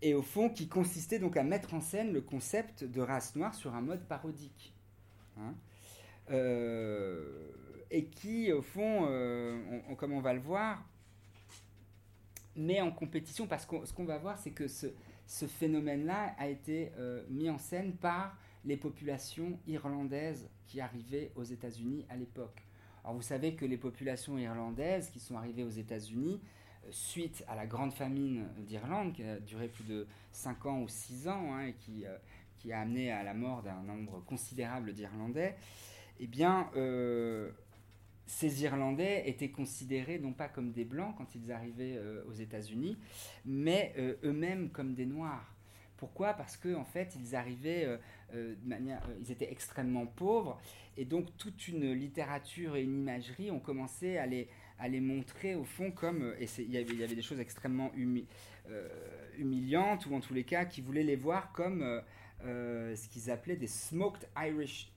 et 0.00 0.14
au 0.14 0.22
fond, 0.22 0.48
qui 0.48 0.66
consistait 0.66 1.18
donc 1.18 1.36
à 1.36 1.42
mettre 1.42 1.74
en 1.74 1.80
scène 1.80 2.12
le 2.12 2.22
concept 2.22 2.84
de 2.84 3.00
race 3.02 3.36
noire 3.36 3.54
sur 3.54 3.74
un 3.74 3.82
mode 3.82 4.06
parodique. 4.06 4.72
Hein. 5.38 5.54
Euh, 6.30 7.50
et 7.90 8.06
qui, 8.06 8.50
au 8.50 8.62
fond, 8.62 9.02
comme 9.98 10.12
on 10.12 10.20
va 10.20 10.32
le 10.32 10.40
voir, 10.40 10.82
met 12.56 12.80
en 12.80 12.90
compétition, 12.90 13.46
parce 13.46 13.66
que 13.66 13.84
ce 13.84 13.92
qu'on 13.92 14.04
va 14.04 14.16
voir, 14.16 14.38
c'est 14.38 14.52
que 14.52 14.68
ce, 14.68 14.86
ce 15.26 15.46
phénomène-là 15.46 16.34
a 16.38 16.48
été 16.48 16.90
mis 17.28 17.50
en 17.50 17.58
scène 17.58 17.94
par 17.94 18.36
les 18.64 18.76
populations 18.76 19.58
irlandaises 19.66 20.48
qui 20.66 20.80
arrivaient 20.80 21.32
aux 21.36 21.44
États-Unis 21.44 22.06
à 22.08 22.16
l'époque. 22.16 22.64
Alors 23.04 23.16
vous 23.16 23.22
savez 23.22 23.54
que 23.54 23.66
les 23.66 23.76
populations 23.76 24.38
irlandaises 24.38 25.10
qui 25.10 25.20
sont 25.20 25.36
arrivées 25.36 25.64
aux 25.64 25.68
États-Unis, 25.68 26.40
euh, 26.84 26.88
suite 26.90 27.44
à 27.48 27.54
la 27.54 27.66
grande 27.66 27.92
famine 27.92 28.46
d'Irlande, 28.66 29.12
qui 29.12 29.22
a 29.22 29.38
duré 29.38 29.68
plus 29.68 29.84
de 29.84 30.06
5 30.32 30.66
ans 30.66 30.80
ou 30.80 30.88
6 30.88 31.28
ans, 31.28 31.52
hein, 31.52 31.66
et 31.66 31.74
qui, 31.74 32.06
euh, 32.06 32.16
qui 32.56 32.72
a 32.72 32.80
amené 32.80 33.12
à 33.12 33.22
la 33.22 33.34
mort 33.34 33.62
d'un 33.62 33.82
nombre 33.82 34.24
considérable 34.24 34.94
d'Irlandais, 34.94 35.56
eh 36.18 36.26
bien, 36.26 36.70
ces 38.26 38.62
Irlandais 38.62 39.28
étaient 39.28 39.50
considérés 39.50 40.20
non 40.20 40.32
pas 40.32 40.48
comme 40.48 40.70
des 40.70 40.84
Blancs 40.84 41.12
quand 41.18 41.34
ils 41.34 41.50
arrivaient 41.50 42.00
aux 42.28 42.32
États-Unis, 42.32 42.96
mais 43.44 43.92
eux-mêmes 44.22 44.70
comme 44.70 44.94
des 44.94 45.06
Noirs. 45.06 45.52
Pourquoi? 45.96 46.32
Parce 46.34 46.56
qu'en 46.56 46.82
en 46.82 46.84
fait, 46.84 47.16
ils 47.16 47.34
arrivaient 47.34 47.98
euh, 48.34 48.52
euh, 48.52 48.54
de 48.62 48.68
manière, 48.68 49.02
euh, 49.08 49.14
ils 49.20 49.30
étaient 49.32 49.50
extrêmement 49.50 50.06
pauvres, 50.06 50.60
et 50.96 51.04
donc 51.04 51.36
toute 51.36 51.68
une 51.68 51.92
littérature 51.92 52.76
et 52.76 52.82
une 52.82 53.00
imagerie 53.00 53.50
ont 53.50 53.60
commencé 53.60 54.16
à 54.16 54.26
les, 54.26 54.48
à 54.78 54.88
les 54.88 55.00
montrer 55.00 55.54
au 55.54 55.64
fond 55.64 55.90
comme, 55.90 56.34
et 56.38 56.46
il 56.58 56.70
y, 56.70 56.76
avait, 56.76 56.92
il 56.92 57.00
y 57.00 57.04
avait 57.04 57.14
des 57.14 57.22
choses 57.22 57.40
extrêmement 57.40 57.92
humiliantes, 59.38 60.06
ou 60.06 60.14
en 60.14 60.20
tous 60.20 60.34
les 60.34 60.44
cas, 60.44 60.64
qui 60.64 60.80
voulaient 60.80 61.02
les 61.02 61.16
voir 61.16 61.52
comme 61.52 62.02
ce 62.42 63.08
qu'ils 63.08 63.30
appelaient 63.30 63.56
des 63.56 63.66
smoked 63.66 64.28
Irish. 64.36 64.92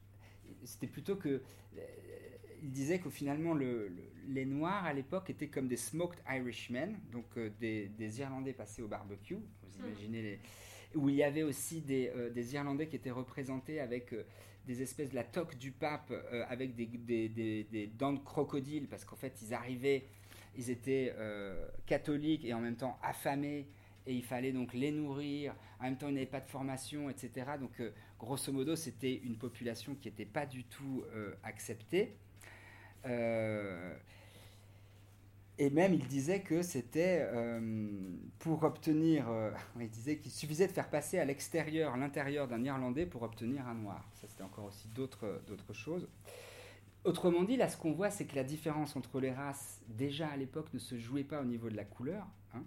C'était 0.63 0.87
plutôt 0.87 1.15
que 1.15 1.41
ils 2.63 2.71
disaient 2.71 2.99
que 2.99 3.11
finalement 3.11 3.53
le, 3.53 3.91
les 4.27 4.45
Noirs 4.45 4.83
à 4.83 4.93
l'époque 4.93 5.29
étaient 5.29 5.47
comme 5.47 5.67
des 5.67 5.77
smoked 5.77 6.19
Irishmen, 6.27 6.97
donc 7.11 7.25
des, 7.59 7.87
des, 7.89 8.19
Irlandais 8.19 8.53
passés 8.53 8.81
au 8.81 8.87
barbecue. 8.87 9.35
Vous 9.35 9.83
mmh. 9.83 9.87
imaginez 9.87 10.21
les, 10.23 10.39
où 10.95 11.09
il 11.09 11.15
y 11.15 11.23
avait 11.23 11.43
aussi 11.43 11.81
des, 11.81 12.11
euh, 12.15 12.31
Irlandais 12.53 12.87
qui 12.87 12.95
étaient 12.95 13.11
représentés 13.11 13.79
avec 13.79 14.13
euh, 14.13 14.23
des 14.65 14.81
espèces 14.81 15.09
de 15.09 15.15
la 15.15 15.23
toque 15.23 15.57
du 15.57 15.71
pape, 15.71 16.11
euh, 16.11 16.43
avec 16.49 16.75
des, 16.75 16.85
des, 16.87 17.87
dents 17.97 18.13
de 18.13 18.19
crocodile, 18.19 18.87
parce 18.87 19.05
qu'en 19.05 19.15
fait, 19.15 19.33
ils 19.41 19.53
arrivaient, 19.53 20.05
ils 20.57 20.69
étaient 20.69 21.13
catholiques 21.85 22.43
et 22.43 22.53
en 22.53 22.59
même 22.59 22.75
temps 22.75 22.97
affamés, 23.01 23.67
et 24.05 24.13
il 24.13 24.23
fallait 24.23 24.51
donc 24.51 24.73
les 24.73 24.91
nourrir, 24.91 25.55
en 25.79 25.83
même 25.83 25.97
temps, 25.97 26.07
ils 26.07 26.15
n'avaient 26.15 26.25
pas 26.25 26.41
de 26.41 26.49
formation, 26.49 27.09
etc. 27.09 27.51
Donc, 27.59 27.81
grosso 28.19 28.51
modo, 28.51 28.75
c'était 28.75 29.15
une 29.23 29.37
population 29.37 29.95
qui 29.95 30.07
n'était 30.09 30.25
pas 30.25 30.45
du 30.45 30.63
tout 30.63 31.03
acceptée. 31.43 32.17
Et 35.59 35.71
même, 35.71 35.93
il 35.93 36.07
disait 36.07 36.41
que 36.41 36.61
c'était 36.61 37.27
euh, 37.33 37.89
pour 38.39 38.63
obtenir. 38.63 39.27
Euh, 39.29 39.51
il 39.79 39.89
disait 39.89 40.17
qu'il 40.17 40.31
suffisait 40.31 40.67
de 40.67 40.71
faire 40.71 40.89
passer 40.89 41.17
à 41.17 41.25
l'extérieur 41.25 41.97
l'intérieur 41.97 42.47
d'un 42.47 42.63
Irlandais 42.63 43.05
pour 43.05 43.23
obtenir 43.23 43.67
un 43.67 43.73
noir. 43.73 44.07
Ça, 44.13 44.27
c'était 44.27 44.43
encore 44.43 44.65
aussi 44.65 44.87
d'autres 44.89 45.73
choses. 45.73 46.07
Autrement 47.03 47.43
dit, 47.43 47.57
là, 47.57 47.69
ce 47.69 47.77
qu'on 47.77 47.93
voit, 47.93 48.09
c'est 48.09 48.25
que 48.25 48.35
la 48.35 48.43
différence 48.43 48.95
entre 48.95 49.19
les 49.19 49.31
races, 49.31 49.81
déjà 49.87 50.27
à 50.27 50.35
l'époque, 50.35 50.73
ne 50.73 50.79
se 50.79 50.97
jouait 50.97 51.23
pas 51.23 51.41
au 51.41 51.45
niveau 51.45 51.69
de 51.69 51.75
la 51.75 51.85
couleur, 51.85 52.27
hein, 52.53 52.63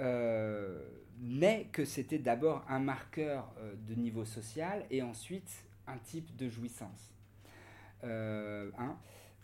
euh, 0.00 0.84
mais 1.20 1.68
que 1.70 1.84
c'était 1.84 2.18
d'abord 2.18 2.64
un 2.68 2.80
marqueur 2.80 3.54
de 3.86 3.94
niveau 3.94 4.24
social 4.24 4.84
et 4.90 5.02
ensuite 5.02 5.64
un 5.86 5.98
type 5.98 6.34
de 6.34 6.48
jouissance. 6.48 7.14
Hein. 8.02 8.96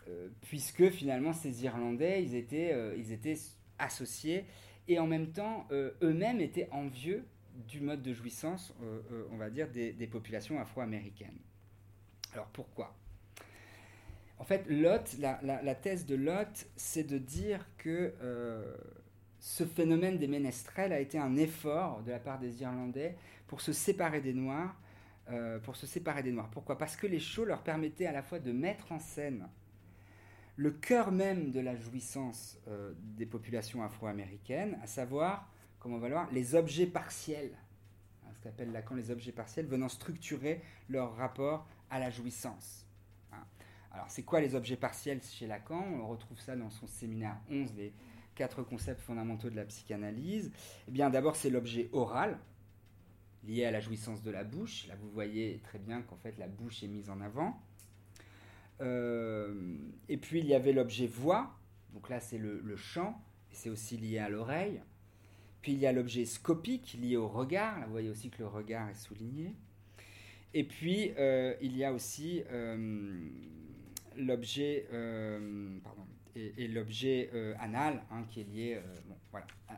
Euh, 0.09 0.29
puisque 0.41 0.89
finalement 0.89 1.33
ces 1.33 1.63
Irlandais, 1.63 2.23
ils 2.23 2.35
étaient, 2.35 2.71
euh, 2.73 2.95
ils 2.97 3.11
étaient 3.11 3.37
associés 3.77 4.45
et 4.87 4.99
en 4.99 5.07
même 5.07 5.31
temps, 5.31 5.67
euh, 5.71 5.91
eux-mêmes 6.01 6.39
étaient 6.39 6.69
envieux 6.71 7.25
du 7.67 7.81
mode 7.81 8.03
de 8.03 8.13
jouissance, 8.13 8.71
on 9.31 9.37
va 9.37 9.49
dire, 9.49 9.67
des, 9.69 10.07
populations 10.07 10.59
afro-américaines. 10.59 11.39
Alors 12.31 12.45
pourquoi? 12.49 12.95
En 14.37 14.43
fait, 14.43 14.63
la, 14.69 15.75
thèse 15.75 16.05
de 16.05 16.13
Lot, 16.13 16.67
c'est 16.75 17.03
de 17.03 17.17
dire 17.17 17.65
que 17.79 18.13
ce 19.39 19.65
phénomène 19.65 20.19
des 20.19 20.27
ménestrels 20.27 20.93
a 20.93 20.99
été 20.99 21.17
un 21.17 21.35
effort 21.35 22.03
de 22.03 22.11
la 22.11 22.19
part 22.19 22.37
des 22.37 22.61
Irlandais 22.61 23.17
pour 23.47 23.59
se 23.59 23.73
séparer 23.73 24.21
des 24.21 24.35
Noirs, 24.35 24.79
pour 25.63 25.75
se 25.75 25.87
séparer 25.87 26.21
des 26.21 26.31
Noirs. 26.31 26.51
Pourquoi? 26.51 26.77
Parce 26.77 26.95
que 26.95 27.07
les 27.07 27.19
shows 27.19 27.45
leur 27.45 27.63
permettaient 27.63 28.05
à 28.05 28.13
la 28.13 28.21
fois 28.21 28.37
de 28.37 28.51
mettre 28.51 28.91
en 28.91 28.99
scène 28.99 29.47
le 30.57 30.71
cœur 30.71 31.11
même 31.11 31.51
de 31.51 31.59
la 31.59 31.75
jouissance 31.75 32.57
euh, 32.67 32.93
des 32.97 33.27
populations 33.27 33.83
afro-américaines, 33.83 34.77
à 34.81 34.87
savoir, 34.87 35.49
comment 35.79 35.97
on 35.97 35.99
va 35.99 36.09
voir, 36.09 36.31
les 36.31 36.55
objets 36.55 36.87
partiels, 36.87 37.55
hein, 38.25 38.29
ce 38.33 38.39
qu'appelle 38.41 38.71
Lacan 38.71 38.95
les 38.95 39.11
objets 39.11 39.31
partiels, 39.31 39.67
venant 39.67 39.87
structurer 39.87 40.61
leur 40.89 41.15
rapport 41.15 41.67
à 41.91 41.99
la 41.99 42.09
jouissance. 42.09 42.87
Hein. 43.31 43.45
Alors, 43.91 44.09
c'est 44.09 44.23
quoi 44.23 44.41
les 44.41 44.55
objets 44.55 44.77
partiels 44.77 45.21
chez 45.21 45.45
Lacan? 45.45 45.85
On 46.01 46.07
retrouve 46.07 46.39
ça 46.39 46.55
dans 46.55 46.71
son 46.71 46.87
séminaire 46.87 47.37
11, 47.51 47.75
les 47.75 47.93
quatre 48.33 48.63
concepts 48.63 49.01
fondamentaux 49.01 49.51
de 49.51 49.55
la 49.55 49.65
psychanalyse. 49.65 50.51
Eh 50.87 50.91
bien, 50.91 51.11
d'abord, 51.11 51.35
c'est 51.35 51.51
l'objet 51.51 51.87
oral, 51.93 52.39
lié 53.43 53.65
à 53.65 53.71
la 53.71 53.79
jouissance 53.79 54.23
de 54.23 54.31
la 54.31 54.43
bouche. 54.43 54.87
Là, 54.87 54.95
vous 54.95 55.09
voyez 55.11 55.59
très 55.63 55.77
bien 55.77 56.01
qu'en 56.01 56.17
fait, 56.17 56.35
la 56.39 56.47
bouche 56.47 56.81
est 56.81 56.87
mise 56.87 57.11
en 57.11 57.21
avant. 57.21 57.61
Euh, 58.81 59.53
et 60.09 60.17
puis 60.17 60.39
il 60.39 60.45
y 60.45 60.53
avait 60.53 60.73
l'objet 60.73 61.07
voix, 61.07 61.55
donc 61.93 62.09
là 62.09 62.19
c'est 62.19 62.37
le, 62.37 62.75
chant, 62.75 63.19
et 63.51 63.55
c'est 63.55 63.69
aussi 63.69 63.97
lié 63.97 64.19
à 64.19 64.29
l'oreille. 64.29 64.81
Puis 65.61 65.73
il 65.73 65.79
y 65.79 65.87
a 65.87 65.91
l'objet 65.91 66.25
scopique 66.25 66.97
lié 66.99 67.17
au 67.17 67.27
regard, 67.27 67.79
là 67.79 67.85
vous 67.85 67.91
voyez 67.91 68.09
aussi 68.09 68.29
que 68.29 68.39
le 68.39 68.47
regard 68.47 68.89
est 68.89 68.95
souligné. 68.95 69.53
Et 70.53 70.63
puis 70.63 71.11
euh, 71.17 71.55
il 71.61 71.75
y 71.75 71.83
a 71.83 71.91
aussi 71.91 72.43
euh, 72.51 73.29
l'objet, 74.15 74.87
pardon, 75.83 76.05
et, 76.35 76.67
l'objet 76.67 77.31
anal 77.59 78.03
hein, 78.11 78.23
qui 78.29 78.41
est 78.41 78.43
lié 78.43 78.79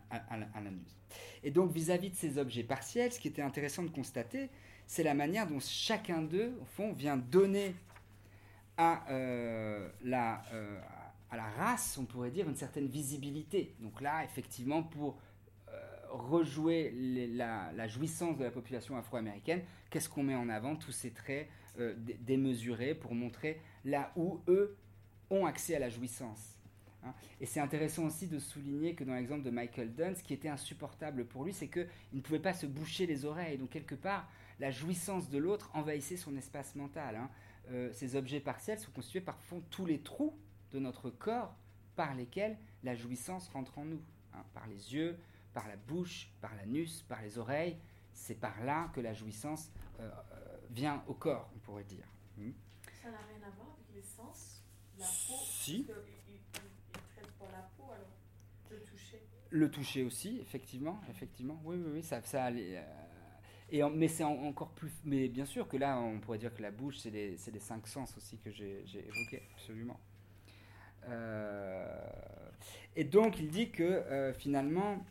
à, 0.10 0.62
l'anus. 0.62 0.98
Et 1.44 1.52
donc 1.52 1.72
vis-à-vis 1.72 2.10
-vis 2.10 2.12
de 2.12 2.16
ces 2.18 2.38
objets 2.38 2.64
partiels, 2.64 3.12
ce 3.14 3.20
qui 3.20 3.30
était 3.30 3.42
intéressant 3.42 3.84
de 3.84 3.90
constater, 3.90 4.50
c'est 4.90 5.04
la 5.04 5.14
manière 5.14 5.48
dont 5.48 5.60
chacun 5.60 6.24
d'eux, 6.24 6.52
au 6.62 6.66
fond, 6.66 6.92
vient 6.94 7.16
donner 7.16 7.76
à, 8.80 9.06
euh, 9.12 9.90
la, 10.04 10.42
euh, 10.54 10.80
à 11.30 11.36
la 11.36 11.44
race, 11.44 11.98
on 11.98 12.06
pourrait 12.06 12.32
dire, 12.32 12.48
une 12.48 12.56
certaine 12.56 12.88
visibilité. 12.88 13.76
Donc 13.82 14.00
là, 14.00 14.24
effectivement, 14.24 14.84
pour 14.84 15.20
euh, 15.68 15.74
rejouer 16.10 16.94
la, 17.36 17.88
jouissance 17.90 18.38
de 18.38 18.46
la 18.46 18.52
population 18.52 18.98
afro-américaine, 18.98 19.62
qu'est-ce 19.90 20.08
qu'on 20.08 20.24
met 20.24 20.36
en 20.36 20.48
avant 20.48 20.78
Tous 20.78 20.94
ces 20.94 21.12
traits 21.12 21.48
démesurés 22.22 22.94
pour 22.94 23.16
montrer 23.16 23.62
là 23.86 24.12
où 24.18 24.42
eux 24.48 24.76
ont 25.30 25.46
accès 25.46 25.76
à 25.76 25.80
la 25.80 25.90
jouissance. 25.90 26.58
Hein. 27.06 27.14
Et 27.40 27.46
c'est 27.46 27.62
intéressant 27.62 28.06
aussi 28.06 28.28
de 28.28 28.40
souligner 28.40 28.96
que 28.96 29.06
dans 29.06 29.14
l'exemple 29.14 29.44
de 29.44 29.50
Michael 29.50 29.94
Dunn, 29.94 30.16
ce 30.16 30.24
qui 30.24 30.34
était 30.34 30.50
insupportable 30.50 31.26
pour 31.26 31.46
lui, 31.46 31.54
c'est 31.54 31.68
qu'il 31.68 31.88
ne 32.14 32.22
pouvait 32.22 32.40
pas 32.40 32.54
se 32.54 32.66
boucher 32.66 33.06
les 33.06 33.24
oreilles. 33.24 33.58
Donc 33.58 33.70
quelque 33.70 33.96
part, 33.96 34.30
la 34.60 34.72
jouissance 34.72 35.30
de 35.30 35.38
l'autre 35.38 35.70
envahissait 35.74 36.18
son 36.18 36.36
espace 36.36 36.76
mental. 36.76 37.16
Hein. 37.16 37.30
Euh, 37.72 37.91
ces 37.94 38.16
objets 38.16 38.40
partiels 38.40 38.80
sont 38.80 38.91
constitués 38.91 39.22
par 39.22 39.40
fond 39.41 39.62
tous 39.70 39.86
les 39.86 40.02
trous 40.02 40.38
de 40.72 40.80
notre 40.80 41.10
corps 41.10 41.56
par 41.96 42.16
lesquels 42.16 42.58
la 42.84 42.96
jouissance 42.96 43.48
rentre 43.50 43.78
en 43.78 43.86
nous. 43.86 44.02
Hein, 44.34 44.44
par 44.54 44.68
les 44.68 44.94
yeux, 44.94 45.18
par 45.54 45.68
la 45.68 45.76
bouche, 45.76 46.32
par 46.41 46.56
l'anus, 46.56 47.04
par 47.08 47.22
les 47.22 47.38
oreilles. 47.38 47.78
C'est 48.14 48.36
par 48.36 48.64
là 48.64 48.90
que 48.94 49.02
la 49.02 49.14
jouissance 49.14 49.72
euh, 50.00 50.10
euh, 50.10 50.58
vient 50.72 51.04
au 51.08 51.14
corps, 51.14 51.50
on 51.56 51.60
pourrait 51.60 51.84
dire. 51.84 52.06
Hmm. 52.38 52.52
Ça 53.02 53.12
n'a 53.12 53.18
rien 53.18 53.48
à 53.48 53.50
voir 53.52 53.70
avec 53.74 53.96
les 53.96 54.02
sens 54.02 54.64
La 54.98 55.06
peau 55.06 55.36
Si. 55.44 55.84
Parce 55.84 56.00
traite 57.16 57.32
pour 57.38 57.48
la 57.50 57.70
peau 57.78 57.91
alors 57.91 58.18
Le 58.70 58.80
toucher 58.84 59.22
Le 59.50 59.72
toucher 59.72 60.04
aussi, 60.04 60.40
effectivement. 60.40 61.00
effectivement. 61.10 61.62
Oui, 61.64 61.78
oui, 61.78 61.91
oui. 61.96 62.04
Ça, 62.04 62.22
ça, 62.24 62.50
mais 63.94 64.08
c'est 64.08 64.24
encore 64.24 64.72
plus. 64.72 64.91
Mais 65.06 65.28
bien 65.28 65.46
sûr 65.46 65.68
que 65.68 65.78
là, 65.78 66.00
on 66.00 66.20
pourrait 66.20 66.38
dire 66.38 66.54
que 66.54 66.62
la 66.62 66.72
bouche, 66.72 66.98
c'est 66.98 67.10
les, 67.10 67.38
les, 67.52 67.60
cinq 67.60 67.88
sens 67.88 68.16
aussi 68.18 68.38
que 68.38 68.52
j'ai 68.52 68.84
évoqués, 68.96 69.44
absolument. 69.54 70.00
Euh, 71.08 71.86
et 72.96 73.04
donc, 73.04 73.40
il 73.40 73.50
dit 73.50 73.70
que 73.70 73.84
euh, 73.84 74.34
finalement, 74.34 75.04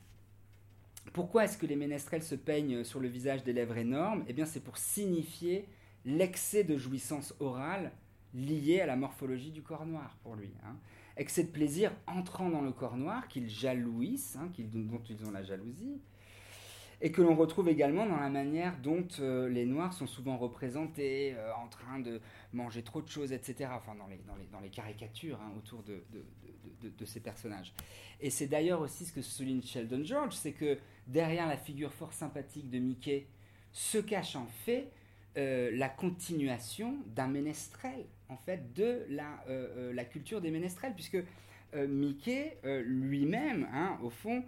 pourquoi 1.12 1.44
est-ce 1.44 1.59
que 1.59 1.66
les 1.66 1.76
ménestrels 1.76 2.22
se 2.22 2.35
peignent 2.35 2.85
sur 2.85 3.01
le 3.01 3.09
visage 3.09 3.44
des 3.44 3.52
lèvres 3.52 3.76
énormes? 3.76 4.24
Eh 4.28 4.32
bien, 4.32 4.44
c'est 4.44 4.60
pour 4.60 4.78
signifier 4.78 5.68
l'excès 6.05 6.64
de 6.64 6.76
jouissance 6.76 7.35
orale 7.40 7.93
lié 8.35 8.80
à 8.80 8.86
la 8.86 8.97
morphologie 8.97 9.51
du 9.51 9.62
corps 9.62 9.86
noir 9.86 10.16
pour 10.22 10.36
lui. 10.36 10.51
Hein. 10.64 10.76
Excès 11.16 11.44
de 11.44 11.51
plaisir 11.51 11.93
entrant 12.06 12.51
dans 12.51 12.60
le 12.60 12.72
corps 12.72 12.97
noir, 12.97 13.26
qu'ils 13.28 13.48
jalouissent, 13.48 14.36
hein, 14.36 14.51
dont 14.59 15.02
ils 15.09 15.24
ont 15.24 15.30
la 15.30 15.43
jalousie, 15.43 16.01
et 17.00 17.12
que 17.12 17.22
l'on 17.22 17.36
retrouve 17.36 17.68
également 17.68 18.06
dans 18.06 18.18
la 18.18 18.28
manière 18.28 18.76
dont 18.82 19.06
euh, 19.20 19.48
les 19.48 19.66
Noirs 19.66 19.92
sont 19.92 20.06
souvent 20.06 20.36
représentés, 20.36 21.34
euh, 21.36 21.52
en 21.54 21.68
train 21.68 22.00
de 22.00 22.20
manger 22.52 22.82
trop 22.82 23.00
de 23.00 23.08
choses, 23.08 23.32
etc. 23.32 23.70
Enfin, 23.72 23.94
dans 23.94 24.08
les, 24.08 24.18
dans 24.26 24.34
les, 24.34 24.46
dans 24.46 24.60
les 24.60 24.70
caricatures 24.70 25.40
hein, 25.40 25.52
autour 25.56 25.82
de, 25.84 26.02
de, 26.10 26.88
de, 26.88 27.04
ces 27.04 27.20
personnages. 27.20 27.72
Et 28.20 28.30
c'est 28.30 28.48
d'ailleurs 28.48 28.80
aussi 28.80 29.04
ce 29.04 29.12
que 29.12 29.22
souligne 29.22 29.62
Sheldon 29.62 30.02
George, 30.04 30.34
c'est 30.34 30.52
que 30.52 30.78
derrière 31.06 31.46
la 31.46 31.56
figure 31.56 31.92
fort 31.92 32.12
sympathique 32.12 32.68
de 32.68 32.78
Mickey 32.78 33.26
se 33.72 33.98
cache 33.98 34.34
en 34.34 34.46
fait 34.46 34.90
euh, 35.36 35.70
la 35.74 35.88
continuation 35.88 36.96
d'un 37.14 37.28
ménestrel, 37.28 38.06
en 38.28 38.36
fait, 38.36 38.72
de 38.74 39.04
la, 39.08 39.44
la 39.92 40.04
culture 40.04 40.40
des 40.40 40.50
ménestrels, 40.50 40.94
puisque 40.94 41.18
Mickey 41.74 42.58
lui-même, 42.84 43.68
hein, 43.72 43.98
au 44.02 44.10
fond, 44.10 44.42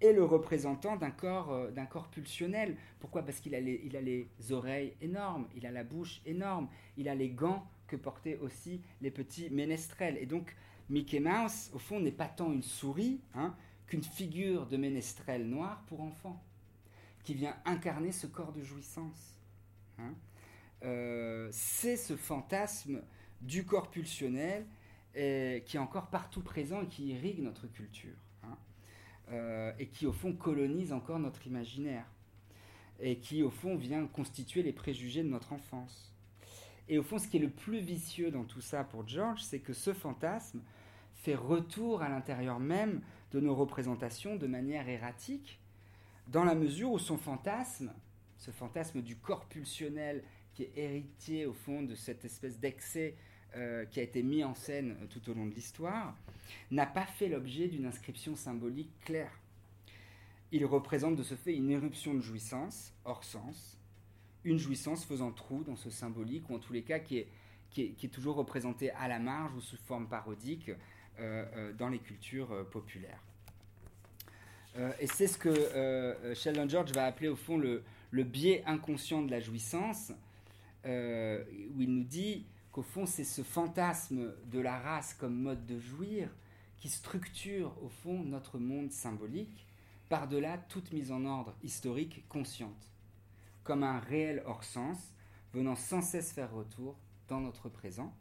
est 0.00 0.12
le 0.12 0.24
représentant 0.24 0.96
d'un 0.96 1.10
corps, 1.10 1.52
euh, 1.52 1.70
d'un 1.70 1.86
corps 1.86 2.08
pulsionnel. 2.08 2.76
Pourquoi? 3.00 3.22
Parce 3.22 3.40
qu'il 3.40 3.54
a, 3.54 3.60
les, 3.60 4.28
oreilles 4.50 4.94
énormes, 5.00 5.48
il 5.56 5.66
a 5.66 5.70
la 5.70 5.84
bouche 5.84 6.20
énorme, 6.26 6.68
il 6.96 7.08
a 7.08 7.14
les 7.14 7.30
gants 7.30 7.66
que 7.86 7.96
portaient 7.96 8.38
aussi 8.38 8.82
les 9.00 9.10
petits 9.10 9.48
ménestrels. 9.50 10.18
Et 10.18 10.26
donc, 10.26 10.54
Mickey 10.90 11.20
Mouse, 11.20 11.70
au 11.72 11.78
fond, 11.78 12.00
n'est 12.00 12.12
pas 12.12 12.28
tant 12.28 12.52
une 12.52 12.62
souris 12.62 13.20
hein, 13.34 13.54
qu'une 13.86 14.02
figure 14.02 14.66
de 14.66 14.76
ménestrel 14.76 15.46
noir 15.46 15.84
pour 15.86 16.00
enfants, 16.00 16.42
qui 17.24 17.34
vient 17.34 17.56
incarner 17.64 18.12
ce 18.12 18.26
corps 18.26 18.52
de 18.52 18.62
jouissance. 18.62 19.38
Hein. 19.98 20.14
Euh, 20.82 21.48
c'est 21.52 21.96
ce 21.96 22.16
fantasme 22.16 23.02
du 23.40 23.64
corps 23.64 23.90
pulsionnel 23.90 24.66
qui 25.14 25.78
est 25.78 25.78
encore 25.78 26.08
partout 26.08 26.42
présent 26.42 26.82
et 26.82 26.88
qui 26.88 27.06
irrigue 27.06 27.40
notre 27.40 27.66
culture. 27.68 28.16
Euh, 29.32 29.72
et 29.78 29.88
qui, 29.88 30.06
au 30.06 30.12
fond, 30.12 30.32
colonise 30.32 30.92
encore 30.92 31.18
notre 31.18 31.46
imaginaire. 31.46 32.06
Et 33.00 33.18
qui, 33.18 33.42
au 33.42 33.50
fond, 33.50 33.76
vient 33.76 34.06
constituer 34.06 34.62
les 34.62 34.72
préjugés 34.72 35.22
de 35.22 35.28
notre 35.28 35.52
enfance. 35.52 36.12
Et 36.88 36.98
au 36.98 37.02
fond, 37.02 37.18
ce 37.18 37.26
qui 37.26 37.38
est 37.38 37.40
le 37.40 37.50
plus 37.50 37.80
vicieux 37.80 38.30
dans 38.30 38.44
tout 38.44 38.60
ça 38.60 38.84
pour 38.84 39.06
George, 39.06 39.42
c'est 39.42 39.58
que 39.58 39.72
ce 39.72 39.92
fantasme 39.92 40.62
fait 41.14 41.34
retour 41.34 42.02
à 42.02 42.08
l'intérieur 42.08 42.60
même 42.60 43.02
de 43.32 43.40
nos 43.40 43.54
représentations 43.54 44.36
de 44.36 44.46
manière 44.46 44.88
erratique, 44.88 45.58
dans 46.28 46.44
la 46.44 46.54
mesure 46.54 46.92
où 46.92 46.98
son 46.98 47.16
fantasme, 47.16 47.92
ce 48.38 48.50
fantasme 48.50 49.02
du 49.02 49.16
corps 49.16 49.46
pulsionnel 49.46 50.22
qui 50.54 50.64
est 50.64 50.72
héritier 50.76 51.46
au 51.46 51.52
fond 51.52 51.82
de 51.82 51.94
cette 51.94 52.24
espèce 52.24 52.58
d'excès 52.58 53.16
euh, 53.54 53.86
qui 53.86 54.00
a 54.00 54.02
été 54.02 54.22
mis 54.22 54.44
en 54.44 54.54
scène 54.54 54.96
euh, 55.00 55.06
tout 55.06 55.30
au 55.30 55.34
long 55.34 55.46
de 55.46 55.54
l'histoire, 55.54 56.14
n'a 56.70 56.84
pas 56.84 57.06
fait 57.06 57.28
l'objet 57.28 57.68
d'une 57.68 57.86
inscription 57.86 58.36
symbolique 58.36 58.90
claire. 59.00 59.32
Il 60.52 60.66
représente 60.66 61.16
de 61.16 61.22
ce 61.22 61.34
fait 61.36 61.54
une 61.54 61.70
éruption 61.70 62.12
de 62.12 62.20
jouissance, 62.20 62.92
hors 63.06 63.24
sens, 63.24 63.78
une 64.44 64.58
jouissance 64.58 65.06
faisant 65.06 65.30
trou 65.32 65.62
dans 65.64 65.76
ce 65.76 65.88
symbolique, 65.88 66.50
ou 66.50 66.56
en 66.56 66.58
tous 66.58 66.74
les 66.74 66.82
cas 66.82 66.98
qui 66.98 67.18
est, 67.18 68.12
toujours 68.12 68.36
représenté 68.36 68.90
à 68.90 69.08
la 69.08 69.18
marge 69.18 69.54
ou 69.54 69.60
sous 69.60 69.78
forme 69.78 70.06
parodique 70.06 70.70
euh, 71.18 71.72
dans 71.74 71.88
les 71.88 71.98
cultures 71.98 72.68
populaires. 72.70 73.22
et 75.00 75.06
c'est 75.06 75.28
ce 75.28 75.38
que 75.38 76.34
Sheldon 76.34 76.68
George 76.68 76.92
va 76.92 77.06
appeler 77.06 77.28
au 77.28 77.36
fond 77.36 77.56
le 77.56 77.82
biais 78.22 78.62
inconscient 78.66 79.22
de 79.22 79.30
la 79.30 79.40
jouissance, 79.40 80.12
où 80.84 81.80
il 81.80 81.88
nous 81.88 82.04
dit 82.04 82.44
qu'au 82.76 82.82
fond, 82.82 83.06
c'est 83.06 83.24
ce 83.24 83.40
fantasme 83.40 84.34
de 84.50 84.60
la 84.60 84.78
race 84.78 85.14
comme 85.14 85.34
mode 85.34 85.64
de 85.64 85.78
jouir 85.78 86.28
qui 86.76 86.90
structure 86.90 87.74
au 87.82 87.88
fond 87.88 88.22
notre 88.22 88.58
monde 88.58 88.92
symbolique, 88.92 89.66
par-delà 90.10 90.58
toute 90.58 90.92
mise 90.92 91.10
en 91.10 91.24
ordre 91.24 91.54
historique 91.62 92.28
consciente, 92.28 92.92
comme 93.64 93.82
un 93.82 93.98
réel 93.98 94.42
hors-sens 94.44 94.98
venant 95.54 95.74
sans 95.74 96.02
cesse 96.02 96.32
faire 96.32 96.52
retour 96.52 96.98
dans 97.28 97.40
notre 97.40 97.70
présent, 97.70 98.14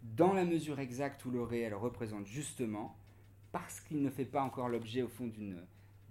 dans 0.00 0.32
la 0.32 0.44
mesure 0.44 0.78
exacte 0.78 1.24
où 1.24 1.32
le 1.32 1.42
réel 1.42 1.74
représente 1.74 2.28
justement, 2.28 2.96
parce 3.50 3.80
qu'il 3.80 4.00
ne 4.00 4.10
fait 4.10 4.26
pas 4.26 4.42
encore 4.42 4.68
l'objet 4.68 5.02
au 5.02 5.08
fond 5.08 5.26
d'une 5.26 5.60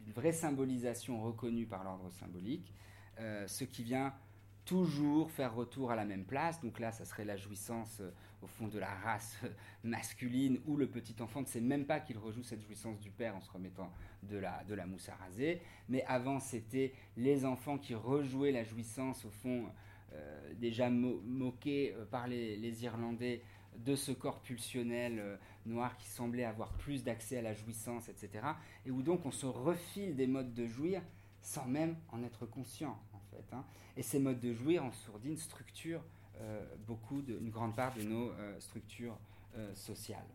vraie 0.07 0.33
symbolisation 0.33 1.23
reconnue 1.23 1.67
par 1.67 1.85
l'ordre 1.85 2.11
symbolique, 2.19 2.73
euh, 3.19 3.47
ce 3.47 3.63
qui 3.63 3.83
vient 3.83 4.13
toujours 4.65 5.31
faire 5.31 5.53
retour 5.53 5.91
à 5.91 5.95
la 5.95 6.05
même 6.05 6.25
place. 6.25 6.59
Donc 6.61 6.79
là, 6.79 6.91
ça 6.91 7.05
serait 7.05 7.25
la 7.25 7.37
jouissance 7.37 7.99
euh, 8.01 8.11
au 8.41 8.47
fond 8.47 8.67
de 8.67 8.79
la 8.79 8.93
race 8.93 9.37
euh, 9.43 9.49
masculine 9.83 10.59
où 10.65 10.75
le 10.75 10.87
petit 10.87 11.15
enfant 11.21 11.41
ne 11.41 11.45
sait 11.45 11.61
même 11.61 11.85
pas 11.85 11.99
qu'il 11.99 12.17
rejoue 12.17 12.43
cette 12.43 12.61
jouissance 12.61 12.99
du 12.99 13.11
père 13.11 13.35
en 13.35 13.41
se 13.41 13.51
remettant 13.51 13.91
de 14.23 14.37
la, 14.37 14.63
de 14.63 14.73
la 14.73 14.85
mousse 14.85 15.09
à 15.09 15.15
raser. 15.15 15.61
Mais 15.87 16.03
avant, 16.05 16.39
c'était 16.39 16.93
les 17.15 17.45
enfants 17.45 17.77
qui 17.77 17.95
rejouaient 17.95 18.51
la 18.51 18.63
jouissance 18.63 19.23
au 19.25 19.29
fond 19.31 19.65
euh, 20.13 20.53
déjà 20.55 20.89
moqués 20.89 21.95
par 22.09 22.27
les, 22.27 22.57
les, 22.57 22.83
Irlandais 22.83 23.41
de 23.77 23.95
ce 23.95 24.11
corps 24.11 24.41
pulsionnel 24.41 25.37
noir 25.65 25.97
qui 25.97 26.07
semblait 26.07 26.45
avoir 26.45 26.71
plus 26.73 27.03
d'accès 27.03 27.37
à 27.37 27.41
la 27.41 27.53
jouissance, 27.53 28.07
etc. 28.07 28.45
Et 28.85 28.91
où 28.91 29.01
donc 29.01 29.25
on 29.25 29.31
se 29.31 29.45
refile 29.45 30.15
des 30.15 30.27
modes 30.27 30.53
de 30.53 30.65
jouir 30.65 31.01
sans 31.41 31.65
même 31.65 31.95
en 32.11 32.23
être 32.23 32.45
conscient. 32.45 32.97
Hein. 33.51 33.63
Et 33.97 34.03
ces 34.03 34.19
modes 34.19 34.39
de 34.39 34.53
jouir 34.53 34.83
en 34.83 34.91
sourdine 34.91 35.37
structurent 35.37 36.03
euh, 36.41 36.61
beaucoup, 36.85 37.23
une 37.27 37.49
grande 37.49 37.75
part 37.75 37.93
de 37.95 38.03
nos 38.03 38.31
euh, 38.31 38.59
structures 38.59 39.17
euh, 39.57 39.73
sociales. 39.73 40.27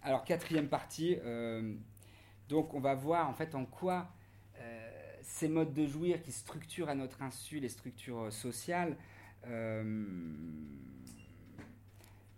alors 0.00 0.24
quatrième 0.24 0.68
partie, 0.68 1.18
donc 2.48 2.72
on 2.72 2.80
va 2.80 2.94
voir 2.94 3.28
en 3.28 3.34
fait 3.34 3.54
en 3.54 3.66
quoi 3.66 4.08
ces 5.20 5.48
modes 5.48 5.74
de 5.74 5.86
jouir 5.86 6.22
qui 6.22 6.32
structurent 6.32 6.88
à 6.88 6.94
notre 6.94 7.20
insu 7.20 7.60
les 7.60 7.68
structures 7.68 8.32
sociales, 8.32 8.96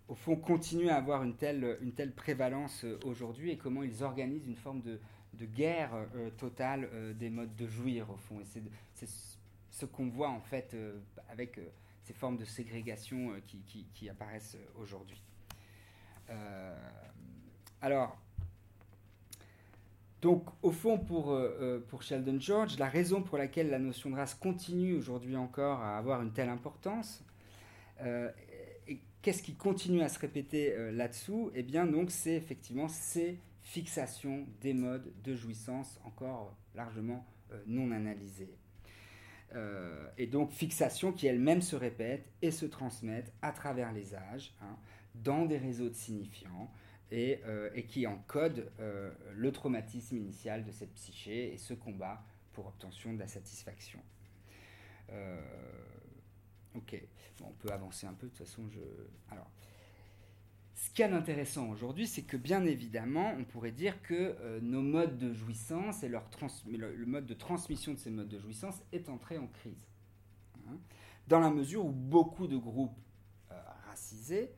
au 0.08 0.14
fond, 0.14 0.36
continuent 0.36 0.88
à 0.88 0.96
avoir 0.96 1.22
une 1.22 1.36
telle, 1.36 1.78
une 1.80 1.92
telle 1.92 2.12
prévalence 2.12 2.84
aujourd'hui 3.04 3.50
et 3.50 3.56
comment 3.56 3.84
ils 3.84 4.02
organisent 4.02 4.48
une 4.48 4.56
forme 4.56 4.80
de, 4.80 4.98
de 5.34 5.46
guerre 5.46 5.90
euh, 6.14 6.30
totale 6.30 6.88
euh, 6.92 7.12
des 7.12 7.30
modes 7.30 7.54
de 7.56 7.66
jouir, 7.66 8.10
au 8.10 8.16
fond. 8.16 8.40
Et 8.40 8.44
c'est 8.94 9.08
ce 9.70 9.86
qu'on 9.86 10.08
voit, 10.08 10.30
en 10.30 10.40
fait, 10.40 10.74
euh, 10.74 10.98
avec 11.28 11.60
ces 12.02 12.12
formes 12.12 12.36
de 12.36 12.44
ségrégation 12.44 13.32
qui, 13.46 14.08
apparaissent 14.08 14.58
aujourd'hui. 14.78 15.22
alors, 17.80 18.18
donc, 20.20 20.44
au 20.62 20.70
fond, 20.70 20.98
pour, 20.98 21.34
pour 21.88 22.02
Sheldon 22.02 22.38
George, 22.38 22.78
la 22.78 22.88
raison 22.88 23.22
pour 23.22 23.38
laquelle 23.38 23.70
la 23.70 23.78
notion 23.78 24.10
de 24.10 24.16
race 24.16 24.34
continue 24.34 24.94
aujourd'hui 24.94 25.36
encore 25.36 25.80
à 25.80 25.96
avoir 25.96 26.20
une 26.20 26.32
telle 26.32 26.50
importance, 26.50 27.24
et 28.04 29.00
qu'est-ce 29.22 29.42
qui 29.42 29.54
continue 29.54 30.02
à 30.02 30.10
se 30.10 30.18
répéter 30.18 30.92
là-dessous? 30.92 31.50
Eh 31.54 31.62
bien, 31.62 31.86
donc, 31.86 32.10
c'est 32.10 32.34
effectivement 32.34 32.88
ces 32.88 33.38
fixation 33.64 34.46
des 34.60 34.74
modes 34.74 35.10
de 35.22 35.34
jouissance 35.34 35.98
encore 36.04 36.56
largement 36.74 37.26
euh, 37.50 37.62
non 37.66 37.90
analysés. 37.90 38.56
Euh, 39.54 40.08
et 40.18 40.26
donc 40.26 40.52
fixation 40.52 41.12
qui 41.12 41.26
elle-même 41.26 41.62
se 41.62 41.74
répète 41.74 42.30
et 42.42 42.50
se 42.50 42.66
transmettent 42.66 43.32
à 43.42 43.52
travers 43.52 43.92
les 43.92 44.14
âges, 44.14 44.54
hein, 44.60 44.76
dans 45.14 45.46
des 45.46 45.58
réseaux 45.58 45.88
de 45.88 45.94
signifiants, 45.94 46.70
et, 47.10 47.40
euh, 47.46 47.70
qui 47.82 48.06
encodent 48.06 48.70
le 48.78 49.52
traumatisme 49.52 50.16
initial 50.16 50.64
de 50.64 50.72
cette 50.72 50.92
psyché 50.94 51.52
et 51.52 51.58
ce 51.58 51.74
combat 51.74 52.24
pour 52.52 52.66
obtention 52.66 53.12
de 53.12 53.18
la 53.18 53.28
satisfaction. 53.28 54.00
ok, 56.74 57.00
on 57.42 57.52
peut 57.52 57.70
avancer 57.70 58.06
un 58.06 58.14
peu, 58.14 58.26
de 58.26 58.32
toute 58.32 58.46
façon, 58.46 58.68
je... 58.68 58.80
Alors, 59.30 59.50
ce 60.74 60.90
qui 60.90 61.02
est 61.02 61.12
intéressant 61.12 61.68
aujourd'hui, 61.68 62.06
c'est 62.06 62.22
que 62.22 62.36
bien 62.36 62.64
évidemment, 62.64 63.34
on 63.38 63.44
pourrait 63.44 63.70
dire 63.70 64.02
que 64.02 64.36
euh, 64.40 64.60
nos 64.60 64.82
modes 64.82 65.18
de 65.18 65.32
jouissance 65.32 66.02
et 66.02 66.08
le, 66.08 67.06
mode 67.06 67.26
de 67.26 67.34
transmission 67.34 67.94
de 67.94 67.98
ces 67.98 68.10
modes 68.10 68.28
de 68.28 68.38
jouissance 68.38 68.82
est 68.92 69.08
entré 69.08 69.38
en 69.38 69.46
crise. 69.46 69.88
Hein. 70.66 70.78
dans 71.28 71.40
la 71.40 71.50
mesure 71.50 71.84
où 71.84 71.90
beaucoup 71.90 72.46
de 72.46 72.56
groupes 72.56 72.96
euh, 73.52 73.60
racisés 73.86 74.50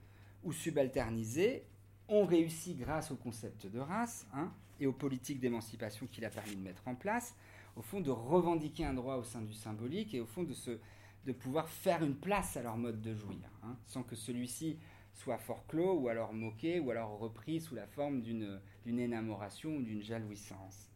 ou 0.45 0.53
subalternisés 0.53 1.65
ont 2.09 2.25
réussi 2.25 2.77
grâce 2.77 3.11
au 3.11 3.17
concept 3.17 3.67
de 3.67 3.81
race 3.81 4.25
hein, 4.33 4.53
et 4.79 4.87
aux 4.87 4.93
politiques 4.93 5.41
d'émancipation 5.41 6.07
qu'il 6.07 6.25
a 6.25 6.31
permis 6.31 6.55
de 6.55 6.61
mettre 6.61 6.87
en 6.87 6.95
place, 6.95 7.35
au 7.75 7.83
fond 7.83 8.01
de 8.01 8.11
revendiquer 8.11 8.85
un 8.85 8.95
droit 8.95 9.17
au 9.17 9.25
sein 9.25 9.43
du 9.43 9.53
symbolique 9.53 10.15
et 10.15 10.21
au 10.21 10.27
fond 10.27 10.45
de, 10.45 10.55
se, 10.55 10.79
de 11.25 11.33
pouvoir 11.33 11.69
faire 11.69 12.05
une 12.05 12.15
place 12.15 12.57
à 12.57 12.63
leur 12.63 12.77
mode 12.77 13.01
de 13.01 13.15
jouir, 13.15 13.51
hein, 13.65 13.77
sans 13.85 14.05
que 14.05 14.15
celui-ci 14.15 14.79
soit 15.17 15.39
fort 15.39 15.67
clos, 15.67 15.99
ou 15.99 16.09
alors 16.09 16.33
moqué, 16.33 16.79
ou 16.79 16.91
alors 16.91 17.19
repris 17.19 17.61
sous 17.61 17.75
la 17.75 17.87
forme 17.87 18.21
d'une 18.21 18.61
énamoration 18.87 19.77
ou 19.77 19.83
d'une 19.83 20.03
jalouissance. 20.03 20.91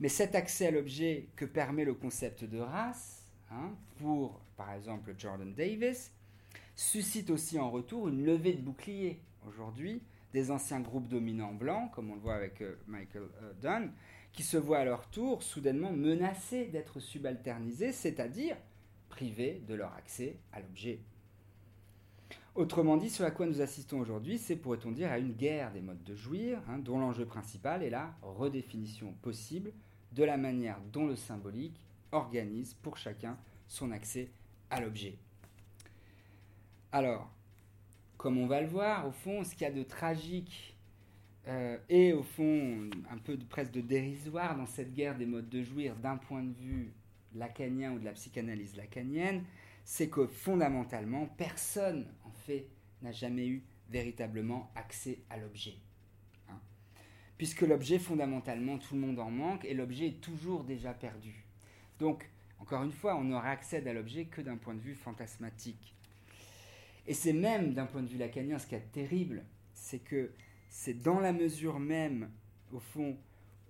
Mais 0.00 0.08
cet 0.08 0.34
accès 0.34 0.68
à 0.68 0.70
l'objet 0.70 1.28
que 1.36 1.44
permet 1.44 1.84
le 1.84 1.94
concept 1.94 2.44
de 2.44 2.58
race, 2.58 3.26
hein, 3.50 3.72
pour 3.98 4.40
par 4.56 4.72
exemple 4.72 5.14
Jordan 5.16 5.52
Davis, 5.54 6.12
suscite 6.74 7.30
aussi 7.30 7.58
en 7.58 7.70
retour 7.70 8.08
une 8.08 8.24
levée 8.24 8.54
de 8.54 8.62
bouclier 8.62 9.20
aujourd'hui 9.46 10.02
des 10.32 10.50
anciens 10.50 10.80
groupes 10.80 11.08
dominants 11.08 11.54
blancs, 11.54 11.90
comme 11.92 12.10
on 12.10 12.14
le 12.14 12.20
voit 12.20 12.34
avec 12.34 12.60
euh, 12.60 12.76
Michael 12.86 13.24
euh, 13.42 13.52
Dunn, 13.60 13.92
qui 14.32 14.42
se 14.42 14.56
voient 14.56 14.78
à 14.78 14.84
leur 14.84 15.08
tour 15.10 15.42
soudainement 15.42 15.92
menacés 15.92 16.66
d'être 16.66 17.00
subalternisés, 17.00 17.92
c'est-à-dire 17.92 18.56
privés 19.08 19.62
de 19.66 19.74
leur 19.74 19.94
accès 19.94 20.36
à 20.52 20.60
l'objet. 20.60 21.00
Autrement 22.58 22.96
dit, 22.96 23.08
ce 23.08 23.22
à 23.22 23.30
quoi 23.30 23.46
nous 23.46 23.60
assistons 23.60 24.00
aujourd'hui, 24.00 24.36
c'est, 24.36 24.56
pourrait-on 24.56 24.90
dire, 24.90 25.12
à 25.12 25.20
une 25.20 25.30
guerre 25.30 25.70
des 25.70 25.80
modes 25.80 26.02
de 26.02 26.16
jouir, 26.16 26.60
hein, 26.68 26.78
dont 26.78 26.98
l'enjeu 26.98 27.24
principal 27.24 27.84
est 27.84 27.88
la 27.88 28.12
redéfinition 28.20 29.12
possible 29.22 29.70
de 30.10 30.24
la 30.24 30.36
manière 30.36 30.80
dont 30.92 31.06
le 31.06 31.14
symbolique 31.14 31.80
organise 32.10 32.74
pour 32.74 32.96
chacun 32.96 33.38
son 33.68 33.92
accès 33.92 34.32
à 34.70 34.80
l'objet. 34.80 35.14
Alors, 36.90 37.30
comme 38.16 38.38
on 38.38 38.48
va 38.48 38.60
le 38.60 38.66
voir, 38.66 39.06
au 39.06 39.12
fond, 39.12 39.44
ce 39.44 39.52
qu'il 39.52 39.62
y 39.62 39.66
a 39.66 39.70
de 39.70 39.84
tragique 39.84 40.76
euh, 41.46 41.78
et 41.88 42.12
au 42.12 42.24
fond 42.24 42.90
un 43.08 43.18
peu 43.18 43.38
presque 43.38 43.70
de 43.70 43.82
dérisoire 43.82 44.56
dans 44.56 44.66
cette 44.66 44.92
guerre 44.94 45.16
des 45.16 45.26
modes 45.26 45.48
de 45.48 45.62
jouir 45.62 45.94
d'un 45.94 46.16
point 46.16 46.42
de 46.42 46.54
vue 46.54 46.92
lacanien 47.36 47.92
ou 47.92 48.00
de 48.00 48.04
la 48.04 48.14
psychanalyse 48.14 48.74
lacanienne, 48.74 49.44
c'est 49.90 50.10
que 50.10 50.26
fondamentalement, 50.26 51.24
personne, 51.38 52.04
n'a 53.02 53.12
jamais 53.12 53.46
eu 53.46 53.64
véritablement 53.90 54.70
accès 54.74 55.20
à 55.30 55.36
l'objet. 55.36 55.74
Hein. 56.48 56.60
Puisque 57.36 57.62
l'objet, 57.62 57.98
fondamentalement, 57.98 58.78
tout 58.78 58.94
le 58.94 59.00
monde 59.00 59.18
en 59.18 59.30
manque 59.30 59.64
et 59.64 59.74
l'objet 59.74 60.08
est 60.08 60.20
toujours 60.20 60.64
déjà 60.64 60.92
perdu. 60.92 61.44
Donc, 61.98 62.28
encore 62.58 62.82
une 62.82 62.92
fois, 62.92 63.16
on 63.16 63.24
n'aura 63.24 63.50
accès 63.50 63.86
à 63.86 63.92
l'objet 63.92 64.26
que 64.26 64.40
d'un 64.40 64.56
point 64.56 64.74
de 64.74 64.80
vue 64.80 64.94
fantasmatique. 64.94 65.94
Et 67.06 67.14
c'est 67.14 67.32
même 67.32 67.72
d'un 67.72 67.86
point 67.86 68.02
de 68.02 68.08
vue 68.08 68.18
lacanien 68.18 68.58
ce 68.58 68.66
qui 68.66 68.74
est 68.74 68.92
terrible, 68.92 69.44
c'est 69.72 70.00
que 70.00 70.32
c'est 70.68 71.02
dans 71.02 71.20
la 71.20 71.32
mesure 71.32 71.78
même, 71.78 72.30
au 72.72 72.80
fond, 72.80 73.16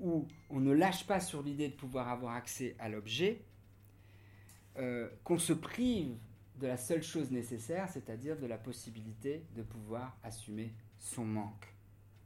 où 0.01 0.27
on 0.51 0.61
ne 0.61 0.73
lâche 0.73 1.07
pas 1.07 1.21
sur 1.21 1.43
l'idée 1.43 1.69
de 1.69 1.75
pouvoir 1.75 2.09
avoir 2.09 2.35
accès 2.35 2.75
à 2.79 2.89
l'objet, 2.89 3.43
euh, 4.77 5.09
qu'on 5.25 5.39
se 5.39 5.53
prive 5.53 6.17
de 6.59 6.67
la 6.67 6.77
seule 6.77 7.03
chose 7.03 7.31
nécessaire, 7.31 7.89
c'est-à-dire 7.89 8.39
de 8.39 8.47
la 8.47 8.59
possibilité 8.59 9.45
de 9.55 9.63
pouvoir 9.63 10.19
assumer 10.23 10.73
son 10.99 11.25
manque, 11.25 11.75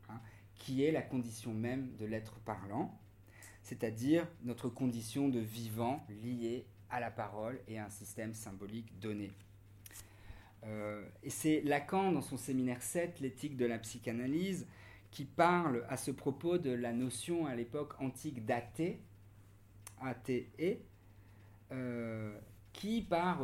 hein, 0.08 0.20
qui 0.54 0.84
est 0.84 0.92
la 0.92 1.02
condition 1.02 1.52
même 1.52 1.94
de 1.96 2.06
l'être 2.06 2.38
parlant, 2.40 2.98
c'est-à-dire 3.62 4.26
notre 4.42 4.68
condition 4.68 5.28
de 5.28 5.38
vivant 5.38 6.06
liée 6.08 6.66
à 6.90 7.00
la 7.00 7.10
parole 7.10 7.60
et 7.68 7.78
à 7.78 7.86
un 7.86 7.90
système 7.90 8.34
symbolique 8.34 8.98
donné. 8.98 9.30
Euh, 10.64 11.04
et 11.22 11.30
c'est 11.30 11.60
Lacan, 11.62 12.12
dans 12.12 12.22
son 12.22 12.36
séminaire 12.36 12.82
7, 12.82 13.20
l'éthique 13.20 13.56
de 13.56 13.66
la 13.66 13.78
psychanalyse, 13.78 14.66
qui 15.10 15.24
parle 15.24 15.84
à 15.88 15.96
ce 15.96 16.10
propos 16.10 16.58
de 16.58 16.70
la 16.70 16.92
notion 16.92 17.46
à 17.46 17.54
l'époque 17.54 18.00
antique 18.00 18.44
d'athée, 18.46 19.00
A-T-E, 20.00 20.78
euh, 21.72 22.38
qui, 22.82 23.00
par 23.00 23.38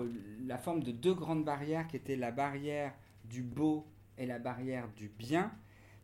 la 0.47 0.59
forme 0.59 0.83
de 0.83 0.91
deux 0.91 1.15
grandes 1.15 1.45
barrières 1.45 1.87
qui 1.87 1.95
étaient 1.95 2.17
la 2.17 2.33
barrière 2.33 2.93
du 3.25 3.45
beau 3.45 3.87
et 4.17 4.27
la 4.27 4.41
barrière 4.41 4.89
du 4.97 5.09
bien, 5.09 5.53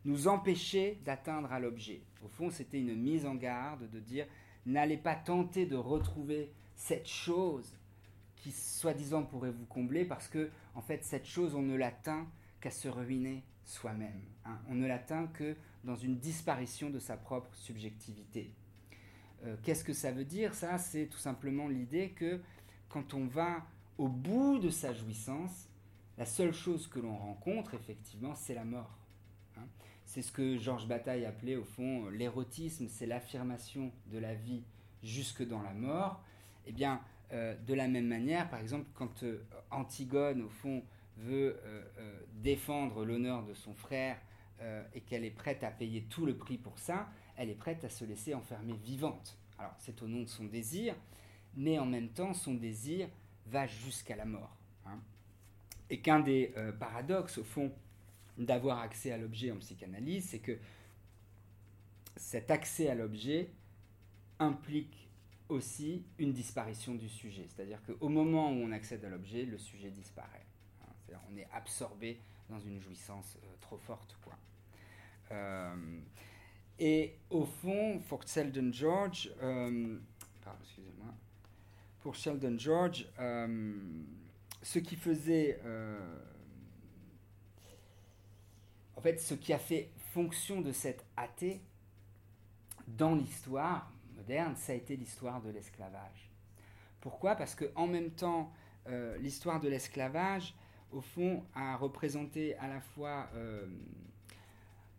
nous 0.05 0.29
empêchait 0.29 0.99
d'atteindre 1.03 1.51
à 1.51 1.59
l'objet. 1.59 2.01
Au 2.23 2.29
fond, 2.29 2.49
c'était 2.49 2.79
une 2.79 2.95
mise 2.95 3.25
en 3.25 3.35
garde 3.35 3.89
de 3.91 3.99
dire 3.99 4.25
n'allez 4.65 4.95
pas 4.95 5.15
tenter 5.15 5.65
de 5.65 5.75
retrouver 5.75 6.53
cette 6.77 7.09
chose 7.09 7.75
qui, 8.37 8.51
soi-disant, 8.51 9.23
pourrait 9.23 9.51
vous 9.51 9.65
combler, 9.65 10.05
parce 10.05 10.29
que, 10.29 10.49
en 10.73 10.81
fait, 10.81 11.03
cette 11.03 11.25
chose, 11.25 11.55
on 11.55 11.61
ne 11.61 11.75
l'atteint 11.75 12.27
qu'à 12.61 12.71
se 12.71 12.87
ruiner 12.87 13.43
soi-même. 13.65 14.21
Hein. 14.45 14.59
On 14.69 14.75
ne 14.75 14.87
l'atteint 14.87 15.27
que 15.27 15.57
dans 15.83 15.97
une 15.97 16.19
disparition 16.19 16.89
de 16.89 16.99
sa 16.99 17.17
propre 17.17 17.53
subjectivité. 17.53 18.53
Euh, 19.45 19.57
qu'est-ce 19.61 19.83
que 19.83 19.91
ça 19.91 20.13
veut 20.13 20.23
dire 20.23 20.53
Ça, 20.53 20.77
c'est 20.77 21.07
tout 21.07 21.17
simplement 21.17 21.67
l'idée 21.67 22.11
que 22.11 22.39
quand 22.89 23.13
on 23.13 23.25
va 23.25 23.65
au 23.97 24.07
bout 24.07 24.59
de 24.59 24.69
sa 24.69 24.93
jouissance, 24.93 25.69
la 26.17 26.25
seule 26.25 26.53
chose 26.53 26.87
que 26.87 26.99
l'on 26.99 27.15
rencontre, 27.15 27.73
effectivement, 27.73 28.35
c'est 28.35 28.53
la 28.53 28.65
mort. 28.65 28.97
Hein. 29.57 29.67
C'est 30.05 30.21
ce 30.21 30.31
que 30.31 30.57
Georges 30.57 30.87
Bataille 30.87 31.25
appelait, 31.25 31.55
au 31.55 31.63
fond, 31.63 32.09
l'érotisme, 32.09 32.87
c'est 32.87 33.05
l'affirmation 33.05 33.91
de 34.07 34.17
la 34.17 34.33
vie 34.33 34.63
jusque 35.03 35.45
dans 35.45 35.61
la 35.61 35.73
mort. 35.73 36.23
Eh 36.65 36.71
bien, 36.71 37.01
euh, 37.31 37.55
de 37.67 37.73
la 37.73 37.87
même 37.87 38.07
manière, 38.07 38.49
par 38.49 38.59
exemple, 38.59 38.85
quand 38.93 39.23
euh, 39.23 39.43
Antigone, 39.71 40.41
au 40.41 40.49
fond, 40.49 40.83
veut 41.17 41.59
euh, 41.65 42.21
défendre 42.35 43.05
l'honneur 43.05 43.43
de 43.45 43.53
son 43.53 43.73
frère 43.73 44.17
et 44.93 45.01
qu'elle 45.01 45.25
est 45.25 45.31
prête 45.31 45.65
à 45.65 45.69
payer 45.69 46.03
tout 46.03 46.25
le 46.25 46.37
prix 46.37 46.57
pour 46.57 46.79
ça, 46.79 47.09
elle 47.35 47.49
est 47.49 47.55
prête 47.55 47.83
à 47.83 47.89
se 47.89 48.05
laisser 48.05 48.33
enfermer 48.33 48.73
vivante. 48.73 49.37
Alors, 49.59 49.73
c'est 49.77 50.01
au 50.01 50.07
nom 50.07 50.21
de 50.21 50.29
son 50.29 50.45
désir, 50.45 50.95
mais 51.55 51.79
en 51.79 51.85
même 51.85 52.09
temps, 52.09 52.33
son 52.33 52.53
désir 52.53 53.09
va 53.47 53.67
jusqu'à 53.67 54.15
la 54.15 54.25
mort. 54.25 54.55
Hein. 54.85 54.99
Et 55.89 56.01
qu'un 56.01 56.19
des 56.19 56.53
euh, 56.57 56.71
paradoxes, 56.71 57.37
au 57.37 57.43
fond, 57.43 57.71
d'avoir 58.37 58.79
accès 58.79 59.11
à 59.11 59.17
l'objet 59.17 59.51
en 59.51 59.57
psychanalyse, 59.57 60.29
c'est 60.29 60.39
que 60.39 60.57
cet 62.17 62.51
accès 62.51 62.89
à 62.89 62.95
l'objet 62.95 63.51
implique 64.39 65.09
aussi 65.47 66.03
une 66.17 66.33
disparition 66.33 66.95
du 66.95 67.07
sujet. 67.07 67.45
C'est-à-dire 67.47 67.79
qu'au 67.85 68.09
moment 68.09 68.49
où 68.49 68.55
on 68.55 68.71
accède 68.71 69.05
à 69.05 69.09
l'objet, 69.09 69.45
le 69.45 69.57
sujet 69.57 69.91
disparaît. 69.91 70.45
Hein. 70.81 71.17
On 71.31 71.37
est 71.37 71.47
absorbé 71.53 72.19
dans 72.49 72.59
une 72.59 72.79
jouissance 72.81 73.37
euh, 73.43 73.47
trop 73.61 73.77
forte. 73.77 74.17
Quoi. 74.23 74.37
Euh, 75.31 75.99
et 76.79 77.15
au 77.29 77.45
fond, 77.45 78.01
Selden 78.25 78.73
George, 78.73 79.31
pour 82.05 82.13
Sheldon 82.13 82.55
George, 82.59 83.07
euh, 83.19 83.73
ce 84.61 84.77
qui 84.77 84.95
faisait. 84.95 85.59
Euh, 85.65 86.19
en 88.95 89.01
fait, 89.01 89.19
ce 89.19 89.33
qui 89.33 89.51
a 89.53 89.57
fait 89.57 89.89
fonction 90.13 90.61
de 90.61 90.71
cet 90.71 91.03
athée 91.17 91.61
dans 92.87 93.15
l'histoire 93.15 93.91
moderne, 94.15 94.55
ça 94.55 94.73
a 94.73 94.75
été 94.75 94.95
l'histoire 94.95 95.41
de 95.41 95.49
l'esclavage. 95.49 96.29
Pourquoi? 97.01 97.33
Parce 97.33 97.55
que 97.55 97.65
en 97.73 97.87
même 97.87 98.11
temps, 98.11 98.53
euh, 98.85 99.17
l'histoire 99.17 99.59
de 99.59 99.67
l'esclavage, 99.67 100.53
au 100.91 101.01
fond, 101.01 101.43
a 101.55 101.75
représenté 101.75 102.55
à 102.57 102.67
la 102.67 102.81
fois. 102.81 103.31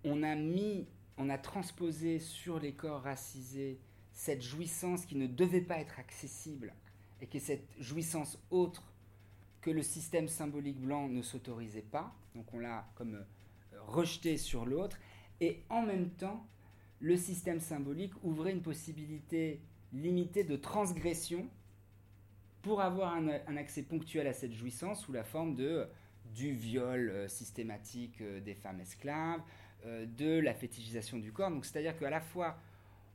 on 0.03 0.24
a 0.24 0.35
mis, 0.35 0.89
on 1.19 1.31
a 1.31 1.39
transposé 1.39 2.19
sur 2.19 2.59
les 2.59 2.74
corps 2.74 3.03
racisés 3.03 3.78
cette 4.12 4.43
jouissance 4.43 5.07
qui 5.07 5.15
ne 5.15 5.28
devait 5.28 5.61
pas 5.61 5.78
être 5.78 6.01
accessible 6.01 6.74
et 7.20 7.26
que 7.26 7.38
cette 7.38 7.68
jouissance 7.78 8.38
autre 8.51 8.93
que 9.60 9.70
le 9.70 9.82
système 9.82 10.28
symbolique 10.28 10.80
blanc 10.80 11.09
ne 11.09 11.22
s'autorisait 11.22 11.82
pas, 11.82 12.14
donc 12.34 12.52
on 12.55 12.59
l'a 12.59 12.86
comme 12.94 13.14
euh, 13.14 13.80
rejeté 13.86 14.36
sur 14.36 14.64
l'autre, 14.64 14.98
et 15.40 15.64
en 15.68 15.82
même 15.82 16.10
temps, 16.10 16.47
le 17.01 17.16
système 17.16 17.60
symbolique 17.60 18.12
ouvrait 18.22 18.52
une 18.52 18.62
possibilité 18.62 19.60
limitée 19.93 20.44
de 20.44 20.56
transgression 20.56 21.48
pour 22.62 22.80
avoir 22.80 23.14
un, 23.14 23.56
accès 23.56 23.82
ponctuel 23.82 24.26
à 24.26 24.32
cette 24.32 24.52
jouissance 24.52 25.02
sous 25.02 25.12
la 25.12 25.24
forme 25.24 25.55
de, 25.55 25.86
du 26.34 26.52
viol 26.52 27.10
euh, 27.10 27.28
systématique 27.28 28.20
euh, 28.20 28.40
des 28.40 28.55
femmes 28.55 28.80
esclaves, 28.80 29.40
de 29.84 30.40
la 30.40 30.52
fétichisation 30.52 31.18
du 31.18 31.30
corps. 31.30 31.51
Donc 31.51 31.64
c'est-à-dire 31.64 31.97
qu'à 31.97 32.10
la 32.10 32.20
fois 32.20 32.59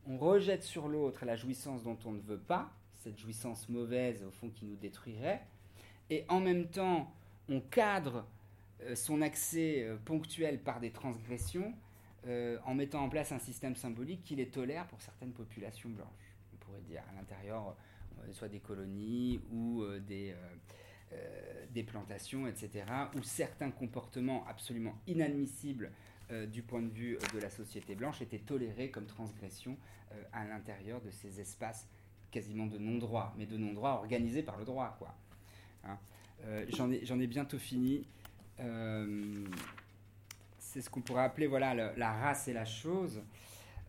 on 0.07 0.17
rejette 0.17 0.63
sur 0.63 0.87
l'autre 0.87 1.25
la 1.25 1.35
jouissance 1.35 1.83
dont 1.83 1.97
on 2.05 2.11
ne 2.11 2.21
veut 2.21 2.39
pas, 2.39 2.71
cette 3.03 3.19
jouissance 3.19 3.67
mauvaise 3.69 4.23
au 4.23 4.31
fond 4.31 4.49
qui 4.49 4.65
nous 4.65 4.75
détruirait, 4.75 5.41
et 6.09 6.25
en 6.29 6.39
même 6.39 6.67
temps 6.67 7.13
on 7.49 7.59
cadre 7.59 8.25
euh, 8.83 8.95
son 8.95 9.21
accès 9.21 9.83
euh, 9.83 9.97
ponctuel 10.03 10.59
par 10.59 10.79
des 10.79 10.91
transgressions 10.91 11.73
euh, 12.27 12.57
en 12.65 12.73
mettant 12.73 13.03
en 13.03 13.09
place 13.09 13.31
un 13.31 13.39
système 13.39 13.75
symbolique 13.75 14.23
qui 14.23 14.35
les 14.35 14.47
tolère 14.47 14.87
pour 14.87 15.01
certaines 15.01 15.33
populations 15.33 15.89
blanches, 15.89 16.35
on 16.53 16.57
pourrait 16.57 16.81
dire, 16.81 17.03
à 17.11 17.15
l'intérieur 17.15 17.75
soit 18.33 18.49
des 18.49 18.59
colonies 18.59 19.41
ou 19.51 19.83
des, 20.07 20.35
des 21.71 21.81
plantations, 21.81 22.45
etc., 22.45 22.85
où 23.15 23.23
certains 23.23 23.71
comportements 23.71 24.45
absolument 24.47 24.93
inadmissibles 25.07 25.91
du 26.51 26.61
point 26.61 26.83
de 26.83 26.89
vue 26.89 27.17
de 27.33 27.39
la 27.39 27.49
société 27.49 27.95
blanche 27.95 28.21
étaient 28.21 28.37
tolérés 28.37 28.91
comme 28.91 29.07
transgression 29.07 29.75
à 30.33 30.45
l'intérieur 30.45 31.01
de 31.01 31.09
ces 31.09 31.39
espaces 31.39 31.87
quasiment 32.31 32.65
de 32.65 32.77
non-droit, 32.77 33.33
mais 33.37 33.45
de 33.45 33.57
non-droit 33.57 33.91
organisé 33.91 34.41
par 34.41 34.57
le 34.57 34.65
droit. 34.65 34.95
quoi. 34.97 35.15
Hein. 35.83 35.97
Euh, 36.45 36.65
j'en, 36.69 36.89
ai, 37.19 37.27
bientôt 37.27 37.59
fini. 37.59 38.07
Euh, 38.59 39.45
c'est 40.57 40.81
ce 40.81 40.89
qu'on 40.89 41.01
pourrait 41.01 41.23
appeler 41.23 41.47
voilà, 41.47 41.93
la 41.95 42.11
race 42.13 42.47
et 42.47 42.53
la 42.53 42.65
chose. 42.65 43.21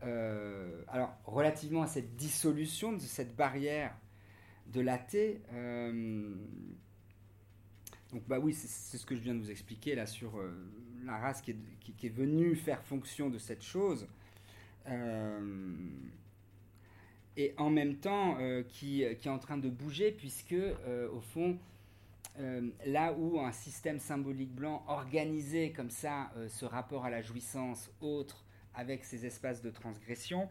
Euh, 0.02 0.82
alors, 0.89 1.16
relativement 1.24 1.82
à 1.82 1.86
cette 1.86 2.16
dissolution 2.16 2.93
de 2.93 2.98
cette 2.98 3.36
barrière 3.36 3.97
de 4.66 4.81
l'athée, 4.81 5.40
donc 8.10 8.27
bah 8.27 8.39
oui, 8.39 8.52
c'est, 8.52 8.97
ce 8.97 9.06
que 9.06 9.14
je 9.14 9.20
viens 9.20 9.35
de 9.35 9.40
vous 9.40 9.51
expliquer 9.51 9.94
là 9.94 10.06
sur 10.06 10.40
la 11.05 11.19
race 11.19 11.40
qui 11.43 11.52
est, 11.52 12.09
venue 12.09 12.56
faire 12.56 12.82
fonction 12.82 13.31
de 13.31 13.39
cette 13.39 13.62
chose 13.62 14.09
et 17.36 17.54
en 17.56 17.70
même 17.70 17.96
temps 17.96 18.36
euh, 18.40 18.62
qui, 18.62 19.04
qui, 19.20 19.28
est 19.28 19.30
en 19.30 19.38
train 19.38 19.59
de 19.59 19.68
bouger, 19.68 20.12
puisque, 20.12 20.52
euh, 20.52 21.10
au 21.10 21.20
fond, 21.20 21.59
euh, 22.38 22.70
là 22.86 23.12
où 23.12 23.40
un 23.40 23.52
système 23.52 23.98
symbolique 23.98 24.54
blanc 24.54 24.84
organisait 24.86 25.70
comme 25.70 25.90
ça 25.90 26.32
ce 26.48 26.64
rapport 26.64 27.04
à 27.04 27.10
la 27.10 27.20
jouissance 27.20 27.90
autre 28.00 28.44
avec 28.74 29.04
ces 29.04 29.26
espaces 29.26 29.60
de 29.60 29.70
transgression, 29.70 30.48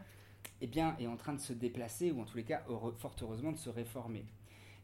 eh 0.61 0.67
bien, 0.67 0.95
est 0.99 1.07
en 1.07 1.17
train 1.17 1.33
de 1.33 1.39
se 1.39 1.53
déplacer, 1.53 2.11
ou 2.11 2.21
en 2.21 2.25
tous 2.25 2.37
les 2.37 2.43
cas, 2.43 2.63
fort 2.97 3.15
heureusement, 3.21 3.51
de 3.51 3.57
se 3.57 3.69
réformer. 3.69 4.25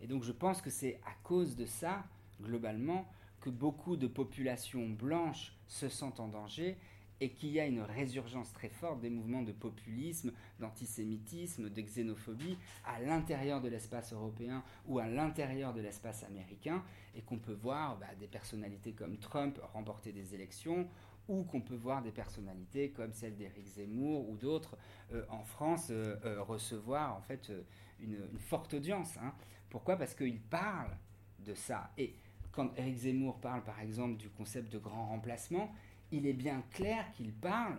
Et 0.01 0.07
donc, 0.07 0.23
je 0.23 0.31
pense 0.31 0.61
que 0.61 0.69
c'est 0.69 0.99
à 1.05 1.13
cause 1.23 1.55
de 1.55 1.65
ça, 1.65 2.03
globalement, 2.41 3.07
que 3.41 3.49
beaucoup 3.49 3.95
de 3.95 4.07
populations 4.07 4.89
blanches 4.89 5.55
se 5.67 5.89
sentent 5.89 6.19
en 6.19 6.27
danger 6.27 6.77
et 7.19 7.29
qu'il 7.29 7.49
y 7.49 7.59
a 7.59 7.65
une 7.65 7.81
résurgence 7.81 8.53
très 8.53 8.69
forte 8.69 8.99
des 8.99 9.09
mouvements 9.09 9.41
de 9.41 9.51
populisme, 9.51 10.31
d'antisémitisme, 10.59 11.69
de 11.69 11.81
xénophobie 11.81 12.57
à 12.85 12.99
l'intérieur 12.99 13.61
de 13.61 13.69
l'espace 13.69 14.13
européen 14.13 14.63
ou 14.85 14.99
à 14.99 15.07
l'intérieur 15.07 15.73
de 15.73 15.81
l'espace 15.81 16.23
américain, 16.23 16.83
et 17.15 17.21
qu'on 17.21 17.39
peut 17.39 17.53
voir 17.53 17.97
bah, 17.97 18.07
des 18.19 18.27
personnalités 18.27 18.93
comme 18.93 19.17
Trump 19.17 19.59
remporter 19.73 20.11
des 20.11 20.35
élections, 20.35 20.87
ou 21.27 21.43
qu'on 21.43 21.61
peut 21.61 21.75
voir 21.75 22.01
des 22.01 22.11
personnalités 22.11 22.91
comme 22.91 23.13
celle 23.13 23.35
d'Éric 23.35 23.67
Zemmour 23.67 24.29
ou 24.29 24.37
d'autres 24.37 24.77
euh, 25.13 25.25
en 25.29 25.43
France 25.43 25.87
euh, 25.91 26.15
euh, 26.23 26.41
recevoir 26.41 27.15
en 27.15 27.21
fait 27.21 27.51
une, 27.99 28.17
forte 28.39 28.73
audience. 28.73 29.17
Hein. 29.17 29.33
Pourquoi? 29.69 29.97
Parce 29.97 30.15
qu'ils 30.15 30.39
parlent 30.39 30.97
de 31.39 31.53
ça. 31.53 31.91
Et 31.97 32.13
quand 32.51 32.73
Éric 32.77 32.95
Zemmour 32.95 33.39
parle 33.39 33.63
par 33.63 33.79
exemple 33.81 34.17
du 34.17 34.29
concept 34.29 34.71
de 34.71 34.79
grand 34.79 35.07
remplacement, 35.07 35.71
il 36.11 36.25
est 36.27 36.33
bien 36.33 36.63
clair 36.71 37.11
qu'il 37.13 37.33
parle 37.33 37.77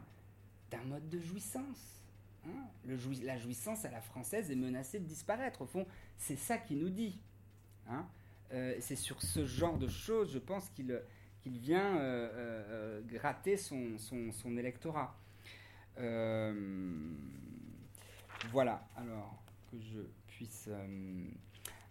d'un 0.71 0.83
mode 0.85 1.09
de 1.09 1.19
jouissance. 1.19 2.03
Hein. 2.47 2.69
la 2.87 3.37
jouissance 3.37 3.85
à 3.85 3.91
la 3.91 4.01
française 4.01 4.51
est 4.51 4.57
menacée 4.57 5.01
de 5.01 5.05
disparaître. 5.05 5.63
Au 5.63 5.67
fond, 5.67 5.87
c'est 6.17 6.37
ça 6.37 6.57
qu'il 6.59 6.79
nous 6.79 6.91
dit. 6.91 7.21
Hein. 7.89 8.07
Euh, 8.53 8.77
c'est 8.81 8.97
sur 8.97 9.21
ce 9.23 9.45
genre 9.45 9.77
de 9.77 9.89
choses, 9.89 10.33
je 10.33 10.39
pense, 10.39 10.69
qu'il 10.71 11.03
vient 11.45 11.97
euh, 11.99 12.31
euh, 12.35 13.01
gratter 13.03 13.57
son, 13.57 13.97
électorat. 14.57 15.15
voilà, 18.51 18.89
alors 18.97 19.43
que 19.71 19.79
je 19.79 20.01
puisse... 20.27 20.69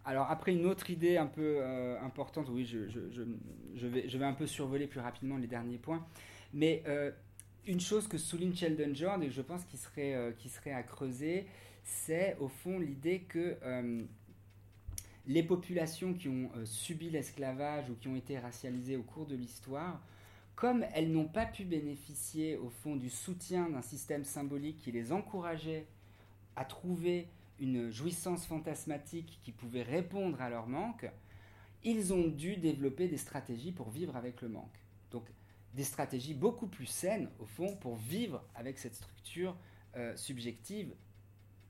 Alors 0.08 0.32
après 0.32 0.54
une 0.54 0.66
autre 0.66 0.90
idée 0.90 1.18
un 1.18 1.28
peu 1.28 1.62
importante, 2.02 2.48
oui, 2.50 2.66
je, 2.66 3.88
vais, 3.88 4.26
un 4.26 4.34
peu 4.34 4.48
survoler 4.48 4.88
plus 4.88 5.02
rapidement 5.02 5.38
les 5.38 5.48
derniers 5.48 5.78
points. 5.78 6.04
Mais 6.54 6.84
euh, 6.88 7.12
une 7.66 7.80
chose 7.80 8.08
que 8.08 8.18
souligne 8.18 8.56
Sheldon 8.56 8.94
George 8.94 9.24
et 9.24 9.30
je 9.30 9.42
pense 9.42 9.66
qu'il 9.66 9.80
serait, 9.80 10.16
euh, 10.16 10.32
serait 10.48 10.72
à 10.72 10.84
creuser, 10.84 11.48
c'est 11.84 12.38
au 12.40 12.48
fond 12.48 12.80
l'idée 12.80 13.22
que 13.22 13.58
euh, 13.64 14.04
les 15.26 15.44
populations 15.44 16.14
qui 16.14 16.30
ont 16.30 16.50
subi 16.64 17.10
l'esclavage 17.10 17.90
ou 17.90 17.96
qui 17.96 18.08
ont 18.08 18.16
été 18.16 18.40
racialisées 18.40 18.96
au 18.96 19.04
cours 19.04 19.26
de 19.26 19.36
l'histoire, 19.36 20.02
comme 20.56 20.86
elles 20.94 21.12
n'ont 21.12 21.28
pas 21.28 21.46
pu 21.46 21.66
bénéficier 21.66 22.56
au 22.58 22.70
fond 22.70 22.96
du 22.96 23.10
soutien 23.10 23.70
d'un 23.70 23.82
système 23.82 24.24
symbolique 24.24 24.78
qui 24.78 24.94
les 24.94 25.12
encourageait 25.12 25.86
à 26.56 26.64
trouver 26.64 27.28
une 27.60 27.90
jouissance 27.90 28.46
fantasmatique 28.46 29.40
qui 29.44 29.52
pouvait 29.52 29.84
répondre 29.84 30.42
à 30.42 30.50
leur 30.50 30.68
manque, 30.68 31.08
ils 31.84 32.14
ont 32.14 32.28
dû 32.28 32.58
développer 32.58 33.08
des 33.08 33.18
stratégies 33.18 33.72
pour 33.72 33.90
vivre 33.90 34.16
avec 34.16 34.42
le 34.42 34.50
manque. 34.50 34.84
Donc 35.12 35.26
des 35.74 35.84
stratégies 35.84 36.34
beaucoup 36.34 36.68
plus 36.68 36.86
saines, 36.86 37.30
au 37.40 37.46
fond, 37.46 37.76
pour 37.78 37.96
vivre 37.96 38.44
avec 38.56 38.78
cette 38.78 38.96
structure 38.96 39.56
euh, 39.96 40.16
subjective 40.16 40.94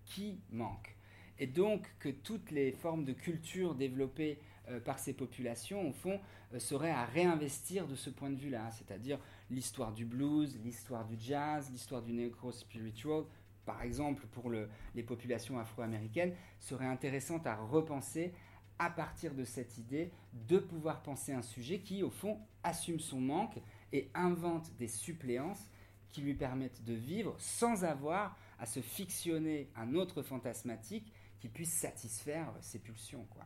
qui 0.06 0.40
manque. 0.50 0.96
Et 1.40 1.48
donc 1.48 1.88
que 2.00 2.10
toutes 2.10 2.52
les 2.52 2.72
formes 2.72 3.06
de 3.06 3.14
culture 3.14 3.76
développées 3.76 4.40
euh, 4.70 4.80
par 4.80 5.00
ces 5.00 5.14
populations, 5.14 5.90
au 5.90 5.94
fond, 5.94 6.20
euh, 6.54 6.60
seraient 6.60 6.92
à 6.92 7.06
réinvestir 7.06 7.88
de 7.88 7.96
ce 7.96 8.10
point 8.10 8.30
de 8.30 8.36
vue-là, 8.36 8.72
c'est-à-dire 8.72 9.20
l'histoire 9.50 9.94
du 9.94 10.06
blues, 10.06 10.58
l'histoire 10.64 11.06
du 11.06 11.16
jazz, 11.20 11.70
l'histoire 11.72 12.02
du 12.02 12.14
necro-spiritual, 12.14 13.24
par 13.68 13.84
exemple 13.84 14.26
pour 14.28 14.50
les 14.50 15.04
populations 15.04 15.60
afro-américaines, 15.60 16.34
serait 16.60 16.88
intéressante 16.88 17.46
à 17.46 17.58
repenser 17.58 18.34
à 18.80 18.90
partir 18.90 19.36
de 19.36 19.44
cette 19.44 19.78
idée 19.78 20.12
de 20.34 20.58
pouvoir 20.58 21.04
penser 21.04 21.34
un 21.34 21.42
sujet 21.42 21.80
qui, 21.80 22.02
au 22.02 22.10
fond, 22.10 22.40
assume 22.64 23.00
son 23.00 23.20
manque 23.20 23.58
et 23.92 24.10
invente 24.14 24.72
des 24.78 24.88
suppléances 24.88 25.70
qui 26.10 26.22
lui 26.22 26.34
permettent 26.34 26.84
de 26.86 26.94
vivre 26.94 27.36
sans 27.40 27.84
avoir 27.84 28.38
à 28.58 28.66
se 28.66 28.80
fictionner 28.80 29.70
un 29.76 29.96
autre 29.96 30.24
fantasmatique 30.24 31.12
qui 31.40 31.50
puisse 31.50 31.74
satisfaire 31.74 32.54
ses 32.62 32.80
pulsions. 32.80 33.26
Quoi. 33.30 33.46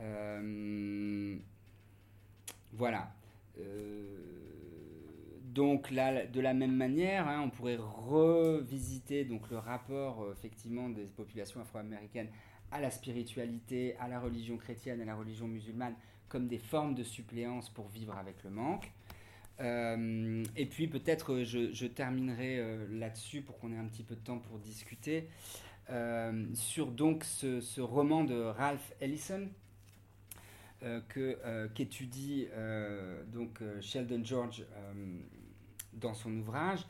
Euh, 0.00 1.38
voilà. 2.72 3.14
Euh, 3.58 4.89
donc 5.54 5.90
là, 5.90 6.26
de 6.26 6.40
la 6.40 6.54
même 6.54 6.76
manière, 6.76 7.26
hein, 7.26 7.42
on 7.44 7.50
pourrait 7.50 7.78
revisiter 7.78 9.24
donc 9.24 9.50
le 9.50 9.58
rapport 9.58 10.22
euh, 10.22 10.32
effectivement 10.32 10.88
des 10.88 11.06
populations 11.06 11.60
afro-américaines 11.60 12.28
à 12.70 12.80
la 12.80 12.90
spiritualité, 12.90 13.96
à 13.98 14.06
la 14.06 14.20
religion 14.20 14.56
chrétienne, 14.56 15.00
à 15.00 15.04
la 15.04 15.16
religion 15.16 15.48
musulmane 15.48 15.94
comme 16.28 16.46
des 16.46 16.58
formes 16.58 16.94
de 16.94 17.02
suppléance 17.02 17.68
pour 17.68 17.88
vivre 17.88 18.16
avec 18.16 18.44
le 18.44 18.50
manque. 18.50 18.92
Euh, 19.58 20.44
et 20.56 20.66
puis 20.66 20.86
peut-être 20.86 21.42
je, 21.42 21.86
terminerai 21.86 22.60
euh, 22.60 22.86
là-dessus 22.88 23.42
pour 23.42 23.58
qu'on 23.58 23.72
ait 23.72 23.76
un 23.76 23.86
petit 23.86 24.04
peu 24.04 24.14
de 24.14 24.20
temps 24.20 24.38
pour 24.38 24.58
discuter 24.58 25.28
sur 26.54 26.92
donc 26.92 27.24
ce, 27.24 27.80
roman 27.80 28.22
de 28.22 28.40
Ralph 28.40 28.92
Ellison 29.00 29.48
qu'étudie 31.74 32.46
donc 33.32 33.60
Sheldon 33.80 34.22
George 34.22 34.64
dans 35.92 36.14
son 36.14 36.36
ouvrage. 36.38 36.86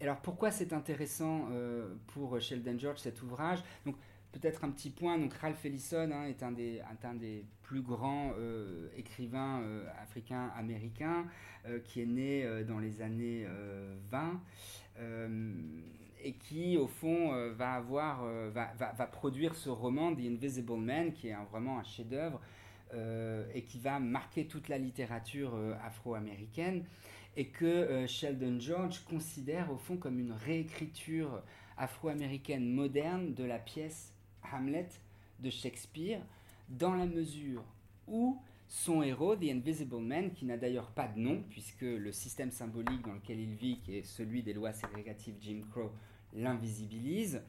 Alors 0.00 0.16
pourquoi 0.16 0.50
c'est 0.50 0.72
intéressant 0.72 1.48
pour 2.08 2.40
Sheldon 2.40 2.78
George 2.78 2.98
cet 2.98 3.20
ouvrage? 3.22 3.62
Donc 3.84 3.96
peut-être 4.32 4.64
un 4.64 4.70
petit 4.70 4.90
point. 4.90 5.18
Donc 5.18 5.32
Ralph 5.34 5.64
Ellison 5.64 6.10
hein, 6.12 6.26
est 6.26 6.42
un 6.42 6.52
des, 6.52 6.80
un 7.02 7.14
des 7.14 7.44
plus 7.62 7.82
grands 7.82 8.32
euh, 8.38 8.88
écrivains 8.96 9.60
euh, 9.62 9.86
africains 10.02 10.50
américains 10.56 11.26
euh, 11.66 11.78
qui 11.80 12.02
est 12.02 12.06
né 12.06 12.64
dans 12.66 12.78
les 12.78 13.02
années 13.02 13.46
20 14.10 14.40
et 16.22 16.32
qui 16.34 16.76
au 16.76 16.86
fond 16.86 17.32
va 17.52 17.72
avoir 17.72 18.24
va, 18.50 18.72
va, 18.76 18.92
va, 18.92 19.06
produire 19.06 19.54
ce 19.54 19.70
roman 19.70 20.14
The 20.14 20.20
Invisible 20.20 20.76
Man 20.76 21.12
qui 21.12 21.28
est 21.28 21.36
vraiment 21.50 21.78
un 21.78 21.84
chef-d'œuvre 21.84 22.40
et 23.54 23.62
qui 23.62 23.78
va 23.78 23.98
marquer 23.98 24.46
toute 24.46 24.68
la 24.68 24.76
littérature 24.76 25.56
afro-américaine 25.82 26.84
et 27.36 27.46
que 27.46 28.06
Sheldon 28.06 28.58
George 28.58 29.04
considère 29.04 29.72
au 29.72 29.76
fond 29.76 29.96
comme 29.96 30.18
une 30.18 30.32
réécriture 30.32 31.42
afro-américaine 31.76 32.70
moderne 32.70 33.34
de 33.34 33.44
la 33.44 33.58
pièce 33.58 34.12
Hamlet 34.52 34.88
de 35.38 35.50
Shakespeare, 35.50 36.20
dans 36.68 36.94
la 36.94 37.06
mesure 37.06 37.64
où 38.06 38.40
son 38.68 39.02
héros, 39.02 39.34
The 39.34 39.50
Invisible 39.50 39.98
Man, 39.98 40.30
qui 40.30 40.44
n'a 40.44 40.56
d'ailleurs 40.56 40.90
pas 40.92 41.08
de 41.08 41.18
nom, 41.18 41.42
puisque 41.50 41.82
le 41.82 42.12
système 42.12 42.52
symbolique 42.52 43.02
dans 43.04 43.14
lequel 43.14 43.40
il 43.40 43.54
vit, 43.54 43.80
qui 43.80 43.96
est 43.96 44.04
celui 44.04 44.42
des 44.42 44.52
lois 44.52 44.72
ségrégatives 44.72 45.34
Jim 45.40 45.62
Crow, 45.70 45.90
l'invisibilise, 46.34 47.42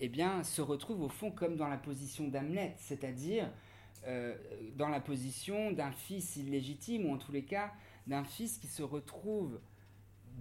eh 0.00 0.08
bien, 0.08 0.42
se 0.42 0.60
retrouve 0.60 1.02
au 1.02 1.08
fond 1.08 1.30
comme 1.30 1.56
dans 1.56 1.68
la 1.68 1.76
position 1.76 2.26
d'Hamlet, 2.26 2.74
c'est-à-dire 2.78 3.48
euh, 4.06 4.34
dans 4.76 4.88
la 4.88 4.98
position 4.98 5.70
d'un 5.70 5.92
fils 5.92 6.36
illégitime, 6.36 7.06
ou 7.06 7.14
en 7.14 7.18
tous 7.18 7.30
les 7.30 7.44
cas 7.44 7.72
d'un 8.06 8.24
fils 8.24 8.58
qui 8.58 8.66
se 8.66 8.82
retrouve 8.82 9.60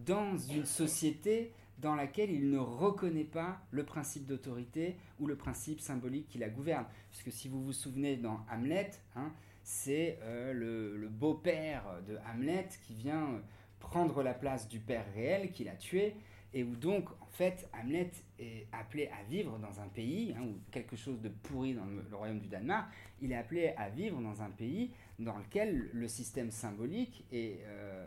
dans 0.05 0.37
une 0.37 0.65
société 0.65 1.53
dans 1.79 1.95
laquelle 1.95 2.31
il 2.31 2.49
ne 2.49 2.57
reconnaît 2.57 3.23
pas 3.23 3.59
le 3.71 3.83
principe 3.83 4.25
d'autorité 4.25 4.97
ou 5.19 5.27
le 5.27 5.35
principe 5.35 5.81
symbolique 5.81 6.27
qui 6.27 6.37
la 6.37 6.49
gouverne. 6.49 6.85
Puisque 7.09 7.31
si 7.31 7.47
vous 7.47 7.63
vous 7.63 7.73
souvenez 7.73 8.15
dans 8.15 8.39
Hamlet, 8.51 8.91
hein, 9.15 9.31
c'est 9.63 10.19
euh, 10.21 10.53
le, 10.53 11.07
beau-père 11.09 11.83
de 12.07 12.17
Hamlet 12.31 12.69
qui 12.85 12.93
vient 12.93 13.41
prendre 13.79 14.23
la 14.23 14.33
place 14.33 14.67
du 14.69 14.79
père 14.79 15.05
réel 15.13 15.51
qui 15.51 15.63
l'a 15.63 15.75
tué, 15.75 16.15
et 16.55 16.63
où 16.63 16.75
donc, 16.75 17.09
en 17.21 17.31
fait, 17.31 17.67
Hamlet 17.73 18.11
est 18.37 18.67
appelé 18.71 19.07
à 19.07 19.23
vivre 19.23 19.57
dans 19.57 19.81
un 19.81 19.87
pays, 19.87 20.35
hein, 20.37 20.43
ou 20.43 20.59
quelque 20.71 20.95
chose 20.95 21.19
de 21.19 21.29
pourri 21.29 21.73
dans 21.73 21.85
le, 21.85 22.15
royaume 22.15 22.39
du 22.39 22.47
Danemark, 22.47 22.87
il 23.21 23.31
est 23.31 23.35
appelé 23.35 23.69
à 23.75 23.89
vivre 23.89 24.21
dans 24.21 24.41
un 24.41 24.51
pays 24.51 24.91
dans 25.23 25.37
lequel 25.37 25.89
le 25.93 26.07
système 26.07 26.51
symbolique 26.51 27.25
est, 27.31 27.59
euh, 27.65 28.05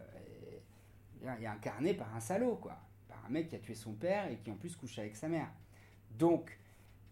est 1.40 1.46
incarné 1.46 1.94
par 1.94 2.14
un 2.14 2.20
salaud, 2.20 2.56
quoi 2.56 2.78
un 3.26 3.32
mec 3.32 3.48
qui 3.48 3.56
a 3.56 3.58
tué 3.58 3.74
son 3.74 3.92
père 3.92 4.30
et 4.30 4.36
qui 4.36 4.50
en 4.50 4.56
plus 4.56 4.76
couche 4.76 4.98
avec 4.98 5.16
sa 5.16 5.28
mère. 5.28 5.50
Donc, 6.18 6.58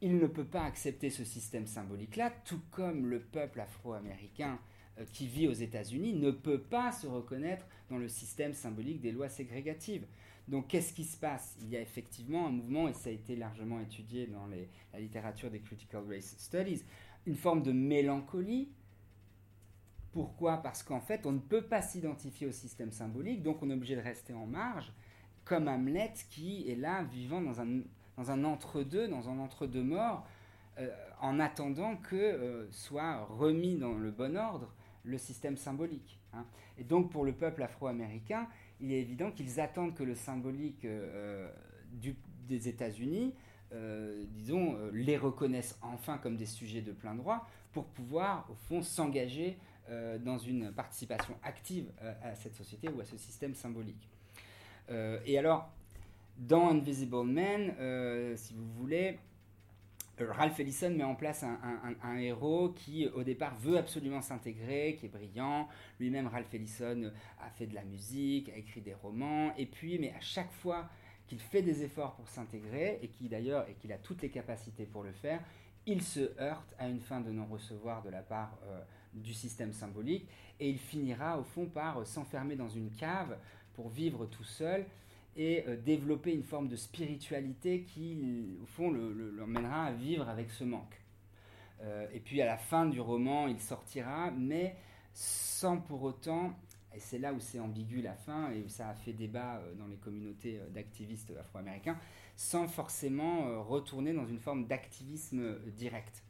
il 0.01 0.19
ne 0.19 0.27
peut 0.27 0.45
pas 0.45 0.65
accepter 0.65 1.11
ce 1.11 1.25
système 1.25 1.67
symbolique-là, 1.67 2.33
tout 2.45 2.61
comme 2.71 3.07
le 3.07 3.21
peuple 3.21 3.61
afro-américain 3.61 4.59
euh, 4.99 5.05
qui 5.13 5.27
vit 5.27 5.49
aux 5.49 5.53
États-Unis 5.53 6.15
ne 6.15 6.31
peut 6.31 6.61
pas 6.61 6.93
se 6.93 7.07
reconnaître 7.07 7.67
dans 7.89 7.99
le 7.99 8.09
système 8.09 8.55
symbolique 8.55 9.01
des 9.01 9.13
lois 9.13 9.29
ségrégatives. 9.29 10.07
Donc 10.47 10.69
qu'est-ce 10.69 10.93
qui 10.93 11.05
se 11.05 11.17
passe? 11.17 11.57
Il 11.63 11.71
y 11.71 11.77
a 11.77 11.81
effectivement 11.81 12.47
un 12.47 12.51
mouvement, 12.51 12.89
et 12.89 12.93
ça 12.93 13.09
a 13.09 13.13
été 13.13 13.35
largement 13.35 13.81
étudié 13.81 14.27
dans 14.27 14.47
la 14.93 15.01
littérature 15.01 15.51
des 15.51 15.61
Critical 15.61 16.05
Race 16.07 16.35
Studies, 16.39 16.83
une 17.27 17.37
forme 17.37 17.63
de 17.63 17.73
mélancolie. 17.73 18.69
Pourquoi? 20.15 20.59
Parce 20.59 20.85
qu'en 20.85 21.01
fait, 21.01 21.27
on 21.27 21.33
ne 21.33 21.41
peut 21.41 21.63
pas 21.63 21.83
s'identifier 21.83 22.47
au 22.47 22.53
système 22.53 22.93
symbolique, 22.93 23.43
donc 23.43 23.61
on 23.65 23.71
est 23.71 23.75
obligé 23.75 23.97
de 23.97 24.01
rester 24.01 24.33
en 24.33 24.47
marge 24.47 24.93
comme 25.45 25.67
Hamlet 25.67 26.13
qui 26.31 26.71
est 26.71 26.77
là 26.77 27.03
vivant 27.03 27.41
dans 27.41 27.61
un, 27.61 27.81
dans 28.17 28.31
un 28.31 28.45
entre-deux, 28.45 29.09
dans 29.09 29.29
un 29.29 29.41
entre-deux 29.41 29.83
mort, 29.83 30.25
euh, 30.79 30.89
en 31.21 31.41
attendant 31.41 31.97
que 31.97 32.15
euh, 32.15 32.71
soit 32.71 33.25
remis 33.25 33.75
dans 33.75 33.95
le 33.95 34.13
bon 34.13 34.37
ordre 34.37 34.73
le 35.03 35.19
système 35.19 35.57
symbolique. 35.57 36.21
Hein. 36.33 36.47
Et 36.79 36.85
donc 36.85 37.11
pour 37.11 37.25
le 37.25 37.33
peuple 37.33 37.65
afro-américain, 37.65 38.47
il 38.81 38.93
est 38.93 39.01
évident 39.01 39.33
qu'ils 39.33 39.59
attendent 39.59 39.95
que 39.95 40.05
le 40.05 40.15
symbolique 40.15 40.87
des 42.49 42.69
États-Unis, 42.69 43.35
disons, 44.31 44.77
les 44.93 45.17
reconnaisse 45.17 45.79
enfin 45.83 46.19
comme 46.19 46.37
des 46.37 46.47
sujets 46.47 46.83
de 46.83 46.93
plein 46.93 47.15
droit 47.15 47.49
pour 47.73 47.87
pouvoir, 47.87 48.47
au 48.51 48.55
fond, 48.55 48.83
s'engager 48.83 49.59
dans 50.25 50.39
une 50.39 50.73
participation 50.73 51.37
active 51.43 51.91
à 52.23 52.35
cette 52.35 52.55
société 52.55 52.89
ou 52.89 53.01
à 53.01 53.05
ce 53.05 53.17
système 53.17 53.55
symbolique. 53.55 54.09
et 54.89 55.39
alors, 55.39 55.71
dans 56.37 56.71
Invisible 56.71 57.25
Man, 57.25 57.75
euh, 57.79 58.37
si 58.37 58.55
vous 58.55 58.67
voulez, 58.73 59.19
euh, 60.21 60.33
Ralph 60.33 60.59
Ellison 60.59 60.91
met 60.91 61.05
en 61.05 61.15
place 61.15 61.45
un, 61.45 62.17
héros 62.17 62.71
qui, 62.71 63.07
au 63.07 63.23
départ, 63.23 63.57
veut 63.57 63.79
absolument 63.79 64.21
s'intégrer, 64.21 64.97
qui 64.99 65.07
est 65.07 65.09
brillant. 65.09 65.69
Lui-même, 66.01 66.27
Ralph 66.27 66.53
Ellison 66.53 67.13
a 67.41 67.51
fait 67.51 67.67
de 67.67 67.75
la 67.75 67.85
musique, 67.85 68.49
a 68.49 68.57
écrit 68.57 68.81
des 68.81 68.95
romans. 68.95 69.55
Et 69.57 69.67
puis, 69.67 69.99
mais 69.99 70.13
à 70.13 70.21
chaque 70.21 70.51
fois 70.51 70.89
qu'il 71.27 71.39
fait 71.39 71.63
des 71.63 71.85
efforts 71.85 72.15
pour 72.17 72.29
s'intégrer, 72.29 72.99
et 73.03 73.09
qui 73.09 73.29
d'ailleurs, 73.29 73.69
et 73.69 73.75
qu'il 73.75 73.93
a 73.93 73.99
toutes 73.99 74.23
les 74.23 74.31
capacités 74.31 74.87
pour 74.87 75.05
le 75.05 75.13
faire, 75.13 75.41
il 75.87 76.03
se 76.03 76.39
heurte 76.41 76.75
à 76.79 76.89
une 76.89 77.01
fin 77.01 77.21
de 77.21 77.31
non-recevoir 77.31 78.03
de 78.03 78.11
la 78.11 78.23
part 78.23 78.59
euh, 78.65 78.81
du 79.15 79.35
système 79.35 79.73
symbolique, 79.73 80.27
et 80.61 80.69
il 80.69 80.79
finira 80.79 81.39
au 81.39 81.45
fond 81.45 81.67
par 81.67 82.07
s'enfermer 82.07 82.57
dans 82.57 82.69
une 82.69 82.91
cave 82.91 83.37
pour 83.75 83.89
vivre 83.89 84.27
tout 84.27 84.45
seul 84.45 84.87
et 85.37 85.65
euh, 85.67 85.77
développer 85.77 86.33
une 86.33 86.43
forme 86.43 86.69
de 86.69 86.77
spiritualité 86.77 87.83
qui, 87.83 88.17
au 88.63 88.67
fond, 88.67 88.91
l'emmènera 88.91 89.87
à 89.87 89.93
vivre 89.93 90.29
avec 90.29 90.51
ce 90.51 90.65
manque. 90.65 91.01
Euh, 91.83 92.07
et 92.13 92.21
puis 92.21 92.41
à 92.41 92.47
la 92.47 92.57
fin 92.57 92.87
du 92.87 93.01
roman, 93.01 93.49
il 93.49 93.61
sortira, 93.61 94.31
mais 94.31 94.77
sans 95.13 95.79
pour 95.79 96.03
autant, 96.03 96.55
et 96.95 97.01
c'est 97.01 97.19
là 97.19 97.33
où 97.33 97.41
c'est 97.41 97.59
ambigu 97.59 98.01
la 98.01 98.15
fin, 98.15 98.53
et 98.53 98.69
ça 98.69 98.89
a 98.89 98.95
fait 98.95 99.13
débat 99.13 99.57
euh, 99.57 99.75
dans 99.75 99.87
les 99.89 99.97
communautés 99.97 100.61
d'activistes 100.71 101.33
afro-américains, 101.39 101.99
sans 102.37 102.69
forcément 102.69 103.63
retourner 103.63 104.13
dans 104.13 104.27
une 104.27 104.41
forme 104.41 104.67
d'activisme 104.67 105.59
direct. 105.71 106.23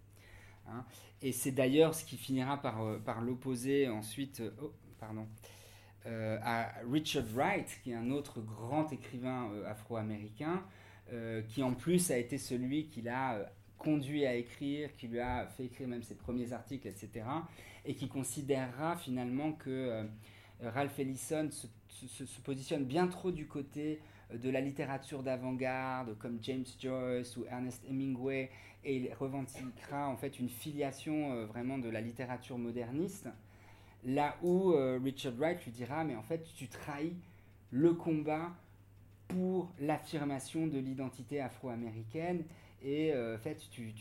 Hein. 0.69 0.85
Et 1.23 1.33
c'est 1.33 1.53
d'ailleurs 1.53 1.95
ce 1.95 2.05
qui 2.05 2.17
finira 2.17 2.61
par, 2.61 3.01
par 3.05 3.21
l'opposer 3.21 3.89
ensuite. 3.89 4.43
Oh, 4.63 4.73
pardon. 4.99 5.27
Euh, 6.07 6.37
à 6.43 6.71
Richard 6.91 7.25
Wright, 7.35 7.67
qui 7.83 7.93
est 7.93 7.95
un 7.95 8.11
autre 8.11 8.43
grand 8.43 8.93
écrivain 8.93 9.51
euh, 9.53 9.71
afro-américain, 9.71 10.63
euh, 11.13 11.41
qui 11.49 11.63
en 11.63 11.73
plus 11.73 12.11
a 12.11 12.19
été 12.19 12.37
celui 12.37 12.89
qui 12.89 13.01
l'a 13.01 13.51
conduit 13.79 14.27
à 14.27 14.35
écrire, 14.35 14.95
qui 14.97 15.09
lui 15.09 15.21
a 15.21 15.47
fait 15.47 15.65
écrire 15.65 15.89
même 15.89 16.03
ses 16.03 16.15
premiers 16.15 16.53
articles, 16.53 16.87
etc., 16.87 17.25
et 17.87 17.95
qui 17.95 18.09
considérera 18.09 18.97
finalement 18.97 19.53
que 19.53 20.07
Ralph 20.63 20.99
Ellison 20.99 21.51
se, 21.51 22.41
positionne 22.43 22.85
bien 22.85 23.09
trop 23.09 23.31
du 23.31 23.47
côté 23.47 24.01
de 24.43 24.51
la 24.51 24.61
littérature 24.61 25.23
d'avant-garde, 25.23 26.17
comme 26.19 26.39
James 26.43 26.65
Joyce 26.79 27.37
ou 27.37 27.45
Ernest 27.51 27.83
Hemingway, 27.89 28.51
et 28.85 28.97
il 28.97 29.15
revendiquera 29.15 30.09
en 30.09 30.17
fait 30.17 30.39
une 30.39 30.49
filiation 30.49 31.47
vraiment 31.47 31.79
de 31.79 31.89
la 31.89 32.01
littérature 32.01 32.59
moderniste. 32.59 33.29
Là 34.05 34.37
où 34.43 34.73
euh, 34.73 35.01
Richard 35.03 35.35
Wright 35.39 35.65
lui 35.65 35.73
dira, 35.73 36.05
mais 36.05 36.15
en 36.15 36.23
fait, 36.23 36.45
tu 36.57 36.69
trahis 36.69 37.15
le 37.71 37.95
combat 37.95 38.53
pour 39.29 39.73
l'affirmation 39.81 40.67
de 40.67 40.79
l'identité 40.79 41.41
afro-américaine. 41.41 42.45
Et 42.83 43.13
euh, 43.15 43.37
en 43.37 43.39
fait, 43.39 43.63
tu, 43.71 43.95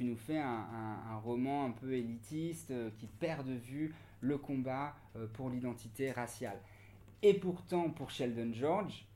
nous 0.00 0.16
fais 0.16 0.38
un, 0.38 1.16
roman 1.22 1.66
un 1.66 1.70
peu 1.70 1.92
élitiste 1.92 2.72
euh, 2.72 2.90
qui 2.98 3.06
perd 3.06 3.46
de 3.46 3.54
vue 3.54 3.94
le 4.20 4.38
combat 4.38 4.96
pour 5.34 5.50
l'identité 5.50 6.10
raciale. 6.10 6.58
Et 7.22 7.34
pourtant, 7.34 7.90
pour 7.90 8.10
Sheldon 8.10 8.52
George, 8.54 9.06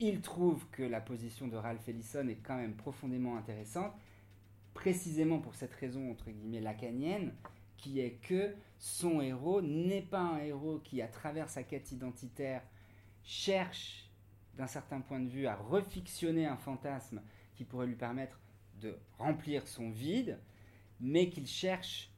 il 0.00 0.20
trouve 0.20 0.66
que 0.70 0.82
la 0.82 1.00
position 1.00 1.48
de 1.48 1.56
Ralph 1.56 1.88
Ellison 1.88 2.28
est 2.28 2.42
quand 2.42 2.56
même 2.56 2.74
profondément 2.74 3.36
intéressante, 3.36 3.92
précisément 4.74 5.38
pour 5.38 5.54
cette 5.54 5.74
raison, 5.74 6.10
entre 6.10 6.30
guillemets, 6.30 6.60
lacanienne, 6.60 7.32
qui 7.76 8.00
est 8.00 8.18
que 8.22 8.54
son 8.78 9.20
héros 9.20 9.62
n'est 9.62 10.02
pas 10.02 10.20
un 10.20 10.38
héros 10.38 10.80
qui, 10.84 11.00
à 11.00 11.08
travers 11.08 11.48
sa 11.48 11.62
quête 11.62 11.92
identitaire, 11.92 12.62
cherche, 13.22 14.10
d'un 14.54 14.66
certain 14.66 15.00
point 15.00 15.20
de 15.20 15.28
vue, 15.28 15.46
à 15.46 15.56
refictionner 15.56 16.46
un 16.46 16.56
fantasme 16.56 17.22
qui 17.54 17.64
pourrait 17.64 17.86
lui 17.86 17.96
permettre 17.96 18.40
de 18.80 18.98
remplir 19.18 19.66
son 19.66 19.90
vide, 19.90 20.38
mais 21.00 21.28
qu'il 21.30 21.46
cherche 21.46 22.10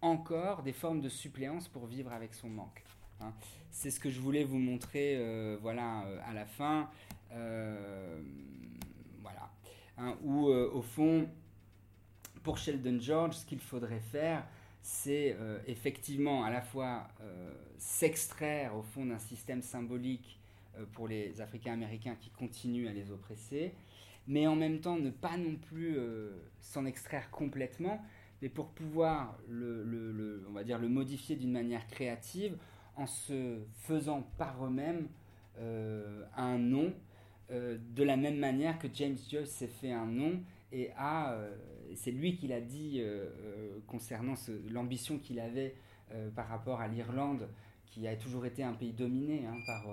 encore 0.00 0.62
des 0.62 0.72
formes 0.72 1.00
de 1.00 1.08
suppléance 1.08 1.68
pour 1.68 1.86
vivre 1.86 2.12
avec 2.12 2.34
son 2.34 2.48
manque. 2.48 2.84
Hein. 3.20 3.32
C'est 3.70 3.90
ce 3.90 4.00
que 4.00 4.10
je 4.10 4.20
voulais 4.20 4.44
vous 4.44 4.58
montrer 4.58 5.16
euh, 5.16 5.58
voilà, 5.60 6.04
euh, 6.06 6.18
à 6.26 6.32
la 6.32 6.46
fin. 6.46 6.88
Euh, 7.32 8.20
voilà. 9.22 9.50
Hein, 9.98 10.16
où, 10.22 10.46
au 10.46 10.82
fond, 10.82 11.28
pour 12.42 12.58
Sheldon 12.58 12.98
George, 13.00 13.34
ce 13.36 13.44
qu'il 13.44 13.60
faudrait 13.60 14.00
faire, 14.00 14.46
c'est 14.86 15.36
euh, 15.40 15.58
effectivement 15.66 16.44
à 16.44 16.50
la 16.50 16.60
fois 16.60 17.08
euh, 17.20 17.50
s'extraire 17.76 18.76
au 18.76 18.82
fond 18.82 19.04
d'un 19.04 19.18
système 19.18 19.60
symbolique 19.60 20.38
euh, 20.78 20.84
pour 20.92 21.08
les 21.08 21.40
Africains 21.40 21.72
américains 21.72 22.14
qui 22.14 22.30
continuent 22.30 22.86
à 22.86 22.92
les 22.92 23.10
oppresser, 23.10 23.74
mais 24.28 24.46
en 24.46 24.54
même 24.54 24.78
temps 24.78 24.96
ne 24.96 25.10
pas 25.10 25.36
non 25.36 25.56
plus 25.56 25.98
s'en 26.60 26.86
extraire 26.86 27.32
complètement, 27.32 28.00
mais 28.42 28.48
pour 28.48 28.68
pouvoir 28.68 29.36
le, 29.48 30.44
on 30.48 30.52
va 30.52 30.62
dire, 30.62 30.78
le 30.78 30.88
modifier 30.88 31.34
d'une 31.34 31.52
manière 31.52 31.88
créative 31.88 32.56
en 32.94 33.08
se 33.08 33.58
faisant 33.74 34.22
par 34.38 34.64
eux-mêmes 34.64 35.08
un 35.58 36.58
nom, 36.58 36.92
de 37.50 38.02
la 38.02 38.16
même 38.16 38.38
manière 38.38 38.78
que 38.78 38.88
James 38.92 39.16
Joyce 39.30 39.50
s'est 39.50 39.68
fait 39.68 39.92
un 39.92 40.06
nom 40.06 40.42
et 40.72 40.90
euh, 41.00 41.56
c'est 41.94 42.10
lui 42.10 42.36
qui 42.36 42.48
l'a 42.48 42.60
dit 42.60 43.00
euh, 43.00 43.30
euh, 43.40 43.78
concernant 43.86 44.34
l'ambition 44.70 45.18
qu'il 45.18 45.40
avait 45.40 45.74
par 46.36 46.46
rapport 46.46 46.80
à 46.80 46.86
l'Irlande, 46.86 47.48
qui 47.86 48.06
a 48.06 48.14
toujours 48.14 48.46
été 48.46 48.62
un 48.62 48.74
pays 48.74 48.92
dominé 48.92 49.44
hein, 49.44 49.56
par, 49.66 49.92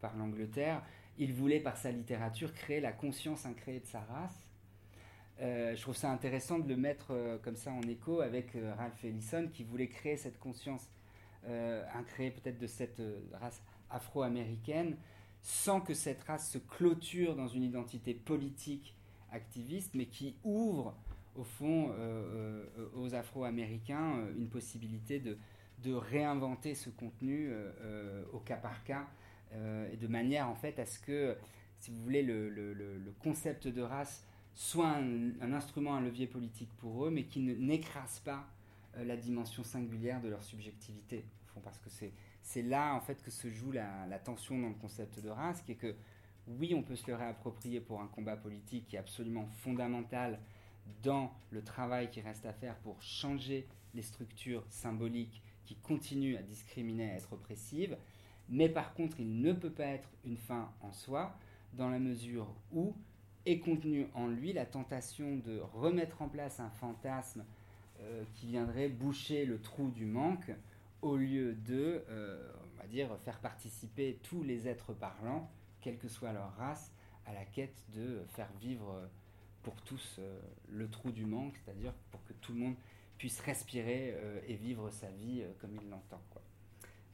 par 0.00 0.16
l'Angleterre. 0.16 0.82
Il 1.18 1.34
voulait, 1.34 1.60
par 1.60 1.76
sa 1.76 1.90
littérature, 1.90 2.54
créer 2.54 2.80
la 2.80 2.92
conscience 2.92 3.44
incréée 3.44 3.80
de 3.80 3.84
sa 3.84 4.00
race. 4.00 4.48
je 5.38 5.78
trouve 5.82 5.94
ça 5.94 6.10
intéressant 6.10 6.60
de 6.60 6.66
le 6.66 6.78
mettre 6.78 7.38
comme 7.42 7.56
ça 7.56 7.72
en 7.72 7.82
écho 7.82 8.22
avec 8.22 8.56
Ralph 8.78 9.04
Ellison, 9.04 9.50
qui 9.52 9.64
voulait 9.64 9.88
créer 9.88 10.16
cette 10.16 10.38
conscience 10.38 10.88
incréée 11.94 12.30
peut-être 12.30 12.58
de 12.58 12.66
cette 12.66 13.02
race 13.34 13.62
afro-américaine, 13.90 14.96
sans 15.42 15.80
que 15.80 15.94
cette 15.94 16.22
race 16.24 16.50
se 16.50 16.58
clôture 16.58 17.34
dans 17.34 17.48
une 17.48 17.62
identité 17.62 18.14
politique 18.14 18.94
activiste, 19.32 19.94
mais 19.94 20.06
qui 20.06 20.34
ouvre 20.44 20.94
au 21.36 21.44
fond 21.44 21.90
euh, 21.90 22.64
euh, 22.78 22.88
aux 22.96 23.14
Afro-Américains 23.14 24.18
euh, 24.18 24.32
une 24.36 24.48
possibilité 24.48 25.20
de, 25.20 25.36
réinventer 25.86 26.74
ce 26.74 26.90
contenu 26.90 27.50
au 28.34 28.38
cas 28.38 28.58
par 28.58 28.84
cas, 28.84 29.06
et 29.90 29.96
de 29.96 30.06
manière 30.08 30.46
en 30.46 30.54
fait 30.54 30.78
à 30.78 30.84
ce 30.84 30.98
que, 30.98 31.34
si 31.78 31.90
vous 31.90 32.02
voulez, 32.02 32.22
le, 32.22 33.14
concept 33.22 33.66
de 33.66 33.80
race 33.80 34.26
soit 34.54 34.90
un, 34.90 35.52
instrument, 35.54 35.94
un 35.94 36.02
levier 36.02 36.26
politique 36.26 36.68
pour 36.80 37.06
eux, 37.06 37.10
mais 37.10 37.24
qui 37.24 37.40
n'écrase 37.40 38.18
pas 38.18 38.46
la 38.94 39.16
dimension 39.16 39.64
singulière 39.64 40.20
de 40.20 40.28
leur 40.28 40.42
subjectivité, 40.42 41.24
au 41.46 41.54
fond, 41.54 41.60
parce 41.64 41.78
que 41.78 41.88
c'est 41.88 42.12
là 42.62 42.94
en 42.94 43.00
fait 43.00 43.22
que 43.22 43.30
se 43.30 43.48
joue 43.48 43.72
la, 43.72 44.06
la 44.06 44.18
tension 44.18 44.58
dans 44.58 44.68
le 44.68 44.74
concept 44.74 45.20
de 45.20 45.28
race, 45.28 45.62
qui 45.62 45.72
est 45.72 45.76
que 45.76 45.94
oui, 46.46 46.74
on 46.74 46.82
peut 46.82 46.96
se 46.96 47.06
le 47.06 47.14
réapproprier 47.14 47.80
pour 47.80 48.00
un 48.00 48.08
combat 48.08 48.36
politique 48.36 48.88
qui 48.88 48.96
est 48.96 48.98
absolument 48.98 49.46
fondamental 49.46 50.40
dans 51.02 51.32
le 51.50 51.62
travail 51.62 52.10
qui 52.10 52.20
reste 52.20 52.46
à 52.46 52.52
faire 52.52 52.76
pour 52.78 53.00
changer 53.02 53.66
les 53.94 54.02
structures 54.02 54.64
symboliques 54.68 55.42
qui 55.64 55.76
continuent 55.76 56.36
à 56.36 56.42
discriminer, 56.42 57.10
à 57.10 57.14
être 57.14 57.32
oppressives. 57.32 57.96
Mais 58.48 58.68
par 58.68 58.94
contre, 58.94 59.20
il 59.20 59.40
ne 59.40 59.52
peut 59.52 59.70
pas 59.70 59.86
être 59.86 60.08
une 60.24 60.36
fin 60.36 60.72
en 60.80 60.92
soi, 60.92 61.36
dans 61.74 61.88
la 61.88 62.00
mesure 62.00 62.52
où 62.72 62.94
est 63.46 63.60
contenue 63.60 64.08
en 64.14 64.26
lui 64.26 64.52
la 64.52 64.66
tentation 64.66 65.36
de 65.36 65.60
remettre 65.72 66.20
en 66.22 66.28
place 66.28 66.58
un 66.58 66.70
fantasme 66.70 67.44
euh, 68.00 68.24
qui 68.34 68.48
viendrait 68.48 68.88
boucher 68.88 69.44
le 69.44 69.60
trou 69.60 69.90
du 69.90 70.04
manque, 70.04 70.50
au 71.02 71.16
lieu 71.16 71.54
de, 71.54 72.04
euh, 72.08 72.52
faire 73.24 73.38
participer 73.38 74.18
tous 74.22 74.42
les 74.42 74.66
êtres 74.66 74.92
parlants 74.92 75.50
quelle 75.80 75.96
que 75.98 76.08
soit 76.08 76.32
leur 76.32 76.54
race, 76.56 76.92
à 77.24 77.32
la 77.32 77.44
quête 77.44 77.82
de 77.94 78.22
faire 78.28 78.52
vivre 78.60 79.08
pour 79.62 79.80
tous 79.82 80.16
euh, 80.18 80.40
le 80.68 80.88
trou 80.90 81.10
du 81.10 81.24
manque, 81.24 81.56
c'est-à-dire 81.64 81.94
pour 82.10 82.22
que 82.24 82.32
tout 82.34 82.52
le 82.52 82.58
monde 82.58 82.74
puisse 83.16 83.40
respirer 83.40 84.14
euh, 84.14 84.40
et 84.46 84.56
vivre 84.56 84.90
sa 84.90 85.08
vie 85.10 85.42
comme 85.58 85.76
il 85.76 85.88
l'entend. 85.88 86.22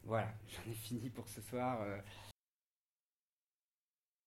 Voilà, 0.04 0.32
j'en 0.48 0.70
ai 0.70 0.74
fini 0.74 1.10
pour 1.10 1.28
ce 1.28 1.40
soir. 1.40 1.80